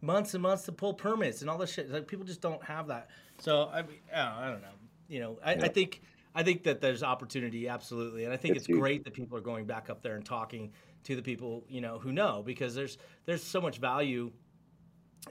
months 0.01 0.33
and 0.35 0.43
months 0.43 0.63
to 0.65 0.73
pull 0.73 0.95
permits 0.95 1.41
and 1.41 1.51
all 1.51 1.59
this 1.59 1.73
shit. 1.73 1.91
Like 1.91 2.07
people 2.07 2.25
just 2.25 2.41
don't 2.41 2.63
have 2.63 2.87
that. 2.87 3.11
So 3.41 3.69
i 3.73 3.83
mean 3.83 3.99
i 4.15 4.49
don't 4.49 4.63
know. 4.63 4.69
You 5.09 5.21
know 5.21 5.39
i, 5.45 5.55
I 5.55 5.69
think 5.69 6.03
i 6.35 6.43
think 6.43 6.63
that 6.63 6.81
there's 6.81 7.03
opportunity 7.03 7.69
absolutely. 7.69 8.25
And 8.25 8.33
i 8.33 8.37
think 8.37 8.57
It's 8.57 8.69
it's, 8.69 8.79
great 8.79 9.03
that 9.05 9.13
people 9.13 9.37
are 9.37 9.43
going 9.43 9.67
back 9.67 9.91
up 9.91 10.01
there 10.01 10.15
and 10.15 10.25
talking 10.25 10.73
to 11.05 11.17
the 11.17 11.23
people 11.23 11.65
you 11.69 11.81
know 11.81 11.99
who 11.99 12.13
know 12.13 12.43
because 12.45 12.75
there's 12.75 12.97
there's 13.27 13.43
so 13.43 13.61
much 13.61 13.79
value 13.79 14.31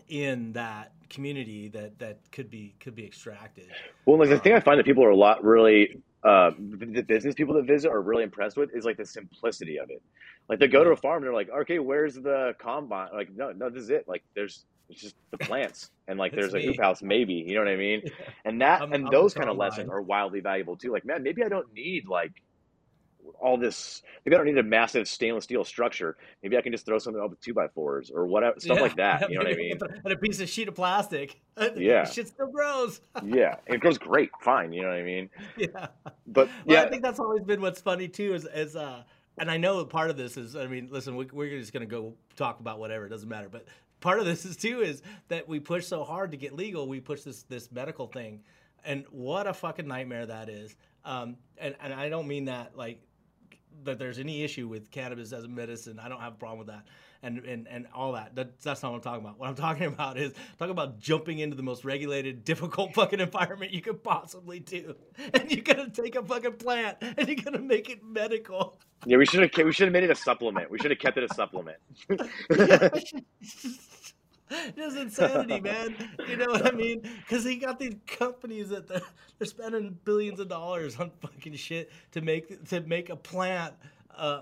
in 0.07 0.53
that 0.53 0.91
community 1.09 1.67
that 1.69 1.99
that 1.99 2.19
could 2.31 2.49
be 2.49 2.75
could 2.79 2.95
be 2.95 3.05
extracted 3.05 3.67
Well, 4.05 4.19
like 4.19 4.29
the 4.29 4.39
thing 4.39 4.53
I 4.53 4.59
find 4.59 4.79
that 4.79 4.85
people 4.85 5.03
are 5.03 5.09
a 5.09 5.15
lot 5.15 5.43
really 5.43 6.01
uh, 6.23 6.51
the 6.59 7.01
business 7.03 7.33
people 7.35 7.55
that 7.55 7.65
visit 7.65 7.89
are 7.89 8.01
really 8.01 8.23
impressed 8.23 8.57
with 8.57 8.69
is 8.75 8.83
like 8.85 8.97
the 8.97 9.05
simplicity 9.05 9.77
of 9.79 9.89
it. 9.89 10.01
Like 10.49 10.59
they 10.59 10.67
go 10.67 10.83
to 10.83 10.89
a 10.91 10.97
farm 10.97 11.17
and 11.17 11.25
they're 11.25 11.33
like, 11.33 11.49
okay, 11.61 11.79
where's 11.79 12.15
the 12.15 12.53
combine? 12.59 13.09
Like, 13.13 13.29
no, 13.33 13.51
no, 13.51 13.69
this 13.69 13.83
is 13.83 13.89
it. 13.89 14.05
Like, 14.07 14.23
there's 14.35 14.65
it's 14.89 15.01
just 15.01 15.15
the 15.31 15.37
plants 15.39 15.91
and 16.07 16.19
like 16.19 16.33
there's 16.33 16.53
a 16.55 16.59
me. 16.59 16.65
hoop 16.65 16.79
house 16.79 17.01
maybe. 17.01 17.35
You 17.35 17.55
know 17.55 17.61
what 17.61 17.69
I 17.71 17.77
mean? 17.77 18.03
And 18.45 18.61
that 18.61 18.81
I'm- 18.81 18.91
and 18.91 19.05
I'm 19.05 19.09
those 19.09 19.33
kind 19.33 19.49
of 19.49 19.57
lessons 19.57 19.89
are 19.89 20.01
wildly 20.01 20.41
valuable 20.41 20.77
too. 20.77 20.91
Like, 20.91 21.05
man, 21.05 21.23
maybe 21.23 21.43
I 21.43 21.49
don't 21.49 21.71
need 21.73 22.07
like 22.07 22.33
all 23.41 23.57
this. 23.57 24.01
Maybe 24.25 24.35
I 24.35 24.39
don't 24.39 24.47
need 24.47 24.57
a 24.57 24.63
massive 24.63 25.07
stainless 25.07 25.43
steel 25.45 25.63
structure. 25.63 26.17
Maybe 26.43 26.57
I 26.57 26.61
can 26.61 26.71
just 26.71 26.85
throw 26.85 26.99
something 26.99 27.21
up 27.21 27.29
with 27.29 27.41
two 27.41 27.53
by 27.53 27.67
fours 27.69 28.11
or 28.11 28.25
whatever 28.27 28.59
stuff 28.59 28.77
Yeah, 28.77 28.81
like 28.81 28.95
that. 28.97 29.21
You 29.29 29.35
know 29.39 29.45
what 29.45 29.53
I 29.53 29.55
mean? 29.57 29.79
and 30.03 30.13
a 30.13 30.17
piece 30.17 30.39
of 30.39 30.49
sheet 30.49 30.67
of 30.67 30.75
plastic 30.75 31.39
Yeah. 31.75 32.05
shit 32.05 32.27
still 32.27 32.47
grows 32.51 33.01
Yeah, 33.25 33.55
it 33.67 33.79
grows 33.79 33.97
great, 33.97 34.29
fine. 34.41 34.73
You 34.73 34.83
know 34.83 34.89
what 34.89 34.97
I 34.97 35.03
mean? 35.03 35.29
yeah 35.57 35.87
But 36.27 36.49
Well, 36.65 36.77
yeah, 36.77 36.83
I 36.83 36.89
think 36.89 37.01
that's 37.03 37.19
always 37.19 37.43
been 37.43 37.61
what's 37.61 37.81
funny 37.81 38.07
too. 38.07 38.33
Is, 38.33 38.45
is 38.53 38.75
uh, 38.75 39.03
and 39.37 39.49
I 39.49 39.57
know 39.57 39.83
part 39.85 40.09
of 40.09 40.17
this 40.17 40.35
is, 40.37 40.55
I 40.55 40.67
mean, 40.67 40.89
listen, 40.91 41.15
we, 41.15 41.25
we're 41.31 41.57
just 41.59 41.73
gonna 41.73 41.85
go 41.85 42.13
talk 42.35 42.59
about 42.59 42.79
whatever. 42.79 43.05
It 43.05 43.09
doesn't 43.09 43.29
matter. 43.29 43.47
But 43.49 43.65
part 44.01 44.19
of 44.19 44.25
this 44.25 44.45
is 44.45 44.57
too 44.57 44.81
is 44.81 45.01
that 45.29 45.47
we 45.47 45.59
push 45.59 45.85
so 45.85 46.03
hard 46.03 46.31
to 46.31 46.37
get 46.37 46.53
legal. 46.55 46.87
We 46.87 46.99
push 46.99 47.21
this 47.21 47.43
this 47.43 47.71
medical 47.71 48.07
thing, 48.07 48.41
and 48.83 49.05
what 49.11 49.47
a 49.47 49.53
fucking 49.53 49.87
nightmare 49.87 50.25
that 50.25 50.49
is. 50.49 50.75
Um, 51.05 51.37
and 51.57 51.75
and 51.81 51.93
I 51.93 52.09
don't 52.09 52.27
mean 52.27 52.45
that 52.45 52.75
like 52.77 53.01
that 53.83 53.99
there's 53.99 54.19
any 54.19 54.43
issue 54.43 54.67
with 54.67 54.91
cannabis 54.91 55.31
as 55.33 55.43
a 55.43 55.47
medicine. 55.47 55.99
I 55.99 56.09
don't 56.09 56.21
have 56.21 56.33
a 56.33 56.35
problem 56.37 56.59
with 56.59 56.67
that. 56.67 56.85
And, 57.21 57.39
and, 57.39 57.67
and 57.67 57.85
all 57.93 58.13
that. 58.13 58.35
that. 58.35 58.61
That's 58.61 58.81
not 58.81 58.91
what 58.91 58.97
I'm 58.97 59.01
talking 59.01 59.25
about. 59.25 59.39
What 59.39 59.49
I'm 59.49 59.55
talking 59.67 59.87
about 59.87 60.17
is 60.17 60.33
talking 60.57 60.71
about 60.71 60.99
jumping 60.99 61.39
into 61.39 61.55
the 61.55 61.63
most 61.63 61.83
regulated, 61.83 62.43
difficult 62.45 62.93
fucking 62.93 63.19
environment 63.19 63.71
you 63.73 63.81
could 63.81 64.03
possibly 64.03 64.59
do. 64.59 64.95
And 65.33 65.51
you're 65.51 65.61
gonna 65.63 65.89
take 65.89 66.15
a 66.15 66.23
fucking 66.23 66.53
plant 66.53 66.97
and 67.01 67.27
you're 67.27 67.35
gonna 67.43 67.59
make 67.59 67.89
it 67.89 68.03
medical. 68.03 68.79
yeah, 69.05 69.17
we 69.17 69.25
should 69.25 69.41
have 69.41 69.65
we 69.65 69.73
should 69.73 69.87
have 69.87 69.93
made 69.93 70.03
it 70.03 70.11
a 70.11 70.15
supplement. 70.15 70.71
We 70.71 70.79
should 70.79 70.91
have 70.91 70.99
kept 70.99 71.17
it 71.17 71.29
a 71.29 71.33
supplement. 71.33 71.77
Just 74.75 74.97
insanity, 74.97 75.59
man. 75.59 75.95
You 76.27 76.37
know 76.37 76.47
what 76.47 76.65
I 76.65 76.71
mean? 76.71 77.01
Because 77.19 77.43
he 77.43 77.55
got 77.57 77.79
these 77.79 77.95
companies 78.07 78.69
that 78.69 78.87
they're, 78.87 79.01
they're 79.37 79.47
spending 79.47 79.97
billions 80.05 80.39
of 80.39 80.47
dollars 80.49 80.99
on 80.99 81.11
fucking 81.21 81.53
shit 81.55 81.91
to 82.11 82.21
make 82.21 82.67
to 82.69 82.81
make 82.81 83.09
a 83.09 83.15
plant 83.15 83.73
uh, 84.17 84.41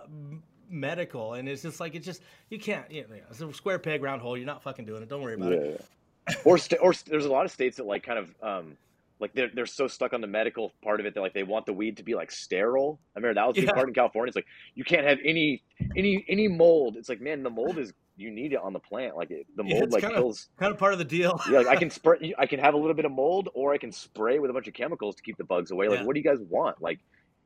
medical, 0.69 1.33
and 1.33 1.47
it's 1.47 1.61
just 1.61 1.79
like 1.79 1.95
it's 1.95 2.05
just 2.05 2.21
you 2.49 2.59
can't. 2.59 2.89
You 2.91 3.01
know, 3.03 3.15
it's 3.29 3.41
a 3.41 3.53
square 3.53 3.79
peg 3.79 4.01
round 4.03 4.21
hole. 4.21 4.37
You're 4.37 4.45
not 4.45 4.63
fucking 4.63 4.85
doing 4.85 5.03
it. 5.03 5.09
Don't 5.09 5.21
worry 5.21 5.33
about 5.35 5.51
Yeah, 5.51 5.57
it. 5.59 5.85
yeah. 6.29 6.35
or 6.45 6.57
st- 6.57 6.81
or 6.81 6.93
st- 6.93 7.11
there's 7.11 7.25
a 7.25 7.31
lot 7.31 7.45
of 7.45 7.51
states 7.51 7.77
that 7.77 7.85
like 7.85 8.03
kind 8.03 8.19
of 8.19 8.33
um 8.41 8.77
like 9.19 9.33
they're 9.33 9.49
they're 9.53 9.65
so 9.65 9.87
stuck 9.87 10.13
on 10.13 10.21
the 10.21 10.27
medical 10.27 10.71
part 10.83 10.99
of 10.99 11.05
it 11.05 11.13
that 11.15 11.21
like 11.21 11.33
they 11.33 11.43
want 11.43 11.65
the 11.65 11.73
weed 11.73 11.97
to 11.97 12.03
be 12.03 12.15
like 12.15 12.31
sterile. 12.31 12.99
I 13.15 13.19
remember 13.19 13.35
that 13.35 13.47
was 13.47 13.55
big 13.55 13.65
Yeah. 13.65 13.73
part 13.73 13.87
in 13.87 13.93
California. 13.93 14.29
It's 14.29 14.35
like 14.35 14.45
you 14.75 14.83
can't 14.83 15.05
have 15.05 15.19
any 15.23 15.63
any 15.95 16.23
any 16.29 16.47
mold. 16.47 16.95
It's 16.97 17.09
like 17.09 17.19
man, 17.21 17.43
the 17.43 17.49
mold 17.49 17.77
is 17.77 17.93
you 18.17 18.31
need 18.31 18.51
it 18.53 18.59
on 18.61 18.73
the 18.73 18.79
plant. 18.79 19.15
Like 19.15 19.29
it, 19.31 19.45
the 19.55 19.63
mold 19.63 19.83
it's 19.83 19.93
like 19.93 20.01
kinda- 20.01 20.17
kills. 20.17 20.49
Kind 20.59 20.71
of 20.73 20.77
part 20.79 20.91
of 20.93 20.99
the 20.99 21.05
deal. 21.05 21.39
Yeah, 21.49 21.59
like 21.59 21.67
I 21.67 21.75
can 21.75 21.89
spray. 21.99 22.33
I 22.37 22.45
can 22.47 22.59
have 22.59 22.73
a 22.73 22.77
little 22.77 22.95
bit 22.95 23.05
of 23.05 23.11
mold, 23.11 23.49
or 23.53 23.73
I 23.73 23.77
can 23.77 23.91
spray 23.91 24.39
with 24.39 24.49
a 24.49 24.53
bunch 24.53 24.67
of 24.67 24.73
chemicals 24.73 25.15
to 25.15 25.23
keep 25.23 25.37
the 25.37 25.43
bugs 25.43 25.71
away. 25.71 25.87
Like, 25.87 25.99
Yeah. 25.99 26.05
what 26.05 26.13
do 26.15 26.19
you 26.19 26.23
guys 26.23 26.39
want? 26.49 26.81
Like, 26.81 26.99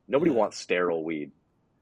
nobody 0.08 0.30
Yeah. 0.30 0.38
wants 0.38 0.56
sterile 0.58 1.04
weed. 1.04 1.30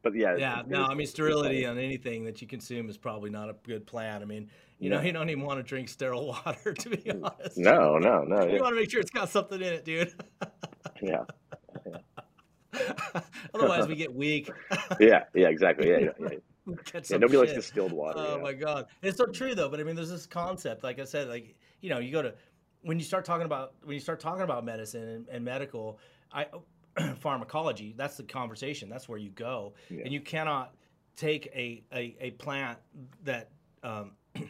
But 0.02 0.14
yeah, 0.14 0.34
Yeah, 0.36 0.60
it- 0.60 0.68
no, 0.68 0.78
it's- 0.78 0.90
I 0.90 0.94
mean 0.94 1.06
sterility 1.06 1.66
on 1.66 1.78
anything 1.78 2.24
that 2.24 2.40
you 2.42 2.48
consume 2.48 2.88
is 2.88 2.96
probably 2.96 3.30
not 3.30 3.48
a 3.50 3.54
good 3.64 3.86
plan. 3.86 4.22
I 4.22 4.24
mean, 4.24 4.50
you 4.78 4.88
know, 4.88 5.00
you 5.02 5.12
don't 5.12 5.28
even 5.28 5.44
want 5.44 5.58
to 5.58 5.62
drink 5.62 5.88
sterile 5.90 6.26
water, 6.46 6.72
to 6.72 6.88
be 6.90 7.10
honest. 7.10 7.58
No, 7.58 7.98
no, 7.98 8.22
no. 8.22 8.44
You 8.46 8.54
Yeah, 8.54 8.60
want 8.62 8.74
to 8.74 8.80
make 8.80 8.90
sure 8.90 9.00
it's 9.00 9.10
got 9.10 9.28
something 9.28 9.60
in 9.60 9.72
it, 9.74 9.84
dude. 9.84 10.12
yeah, 11.02 11.24
Otherwise, 13.54 13.88
we 13.88 13.94
get 13.94 14.14
weak. 14.14 14.50
yeah, 15.00 15.24
yeah, 15.34 15.48
exactly. 15.48 15.90
Yeah, 15.90 15.98
yeah. 16.18 16.28
Yeah. 16.66 16.74
We 16.74 16.74
get 16.84 17.08
Yeah, 17.10 17.18
some 17.18 17.20
nobody 17.20 17.38
likes 17.38 17.52
distilled 17.52 17.92
water. 17.92 18.18
Oh 18.18 18.36
yeah. 18.36 18.42
my 18.42 18.52
god, 18.52 18.86
it's 19.02 19.16
so 19.18 19.26
true 19.26 19.54
though. 19.54 19.68
But 19.68 19.80
I 19.80 19.82
mean, 19.84 19.96
there's 19.96 20.10
this 20.10 20.26
concept, 20.26 20.82
like 20.84 20.98
I 20.98 21.04
said, 21.04 21.28
like 21.28 21.56
you 21.80 21.90
know, 21.90 21.98
you 21.98 22.12
go 22.12 22.22
to 22.22 22.34
when 22.82 22.98
you 22.98 23.04
start 23.04 23.24
talking 23.24 23.46
about 23.46 23.74
when 23.82 23.94
you 23.94 24.00
start 24.00 24.20
talking 24.20 24.42
about 24.42 24.64
medicine 24.64 25.08
and, 25.08 25.28
and 25.28 25.44
medical, 25.44 25.98
I 26.32 26.46
pharmacology. 27.18 27.94
That's 27.96 28.16
the 28.16 28.24
conversation. 28.24 28.88
That's 28.88 29.08
where 29.08 29.18
you 29.18 29.30
go, 29.30 29.74
Yeah. 29.88 30.02
and 30.04 30.12
you 30.12 30.20
cannot 30.20 30.74
take 31.16 31.46
a 31.54 31.84
a, 31.92 32.16
a 32.20 32.30
plant 32.32 32.78
that. 33.24 33.50
Um, 33.82 34.12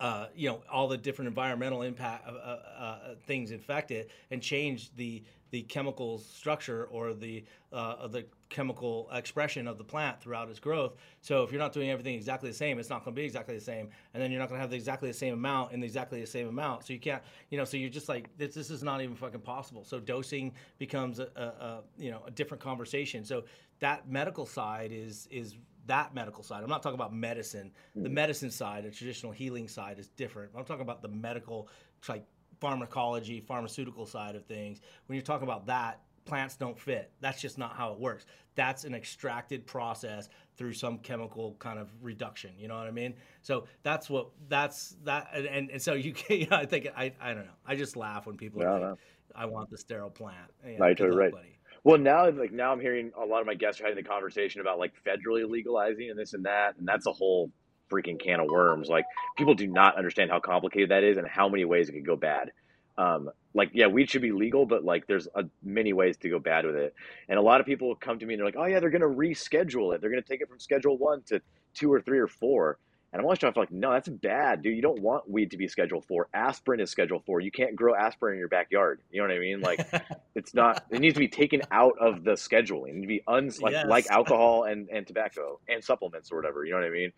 uh, 0.00 0.26
you 0.34 0.48
know 0.48 0.62
all 0.70 0.88
the 0.88 0.96
different 0.96 1.28
environmental 1.28 1.82
impact 1.82 2.26
uh, 2.28 2.32
uh, 2.32 2.58
uh, 2.78 2.98
things 3.26 3.50
infect 3.52 3.90
it 3.90 4.10
and 4.30 4.42
change 4.42 4.94
the 4.96 5.22
the 5.52 5.62
chemical 5.62 6.18
structure 6.18 6.86
or 6.90 7.12
the 7.12 7.44
uh, 7.72 8.08
the 8.08 8.24
chemical 8.48 9.08
expression 9.12 9.68
of 9.68 9.78
the 9.78 9.84
plant 9.84 10.20
throughout 10.20 10.48
its 10.50 10.58
growth. 10.58 10.96
So 11.20 11.42
if 11.42 11.52
you're 11.52 11.60
not 11.60 11.72
doing 11.72 11.90
everything 11.90 12.14
exactly 12.14 12.50
the 12.50 12.56
same, 12.56 12.78
it's 12.78 12.90
not 12.90 13.04
going 13.04 13.14
to 13.14 13.20
be 13.20 13.24
exactly 13.24 13.54
the 13.54 13.64
same, 13.64 13.90
and 14.12 14.22
then 14.22 14.30
you're 14.30 14.40
not 14.40 14.48
going 14.48 14.58
to 14.58 14.62
have 14.62 14.70
the 14.70 14.76
exactly 14.76 15.08
the 15.10 15.16
same 15.16 15.34
amount 15.34 15.72
in 15.72 15.82
exactly 15.84 16.20
the 16.20 16.26
same 16.26 16.48
amount. 16.48 16.86
So 16.86 16.94
you 16.94 16.98
can't, 16.98 17.22
you 17.50 17.58
know, 17.58 17.64
so 17.64 17.76
you're 17.76 17.90
just 17.90 18.08
like 18.08 18.36
this. 18.38 18.54
This 18.54 18.70
is 18.70 18.82
not 18.82 19.02
even 19.02 19.14
fucking 19.14 19.42
possible. 19.42 19.84
So 19.84 20.00
dosing 20.00 20.54
becomes 20.78 21.18
a, 21.20 21.28
a, 21.36 21.42
a 21.42 21.82
you 21.98 22.10
know 22.10 22.22
a 22.26 22.30
different 22.30 22.62
conversation. 22.62 23.22
So 23.24 23.44
that 23.80 24.10
medical 24.10 24.46
side 24.46 24.90
is 24.90 25.28
is 25.30 25.56
that 25.86 26.14
medical 26.14 26.42
side. 26.42 26.62
I'm 26.62 26.70
not 26.70 26.82
talking 26.82 26.98
about 26.98 27.12
medicine. 27.12 27.72
The 27.94 28.08
medicine 28.08 28.50
side, 28.50 28.84
the 28.84 28.90
traditional 28.90 29.32
healing 29.32 29.68
side, 29.68 29.98
is 29.98 30.08
different. 30.08 30.52
I'm 30.56 30.64
talking 30.64 30.82
about 30.82 31.02
the 31.02 31.08
medical, 31.08 31.68
like 32.08 32.24
pharmacology, 32.62 33.40
pharmaceutical 33.40 34.06
side 34.06 34.36
of 34.36 34.46
things. 34.46 34.80
When 35.06 35.16
you're 35.16 35.24
talking 35.24 35.48
about 35.48 35.66
that 35.66 36.00
plants 36.24 36.54
don't 36.56 36.78
fit. 36.78 37.10
That's 37.20 37.40
just 37.40 37.58
not 37.58 37.74
how 37.74 37.92
it 37.92 37.98
works. 37.98 38.26
That's 38.54 38.84
an 38.84 38.94
extracted 38.94 39.66
process 39.66 40.28
through 40.56 40.74
some 40.74 40.98
chemical 40.98 41.56
kind 41.58 41.80
of 41.80 41.90
reduction. 42.00 42.52
You 42.56 42.68
know 42.68 42.76
what 42.76 42.86
I 42.86 42.92
mean? 42.92 43.14
So 43.40 43.64
that's 43.82 44.08
what 44.08 44.28
that's 44.48 44.96
that, 45.02 45.30
and, 45.34 45.68
and, 45.70 45.82
so 45.82 45.94
you 45.94 46.12
can. 46.12 46.38
You 46.42 46.46
know, 46.46 46.56
I 46.56 46.66
think 46.66 46.86
I 46.96 47.12
I 47.20 47.34
don't 47.34 47.44
know. 47.44 47.58
I 47.66 47.74
just 47.74 47.96
laugh 47.96 48.26
when 48.26 48.36
people. 48.36 48.60
No, 48.60 48.72
like, 48.72 48.82
no. 48.82 48.98
I 49.34 49.46
want 49.46 49.70
the 49.70 49.78
sterile 49.78 50.10
plant. 50.10 50.36
You 50.64 50.78
know, 50.78 50.86
No, 50.86 50.94
totally 50.94 51.16
right. 51.16 51.32
buddy. 51.32 51.58
Well, 51.82 51.98
now 51.98 52.30
like 52.30 52.52
now 52.52 52.70
I'm 52.70 52.80
hearing 52.80 53.10
a 53.20 53.24
lot 53.24 53.40
of 53.40 53.46
my 53.46 53.54
guests 53.54 53.80
are 53.80 53.84
having 53.84 54.02
the 54.02 54.08
conversation 54.08 54.60
about 54.60 54.78
like 54.78 54.92
federally 55.04 55.48
legalizing 55.48 56.10
and 56.10 56.18
this 56.18 56.34
and 56.34 56.44
that, 56.44 56.76
and 56.78 56.86
that's 56.86 57.06
a 57.06 57.12
whole 57.12 57.50
freaking 57.92 58.18
can 58.20 58.40
of 58.40 58.46
worms. 58.50 58.88
Like 58.88 59.04
people 59.36 59.54
do 59.54 59.66
not 59.66 59.96
understand 59.96 60.30
how 60.30 60.40
complicated 60.40 60.90
that 60.90 61.04
is 61.04 61.16
and 61.18 61.26
how 61.28 61.48
many 61.48 61.64
ways 61.64 61.88
it 61.88 61.92
could 61.92 62.06
go 62.06 62.16
bad. 62.16 62.52
Um, 62.98 63.30
like 63.54 63.70
yeah, 63.74 63.86
weed 63.86 64.10
should 64.10 64.22
be 64.22 64.32
legal, 64.32 64.66
but 64.66 64.84
like 64.84 65.06
there's 65.06 65.28
a, 65.34 65.44
many 65.62 65.92
ways 65.92 66.16
to 66.18 66.28
go 66.28 66.38
bad 66.38 66.66
with 66.66 66.76
it. 66.76 66.94
And 67.28 67.38
a 67.38 67.42
lot 67.42 67.60
of 67.60 67.66
people 67.66 67.94
come 67.96 68.18
to 68.18 68.26
me 68.26 68.34
and 68.34 68.40
they're 68.40 68.46
like, 68.46 68.56
oh 68.58 68.66
yeah, 68.66 68.80
they're 68.80 68.90
gonna 68.90 69.06
reschedule 69.06 69.94
it. 69.94 70.00
They're 70.00 70.10
gonna 70.10 70.22
take 70.22 70.40
it 70.40 70.48
from 70.48 70.58
Schedule 70.60 70.98
One 70.98 71.22
to 71.26 71.40
two 71.74 71.92
or 71.92 72.00
three 72.00 72.18
or 72.18 72.28
four. 72.28 72.78
And 73.12 73.20
I'm 73.20 73.26
always 73.26 73.40
trying 73.40 73.52
to 73.52 73.58
like, 73.60 73.70
no, 73.70 73.92
that's 73.92 74.08
bad, 74.08 74.62
dude. 74.62 74.74
You 74.74 74.80
don't 74.80 75.02
want 75.02 75.28
weed 75.28 75.50
to 75.50 75.58
be 75.58 75.68
Schedule 75.68 76.00
Four. 76.00 76.28
Aspirin 76.32 76.80
is 76.80 76.90
Schedule 76.90 77.20
Four. 77.26 77.40
You 77.40 77.50
can't 77.50 77.76
grow 77.76 77.94
aspirin 77.94 78.34
in 78.34 78.38
your 78.38 78.48
backyard. 78.48 79.02
You 79.10 79.20
know 79.20 79.28
what 79.28 79.36
I 79.36 79.38
mean? 79.38 79.60
Like, 79.60 79.86
it's 80.34 80.54
not. 80.54 80.82
It 80.90 81.00
needs 81.00 81.12
to 81.14 81.20
be 81.20 81.28
taken 81.28 81.60
out 81.70 81.92
of 82.00 82.24
the 82.24 82.32
scheduling. 82.32 82.88
It 82.88 82.94
needs 82.94 83.04
to 83.04 83.08
be 83.08 83.22
uns 83.28 83.60
like 83.60 83.72
Yes. 83.72 83.86
like 83.86 84.06
alcohol 84.10 84.64
and 84.64 84.88
and 84.88 85.06
tobacco 85.06 85.60
and 85.68 85.84
supplements 85.84 86.32
or 86.32 86.36
whatever. 86.36 86.64
You 86.64 86.72
know 86.72 86.78
what 86.80 86.86
I 86.86 86.90
mean? 86.90 87.12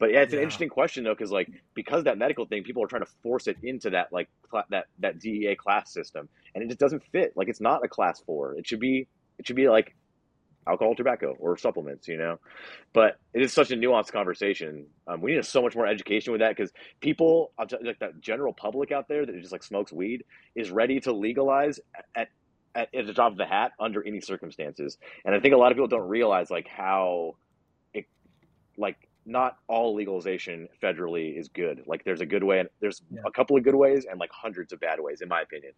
But 0.00 0.12
yeah, 0.12 0.22
it's 0.22 0.34
an 0.34 0.40
Yeah. 0.40 0.42
interesting 0.42 0.70
question 0.70 1.04
though, 1.04 1.14
because 1.14 1.32
like 1.32 1.50
because 1.76 2.04
that 2.04 2.18
medical 2.18 2.46
thing, 2.46 2.64
people 2.64 2.84
are 2.84 2.88
trying 2.88 3.04
to 3.04 3.12
force 3.24 3.48
it 3.48 3.58
into 3.62 3.90
that 3.92 4.08
like 4.12 4.30
cla 4.50 4.64
that 4.70 4.86
that 5.00 5.20
DEA 5.20 5.56
class 5.56 5.92
system, 5.94 6.30
and 6.54 6.64
it 6.64 6.68
just 6.68 6.80
doesn't 6.80 7.04
fit. 7.12 7.32
Like 7.36 7.48
it's 7.48 7.62
not 7.62 7.84
a 7.86 7.88
class 7.88 8.20
four. 8.26 8.56
It 8.56 8.68
should 8.68 8.80
be 8.80 9.08
it 9.40 9.48
should 9.48 9.56
be 9.56 9.70
like 9.70 9.96
alcohol, 10.68 10.94
tobacco, 10.96 11.34
or 11.40 11.58
supplements. 11.58 12.08
You 12.08 12.18
know, 12.18 12.38
but 12.94 13.14
it 13.34 13.42
is 13.42 13.52
such 13.54 13.72
a 13.72 13.76
nuanced 13.76 14.12
conversation. 14.12 14.86
Um, 15.08 15.22
we 15.22 15.34
need 15.34 15.44
so 15.46 15.62
much 15.62 15.76
more 15.76 15.86
education 15.86 16.32
with 16.32 16.40
that 16.42 16.56
because 16.56 16.72
people, 17.02 17.52
like 17.58 17.98
that 18.00 18.20
general 18.20 18.54
public 18.54 18.92
out 18.92 19.06
there 19.08 19.26
that 19.26 19.40
just 19.40 19.52
like 19.52 19.64
smokes 19.64 19.92
weed, 19.92 20.24
is 20.56 20.70
ready 20.72 21.00
to 21.02 21.12
legalize 21.12 21.80
at, 22.16 22.28
at 22.74 22.88
at 22.94 23.06
the 23.06 23.14
drop 23.14 23.32
of 23.32 23.38
the 23.38 23.46
hat 23.46 23.72
under 23.80 24.06
any 24.06 24.20
circumstances. 24.20 24.98
And 25.24 25.34
I 25.34 25.40
think 25.40 25.54
a 25.54 25.58
lot 25.58 25.72
of 25.72 25.76
people 25.76 25.88
don't 25.88 26.08
realize 26.08 26.50
like 26.50 26.68
how 26.68 27.34
it 27.94 28.06
like 28.78 28.98
not 29.30 29.56
all 29.68 29.94
legalization 29.94 30.68
federally 30.82 31.38
is 31.38 31.48
good. 31.48 31.82
Like 31.86 32.04
there's 32.04 32.22
a 32.22 32.26
good 32.26 32.44
way 32.44 32.60
and 32.60 32.70
there's 32.80 33.02
Yeah. 33.10 33.22
a 33.26 33.32
couple 33.32 33.56
of 33.56 33.64
good 33.64 33.76
ways 33.76 34.06
and 34.10 34.20
like 34.20 34.30
hundreds 34.32 34.72
of 34.74 34.80
bad 34.80 35.00
ways 35.00 35.22
in 35.22 35.28
my 35.30 35.42
opinion. 35.42 35.72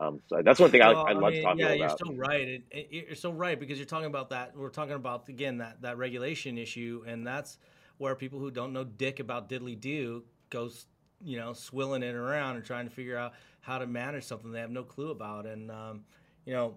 Um, 0.00 0.20
so 0.28 0.42
that's 0.44 0.60
one 0.60 0.72
thing 0.72 0.82
I, 0.82 0.94
Well, 0.94 1.06
I 1.06 1.14
love 1.14 1.34
mean, 1.34 1.42
talking 1.42 1.58
yeah, 1.58 1.72
about. 1.72 1.74
you're 1.74 1.88
so 1.88 2.12
right. 2.12 2.48
It, 2.48 2.62
it, 2.70 2.88
you're 3.08 3.16
so 3.16 3.30
right 3.32 3.58
because 3.58 3.78
you're 3.78 3.86
talking 3.86 4.06
about 4.06 4.30
that. 4.30 4.56
We're 4.56 4.70
talking 4.70 4.94
about 4.94 5.28
again 5.28 5.58
that 5.58 5.82
that 5.82 5.98
regulation 5.98 6.58
issue, 6.58 7.04
and 7.06 7.26
that's 7.26 7.58
where 7.98 8.14
people 8.14 8.38
who 8.38 8.50
don't 8.50 8.72
know 8.72 8.84
dick 8.84 9.20
about 9.20 9.48
diddly 9.48 9.78
do 9.80 10.24
goes, 10.50 10.86
you 11.24 11.38
know, 11.38 11.52
swilling 11.54 12.02
it 12.02 12.14
around 12.14 12.56
and 12.56 12.64
trying 12.64 12.86
to 12.88 12.94
figure 12.94 13.16
out 13.16 13.34
how 13.60 13.78
to 13.78 13.86
manage 13.86 14.24
something 14.24 14.52
they 14.52 14.60
have 14.60 14.70
no 14.70 14.84
clue 14.84 15.10
about. 15.10 15.46
And 15.46 15.70
um, 15.70 16.02
you 16.44 16.54
know, 16.54 16.76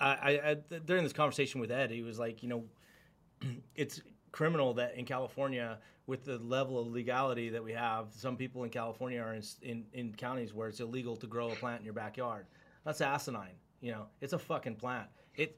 I, 0.00 0.06
I, 0.06 0.50
I 0.50 0.54
during 0.84 1.04
this 1.04 1.12
conversation 1.12 1.60
with 1.60 1.70
Ed, 1.70 1.90
he 1.90 2.02
was 2.02 2.18
like, 2.18 2.42
you 2.42 2.48
know, 2.48 2.64
it's 3.74 4.00
criminal 4.32 4.74
that 4.74 4.94
in 4.94 5.04
California, 5.04 5.78
with 6.06 6.24
the 6.24 6.38
level 6.38 6.78
of 6.78 6.88
legality 6.88 7.50
that 7.50 7.62
we 7.62 7.72
have, 7.72 8.06
some 8.10 8.36
people 8.36 8.64
in 8.64 8.70
California 8.70 9.20
are 9.20 9.34
in, 9.34 9.42
in, 9.62 9.84
in 9.92 10.12
counties 10.14 10.52
where 10.52 10.68
it's 10.68 10.80
illegal 10.80 11.16
to 11.16 11.26
grow 11.26 11.50
a 11.50 11.54
plant 11.54 11.80
in 11.80 11.84
your 11.84 11.94
backyard. 11.94 12.46
That's 12.84 13.00
asinine. 13.00 13.54
You 13.80 13.92
know, 13.92 14.06
it's 14.20 14.32
a 14.32 14.38
fucking 14.38 14.76
plant. 14.76 15.08
It, 15.36 15.56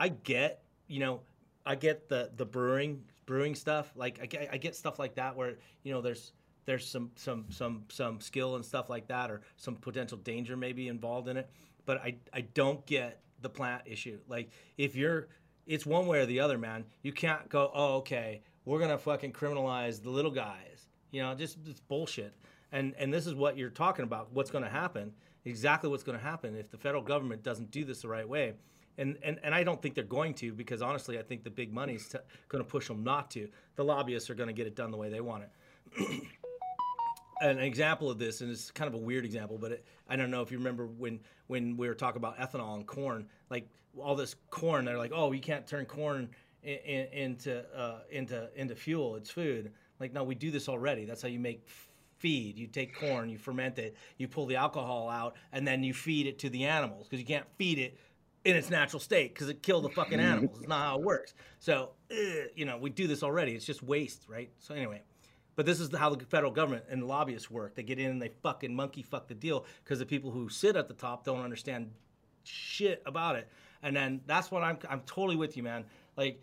I 0.00 0.08
get, 0.08 0.62
you 0.86 1.00
know, 1.00 1.20
I 1.64 1.74
get 1.74 2.08
the 2.08 2.30
the 2.36 2.44
brewing 2.44 3.04
brewing 3.26 3.54
stuff. 3.54 3.92
Like 3.94 4.18
I 4.22 4.26
get, 4.26 4.48
I 4.52 4.56
get 4.56 4.74
stuff 4.74 4.98
like 4.98 5.14
that 5.16 5.36
where 5.36 5.54
you 5.82 5.92
know 5.92 6.00
there's 6.00 6.32
there's 6.64 6.86
some 6.88 7.10
some 7.14 7.44
some 7.50 7.84
some 7.88 8.20
skill 8.20 8.56
and 8.56 8.64
stuff 8.64 8.90
like 8.90 9.06
that, 9.08 9.30
or 9.30 9.42
some 9.56 9.76
potential 9.76 10.18
danger 10.18 10.56
maybe 10.56 10.88
involved 10.88 11.28
in 11.28 11.36
it. 11.36 11.48
But 11.84 11.98
I 11.98 12.16
I 12.32 12.40
don't 12.40 12.84
get 12.86 13.20
the 13.42 13.48
plant 13.48 13.82
issue. 13.86 14.18
Like 14.28 14.50
if 14.76 14.96
you're 14.96 15.28
it's 15.68 15.86
one 15.86 16.06
way 16.06 16.20
or 16.20 16.26
the 16.26 16.40
other, 16.40 16.58
man. 16.58 16.84
You 17.02 17.12
can't 17.12 17.48
go, 17.48 17.70
oh, 17.74 17.96
okay, 17.98 18.40
we're 18.64 18.80
gonna 18.80 18.98
fucking 18.98 19.32
criminalize 19.32 20.02
the 20.02 20.10
little 20.10 20.30
guys. 20.30 20.88
You 21.10 21.22
know, 21.22 21.34
just 21.34 21.58
it's 21.66 21.80
bullshit. 21.80 22.34
And 22.72 22.94
and 22.98 23.12
this 23.12 23.26
is 23.26 23.34
what 23.34 23.56
you're 23.56 23.70
talking 23.70 24.02
about. 24.02 24.32
What's 24.32 24.50
gonna 24.50 24.68
happen? 24.68 25.12
Exactly 25.44 25.88
what's 25.88 26.02
gonna 26.02 26.18
happen 26.18 26.56
if 26.56 26.70
the 26.70 26.78
federal 26.78 27.02
government 27.02 27.42
doesn't 27.42 27.70
do 27.70 27.84
this 27.84 28.02
the 28.02 28.08
right 28.08 28.28
way. 28.28 28.54
And 28.96 29.16
and, 29.22 29.38
and 29.42 29.54
I 29.54 29.62
don't 29.62 29.80
think 29.80 29.94
they're 29.94 30.04
going 30.04 30.34
to 30.34 30.52
because 30.52 30.82
honestly, 30.82 31.18
I 31.18 31.22
think 31.22 31.44
the 31.44 31.50
big 31.50 31.72
money's 31.72 32.08
t- 32.08 32.18
gonna 32.48 32.64
push 32.64 32.88
them 32.88 33.04
not 33.04 33.30
to. 33.32 33.48
The 33.76 33.84
lobbyists 33.84 34.30
are 34.30 34.34
gonna 34.34 34.54
get 34.54 34.66
it 34.66 34.74
done 34.74 34.90
the 34.90 34.98
way 34.98 35.10
they 35.10 35.20
want 35.20 35.44
it. 35.44 36.22
an 37.40 37.58
example 37.58 38.10
of 38.10 38.18
this, 38.18 38.40
and 38.40 38.50
it's 38.50 38.70
kind 38.70 38.88
of 38.88 38.94
a 38.94 39.02
weird 39.02 39.24
example, 39.24 39.58
but 39.58 39.72
it, 39.72 39.84
I 40.08 40.16
don't 40.16 40.30
know 40.30 40.42
if 40.42 40.50
you 40.50 40.58
remember 40.58 40.86
when 40.86 41.20
when 41.46 41.76
we 41.76 41.88
were 41.88 41.94
talking 41.94 42.18
about 42.18 42.38
ethanol 42.38 42.74
and 42.74 42.86
corn, 42.86 43.26
like 43.50 43.68
all 44.02 44.16
this 44.16 44.36
corn, 44.50 44.84
they're 44.84 44.98
like, 44.98 45.12
oh, 45.14 45.32
you 45.32 45.40
can't 45.40 45.66
turn 45.66 45.84
corn 45.86 46.28
in, 46.62 46.78
in, 46.78 47.06
into 47.12 47.64
uh, 47.76 48.00
into 48.10 48.48
into 48.54 48.74
fuel. 48.74 49.16
It's 49.16 49.30
food. 49.30 49.72
Like, 50.00 50.12
no, 50.12 50.22
we 50.24 50.34
do 50.34 50.50
this 50.50 50.68
already. 50.68 51.04
That's 51.04 51.22
how 51.22 51.28
you 51.28 51.40
make 51.40 51.66
feed. 52.18 52.58
You 52.58 52.66
take 52.66 52.98
corn, 52.98 53.28
you 53.28 53.38
ferment 53.38 53.78
it, 53.78 53.96
you 54.16 54.28
pull 54.28 54.46
the 54.46 54.56
alcohol 54.56 55.08
out, 55.08 55.36
and 55.52 55.66
then 55.66 55.82
you 55.82 55.94
feed 55.94 56.26
it 56.26 56.38
to 56.40 56.50
the 56.50 56.64
animals 56.64 57.06
because 57.06 57.20
you 57.20 57.26
can't 57.26 57.46
feed 57.56 57.78
it 57.78 57.98
in 58.44 58.56
its 58.56 58.70
natural 58.70 59.00
state 59.00 59.34
because 59.34 59.48
it 59.48 59.62
killed 59.62 59.84
the 59.84 59.90
fucking 59.90 60.20
animals. 60.20 60.58
It's 60.58 60.68
not 60.68 60.80
how 60.80 60.98
it 60.98 61.04
works. 61.04 61.34
So, 61.58 61.90
ugh, 62.10 62.48
you 62.54 62.64
know, 62.64 62.78
we 62.78 62.90
do 62.90 63.06
this 63.06 63.22
already. 63.22 63.52
It's 63.52 63.64
just 63.64 63.82
waste, 63.82 64.24
right? 64.28 64.50
So 64.58 64.74
anyway. 64.74 65.02
But 65.56 65.66
this 65.66 65.80
is 65.80 65.92
how 65.92 66.14
the 66.14 66.24
federal 66.24 66.52
government 66.52 66.84
and 66.88 67.02
lobbyists 67.02 67.50
work. 67.50 67.74
They 67.74 67.82
get 67.82 67.98
in 67.98 68.12
and 68.12 68.22
they 68.22 68.30
fucking 68.44 68.72
monkey 68.72 69.02
fuck 69.02 69.26
the 69.26 69.34
deal 69.34 69.66
because 69.82 69.98
the 69.98 70.06
people 70.06 70.30
who 70.30 70.48
sit 70.48 70.76
at 70.76 70.86
the 70.86 70.94
top 70.94 71.24
don't 71.24 71.40
understand 71.40 71.90
shit 72.44 73.02
about 73.04 73.34
it. 73.34 73.48
And 73.82 73.94
then 73.94 74.20
that's 74.26 74.50
what 74.50 74.62
I'm 74.62 74.78
I'm 74.88 75.00
totally 75.00 75.36
with 75.36 75.56
you, 75.56 75.62
man. 75.62 75.84
Like 76.16 76.40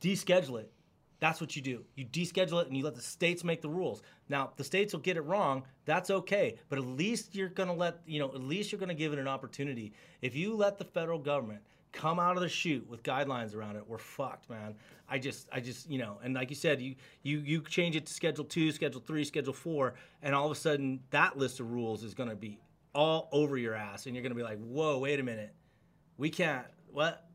deschedule 0.00 0.60
it. 0.60 0.70
That's 1.18 1.40
what 1.40 1.56
you 1.56 1.62
do. 1.62 1.84
You 1.94 2.04
deschedule 2.04 2.60
it 2.60 2.68
and 2.68 2.76
you 2.76 2.84
let 2.84 2.94
the 2.94 3.00
states 3.00 3.42
make 3.42 3.62
the 3.62 3.70
rules. 3.70 4.02
Now, 4.28 4.52
the 4.56 4.64
states 4.64 4.92
will 4.92 5.00
get 5.00 5.16
it 5.16 5.22
wrong. 5.22 5.64
That's 5.86 6.10
okay. 6.10 6.56
But 6.68 6.78
at 6.78 6.84
least 6.84 7.34
you're 7.34 7.48
going 7.48 7.70
to 7.70 7.74
let, 7.74 8.00
you 8.06 8.18
know, 8.18 8.26
at 8.26 8.42
least 8.42 8.70
you're 8.70 8.78
going 8.78 8.90
to 8.90 8.94
give 8.94 9.14
it 9.14 9.18
an 9.18 9.26
opportunity. 9.26 9.94
If 10.20 10.36
you 10.36 10.54
let 10.54 10.76
the 10.76 10.84
federal 10.84 11.18
government 11.18 11.62
come 11.92 12.20
out 12.20 12.36
of 12.36 12.42
the 12.42 12.48
chute 12.50 12.86
with 12.86 13.02
guidelines 13.02 13.54
around 13.54 13.76
it, 13.76 13.84
we're 13.88 13.96
fucked, 13.96 14.50
man. 14.50 14.74
I 15.08 15.18
just, 15.18 15.48
I 15.50 15.60
just, 15.60 15.88
you 15.88 15.98
know, 15.98 16.18
and 16.22 16.34
like 16.34 16.50
you 16.50 16.56
said, 16.56 16.82
you, 16.82 16.96
you, 17.22 17.38
you 17.38 17.62
change 17.62 17.96
it 17.96 18.04
to 18.04 18.12
Schedule 18.12 18.44
Two, 18.44 18.70
Schedule 18.70 19.00
Three, 19.00 19.24
Schedule 19.24 19.54
Four, 19.54 19.94
and 20.20 20.34
all 20.34 20.44
of 20.44 20.52
a 20.52 20.60
sudden 20.60 21.00
that 21.10 21.38
list 21.38 21.60
of 21.60 21.70
rules 21.70 22.04
is 22.04 22.12
going 22.12 22.28
to 22.28 22.36
be 22.36 22.58
all 22.94 23.30
over 23.32 23.56
your 23.56 23.74
ass, 23.74 24.04
and 24.04 24.14
you're 24.14 24.22
going 24.22 24.32
to 24.32 24.36
be 24.36 24.42
like, 24.42 24.58
whoa, 24.58 24.98
wait 24.98 25.18
a 25.18 25.22
minute, 25.22 25.54
we 26.18 26.28
can't, 26.28 26.66
what, 26.96 27.26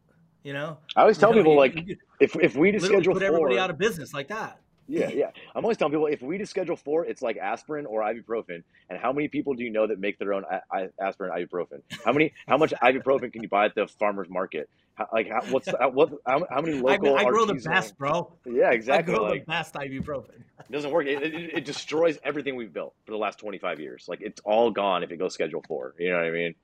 you 0.44 0.54
know? 0.54 0.80
I 0.96 1.02
always 1.02 1.20
tell 1.20 1.32
people 1.34 1.56
like 1.56 1.76
you 1.76 1.96
if 2.20 2.36
if 2.36 2.56
we 2.56 2.72
just 2.72 2.86
schedule 2.88 3.14
put 3.14 3.22
everybody 3.22 3.56
four, 3.56 3.64
out 3.64 3.70
of 3.70 3.78
business 3.78 4.12
like 4.12 4.28
that. 4.30 4.60
Yeah, 4.88 5.10
yeah. 5.10 5.30
I'm 5.56 5.64
always 5.64 5.78
telling 5.78 5.94
people 5.94 6.08
if 6.08 6.22
we 6.24 6.38
just 6.40 6.50
schedule 6.50 6.76
four, 6.76 7.06
it's 7.06 7.22
like 7.22 7.38
aspirin 7.38 7.86
or 7.86 8.02
ibuprofen. 8.02 8.64
And 8.90 9.00
how 9.00 9.14
many 9.14 9.28
people 9.28 9.54
do 9.54 9.64
you 9.64 9.70
know 9.70 9.86
that 9.88 10.00
make 10.00 10.18
their 10.18 10.34
own 10.34 10.44
I- 10.52 10.62
I- 10.80 10.90
aspirin, 11.00 11.32
ibuprofen? 11.32 11.82
How 12.04 12.12
many? 12.12 12.34
How 12.48 12.58
much 12.58 12.74
ibuprofen 12.84 13.32
can 13.32 13.44
you 13.44 13.50
buy 13.50 13.66
at 13.66 13.76
the 13.76 13.88
farmer's 13.88 14.30
market? 14.30 14.68
How, 14.96 15.08
like, 15.14 15.30
how, 15.30 15.42
what's 15.52 15.70
how, 15.80 15.90
what? 15.92 16.12
How, 16.28 16.46
how 16.50 16.62
many 16.62 16.82
local? 16.82 17.16
I 17.16 17.24
grow 17.24 17.46
the 17.46 17.54
best, 17.54 17.98
bro. 17.98 18.34
Yeah, 18.46 18.72
exactly. 18.72 19.14
I 19.14 19.18
grow 19.18 19.28
Like, 19.30 19.46
the 19.46 19.52
best 19.52 19.76
ibuprofen. 19.76 20.40
it 20.60 20.72
doesn't 20.72 20.92
work. 20.92 21.06
It, 21.06 21.22
it, 21.22 21.34
it 21.58 21.66
destroys 21.66 22.18
everything 22.24 22.56
we've 22.56 22.74
built 22.74 22.96
for 23.06 23.12
the 23.12 23.18
last 23.18 23.38
25 23.38 23.80
years. 23.80 24.06
Like 24.10 24.22
it's 24.22 24.42
all 24.44 24.72
gone 24.72 25.04
if 25.04 25.12
it 25.12 25.18
goes 25.18 25.36
Schedule 25.36 25.64
Four. 25.68 25.94
You 26.00 26.10
know 26.10 26.18
what 26.18 26.26
I 26.26 26.32
mean? 26.32 26.56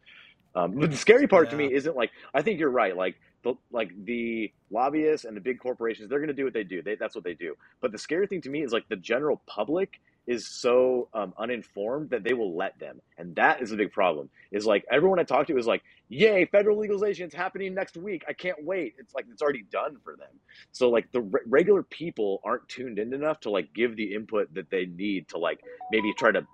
Um, 0.55 0.71
but 0.79 0.91
the 0.91 0.97
scary 0.97 1.27
part 1.27 1.49
to 1.51 1.55
me 1.55 1.73
isn't 1.73 1.95
like 1.95 2.11
I 2.33 2.41
think 2.41 2.59
you're 2.59 2.69
right. 2.69 2.95
Like 2.95 3.15
the 3.43 3.53
like 3.71 3.91
the 4.05 4.51
lobbyists 4.71 5.25
and 5.25 5.35
the 5.35 5.41
big 5.41 5.59
corporations, 5.59 6.09
they're 6.09 6.19
going 6.19 6.27
to 6.27 6.33
do 6.33 6.43
what 6.43 6.53
they 6.53 6.63
do. 6.63 6.81
They, 6.81 6.95
that's 6.95 7.15
what 7.15 7.23
they 7.23 7.33
do. 7.33 7.55
But 7.81 7.91
the 7.91 7.97
scary 7.97 8.27
thing 8.27 8.41
to 8.41 8.49
me 8.49 8.63
is 8.63 8.71
like 8.71 8.87
the 8.89 8.95
general 8.95 9.41
public 9.47 9.99
is 10.27 10.45
so 10.45 11.07
um, 11.13 11.33
uninformed 11.37 12.09
that 12.09 12.23
they 12.23 12.33
will 12.33 12.55
let 12.55 12.77
them, 12.79 12.99
and 13.17 13.33
that 13.35 13.61
is 13.61 13.71
a 13.71 13.77
big 13.77 13.93
problem. 13.93 14.29
Is 14.51 14.65
like 14.65 14.85
everyone 14.91 15.19
I 15.19 15.23
talk 15.23 15.47
to 15.47 15.57
is 15.57 15.65
like, 15.65 15.83
"Yay, 16.09 16.45
federal 16.45 16.77
legalization! 16.77 17.25
It's 17.25 17.35
happening 17.35 17.73
next 17.73 17.95
week. 17.95 18.23
I 18.27 18.33
can't 18.33 18.63
wait." 18.63 18.95
It's 18.99 19.13
like 19.15 19.25
it's 19.31 19.41
already 19.41 19.63
done 19.71 19.97
for 20.03 20.17
them. 20.17 20.27
So 20.73 20.89
like 20.89 21.11
the 21.13 21.21
re- 21.21 21.41
regular 21.47 21.81
people 21.83 22.41
aren't 22.43 22.67
tuned 22.67 22.99
in 22.99 23.13
enough 23.13 23.39
to 23.41 23.49
like 23.51 23.73
give 23.73 23.95
the 23.95 24.13
input 24.13 24.53
that 24.53 24.69
they 24.69 24.85
need 24.85 25.29
to 25.29 25.37
like 25.37 25.61
maybe 25.91 26.13
try 26.17 26.31
to 26.31 26.45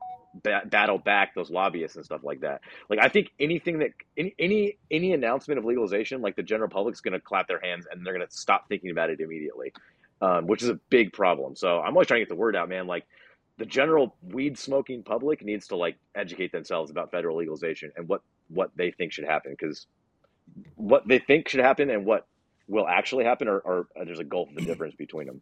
ba- 0.43 0.63
battle 0.65 0.97
back 0.97 1.35
those 1.35 1.49
lobbyists 1.49 1.95
and 1.95 2.05
stuff 2.05 2.23
like 2.23 2.41
that. 2.41 2.61
Like 2.89 2.99
I 2.99 3.09
think 3.09 3.31
anything 3.39 3.79
that 3.79 3.91
any 4.17 4.35
any 4.39 4.77
any 4.91 5.13
announcement 5.13 5.59
of 5.59 5.65
legalization, 5.65 6.21
like 6.21 6.35
the 6.35 6.43
general 6.43 6.69
public's 6.69 7.01
going 7.01 7.13
to 7.13 7.19
clap 7.19 7.47
their 7.47 7.59
hands 7.59 7.87
and 7.89 8.05
they're 8.05 8.13
going 8.13 8.25
to 8.25 8.33
stop 8.33 8.67
thinking 8.69 8.91
about 8.91 9.09
it 9.09 9.19
immediately, 9.19 9.73
um, 10.21 10.47
which 10.47 10.63
is 10.63 10.69
a 10.69 10.79
big 10.89 11.13
problem. 11.13 11.55
So 11.55 11.79
I'm 11.79 11.93
always 11.93 12.07
trying 12.07 12.19
to 12.21 12.25
get 12.25 12.29
the 12.29 12.35
word 12.35 12.55
out, 12.55 12.69
man. 12.69 12.87
Like 12.87 13.05
the 13.57 13.65
general 13.65 14.15
weed 14.21 14.57
smoking 14.57 15.03
public 15.03 15.43
needs 15.43 15.67
to 15.67 15.75
like 15.75 15.97
educate 16.15 16.51
themselves 16.51 16.91
about 16.91 17.11
federal 17.11 17.37
legalization 17.37 17.91
and 17.95 18.07
what 18.07 18.21
what 18.49 18.71
they 18.75 18.91
think 18.91 19.13
should 19.13 19.25
happen 19.25 19.51
because 19.51 19.87
what 20.75 21.07
they 21.07 21.19
think 21.19 21.49
should 21.49 21.61
happen 21.61 21.89
and 21.89 22.05
what 22.05 22.27
will 22.67 22.87
actually 22.87 23.25
happen, 23.25 23.47
or 23.47 23.87
there's 24.05 24.19
a 24.19 24.23
gulf 24.23 24.49
of 24.55 24.65
difference 24.65 24.95
between 24.95 25.27
them? 25.27 25.41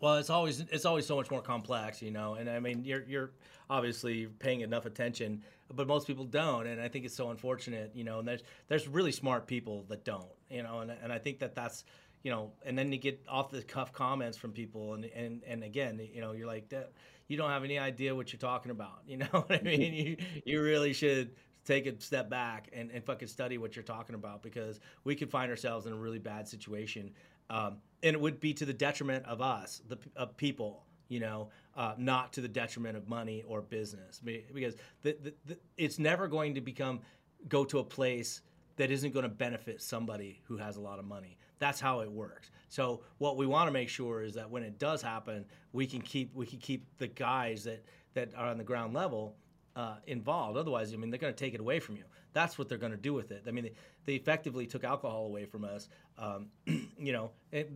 Well, 0.00 0.16
it's 0.16 0.30
always 0.30 0.60
it's 0.60 0.84
always 0.84 1.06
so 1.06 1.16
much 1.16 1.30
more 1.30 1.40
complex, 1.40 2.02
you 2.02 2.10
know. 2.10 2.34
And 2.34 2.50
I 2.50 2.60
mean, 2.60 2.84
you're 2.84 3.04
you're 3.06 3.30
obviously 3.70 4.26
paying 4.26 4.60
enough 4.60 4.86
attention, 4.86 5.42
but 5.74 5.86
most 5.86 6.06
people 6.06 6.24
don't. 6.24 6.66
And 6.66 6.80
I 6.80 6.88
think 6.88 7.04
it's 7.04 7.14
so 7.14 7.30
unfortunate, 7.30 7.92
you 7.94 8.04
know. 8.04 8.18
And 8.18 8.28
there's 8.28 8.42
there's 8.68 8.86
really 8.86 9.12
smart 9.12 9.46
people 9.46 9.84
that 9.88 10.04
don't, 10.04 10.28
you 10.50 10.62
know. 10.62 10.80
And 10.80 10.90
and 10.90 11.12
I 11.12 11.18
think 11.18 11.38
that 11.38 11.54
that's 11.54 11.84
you 12.22 12.30
know. 12.30 12.52
And 12.64 12.76
then 12.76 12.92
you 12.92 12.98
get 12.98 13.24
off 13.28 13.50
the 13.50 13.62
cuff 13.62 13.92
comments 13.92 14.36
from 14.36 14.52
people, 14.52 14.94
and 14.94 15.06
and 15.06 15.42
and 15.46 15.64
again, 15.64 16.00
you 16.12 16.20
know, 16.20 16.32
you're 16.32 16.46
like 16.46 16.68
that. 16.70 16.92
You 17.28 17.36
don't 17.36 17.50
have 17.50 17.64
any 17.64 17.78
idea 17.78 18.14
what 18.14 18.32
you're 18.32 18.38
talking 18.38 18.70
about, 18.70 19.00
you 19.06 19.16
know 19.16 19.26
what 19.30 19.50
I 19.50 19.58
mm-hmm. 19.58 19.66
mean? 19.66 19.94
you 19.94 20.16
you 20.44 20.62
really 20.62 20.92
should 20.92 21.30
take 21.64 21.86
a 21.86 22.00
step 22.00 22.30
back 22.30 22.68
and, 22.72 22.90
and 22.92 23.04
fucking 23.04 23.26
study 23.26 23.58
what 23.58 23.74
you're 23.74 23.82
talking 23.82 24.14
about 24.14 24.40
because 24.40 24.78
we 25.02 25.16
could 25.16 25.28
find 25.28 25.50
ourselves 25.50 25.86
in 25.86 25.92
a 25.92 25.96
really 25.96 26.20
bad 26.20 26.46
situation 26.46 27.10
um, 27.50 27.76
and 28.02 28.14
it 28.14 28.20
would 28.20 28.40
be 28.40 28.52
to 28.54 28.64
the 28.64 28.72
detriment 28.72 29.24
of 29.26 29.40
us, 29.40 29.82
the 29.88 29.98
of 30.16 30.36
people, 30.36 30.84
you 31.08 31.20
know, 31.20 31.48
uh, 31.76 31.94
not 31.98 32.32
to 32.34 32.40
the 32.40 32.48
detriment 32.48 32.96
of 32.96 33.08
money 33.08 33.42
or 33.46 33.62
business, 33.62 34.20
because 34.20 34.74
the, 35.02 35.16
the, 35.22 35.34
the, 35.46 35.58
it's 35.76 35.98
never 35.98 36.28
going 36.28 36.54
to 36.54 36.60
become 36.60 37.00
go 37.48 37.64
to 37.64 37.78
a 37.78 37.84
place 37.84 38.42
that 38.76 38.90
isn't 38.90 39.12
going 39.12 39.22
to 39.22 39.28
benefit 39.28 39.80
somebody 39.80 40.40
who 40.44 40.56
has 40.56 40.76
a 40.76 40.80
lot 40.80 40.98
of 40.98 41.04
money. 41.04 41.36
That's 41.58 41.80
how 41.80 42.00
it 42.00 42.10
works. 42.10 42.50
So 42.68 43.02
what 43.18 43.36
we 43.36 43.46
want 43.46 43.68
to 43.68 43.72
make 43.72 43.88
sure 43.88 44.22
is 44.22 44.34
that 44.34 44.50
when 44.50 44.62
it 44.62 44.78
does 44.78 45.00
happen, 45.00 45.44
we 45.72 45.86
can 45.86 46.02
keep 46.02 46.34
we 46.34 46.46
can 46.46 46.58
keep 46.58 46.86
the 46.98 47.06
guys 47.06 47.64
that 47.64 47.84
that 48.14 48.30
are 48.36 48.48
on 48.48 48.58
the 48.58 48.64
ground 48.64 48.94
level 48.94 49.36
uh, 49.74 49.96
involved. 50.06 50.58
Otherwise, 50.58 50.92
I 50.92 50.96
mean, 50.96 51.10
they're 51.10 51.18
going 51.18 51.34
to 51.34 51.38
take 51.38 51.54
it 51.54 51.60
away 51.60 51.80
from 51.80 51.96
you. 51.96 52.04
That's 52.36 52.58
what 52.58 52.68
they're 52.68 52.76
going 52.76 52.92
to 52.92 52.98
do 52.98 53.14
with 53.14 53.30
it. 53.30 53.44
I 53.48 53.50
mean, 53.50 53.64
they, 53.64 53.72
they 54.04 54.12
effectively 54.12 54.66
took 54.66 54.84
alcohol 54.84 55.24
away 55.24 55.46
from 55.46 55.64
us. 55.64 55.88
Um, 56.18 56.48
you 56.98 57.14
know, 57.14 57.30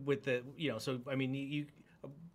with 0.05 0.23
the 0.23 0.43
you 0.55 0.71
know, 0.71 0.77
so 0.77 0.99
I 1.09 1.15
mean, 1.15 1.33
you, 1.33 1.65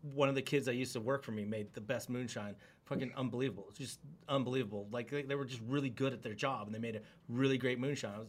one 0.02 0.28
of 0.28 0.34
the 0.34 0.42
kids 0.42 0.66
that 0.66 0.74
used 0.74 0.92
to 0.94 1.00
work 1.00 1.22
for 1.22 1.30
me 1.30 1.44
made 1.44 1.72
the 1.72 1.80
best 1.80 2.10
moonshine. 2.10 2.56
Fucking 2.86 3.12
unbelievable. 3.16 3.66
It's 3.68 3.78
just 3.78 4.00
unbelievable. 4.28 4.88
Like 4.90 5.08
they, 5.08 5.22
they, 5.22 5.36
were 5.36 5.44
just 5.44 5.62
really 5.68 5.88
good 5.88 6.12
at 6.12 6.24
their 6.24 6.34
job, 6.34 6.66
and 6.66 6.74
they 6.74 6.80
made 6.80 6.96
a 6.96 7.00
really 7.28 7.58
great 7.58 7.78
moonshine. 7.78 8.14
I 8.16 8.18
was 8.18 8.28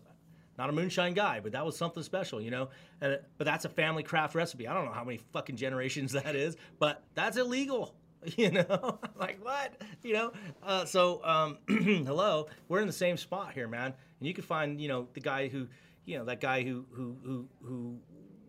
not 0.60 0.70
a 0.70 0.74
moonshine 0.74 1.16
guy, 1.16 1.40
but 1.40 1.54
that 1.54 1.66
was 1.66 1.76
something 1.76 2.04
special, 2.04 2.40
you 2.40 2.52
know. 2.52 2.70
And, 3.02 3.20
but 3.40 3.46
that's 3.46 3.66
a 3.66 3.70
family 3.70 4.04
craft 4.04 4.36
recipe. 4.36 4.68
I 4.68 4.76
don't 4.76 4.86
know 4.86 4.94
how 4.94 5.04
many 5.04 5.22
fucking 5.34 5.56
generations 5.56 6.12
that 6.22 6.36
is, 6.36 6.56
but 6.78 7.04
that's 7.16 7.38
illegal. 7.38 7.96
you 8.38 8.52
know? 8.52 9.00
Like 9.18 9.44
what? 9.44 9.82
You 10.04 10.14
know? 10.14 10.32
Uh, 10.62 10.86
so 10.86 11.24
um, 11.24 11.58
hello 11.68 12.48
we're 12.68 12.82
in 12.82 12.88
the 12.88 12.94
same 12.94 13.18
spot 13.18 13.54
here 13.54 13.68
man. 13.68 13.94
And 14.20 14.28
you 14.28 14.34
can 14.34 14.44
find 14.44 14.80
you 14.80 14.88
know 14.88 15.08
the 15.14 15.20
guy 15.20 15.48
who 15.48 15.68
you 16.06 16.18
know 16.18 16.26
that 16.26 16.40
guy 16.40 16.64
who 16.64 16.86
who 16.92 17.18
who 17.24 17.48
who 17.64 17.98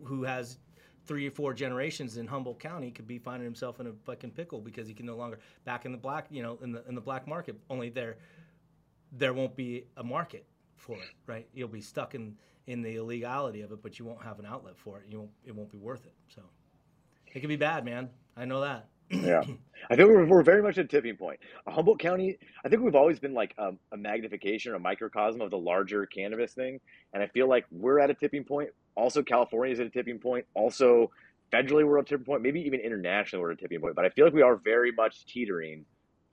who 0.05 0.23
has 0.25 0.59
three 1.07 1.27
or 1.27 1.31
four 1.31 1.55
generations 1.55 2.19
in 2.19 2.27
Humboldt 2.27 2.61
County 2.61 2.91
could 2.91 3.07
be 3.07 3.19
finding 3.19 3.45
himself 3.45 3.81
in 3.81 3.87
a 3.87 3.93
fucking 4.05 4.33
pickle 4.33 4.61
because 4.61 4.87
he 4.87 4.93
can 4.93 5.07
no 5.07 5.17
longer 5.17 5.39
back 5.65 5.87
in 5.87 5.93
the 5.93 5.99
black 5.99 6.27
you 6.31 6.43
know 6.43 6.59
in 6.63 6.71
the 6.71 6.87
in 6.87 6.95
the 6.95 7.01
black 7.01 7.27
market 7.27 7.57
only 7.71 7.89
there 7.89 8.19
there 9.13 9.33
won't 9.33 9.57
be 9.57 9.85
a 9.97 10.05
market 10.05 10.45
for 10.77 10.97
it 10.97 11.15
right? 11.27 11.49
You'll 11.55 11.69
be 11.69 11.81
stuck 11.81 12.15
in 12.15 12.37
in 12.67 12.83
the 12.83 12.97
illegality 12.97 13.63
of 13.63 13.73
it 13.73 13.83
but 13.83 13.99
you 13.99 14.05
won't 14.05 14.23
have 14.23 14.39
an 14.39 14.47
outlet 14.47 14.77
for 14.77 14.99
it. 14.99 15.07
You 15.09 15.21
won't 15.21 15.31
it 15.45 15.55
won't 15.55 15.71
be 15.71 15.79
worth 15.79 16.05
it 16.05 16.15
so. 16.29 16.43
It 17.35 17.41
could 17.41 17.49
be 17.49 17.57
bad 17.57 17.85
man. 17.85 18.11
I 18.37 18.45
know 18.45 18.61
that 18.61 18.89
yeah, 19.11 19.43
I 19.91 19.97
think 19.97 20.09
we're, 20.09 20.27
we're 20.27 20.43
very 20.43 20.63
much 20.63 20.79
at 20.79 20.85
a 20.85 20.89
tipping 20.89 21.17
point. 21.17 21.41
Humboldt 21.67 21.99
County, 21.99 22.39
I 22.65 22.69
think 22.69 22.83
we've 22.83 22.95
always 22.95 23.19
been 23.19 23.35
like 23.35 23.55
a, 23.59 23.73
a 23.93 23.97
magnification 23.97 24.73
or 24.73 24.77
a 24.77 24.81
microcosm 24.81 25.41
of 25.41 25.51
the 25.51 25.59
larger 25.59 26.07
cannabis 26.07 26.53
thing, 26.53 26.81
and 27.13 27.23
I 27.23 27.27
feel 27.29 27.49
like 27.49 27.65
we're 27.71 27.99
at 27.99 28.11
a 28.11 28.15
tipping 28.15 28.45
point. 28.45 28.71
Also, 28.95 29.23
California 29.23 29.73
is 29.73 29.81
at 29.81 29.87
a 29.87 29.91
tipping 29.91 30.19
point. 30.19 30.45
Also, 30.55 31.11
federally, 31.53 31.87
we're 31.87 31.99
at 31.99 32.05
a 32.05 32.09
tipping 32.09 32.25
point. 32.25 32.43
Maybe 32.43 32.61
even 32.61 32.81
internationally, 32.81 33.43
we're 33.43 33.53
at 33.53 33.59
a 33.59 33.61
tipping 33.61 33.81
point. 33.81 33.95
But 33.95 34.05
I 34.05 34.11
feel 34.11 34.25
like 34.25 34.35
we 34.35 34.43
are 34.43 34.57
very 34.57 34.93
much 34.93 35.25
teetering, 35.27 35.85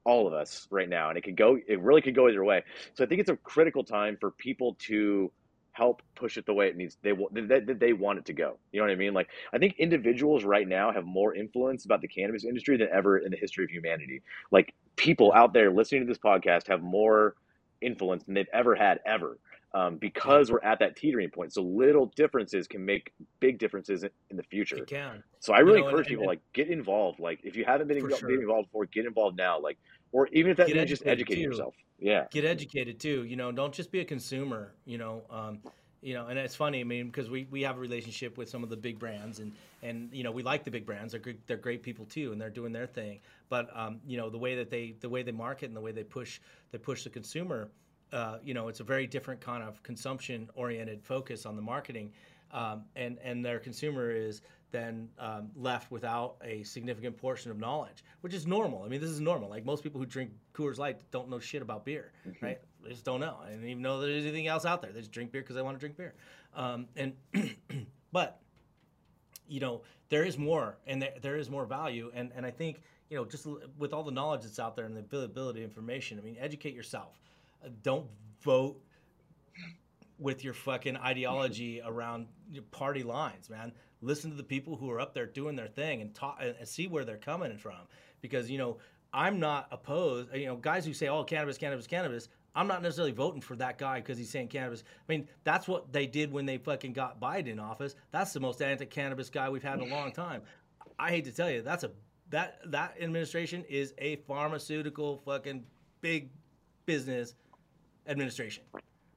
all 0.03 0.27
of 0.27 0.33
us 0.33 0.67
right 0.69 0.89
now, 0.89 1.09
and 1.09 1.17
it 1.17 1.21
could 1.21 1.37
go. 1.37 1.57
It 1.67 1.79
really 1.81 2.01
could 2.01 2.15
go 2.15 2.27
either 2.27 2.43
way. 2.43 2.63
So 2.93 3.03
I 3.03 3.07
think 3.07 3.21
it's 3.21 3.29
a 3.29 3.37
critical 3.37 3.83
time 3.83 4.17
for 4.19 4.31
people 4.31 4.75
to 4.87 5.31
help 5.75 6.01
push 6.15 6.37
it 6.37 6.45
the 6.45 6.53
way 6.53 6.67
it 6.69 6.77
needs 6.77 6.97
they 7.03 7.11
that 7.11 7.77
they 7.79 7.91
want 7.91 8.17
it 8.17 8.25
to 8.25 8.33
go. 8.33 8.57
You 8.71 8.79
know 8.79 8.87
what 8.87 8.93
i 8.93 8.95
mean? 8.95 9.13
Like 9.13 9.27
i 9.53 9.57
think 9.57 9.75
individuals 9.77 10.43
right 10.43 10.67
now 10.67 10.91
have 10.91 11.05
more 11.05 11.35
influence 11.35 11.85
about 11.85 12.01
the 12.01 12.07
cannabis 12.07 12.45
industry 12.45 12.77
than 12.77 12.87
ever 12.93 13.17
in 13.17 13.31
the 13.31 13.37
history 13.37 13.65
of 13.65 13.69
humanity. 13.69 14.21
Like 14.51 14.73
people 14.95 15.33
out 15.33 15.53
there 15.53 15.71
listening 15.71 16.01
to 16.01 16.07
this 16.07 16.17
podcast 16.17 16.67
have 16.67 16.81
more 16.81 17.35
influence 17.81 18.23
than 18.23 18.35
they've 18.35 18.47
ever 18.53 18.73
had 18.73 18.99
ever 19.05 19.37
um, 19.75 19.97
because 19.97 20.49
we're 20.49 20.63
at 20.63 20.79
that 20.79 20.95
teetering 20.95 21.29
point. 21.29 21.53
So 21.53 21.61
little 21.61 22.05
differences 22.15 22.65
can 22.65 22.83
make 22.85 23.11
big 23.41 23.59
differences 23.59 24.03
in, 24.03 24.09
in 24.31 24.37
the 24.37 24.43
future. 24.43 24.77
It 24.77 24.87
can. 24.87 25.21
so 25.41 25.53
i 25.53 25.59
really 25.59 25.79
you 25.79 25.81
know, 25.81 25.89
encourage 25.89 26.07
and, 26.07 26.13
people 26.13 26.23
and, 26.23 26.29
like 26.29 26.39
get 26.53 26.69
involved. 26.69 27.19
Like 27.19 27.41
if 27.43 27.57
you 27.57 27.65
haven't 27.65 27.89
been 27.89 27.97
involved, 27.97 28.21
sure. 28.21 28.31
involved 28.31 28.69
before 28.69 28.85
get 28.85 29.05
involved 29.05 29.35
now. 29.35 29.59
Like 29.59 29.77
or 30.15 30.29
even 30.31 30.49
if 30.49 30.57
that 30.57 30.69
means 30.69 30.89
just 30.89 31.05
educating 31.05 31.43
too. 31.43 31.49
yourself. 31.49 31.75
Yeah. 31.99 32.25
Get 32.31 32.45
educated 32.45 32.99
too. 32.99 33.25
You 33.25 33.35
know 33.35 33.51
don't 33.51 33.73
just 33.73 33.91
be 33.91 33.99
a 33.99 34.05
consumer 34.05 34.71
you 34.85 34.97
know 34.97 35.23
um, 35.29 35.59
you 36.01 36.13
know 36.13 36.27
and 36.27 36.37
it's 36.37 36.55
funny 36.55 36.79
i 36.81 36.83
mean 36.83 37.07
because 37.07 37.29
we, 37.29 37.47
we 37.49 37.63
have 37.63 37.77
a 37.77 37.79
relationship 37.79 38.37
with 38.37 38.47
some 38.47 38.63
of 38.63 38.69
the 38.69 38.77
big 38.77 38.99
brands 38.99 39.39
and 39.39 39.51
and 39.81 40.09
you 40.13 40.23
know 40.23 40.31
we 40.31 40.41
like 40.41 40.63
the 40.63 40.71
big 40.71 40.85
brands. 40.85 41.11
They're 41.11 41.19
good, 41.19 41.39
they're 41.47 41.57
great 41.57 41.83
people 41.83 42.05
too 42.05 42.31
and 42.31 42.39
they're 42.39 42.49
doing 42.49 42.71
their 42.71 42.87
thing. 42.87 43.19
But 43.49 43.69
um, 43.77 43.99
you 44.07 44.17
know 44.17 44.29
the 44.29 44.37
way 44.37 44.55
that 44.55 44.69
they 44.69 44.95
the 45.01 45.09
way 45.09 45.21
they 45.21 45.33
market 45.33 45.65
and 45.65 45.75
the 45.75 45.81
way 45.81 45.91
they 45.91 46.03
push 46.03 46.39
they 46.71 46.77
push 46.77 47.03
the 47.03 47.09
consumer 47.09 47.69
uh, 48.13 48.37
you 48.43 48.53
know 48.53 48.69
it's 48.69 48.79
a 48.79 48.83
very 48.83 49.07
different 49.07 49.41
kind 49.41 49.63
of 49.63 49.83
consumption 49.83 50.49
oriented 50.55 51.03
focus 51.03 51.45
on 51.45 51.57
the 51.57 51.61
marketing. 51.61 52.11
Um, 52.51 52.85
and 52.95 53.17
and 53.23 53.43
their 53.43 53.59
consumer 53.59 54.11
is 54.11 54.41
then 54.75 55.07
um, 55.19 55.49
left 55.55 55.89
without 55.89 56.35
a 56.43 56.61
significant 56.63 57.15
portion 57.17 57.49
of 57.49 57.57
knowledge, 57.57 58.03
which 58.21 58.33
is 58.33 58.45
normal. 58.45 58.83
I 58.83 58.89
mean, 58.89 58.99
this 58.99 59.09
is 59.09 59.21
normal. 59.21 59.49
Like 59.49 59.65
most 59.65 59.83
people 59.83 60.01
who 60.01 60.05
drink 60.05 60.31
Coors 60.53 60.77
Light 60.77 60.99
don't 61.11 61.29
know 61.29 61.39
shit 61.39 61.61
about 61.61 61.85
beer, 61.85 62.11
mm-hmm. 62.27 62.45
right? 62.45 62.59
They 62.83 62.89
just 62.89 63.05
don't 63.05 63.21
know. 63.21 63.37
I 63.41 63.51
didn't 63.51 63.65
even 63.69 63.81
know 63.81 64.01
there's 64.01 64.25
anything 64.25 64.47
else 64.47 64.65
out 64.65 64.81
there. 64.81 64.91
They 64.91 64.99
just 64.99 65.13
drink 65.13 65.31
beer 65.31 65.41
because 65.41 65.55
they 65.55 65.61
want 65.61 65.75
to 65.75 65.79
drink 65.79 65.95
beer. 65.95 66.13
Um, 66.53 66.87
and 66.97 67.13
but 68.11 68.41
you 69.47 69.61
know 69.61 69.81
there 70.09 70.25
is 70.25 70.37
more, 70.37 70.77
and 70.85 71.01
there, 71.01 71.13
there 71.21 71.37
is 71.37 71.49
more 71.49 71.65
value. 71.65 72.11
And 72.13 72.31
and 72.35 72.45
I 72.45 72.51
think 72.51 72.81
you 73.09 73.15
know 73.15 73.23
just 73.23 73.47
with 73.77 73.93
all 73.93 74.03
the 74.03 74.11
knowledge 74.11 74.41
that's 74.41 74.59
out 74.59 74.75
there 74.75 74.85
and 74.85 74.95
the 74.95 75.01
availability 75.01 75.63
of 75.63 75.69
information. 75.69 76.19
I 76.19 76.21
mean, 76.21 76.35
educate 76.37 76.75
yourself. 76.75 77.17
Uh, 77.63 77.69
don't 77.81 78.07
vote 78.41 78.77
with 80.19 80.43
your 80.43 80.53
fucking 80.53 80.97
ideology 80.97 81.81
around 81.85 82.27
your 82.51 82.63
party 82.63 83.03
lines, 83.03 83.49
man 83.49 83.71
listen 84.05 84.31
to 84.31 84.37
the 84.37 84.43
people 84.43 84.75
who 84.75 84.89
are 84.91 84.99
up 84.99 85.13
there 85.13 85.25
doing 85.25 85.55
their 85.55 85.67
thing 85.67 86.01
and 86.01 86.13
talk 86.13 86.39
and 86.41 86.67
see 86.67 86.87
where 86.87 87.03
they're 87.03 87.17
coming 87.17 87.57
from. 87.57 87.79
Because 88.21 88.49
you 88.49 88.57
know 88.57 88.77
i'm 89.13 89.39
not 89.39 89.67
opposed 89.71 90.33
you 90.33 90.45
know 90.45 90.55
guys 90.55 90.85
who 90.85 90.91
say 90.91 91.07
oh 91.07 91.23
cannabis 91.23 91.57
cannabis 91.57 91.87
cannabis 91.87 92.27
i'm 92.55 92.67
not 92.67 92.81
necessarily 92.81 93.11
voting 93.11 93.39
for 93.39 93.55
that 93.55 93.77
guy 93.77 93.99
because 93.99 94.17
he's 94.17 94.29
saying 94.29 94.47
cannabis. 94.47 94.83
I 95.07 95.11
mean 95.11 95.27
that's 95.43 95.67
what 95.67 95.93
they 95.93 96.07
did 96.07 96.31
when 96.31 96.45
they 96.45 96.57
fucking 96.57 96.93
got 96.93 97.19
biden 97.19 97.47
in 97.47 97.59
office. 97.59 97.95
That's 98.11 98.33
the 98.33 98.39
most 98.39 98.61
anti-cannabis 98.61 99.29
guy 99.29 99.49
we've 99.49 99.63
had 99.63 99.79
in 99.79 99.91
a 99.91 99.95
long 99.95 100.11
time. 100.11 100.41
I 100.97 101.09
hate 101.09 101.25
to 101.25 101.31
tell 101.31 101.51
you 101.51 101.61
that's 101.61 101.83
a 101.83 101.91
that 102.29 102.59
that 102.71 102.95
administration 102.99 103.63
is 103.69 103.93
a 103.97 104.17
pharmaceutical 104.27 105.21
fucking 105.25 105.63
big 106.01 106.29
business 106.85 107.35
administration. 108.07 108.63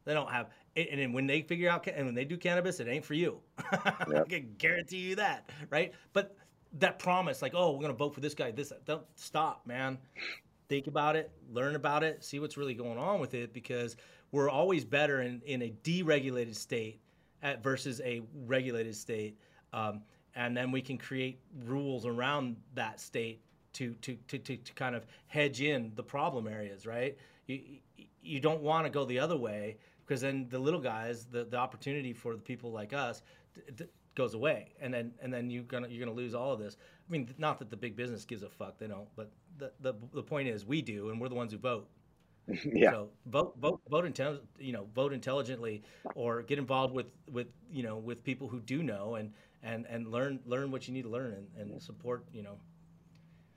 They 0.05 0.14
don't 0.14 0.30
have 0.30 0.51
and 0.87 1.01
then 1.01 1.12
when 1.12 1.26
they 1.26 1.43
figure 1.43 1.70
out 1.70 1.87
and 1.87 2.07
when 2.07 2.14
they 2.14 2.24
do 2.24 2.37
cannabis, 2.37 2.81
it 2.81 2.89
ain't 2.89 3.05
for 3.05 3.14
you. 3.14 3.41
Yep. 4.09 4.26
I 4.26 4.29
can 4.29 4.55
guarantee 4.57 4.99
you 4.99 5.16
that, 5.16 5.51
right? 5.70 5.93
But 6.12 6.37
that 6.79 6.99
promise, 6.99 7.43
like, 7.43 7.53
oh, 7.55 7.72
we're 7.72 7.83
gonna 7.83 7.93
vote 7.93 8.14
for 8.14 8.20
this 8.20 8.35
guy, 8.35 8.51
this, 8.51 8.72
don't 8.87 9.05
stop, 9.16 9.66
man. 9.66 9.99
Think 10.68 10.87
about 10.87 11.16
it, 11.16 11.31
learn 11.51 11.74
about 11.74 12.03
it, 12.03 12.24
see 12.24 12.41
what's 12.41 12.57
really 12.57 12.74
going 12.74 12.99
on 12.99 13.20
with 13.20 13.35
it, 13.35 13.53
because 13.53 13.97
we're 14.33 14.51
always 14.51 14.85
better 14.85 15.22
in, 15.22 15.43
in 15.47 15.62
a 15.62 15.74
deregulated 15.83 16.55
state 16.55 17.01
at, 17.43 17.62
versus 17.62 18.01
a 18.05 18.22
regulated 18.47 18.95
state, 18.95 19.39
um, 19.72 20.03
and 20.35 20.57
then 20.57 20.70
we 20.70 20.81
can 20.81 20.99
create 20.99 21.41
rules 21.64 22.07
around 22.07 22.57
that 22.74 23.01
state 23.01 23.43
to 23.74 23.95
to, 24.03 24.16
to, 24.29 24.39
to, 24.39 24.57
to 24.57 24.72
kind 24.74 24.95
of 24.95 25.07
hedge 25.26 25.61
in 25.61 25.93
the 25.95 26.03
problem 26.03 26.47
areas, 26.47 26.87
right? 26.87 27.16
You 27.47 27.61
you 28.22 28.41
don't 28.41 28.62
want 28.62 28.85
to 28.85 28.91
go 28.91 29.05
the 29.05 29.18
other 29.18 29.37
way 29.37 29.79
because 30.09 30.22
then 30.22 30.46
the 30.48 30.59
little 30.59 30.80
guys, 30.80 31.26
the, 31.26 31.44
the 31.44 31.59
opportunity 31.59 32.14
for 32.14 32.34
the 32.34 32.40
people 32.40 32.72
like 32.72 32.94
us 32.94 33.22
d- 33.54 33.61
d- 33.76 33.84
goes 34.14 34.32
away, 34.32 34.72
and 34.80 34.92
then 34.92 35.12
and 35.20 35.32
then 35.32 35.50
you're 35.50 35.64
gonna 35.64 35.86
you're 35.88 36.04
gonna 36.04 36.16
lose 36.16 36.34
all 36.34 36.52
of 36.52 36.59
this. 36.59 36.76
I 37.06 37.12
mean, 37.12 37.28
not 37.36 37.59
that 37.59 37.68
the 37.68 37.76
big 37.76 37.94
business 37.94 38.24
gives 38.24 38.42
a 38.42 38.48
fuck, 38.48 38.78
they 38.78 38.86
don't, 38.86 39.09
but 39.16 39.30
the 39.59 39.72
the, 39.80 39.94
the 40.14 40.22
point 40.22 40.48
is 40.48 40.64
we 40.64 40.80
do, 40.80 41.11
and 41.11 41.20
we're 41.20 41.28
the 41.28 41.34
ones 41.34 41.52
who 41.52 41.59
vote. 41.59 41.88
yeah. 42.64 42.90
So 42.90 43.11
vote 43.26 43.54
vote 43.61 43.80
vote 43.90 44.06
intel- 44.06 44.40
you 44.59 44.72
know 44.72 44.86
vote 44.94 45.12
intelligently, 45.12 45.82
or 46.14 46.42
get 46.42 46.59
involved 46.59 46.94
with 46.94 47.12
with 47.30 47.48
you 47.70 47.82
know 47.82 47.98
with 47.98 48.24
people 48.24 48.48
who 48.48 48.61
do 48.61 48.82
know 48.82 49.16
and 49.16 49.32
and 49.62 49.84
and 49.86 50.09
learn 50.09 50.40
learn 50.46 50.70
what 50.70 50.88
you 50.88 50.94
need 50.94 51.02
to 51.02 51.11
learn 51.11 51.46
and, 51.59 51.70
and 51.70 51.82
support 51.82 52.24
you 52.32 52.42
know. 52.42 52.56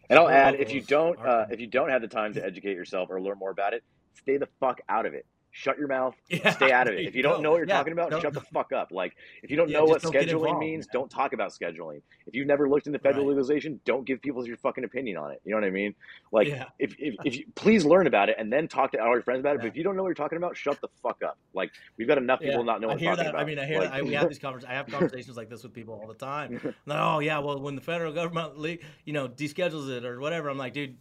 And 0.09 0.19
I'll 0.19 0.27
add, 0.27 0.55
if 0.55 0.73
you 0.73 0.81
don't 0.81 1.17
uh, 1.25 1.45
if 1.49 1.61
you 1.61 1.67
don't 1.67 1.89
have 1.89 2.01
the 2.01 2.09
time 2.09 2.33
to 2.33 2.45
educate 2.45 2.75
yourself 2.75 3.09
or 3.09 3.21
learn 3.21 3.37
more 3.37 3.51
about 3.51 3.73
it, 3.73 3.83
stay 4.15 4.35
the 4.35 4.49
fuck 4.59 4.81
out 4.89 5.05
of 5.05 5.13
it 5.13 5.25
shut 5.51 5.77
your 5.77 5.87
mouth, 5.87 6.15
Yeah, 6.29 6.51
stay 6.51 6.71
out 6.71 6.87
of 6.87 6.93
it. 6.95 7.05
If 7.05 7.15
you 7.15 7.23
don't 7.23 7.37
go. 7.37 7.41
know 7.41 7.51
what 7.51 7.57
you're 7.57 7.67
Yeah, 7.67 7.77
talking 7.77 7.93
about, 7.93 8.21
shut 8.21 8.33
the 8.33 8.41
fuck 8.41 8.71
up. 8.71 8.91
Like 8.91 9.15
if 9.43 9.51
you 9.51 9.57
don't 9.57 9.69
Yeah, 9.69 9.79
know 9.79 9.85
what 9.85 10.01
don't 10.01 10.13
scheduling 10.13 10.59
means, 10.59 10.87
don't 10.87 11.09
talk 11.11 11.33
about 11.33 11.51
scheduling. 11.51 12.01
If 12.25 12.33
you've 12.35 12.47
never 12.47 12.69
looked 12.69 12.87
into 12.87 12.99
federal 12.99 13.25
Right. 13.25 13.29
legalization, 13.29 13.79
don't 13.85 14.05
give 14.05 14.21
people 14.21 14.45
your 14.47 14.57
fucking 14.57 14.83
opinion 14.83 15.17
on 15.17 15.31
it. 15.31 15.41
You 15.43 15.51
know 15.51 15.57
what 15.57 15.67
I 15.67 15.71
mean? 15.71 15.93
Like 16.31 16.47
if, 16.79 16.95
if, 16.97 17.15
if 17.25 17.35
you 17.37 17.45
please 17.55 17.85
learn 17.85 18.07
about 18.07 18.29
it 18.29 18.35
and 18.39 18.51
then 18.51 18.67
talk 18.67 18.91
to 18.93 18.99
all 18.99 19.11
your 19.13 19.21
friends 19.23 19.41
about 19.41 19.55
it. 19.55 19.59
But 19.59 19.67
if 19.67 19.75
you 19.75 19.83
don't 19.83 19.95
know 19.95 20.03
what 20.03 20.09
you're 20.09 20.15
talking 20.15 20.37
about, 20.37 20.55
shut 20.55 20.79
the 20.81 20.87
fuck 21.03 21.21
up. 21.23 21.37
Like 21.53 21.71
we've 21.97 22.07
got 22.07 22.17
enough 22.17 22.39
people 22.39 22.63
not 22.63 22.79
knowing 22.81 22.97
I 22.97 22.99
hear 22.99 23.15
that. 23.15 23.27
about. 23.27 23.41
I 23.41 23.45
mean, 23.45 23.59
I 23.59 23.65
hear 23.65 23.79
Like- 23.79 23.89
that. 23.91 23.97
I, 23.97 24.01
we 24.03 24.13
have 24.13 24.29
these 24.29 24.39
conversations. 24.39 24.71
I 24.71 24.75
have 24.75 24.87
conversations 24.87 25.35
like 25.37 25.49
this 25.49 25.63
with 25.63 25.73
people 25.73 25.99
all 26.01 26.07
the 26.07 26.13
time. 26.13 26.59
Like, 26.85 26.97
oh 26.99 27.19
yeah, 27.19 27.39
well, 27.39 27.59
when 27.59 27.75
the 27.75 27.81
federal 27.81 28.11
government, 28.13 28.57
le- 28.57 28.77
you 29.05 29.13
know, 29.13 29.27
deschedules 29.27 29.89
it 29.89 30.05
or 30.05 30.19
whatever, 30.19 30.49
I'm 30.49 30.57
like, 30.57 30.73
dude, 30.73 30.97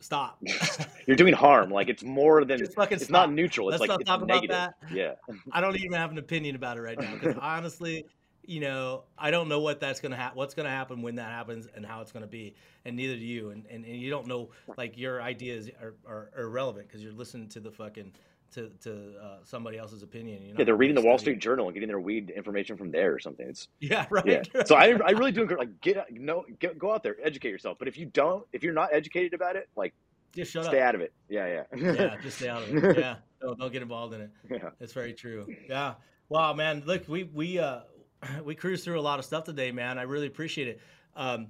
stop. 0.00 0.42
You're 1.06 1.16
doing 1.16 1.34
harm. 1.34 1.70
Like 1.70 1.88
it's 1.88 2.02
more 2.02 2.44
than 2.44 2.62
it's 2.62 2.72
stop. 2.72 3.10
not 3.10 3.32
neutral. 3.32 3.70
It's 3.70 3.80
Let's 3.80 3.90
like 3.90 4.00
it's 4.00 4.08
talk 4.08 4.22
about 4.22 4.42
negative. 4.42 4.56
that. 4.56 4.74
Yeah. 4.92 5.14
I 5.52 5.60
don't 5.60 5.76
even 5.76 5.92
have 5.92 6.10
an 6.10 6.18
opinion 6.18 6.56
about 6.56 6.76
it 6.76 6.82
right 6.82 6.98
now 6.98 7.14
because 7.14 7.36
honestly, 7.40 8.04
you 8.44 8.60
know, 8.60 9.04
I 9.18 9.30
don't 9.30 9.48
know 9.48 9.60
what 9.60 9.80
that's 9.80 10.00
gonna 10.00 10.16
happen, 10.16 10.36
what's 10.36 10.54
gonna 10.54 10.70
happen 10.70 11.02
when 11.02 11.16
that 11.16 11.30
happens, 11.30 11.66
and 11.74 11.84
how 11.84 12.00
it's 12.00 12.12
gonna 12.12 12.26
be, 12.28 12.54
and 12.84 12.96
neither 12.96 13.16
do 13.16 13.24
you, 13.24 13.50
and 13.50 13.66
and, 13.68 13.84
and 13.84 13.96
you 13.96 14.10
don't 14.10 14.26
know 14.26 14.50
like 14.76 14.96
your 14.96 15.20
ideas 15.20 15.68
are, 15.80 15.94
are, 16.06 16.30
are 16.36 16.44
irrelevant 16.44 16.86
because 16.86 17.02
you're 17.02 17.12
listening 17.12 17.48
to 17.48 17.60
the 17.60 17.70
fucking 17.70 18.12
to 18.52 18.70
to 18.80 19.14
uh, 19.22 19.36
somebody 19.44 19.78
else's 19.78 20.02
opinion. 20.02 20.42
You're 20.44 20.56
Yeah, 20.58 20.64
they're 20.64 20.76
reading 20.76 20.94
the 20.94 21.02
Wall. 21.02 21.18
Street 21.18 21.38
Journal 21.38 21.66
and 21.66 21.74
getting 21.74 21.88
their 21.88 22.00
weed 22.00 22.30
information 22.30 22.76
from 22.76 22.90
there 22.90 23.12
or 23.14 23.18
something. 23.18 23.46
It's 23.48 23.68
Yeah, 23.80 24.06
right. 24.10 24.26
yeah. 24.54 24.62
So 24.64 24.74
I, 24.76 24.86
I 25.06 25.10
really 25.10 25.32
do 25.32 25.42
encourage 25.42 25.58
like 25.60 25.80
get 25.80 25.96
no 26.12 26.44
get, 26.58 26.78
go 26.78 26.92
out 26.92 27.02
there, 27.02 27.16
educate 27.22 27.50
yourself. 27.50 27.78
But 27.78 27.88
if 27.88 27.96
you 27.98 28.06
don't, 28.06 28.46
if 28.52 28.62
you're 28.62 28.72
not 28.74 28.90
educated 28.92 29.34
about 29.34 29.56
it, 29.56 29.68
like 29.76 29.94
Just 30.34 30.52
shut 30.52 30.64
stay 30.64 30.80
up. 30.80 30.88
out 30.88 30.94
of 30.94 31.00
it. 31.00 31.12
Yeah, 31.28 31.64
yeah. 31.74 31.92
yeah, 31.92 32.16
just 32.22 32.38
stay 32.38 32.48
out 32.48 32.62
of 32.62 32.74
it. 32.84 32.98
Yeah, 32.98 33.16
don't, 33.40 33.58
don't 33.58 33.72
get 33.72 33.82
involved 33.82 34.14
in 34.14 34.20
it. 34.22 34.30
Yeah. 34.50 34.70
It's 34.80 34.92
very 34.92 35.12
true. 35.12 35.46
Yeah. 35.68 35.94
Wow, 36.28 36.52
man. 36.54 36.82
Look, 36.86 37.08
we 37.08 37.24
we 37.24 37.58
uh 37.58 37.80
we 38.44 38.54
cruised 38.54 38.84
through 38.84 38.98
a 38.98 39.02
lot 39.02 39.18
of 39.18 39.24
stuff 39.24 39.44
today, 39.44 39.72
man. 39.72 39.98
I 39.98 40.02
really 40.02 40.26
appreciate 40.26 40.68
it. 40.68 40.80
Um, 41.14 41.48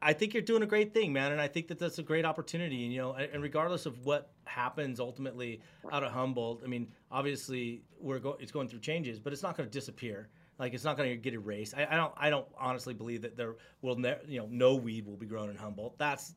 I, 0.00 0.12
think 0.12 0.32
you're 0.32 0.42
doing 0.42 0.62
a 0.62 0.66
great 0.66 0.94
thing, 0.94 1.12
man, 1.12 1.32
and 1.32 1.40
I 1.40 1.48
think 1.48 1.68
that 1.68 1.78
that's 1.78 1.98
a 1.98 2.02
great 2.02 2.24
opportunity. 2.24 2.84
And 2.84 2.92
you 2.92 3.00
know, 3.00 3.12
and 3.12 3.42
regardless 3.42 3.86
of 3.86 4.04
what 4.04 4.30
happens 4.44 5.00
ultimately 5.00 5.60
out 5.92 6.02
of 6.02 6.12
Humboldt, 6.12 6.62
I 6.64 6.66
mean, 6.66 6.88
obviously 7.10 7.82
we're 8.00 8.18
going 8.18 8.36
it's 8.40 8.52
going 8.52 8.68
through 8.68 8.80
changes, 8.80 9.18
but 9.18 9.32
it's 9.32 9.42
not 9.42 9.56
going 9.56 9.68
to 9.68 9.72
disappear. 9.72 10.28
Like 10.58 10.72
it's 10.72 10.84
not 10.84 10.96
going 10.96 11.10
to 11.10 11.16
get 11.16 11.34
erased. 11.34 11.74
I, 11.76 11.86
I 11.90 11.96
don't 11.96 12.14
I 12.16 12.30
don't 12.30 12.46
honestly 12.58 12.94
believe 12.94 13.22
that 13.22 13.36
there 13.36 13.56
will 13.82 13.96
ne- 13.96 14.16
you 14.26 14.38
know 14.40 14.48
no 14.50 14.74
weed 14.74 15.06
will 15.06 15.16
be 15.16 15.26
grown 15.26 15.50
in 15.50 15.56
Humboldt. 15.56 15.98
That's 15.98 16.34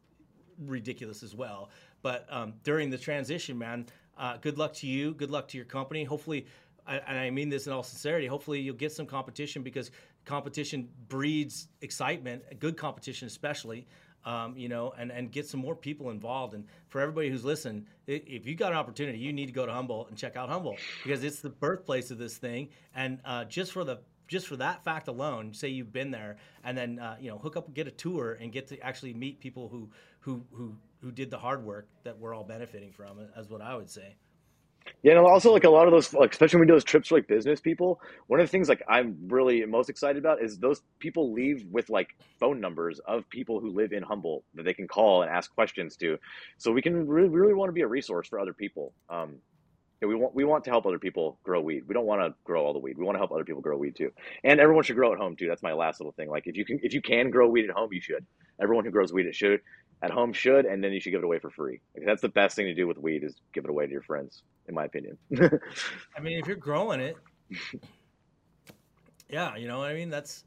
ridiculous 0.65 1.23
as 1.23 1.33
well. 1.33 1.69
But 2.01 2.25
um, 2.29 2.53
during 2.63 2.89
the 2.89 2.97
transition, 2.97 3.57
man, 3.57 3.85
uh, 4.17 4.37
good 4.37 4.57
luck 4.57 4.73
to 4.75 4.87
you. 4.87 5.13
Good 5.13 5.31
luck 5.31 5.47
to 5.49 5.57
your 5.57 5.65
company. 5.65 6.03
Hopefully, 6.03 6.45
I, 6.85 6.97
and 6.97 7.17
I 7.17 7.29
mean 7.29 7.49
this 7.49 7.67
in 7.67 7.73
all 7.73 7.83
sincerity. 7.83 8.27
Hopefully, 8.27 8.59
you'll 8.59 8.75
get 8.75 8.91
some 8.91 9.05
competition 9.05 9.63
because 9.63 9.91
competition 10.29 10.87
breeds 11.07 11.69
excitement. 11.81 12.43
Good 12.59 12.77
competition, 12.77 13.25
especially. 13.27 13.87
Um, 14.25 14.55
you 14.57 14.67
know, 14.69 14.93
and, 14.97 15.11
and 15.13 15.31
get 15.31 15.47
some 15.47 15.61
more 15.61 15.75
people 15.75 16.09
involved. 16.11 16.53
And 16.53 16.65
for 16.89 16.99
everybody 17.01 17.29
who's 17.29 17.45
listening, 17.45 17.87
i- 18.07 18.21
if 18.27 18.45
you 18.45 18.53
got 18.53 18.73
an 18.73 18.77
opportunity, 18.77 19.17
you 19.17 19.31
need 19.33 19.45
to 19.47 19.53
go 19.53 19.65
to 19.65 19.71
Humboldt 19.71 20.09
and 20.09 20.17
check 20.17 20.35
out 20.35 20.49
Humboldt 20.49 20.77
because 21.03 21.23
it's 21.23 21.39
the 21.39 21.49
birthplace 21.49 22.11
of 22.11 22.17
this 22.17 22.35
thing. 22.37 22.67
And 22.93 23.19
uh, 23.25 23.45
just 23.45 23.71
for 23.71 23.83
the 23.85 23.99
just 24.27 24.45
for 24.45 24.57
that 24.57 24.83
fact 24.83 25.07
alone, 25.07 25.53
say 25.53 25.69
you've 25.69 25.91
been 25.93 26.11
there, 26.11 26.35
and 26.63 26.77
then 26.77 26.99
uh, 26.99 27.15
you 27.19 27.31
know 27.31 27.37
hook 27.39 27.55
up, 27.57 27.73
get 27.73 27.87
a 27.87 27.91
tour, 27.91 28.37
and 28.41 28.51
get 28.51 28.67
to 28.67 28.79
actually 28.81 29.13
meet 29.13 29.39
people 29.39 29.69
who 29.69 29.89
who 30.19 30.43
who 30.51 30.75
who 31.01 31.11
did 31.11 31.31
the 31.31 31.37
hard 31.39 31.63
work 31.63 31.87
that 32.03 32.19
we're 32.19 32.35
all 32.35 32.43
benefiting 32.43 32.91
from. 32.91 33.17
As 33.35 33.49
what 33.49 33.61
I 33.61 33.73
would 33.75 33.89
say. 33.89 34.15
Yeah, 35.01 35.13
and 35.13 35.25
also 35.25 35.53
like 35.53 35.63
a 35.63 35.69
lot 35.69 35.87
of 35.87 35.91
those, 35.93 36.13
like 36.13 36.31
especially 36.33 36.57
when 36.57 36.67
we 36.67 36.71
do 36.71 36.73
those 36.75 36.83
trips 36.83 37.07
for 37.07 37.15
like 37.15 37.27
business 37.27 37.61
people. 37.61 38.01
One 38.27 38.39
of 38.41 38.45
the 38.45 38.51
things 38.51 38.67
like 38.67 38.83
I'm 38.87 39.15
really 39.27 39.65
most 39.65 39.89
excited 39.89 40.17
about 40.17 40.41
is 40.43 40.57
those 40.57 40.81
people 40.99 41.31
leave 41.31 41.65
with 41.71 41.89
like 41.89 42.09
phone 42.39 42.59
numbers 42.59 42.99
of 43.07 43.29
people 43.29 43.61
who 43.61 43.69
live 43.71 43.93
in 43.93 44.03
Humboldt 44.03 44.43
that 44.55 44.63
they 44.63 44.73
can 44.73 44.87
call 44.87 45.21
and 45.21 45.31
ask 45.31 45.53
questions 45.53 45.95
to. 45.97 46.17
So 46.57 46.71
we 46.71 46.81
can 46.81 47.07
really, 47.07 47.29
really 47.29 47.53
want 47.53 47.69
to 47.69 47.73
be 47.73 47.81
a 47.81 47.87
resource 47.87 48.27
for 48.27 48.39
other 48.39 48.53
people. 48.53 48.93
Um, 49.09 49.37
yeah, 50.01 50.09
we 50.09 50.15
want 50.15 50.35
we 50.35 50.43
want 50.43 50.63
to 50.65 50.69
help 50.69 50.85
other 50.85 50.99
people 50.99 51.39
grow 51.43 51.61
weed. 51.61 51.83
We 51.87 51.93
don't 51.93 52.05
want 52.05 52.21
to 52.21 52.33
grow 52.43 52.65
all 52.65 52.73
the 52.73 52.79
weed. 52.79 52.97
We 52.97 53.05
want 53.05 53.15
to 53.15 53.19
help 53.19 53.31
other 53.31 53.45
people 53.45 53.61
grow 53.61 53.77
weed 53.77 53.95
too. 53.95 54.11
And 54.43 54.59
everyone 54.59 54.83
should 54.83 54.95
grow 54.97 55.13
at 55.13 55.19
home 55.19 55.35
too. 55.37 55.47
That's 55.47 55.63
my 55.63 55.73
last 55.73 56.01
little 56.01 56.13
thing. 56.13 56.29
Like 56.29 56.43
if 56.45 56.57
you 56.57 56.65
can 56.65 56.79
if 56.83 56.93
you 56.93 57.01
can 57.01 57.29
grow 57.29 57.47
weed 57.49 57.69
at 57.69 57.75
home, 57.75 57.89
you 57.93 58.01
should. 58.01 58.25
Everyone 58.61 58.83
who 58.85 58.91
grows 58.91 59.13
weed 59.13 59.27
at 59.27 59.35
should 59.35 59.61
at 60.01 60.11
home 60.11 60.31
should, 60.31 60.65
and 60.65 60.83
then 60.83 60.93
you 60.93 60.99
should 60.99 61.11
give 61.11 61.19
it 61.19 61.25
away 61.25 61.39
for 61.39 61.49
free. 61.49 61.81
Like, 61.95 62.05
that's 62.05 62.21
the 62.21 62.29
best 62.29 62.55
thing 62.55 62.65
to 62.65 62.73
do 62.73 62.87
with 62.87 62.97
weed 62.97 63.23
is 63.23 63.35
give 63.53 63.65
it 63.65 63.69
away 63.69 63.85
to 63.85 63.91
your 63.91 64.01
friends, 64.01 64.43
in 64.67 64.75
my 64.75 64.85
opinion. 64.85 65.17
I 65.37 66.21
mean, 66.21 66.39
if 66.39 66.47
you're 66.47 66.55
growing 66.55 67.01
it, 67.01 67.17
yeah, 69.29 69.55
you 69.55 69.67
know 69.67 69.79
what 69.79 69.89
I 69.89 69.93
mean. 69.93 70.09
That's 70.09 70.43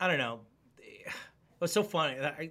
I 0.00 0.08
don't 0.08 0.18
know. 0.18 0.40
It 0.78 1.12
was 1.60 1.72
so 1.72 1.82
funny. 1.82 2.18
I, 2.20 2.50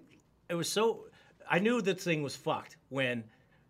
it 0.50 0.56
was 0.56 0.70
so. 0.70 1.06
I 1.50 1.60
knew 1.60 1.82
this 1.82 2.04
thing 2.04 2.24
was 2.24 2.36
fucked 2.36 2.78
when 2.90 3.24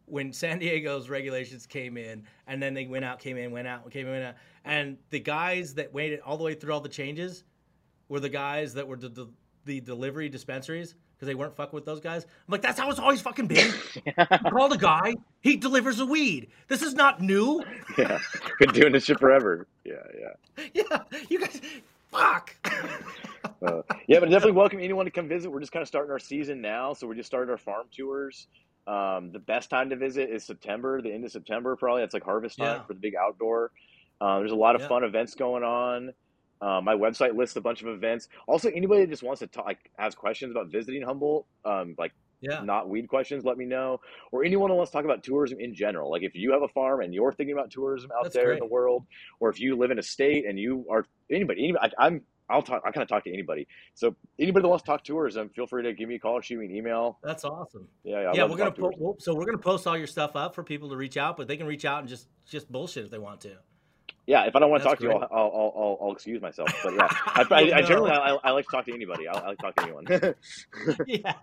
when 0.05 0.31
San 0.31 0.59
Diego's 0.59 1.09
regulations 1.09 1.65
came 1.65 1.97
in, 1.97 2.23
and 2.47 2.61
then 2.61 2.73
they 2.73 2.85
went 2.85 3.05
out, 3.05 3.19
came 3.19 3.37
in, 3.37 3.51
went 3.51 3.67
out, 3.67 3.89
came 3.89 4.05
in, 4.07 4.13
went 4.13 4.23
out, 4.23 4.35
and 4.63 4.97
the 5.09 5.19
guys 5.19 5.73
that 5.75 5.93
waited 5.93 6.19
all 6.21 6.37
the 6.37 6.43
way 6.43 6.53
through 6.53 6.73
all 6.73 6.81
the 6.81 6.89
changes 6.89 7.43
were 8.07 8.19
the 8.19 8.29
guys 8.29 8.73
that 8.75 8.87
were 8.87 8.97
the, 8.97 9.09
the, 9.09 9.27
the 9.65 9.81
delivery 9.81 10.29
dispensaries 10.29 10.95
because 11.15 11.27
they 11.27 11.35
weren't 11.35 11.55
fucking 11.55 11.75
with 11.75 11.85
those 11.85 11.99
guys. 11.99 12.23
I'm 12.25 12.51
like, 12.51 12.61
that's 12.61 12.79
how 12.79 12.89
it's 12.89 12.99
always 12.99 13.21
fucking 13.21 13.47
been. 13.47 13.71
Call 14.49 14.69
the 14.69 14.77
guy, 14.77 15.15
he 15.41 15.55
delivers 15.55 15.97
the 15.97 16.05
weed. 16.05 16.49
This 16.67 16.81
is 16.81 16.93
not 16.93 17.21
new. 17.21 17.63
yeah, 17.97 18.19
been 18.59 18.69
doing 18.69 18.91
this 18.93 19.05
shit 19.05 19.19
forever. 19.19 19.67
Yeah, 19.83 19.93
yeah. 20.19 20.63
Yeah, 20.73 21.19
you 21.29 21.39
guys, 21.39 21.59
fuck. 22.11 22.55
Uh, 22.65 23.81
yeah, 24.07 24.19
but 24.19 24.29
definitely 24.29 24.51
welcome 24.53 24.79
anyone 24.79 25.05
to 25.05 25.11
come 25.11 25.27
visit. 25.27 25.49
We're 25.51 25.59
just 25.59 25.71
kind 25.71 25.81
of 25.81 25.87
starting 25.87 26.11
our 26.11 26.19
season 26.19 26.61
now, 26.61 26.93
so 26.93 27.07
we 27.07 27.15
just 27.15 27.27
started 27.27 27.51
our 27.51 27.57
farm 27.57 27.87
tours. 27.95 28.47
Um, 28.87 29.31
the 29.31 29.39
best 29.39 29.69
time 29.69 29.89
to 29.89 29.95
visit 29.95 30.29
is 30.29 30.43
September, 30.43 31.01
the 31.01 31.11
end 31.11 31.25
of 31.25 31.31
September, 31.31 31.75
probably. 31.75 32.01
That's 32.01 32.13
like 32.13 32.23
harvest 32.23 32.57
time 32.57 32.77
Yeah. 32.77 32.83
for 32.83 32.93
the 32.93 32.99
big 32.99 33.15
outdoor. 33.15 33.71
Uh, 34.21 34.39
there's 34.39 34.51
a 34.51 34.55
lot 34.55 34.75
of 34.75 34.81
Yeah. 34.81 34.87
fun 34.87 35.03
events 35.03 35.35
going 35.35 35.63
on. 35.63 36.13
Uh, 36.61 36.81
my 36.81 36.95
website 36.95 37.35
lists 37.35 37.55
a 37.55 37.61
bunch 37.61 37.81
of 37.81 37.87
events. 37.87 38.29
Also, 38.47 38.69
anybody 38.69 39.01
that 39.01 39.09
just 39.09 39.23
wants 39.23 39.39
to 39.39 39.47
talk, 39.47 39.65
like, 39.65 39.91
has 39.97 40.15
questions 40.15 40.51
about 40.51 40.67
visiting 40.71 41.01
Humboldt, 41.01 41.45
um, 41.65 41.95
like 41.97 42.13
Yeah. 42.41 42.61
not 42.61 42.89
weed 42.89 43.07
questions, 43.07 43.43
let 43.43 43.57
me 43.57 43.65
know. 43.65 43.99
Or 44.31 44.43
anyone 44.43 44.69
who 44.69 44.75
wants 44.75 44.91
to 44.91 44.97
talk 44.97 45.05
about 45.05 45.23
tourism 45.23 45.59
in 45.59 45.73
general. 45.75 46.09
Like 46.11 46.23
if 46.23 46.35
you 46.35 46.51
have 46.53 46.61
a 46.61 46.67
farm 46.69 47.01
and 47.01 47.13
you're 47.13 47.33
thinking 47.33 47.53
about 47.53 47.71
tourism 47.71 48.11
out 48.11 48.23
That's 48.23 48.35
there 48.35 48.53
in 48.53 48.59
the 48.59 48.65
world, 48.65 49.05
or 49.39 49.49
if 49.49 49.59
you 49.59 49.75
live 49.75 49.91
in 49.91 49.99
a 49.99 50.03
state 50.03 50.45
and 50.45 50.57
you 50.59 50.85
are 50.89 51.05
anybody, 51.29 51.63
anybody 51.63 51.93
I, 51.97 52.05
I'm 52.07 52.21
I'll 52.47 52.61
talk. 52.61 52.83
I 52.85 52.91
kind 52.91 53.01
of 53.01 53.09
talk 53.09 53.23
to 53.23 53.33
anybody. 53.33 53.67
So 53.95 54.15
anybody 54.37 54.61
that 54.63 54.69
wants 54.69 54.83
to 54.83 54.87
talk 54.87 55.03
tourism, 55.03 55.49
feel 55.49 55.65
free 55.65 55.81
to 55.81 55.93
give 55.93 56.07
me 56.07 56.15
a 56.15 56.19
call 56.19 56.33
or 56.33 56.43
shoot 56.43 56.59
me 56.59 56.65
an 56.65 56.75
email. 56.75 57.17
That's 57.23 57.43
awesome. 57.43 57.87
Yeah, 58.03 58.21
yeah. 58.21 58.31
Yeah, 58.35 58.43
we're 58.43 58.51
to 58.51 58.71
gonna 58.71 58.91
po- 58.91 59.15
so 59.17 59.33
we're 59.33 59.45
gonna 59.45 59.57
post 59.57 59.87
all 59.87 59.97
your 59.97 60.05
stuff 60.05 60.35
up 60.35 60.53
for 60.53 60.63
people 60.63 60.89
to 60.91 60.95
reach 60.95 61.17
out, 61.17 61.37
but 61.37 61.47
they 61.47 61.57
can 61.57 61.65
reach 61.65 61.85
out 61.85 62.01
and 62.01 62.07
just 62.07 62.27
just 62.45 62.71
bullshit 62.71 63.05
if 63.05 63.09
they 63.09 63.17
want 63.17 63.41
to. 63.41 63.57
Yeah, 64.27 64.45
if 64.45 64.55
I 64.55 64.59
don't 64.59 64.71
want 64.71 64.81
to 64.81 64.89
talk 64.89 64.97
to 64.99 65.03
you. 65.03 65.11
I'll, 65.11 65.27
I'll, 65.31 65.73
I'll, 65.75 65.97
I'll, 66.01 66.11
excuse 66.11 66.41
myself. 66.41 66.69
But 66.83 66.95
yeah, 66.95 67.07
I, 67.11 67.45
I, 67.51 67.77
I 67.77 67.81
generally 67.83 68.11
I, 68.11 68.35
I 68.43 68.51
like 68.51 68.65
to 68.65 68.71
talk 68.71 68.85
to 68.85 68.93
anybody. 68.93 69.27
I, 69.27 69.33
I 69.33 69.47
like 69.49 69.57
to 69.57 69.63
talk 69.63 69.75
to 69.75 69.83
anyone. 69.83 70.05
yeah, 71.07 71.33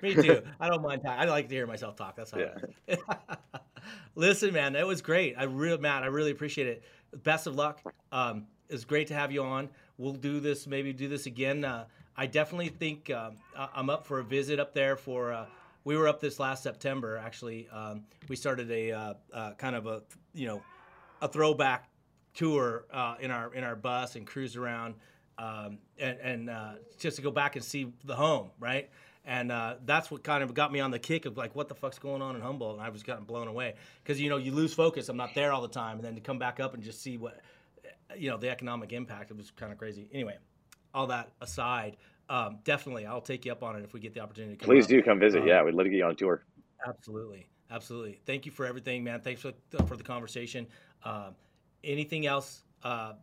me 0.00 0.14
too. 0.14 0.42
I 0.60 0.68
don't 0.68 0.82
mind 0.82 1.02
talk. 1.02 1.18
I 1.18 1.24
like 1.24 1.48
to 1.48 1.54
hear 1.54 1.66
myself 1.66 1.96
talk. 1.96 2.16
That's 2.16 2.30
how. 2.30 2.38
Yeah. 2.38 2.96
Listen, 4.14 4.52
man, 4.52 4.74
that 4.74 4.86
was 4.86 5.02
great. 5.02 5.34
I 5.36 5.44
really, 5.44 5.78
Matt, 5.78 6.04
I 6.04 6.06
really 6.06 6.30
appreciate 6.30 6.68
it. 6.68 6.84
Best 7.24 7.46
of 7.48 7.56
luck. 7.56 7.80
Um, 8.12 8.46
it's 8.68 8.84
great 8.84 9.08
to 9.08 9.14
have 9.14 9.32
you 9.32 9.42
on. 9.42 9.68
We'll 9.98 10.12
do 10.12 10.38
this, 10.38 10.66
maybe 10.66 10.92
do 10.92 11.08
this 11.08 11.26
again. 11.26 11.64
Uh, 11.64 11.86
I 12.16 12.26
definitely 12.26 12.68
think 12.68 13.10
um, 13.10 13.38
I'm 13.56 13.90
up 13.90 14.06
for 14.06 14.20
a 14.20 14.24
visit 14.24 14.60
up 14.60 14.72
there. 14.72 14.96
For 14.96 15.32
uh, 15.32 15.46
we 15.84 15.96
were 15.96 16.06
up 16.06 16.20
this 16.20 16.38
last 16.38 16.62
September. 16.62 17.16
Actually, 17.16 17.68
um, 17.70 18.04
we 18.28 18.36
started 18.36 18.70
a 18.70 18.92
uh, 18.92 19.14
uh, 19.32 19.52
kind 19.54 19.74
of 19.74 19.86
a 19.86 20.02
you 20.32 20.46
know 20.46 20.62
a 21.22 21.28
throwback 21.28 21.88
tour 22.34 22.84
uh, 22.92 23.16
in 23.20 23.30
our 23.30 23.52
in 23.54 23.64
our 23.64 23.76
bus 23.76 24.16
and 24.16 24.26
cruise 24.26 24.56
around 24.56 24.94
um, 25.40 25.78
and, 25.98 26.18
and 26.20 26.50
uh, 26.50 26.72
just 26.98 27.16
to 27.16 27.22
go 27.22 27.30
back 27.30 27.56
and 27.56 27.64
see 27.64 27.92
the 28.04 28.14
home, 28.14 28.50
right? 28.58 28.90
And 29.24 29.50
uh, 29.50 29.76
that's 29.84 30.10
what 30.10 30.22
kind 30.22 30.42
of 30.42 30.54
got 30.54 30.72
me 30.72 30.80
on 30.80 30.90
the 30.90 30.98
kick 30.98 31.24
of 31.24 31.36
like, 31.36 31.54
what 31.54 31.68
the 31.68 31.74
fuck's 31.74 31.98
going 31.98 32.20
on 32.20 32.36
in 32.36 32.42
Humboldt? 32.42 32.76
And 32.76 32.82
I 32.82 32.88
was 32.90 33.02
getting 33.02 33.24
blown 33.24 33.48
away 33.48 33.74
because 34.02 34.20
you 34.20 34.28
know 34.28 34.36
you 34.36 34.52
lose 34.52 34.74
focus. 34.74 35.08
I'm 35.08 35.16
not 35.16 35.34
there 35.34 35.52
all 35.52 35.62
the 35.62 35.68
time, 35.68 35.96
and 35.96 36.04
then 36.04 36.14
to 36.14 36.20
come 36.20 36.38
back 36.38 36.60
up 36.60 36.74
and 36.74 36.82
just 36.82 37.02
see 37.02 37.16
what 37.16 37.40
you 38.16 38.30
know 38.30 38.36
the 38.36 38.50
economic 38.50 38.92
impact. 38.92 39.30
It 39.30 39.36
was 39.36 39.50
kind 39.50 39.72
of 39.72 39.78
crazy. 39.78 40.08
Anyway, 40.12 40.36
all 40.94 41.06
that 41.08 41.30
aside, 41.40 41.96
um, 42.28 42.58
definitely 42.64 43.06
I'll 43.06 43.20
take 43.20 43.44
you 43.44 43.52
up 43.52 43.62
on 43.62 43.76
it 43.76 43.84
if 43.84 43.92
we 43.92 44.00
get 44.00 44.14
the 44.14 44.20
opportunity. 44.20 44.56
to 44.56 44.64
come 44.64 44.74
Please 44.74 44.86
do 44.86 45.02
come 45.02 45.18
visit. 45.18 45.42
Um, 45.42 45.48
Yeah, 45.48 45.62
we'd 45.62 45.74
love 45.74 45.84
to 45.84 45.90
get 45.90 45.98
you 45.98 46.04
on 46.04 46.16
tour. 46.16 46.42
Absolutely, 46.86 47.46
absolutely. 47.70 48.20
Thank 48.26 48.46
you 48.46 48.52
for 48.52 48.66
everything, 48.66 49.04
man. 49.04 49.20
Thanks 49.20 49.42
for 49.42 49.52
for 49.86 49.96
the 49.96 50.04
conversation. 50.04 50.66
Um, 51.04 51.34
anything 51.84 52.26
else? 52.26 52.62
Uh, 52.82 53.14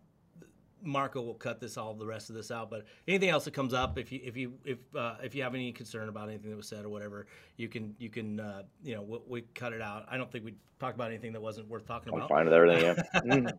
Marco 0.84 1.22
will 1.22 1.34
cut 1.34 1.60
this 1.60 1.76
all 1.76 1.94
the 1.94 2.06
rest 2.06 2.30
of 2.30 2.36
this 2.36 2.52
out. 2.52 2.70
But 2.70 2.86
anything 3.08 3.30
else 3.30 3.46
that 3.46 3.54
comes 3.54 3.74
up, 3.74 3.98
if 3.98 4.12
you 4.12 4.22
if 4.24 4.38
you 4.38 4.54
if 4.64 4.78
uh, 4.96 5.16
if 5.24 5.36
you 5.36 5.44
have 5.44 5.56
any 5.56 5.72
concern 5.72 6.10
about 6.10 6.30
anything 6.30 6.50
that 6.52 6.58
was 6.58 6.68
said 6.68 6.86
or 6.86 6.90
whatever, 6.90 7.28
you 7.58 7.68
can 7.68 7.96
you 8.00 8.10
can 8.10 8.40
uh, 8.40 8.64
you 8.84 8.96
know 8.96 9.02
we, 9.02 9.20
we, 9.28 9.42
cut 9.54 9.74
it 9.74 9.82
out. 9.82 10.06
I 10.10 10.18
don't 10.18 10.32
think 10.32 10.46
we 10.46 10.54
talked 10.80 10.96
about 10.96 11.10
anything 11.10 11.34
that 11.34 11.42
wasn't 11.42 11.68
worth 11.68 11.88
talking 11.88 12.14
I'm 12.14 12.20
about. 12.20 12.30
fine 12.30 12.46
with 12.46 12.54
everything. 12.54 12.96
Yeah. 13.26 13.52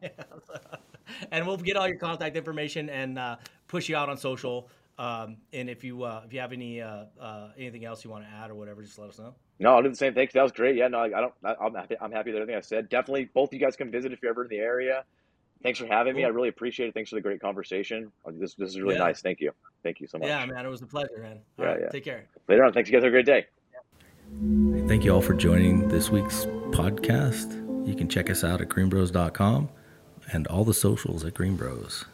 and 1.32 1.46
we'll 1.46 1.56
get 1.56 1.76
all 1.76 1.88
your 1.88 1.98
contact 1.98 2.36
information 2.36 2.88
and 2.88 3.18
uh, 3.18 3.36
push 3.66 3.88
you 3.88 3.96
out 3.96 4.08
on 4.08 4.16
social. 4.16 4.68
Um, 4.98 5.36
and 5.52 5.70
if 5.70 5.84
you 5.84 6.02
uh, 6.02 6.22
if 6.24 6.32
you 6.32 6.40
have 6.40 6.52
any 6.52 6.80
uh, 6.80 7.04
uh, 7.20 7.48
anything 7.56 7.84
else 7.84 8.04
you 8.04 8.10
want 8.10 8.24
to 8.24 8.30
add 8.30 8.50
or 8.50 8.54
whatever, 8.54 8.82
just 8.82 8.98
let 8.98 9.08
us 9.08 9.18
know. 9.18 9.34
No, 9.60 9.74
I'll 9.74 9.82
do 9.82 9.89
the 9.89 9.97
same 9.97 10.14
thing. 10.14 10.28
That 10.35 10.43
was 10.43 10.52
great. 10.52 10.76
Yeah, 10.76 10.89
no, 10.89 11.01
I 11.01 11.09
don't. 11.09 11.35
I, 11.44 11.55
I'm 11.60 11.74
happy. 11.74 11.97
I'm 12.01 12.12
happy 12.12 12.30
with 12.30 12.40
everything 12.40 12.56
I 12.56 12.60
said. 12.60 12.89
Definitely, 12.89 13.24
both 13.35 13.48
of 13.51 13.55
you 13.55 13.59
guys 13.60 13.74
can 13.76 13.90
visit 13.90 14.12
if 14.12 14.22
you're 14.22 14.30
ever 14.30 14.44
in 14.44 14.48
the 14.51 14.59
area. 14.59 15.05
Thanks 15.62 15.80
for 15.80 15.86
having 15.86 16.14
me. 16.14 16.24
I 16.24 16.28
really 16.28 16.48
appreciate 16.48 16.86
it. 16.89 16.94
Thanks 16.94 17.10
for 17.10 17.16
the 17.16 17.20
great 17.20 17.40
conversation. 17.40 18.12
Uh, 18.24 18.30
this 18.35 18.55
this 18.55 18.68
is 18.70 18.80
really 18.80 18.94
Yeah. 18.94 19.01
nice. 19.01 19.20
Thank 19.20 19.40
you. 19.40 19.51
Thank 19.82 20.01
you 20.01 20.06
so 20.06 20.18
much. 20.18 20.28
Yeah, 20.28 20.47
man, 20.47 20.64
it 20.64 20.68
was 20.68 20.82
a 20.82 20.86
pleasure, 20.86 21.18
man. 21.20 21.39
All 21.59 21.64
Yeah, 21.64 21.70
right, 21.72 21.80
yeah. 21.82 21.89
take 21.89 22.05
care. 22.05 22.24
Later 22.48 22.64
on. 22.64 22.72
Thanks. 22.72 22.89
You 22.89 22.93
guys 22.93 23.02
have 23.02 23.09
a 23.09 23.10
great 23.12 23.26
day. 23.26 23.47
Thank 24.86 25.05
you 25.05 25.12
all 25.12 25.22
for 25.22 25.35
joining 25.35 25.89
this 25.89 26.10
week's 26.10 26.44
podcast. 26.70 27.55
You 27.89 27.94
can 27.97 28.09
check 28.09 28.30
us 28.30 28.44
out 28.44 28.60
at 28.60 28.68
greenbros.com 28.68 29.68
and 30.32 30.47
all 30.47 30.64
the 30.64 30.74
socials 30.74 31.24
at 31.24 31.35
Green 31.35 31.56
Bros. 31.56 32.05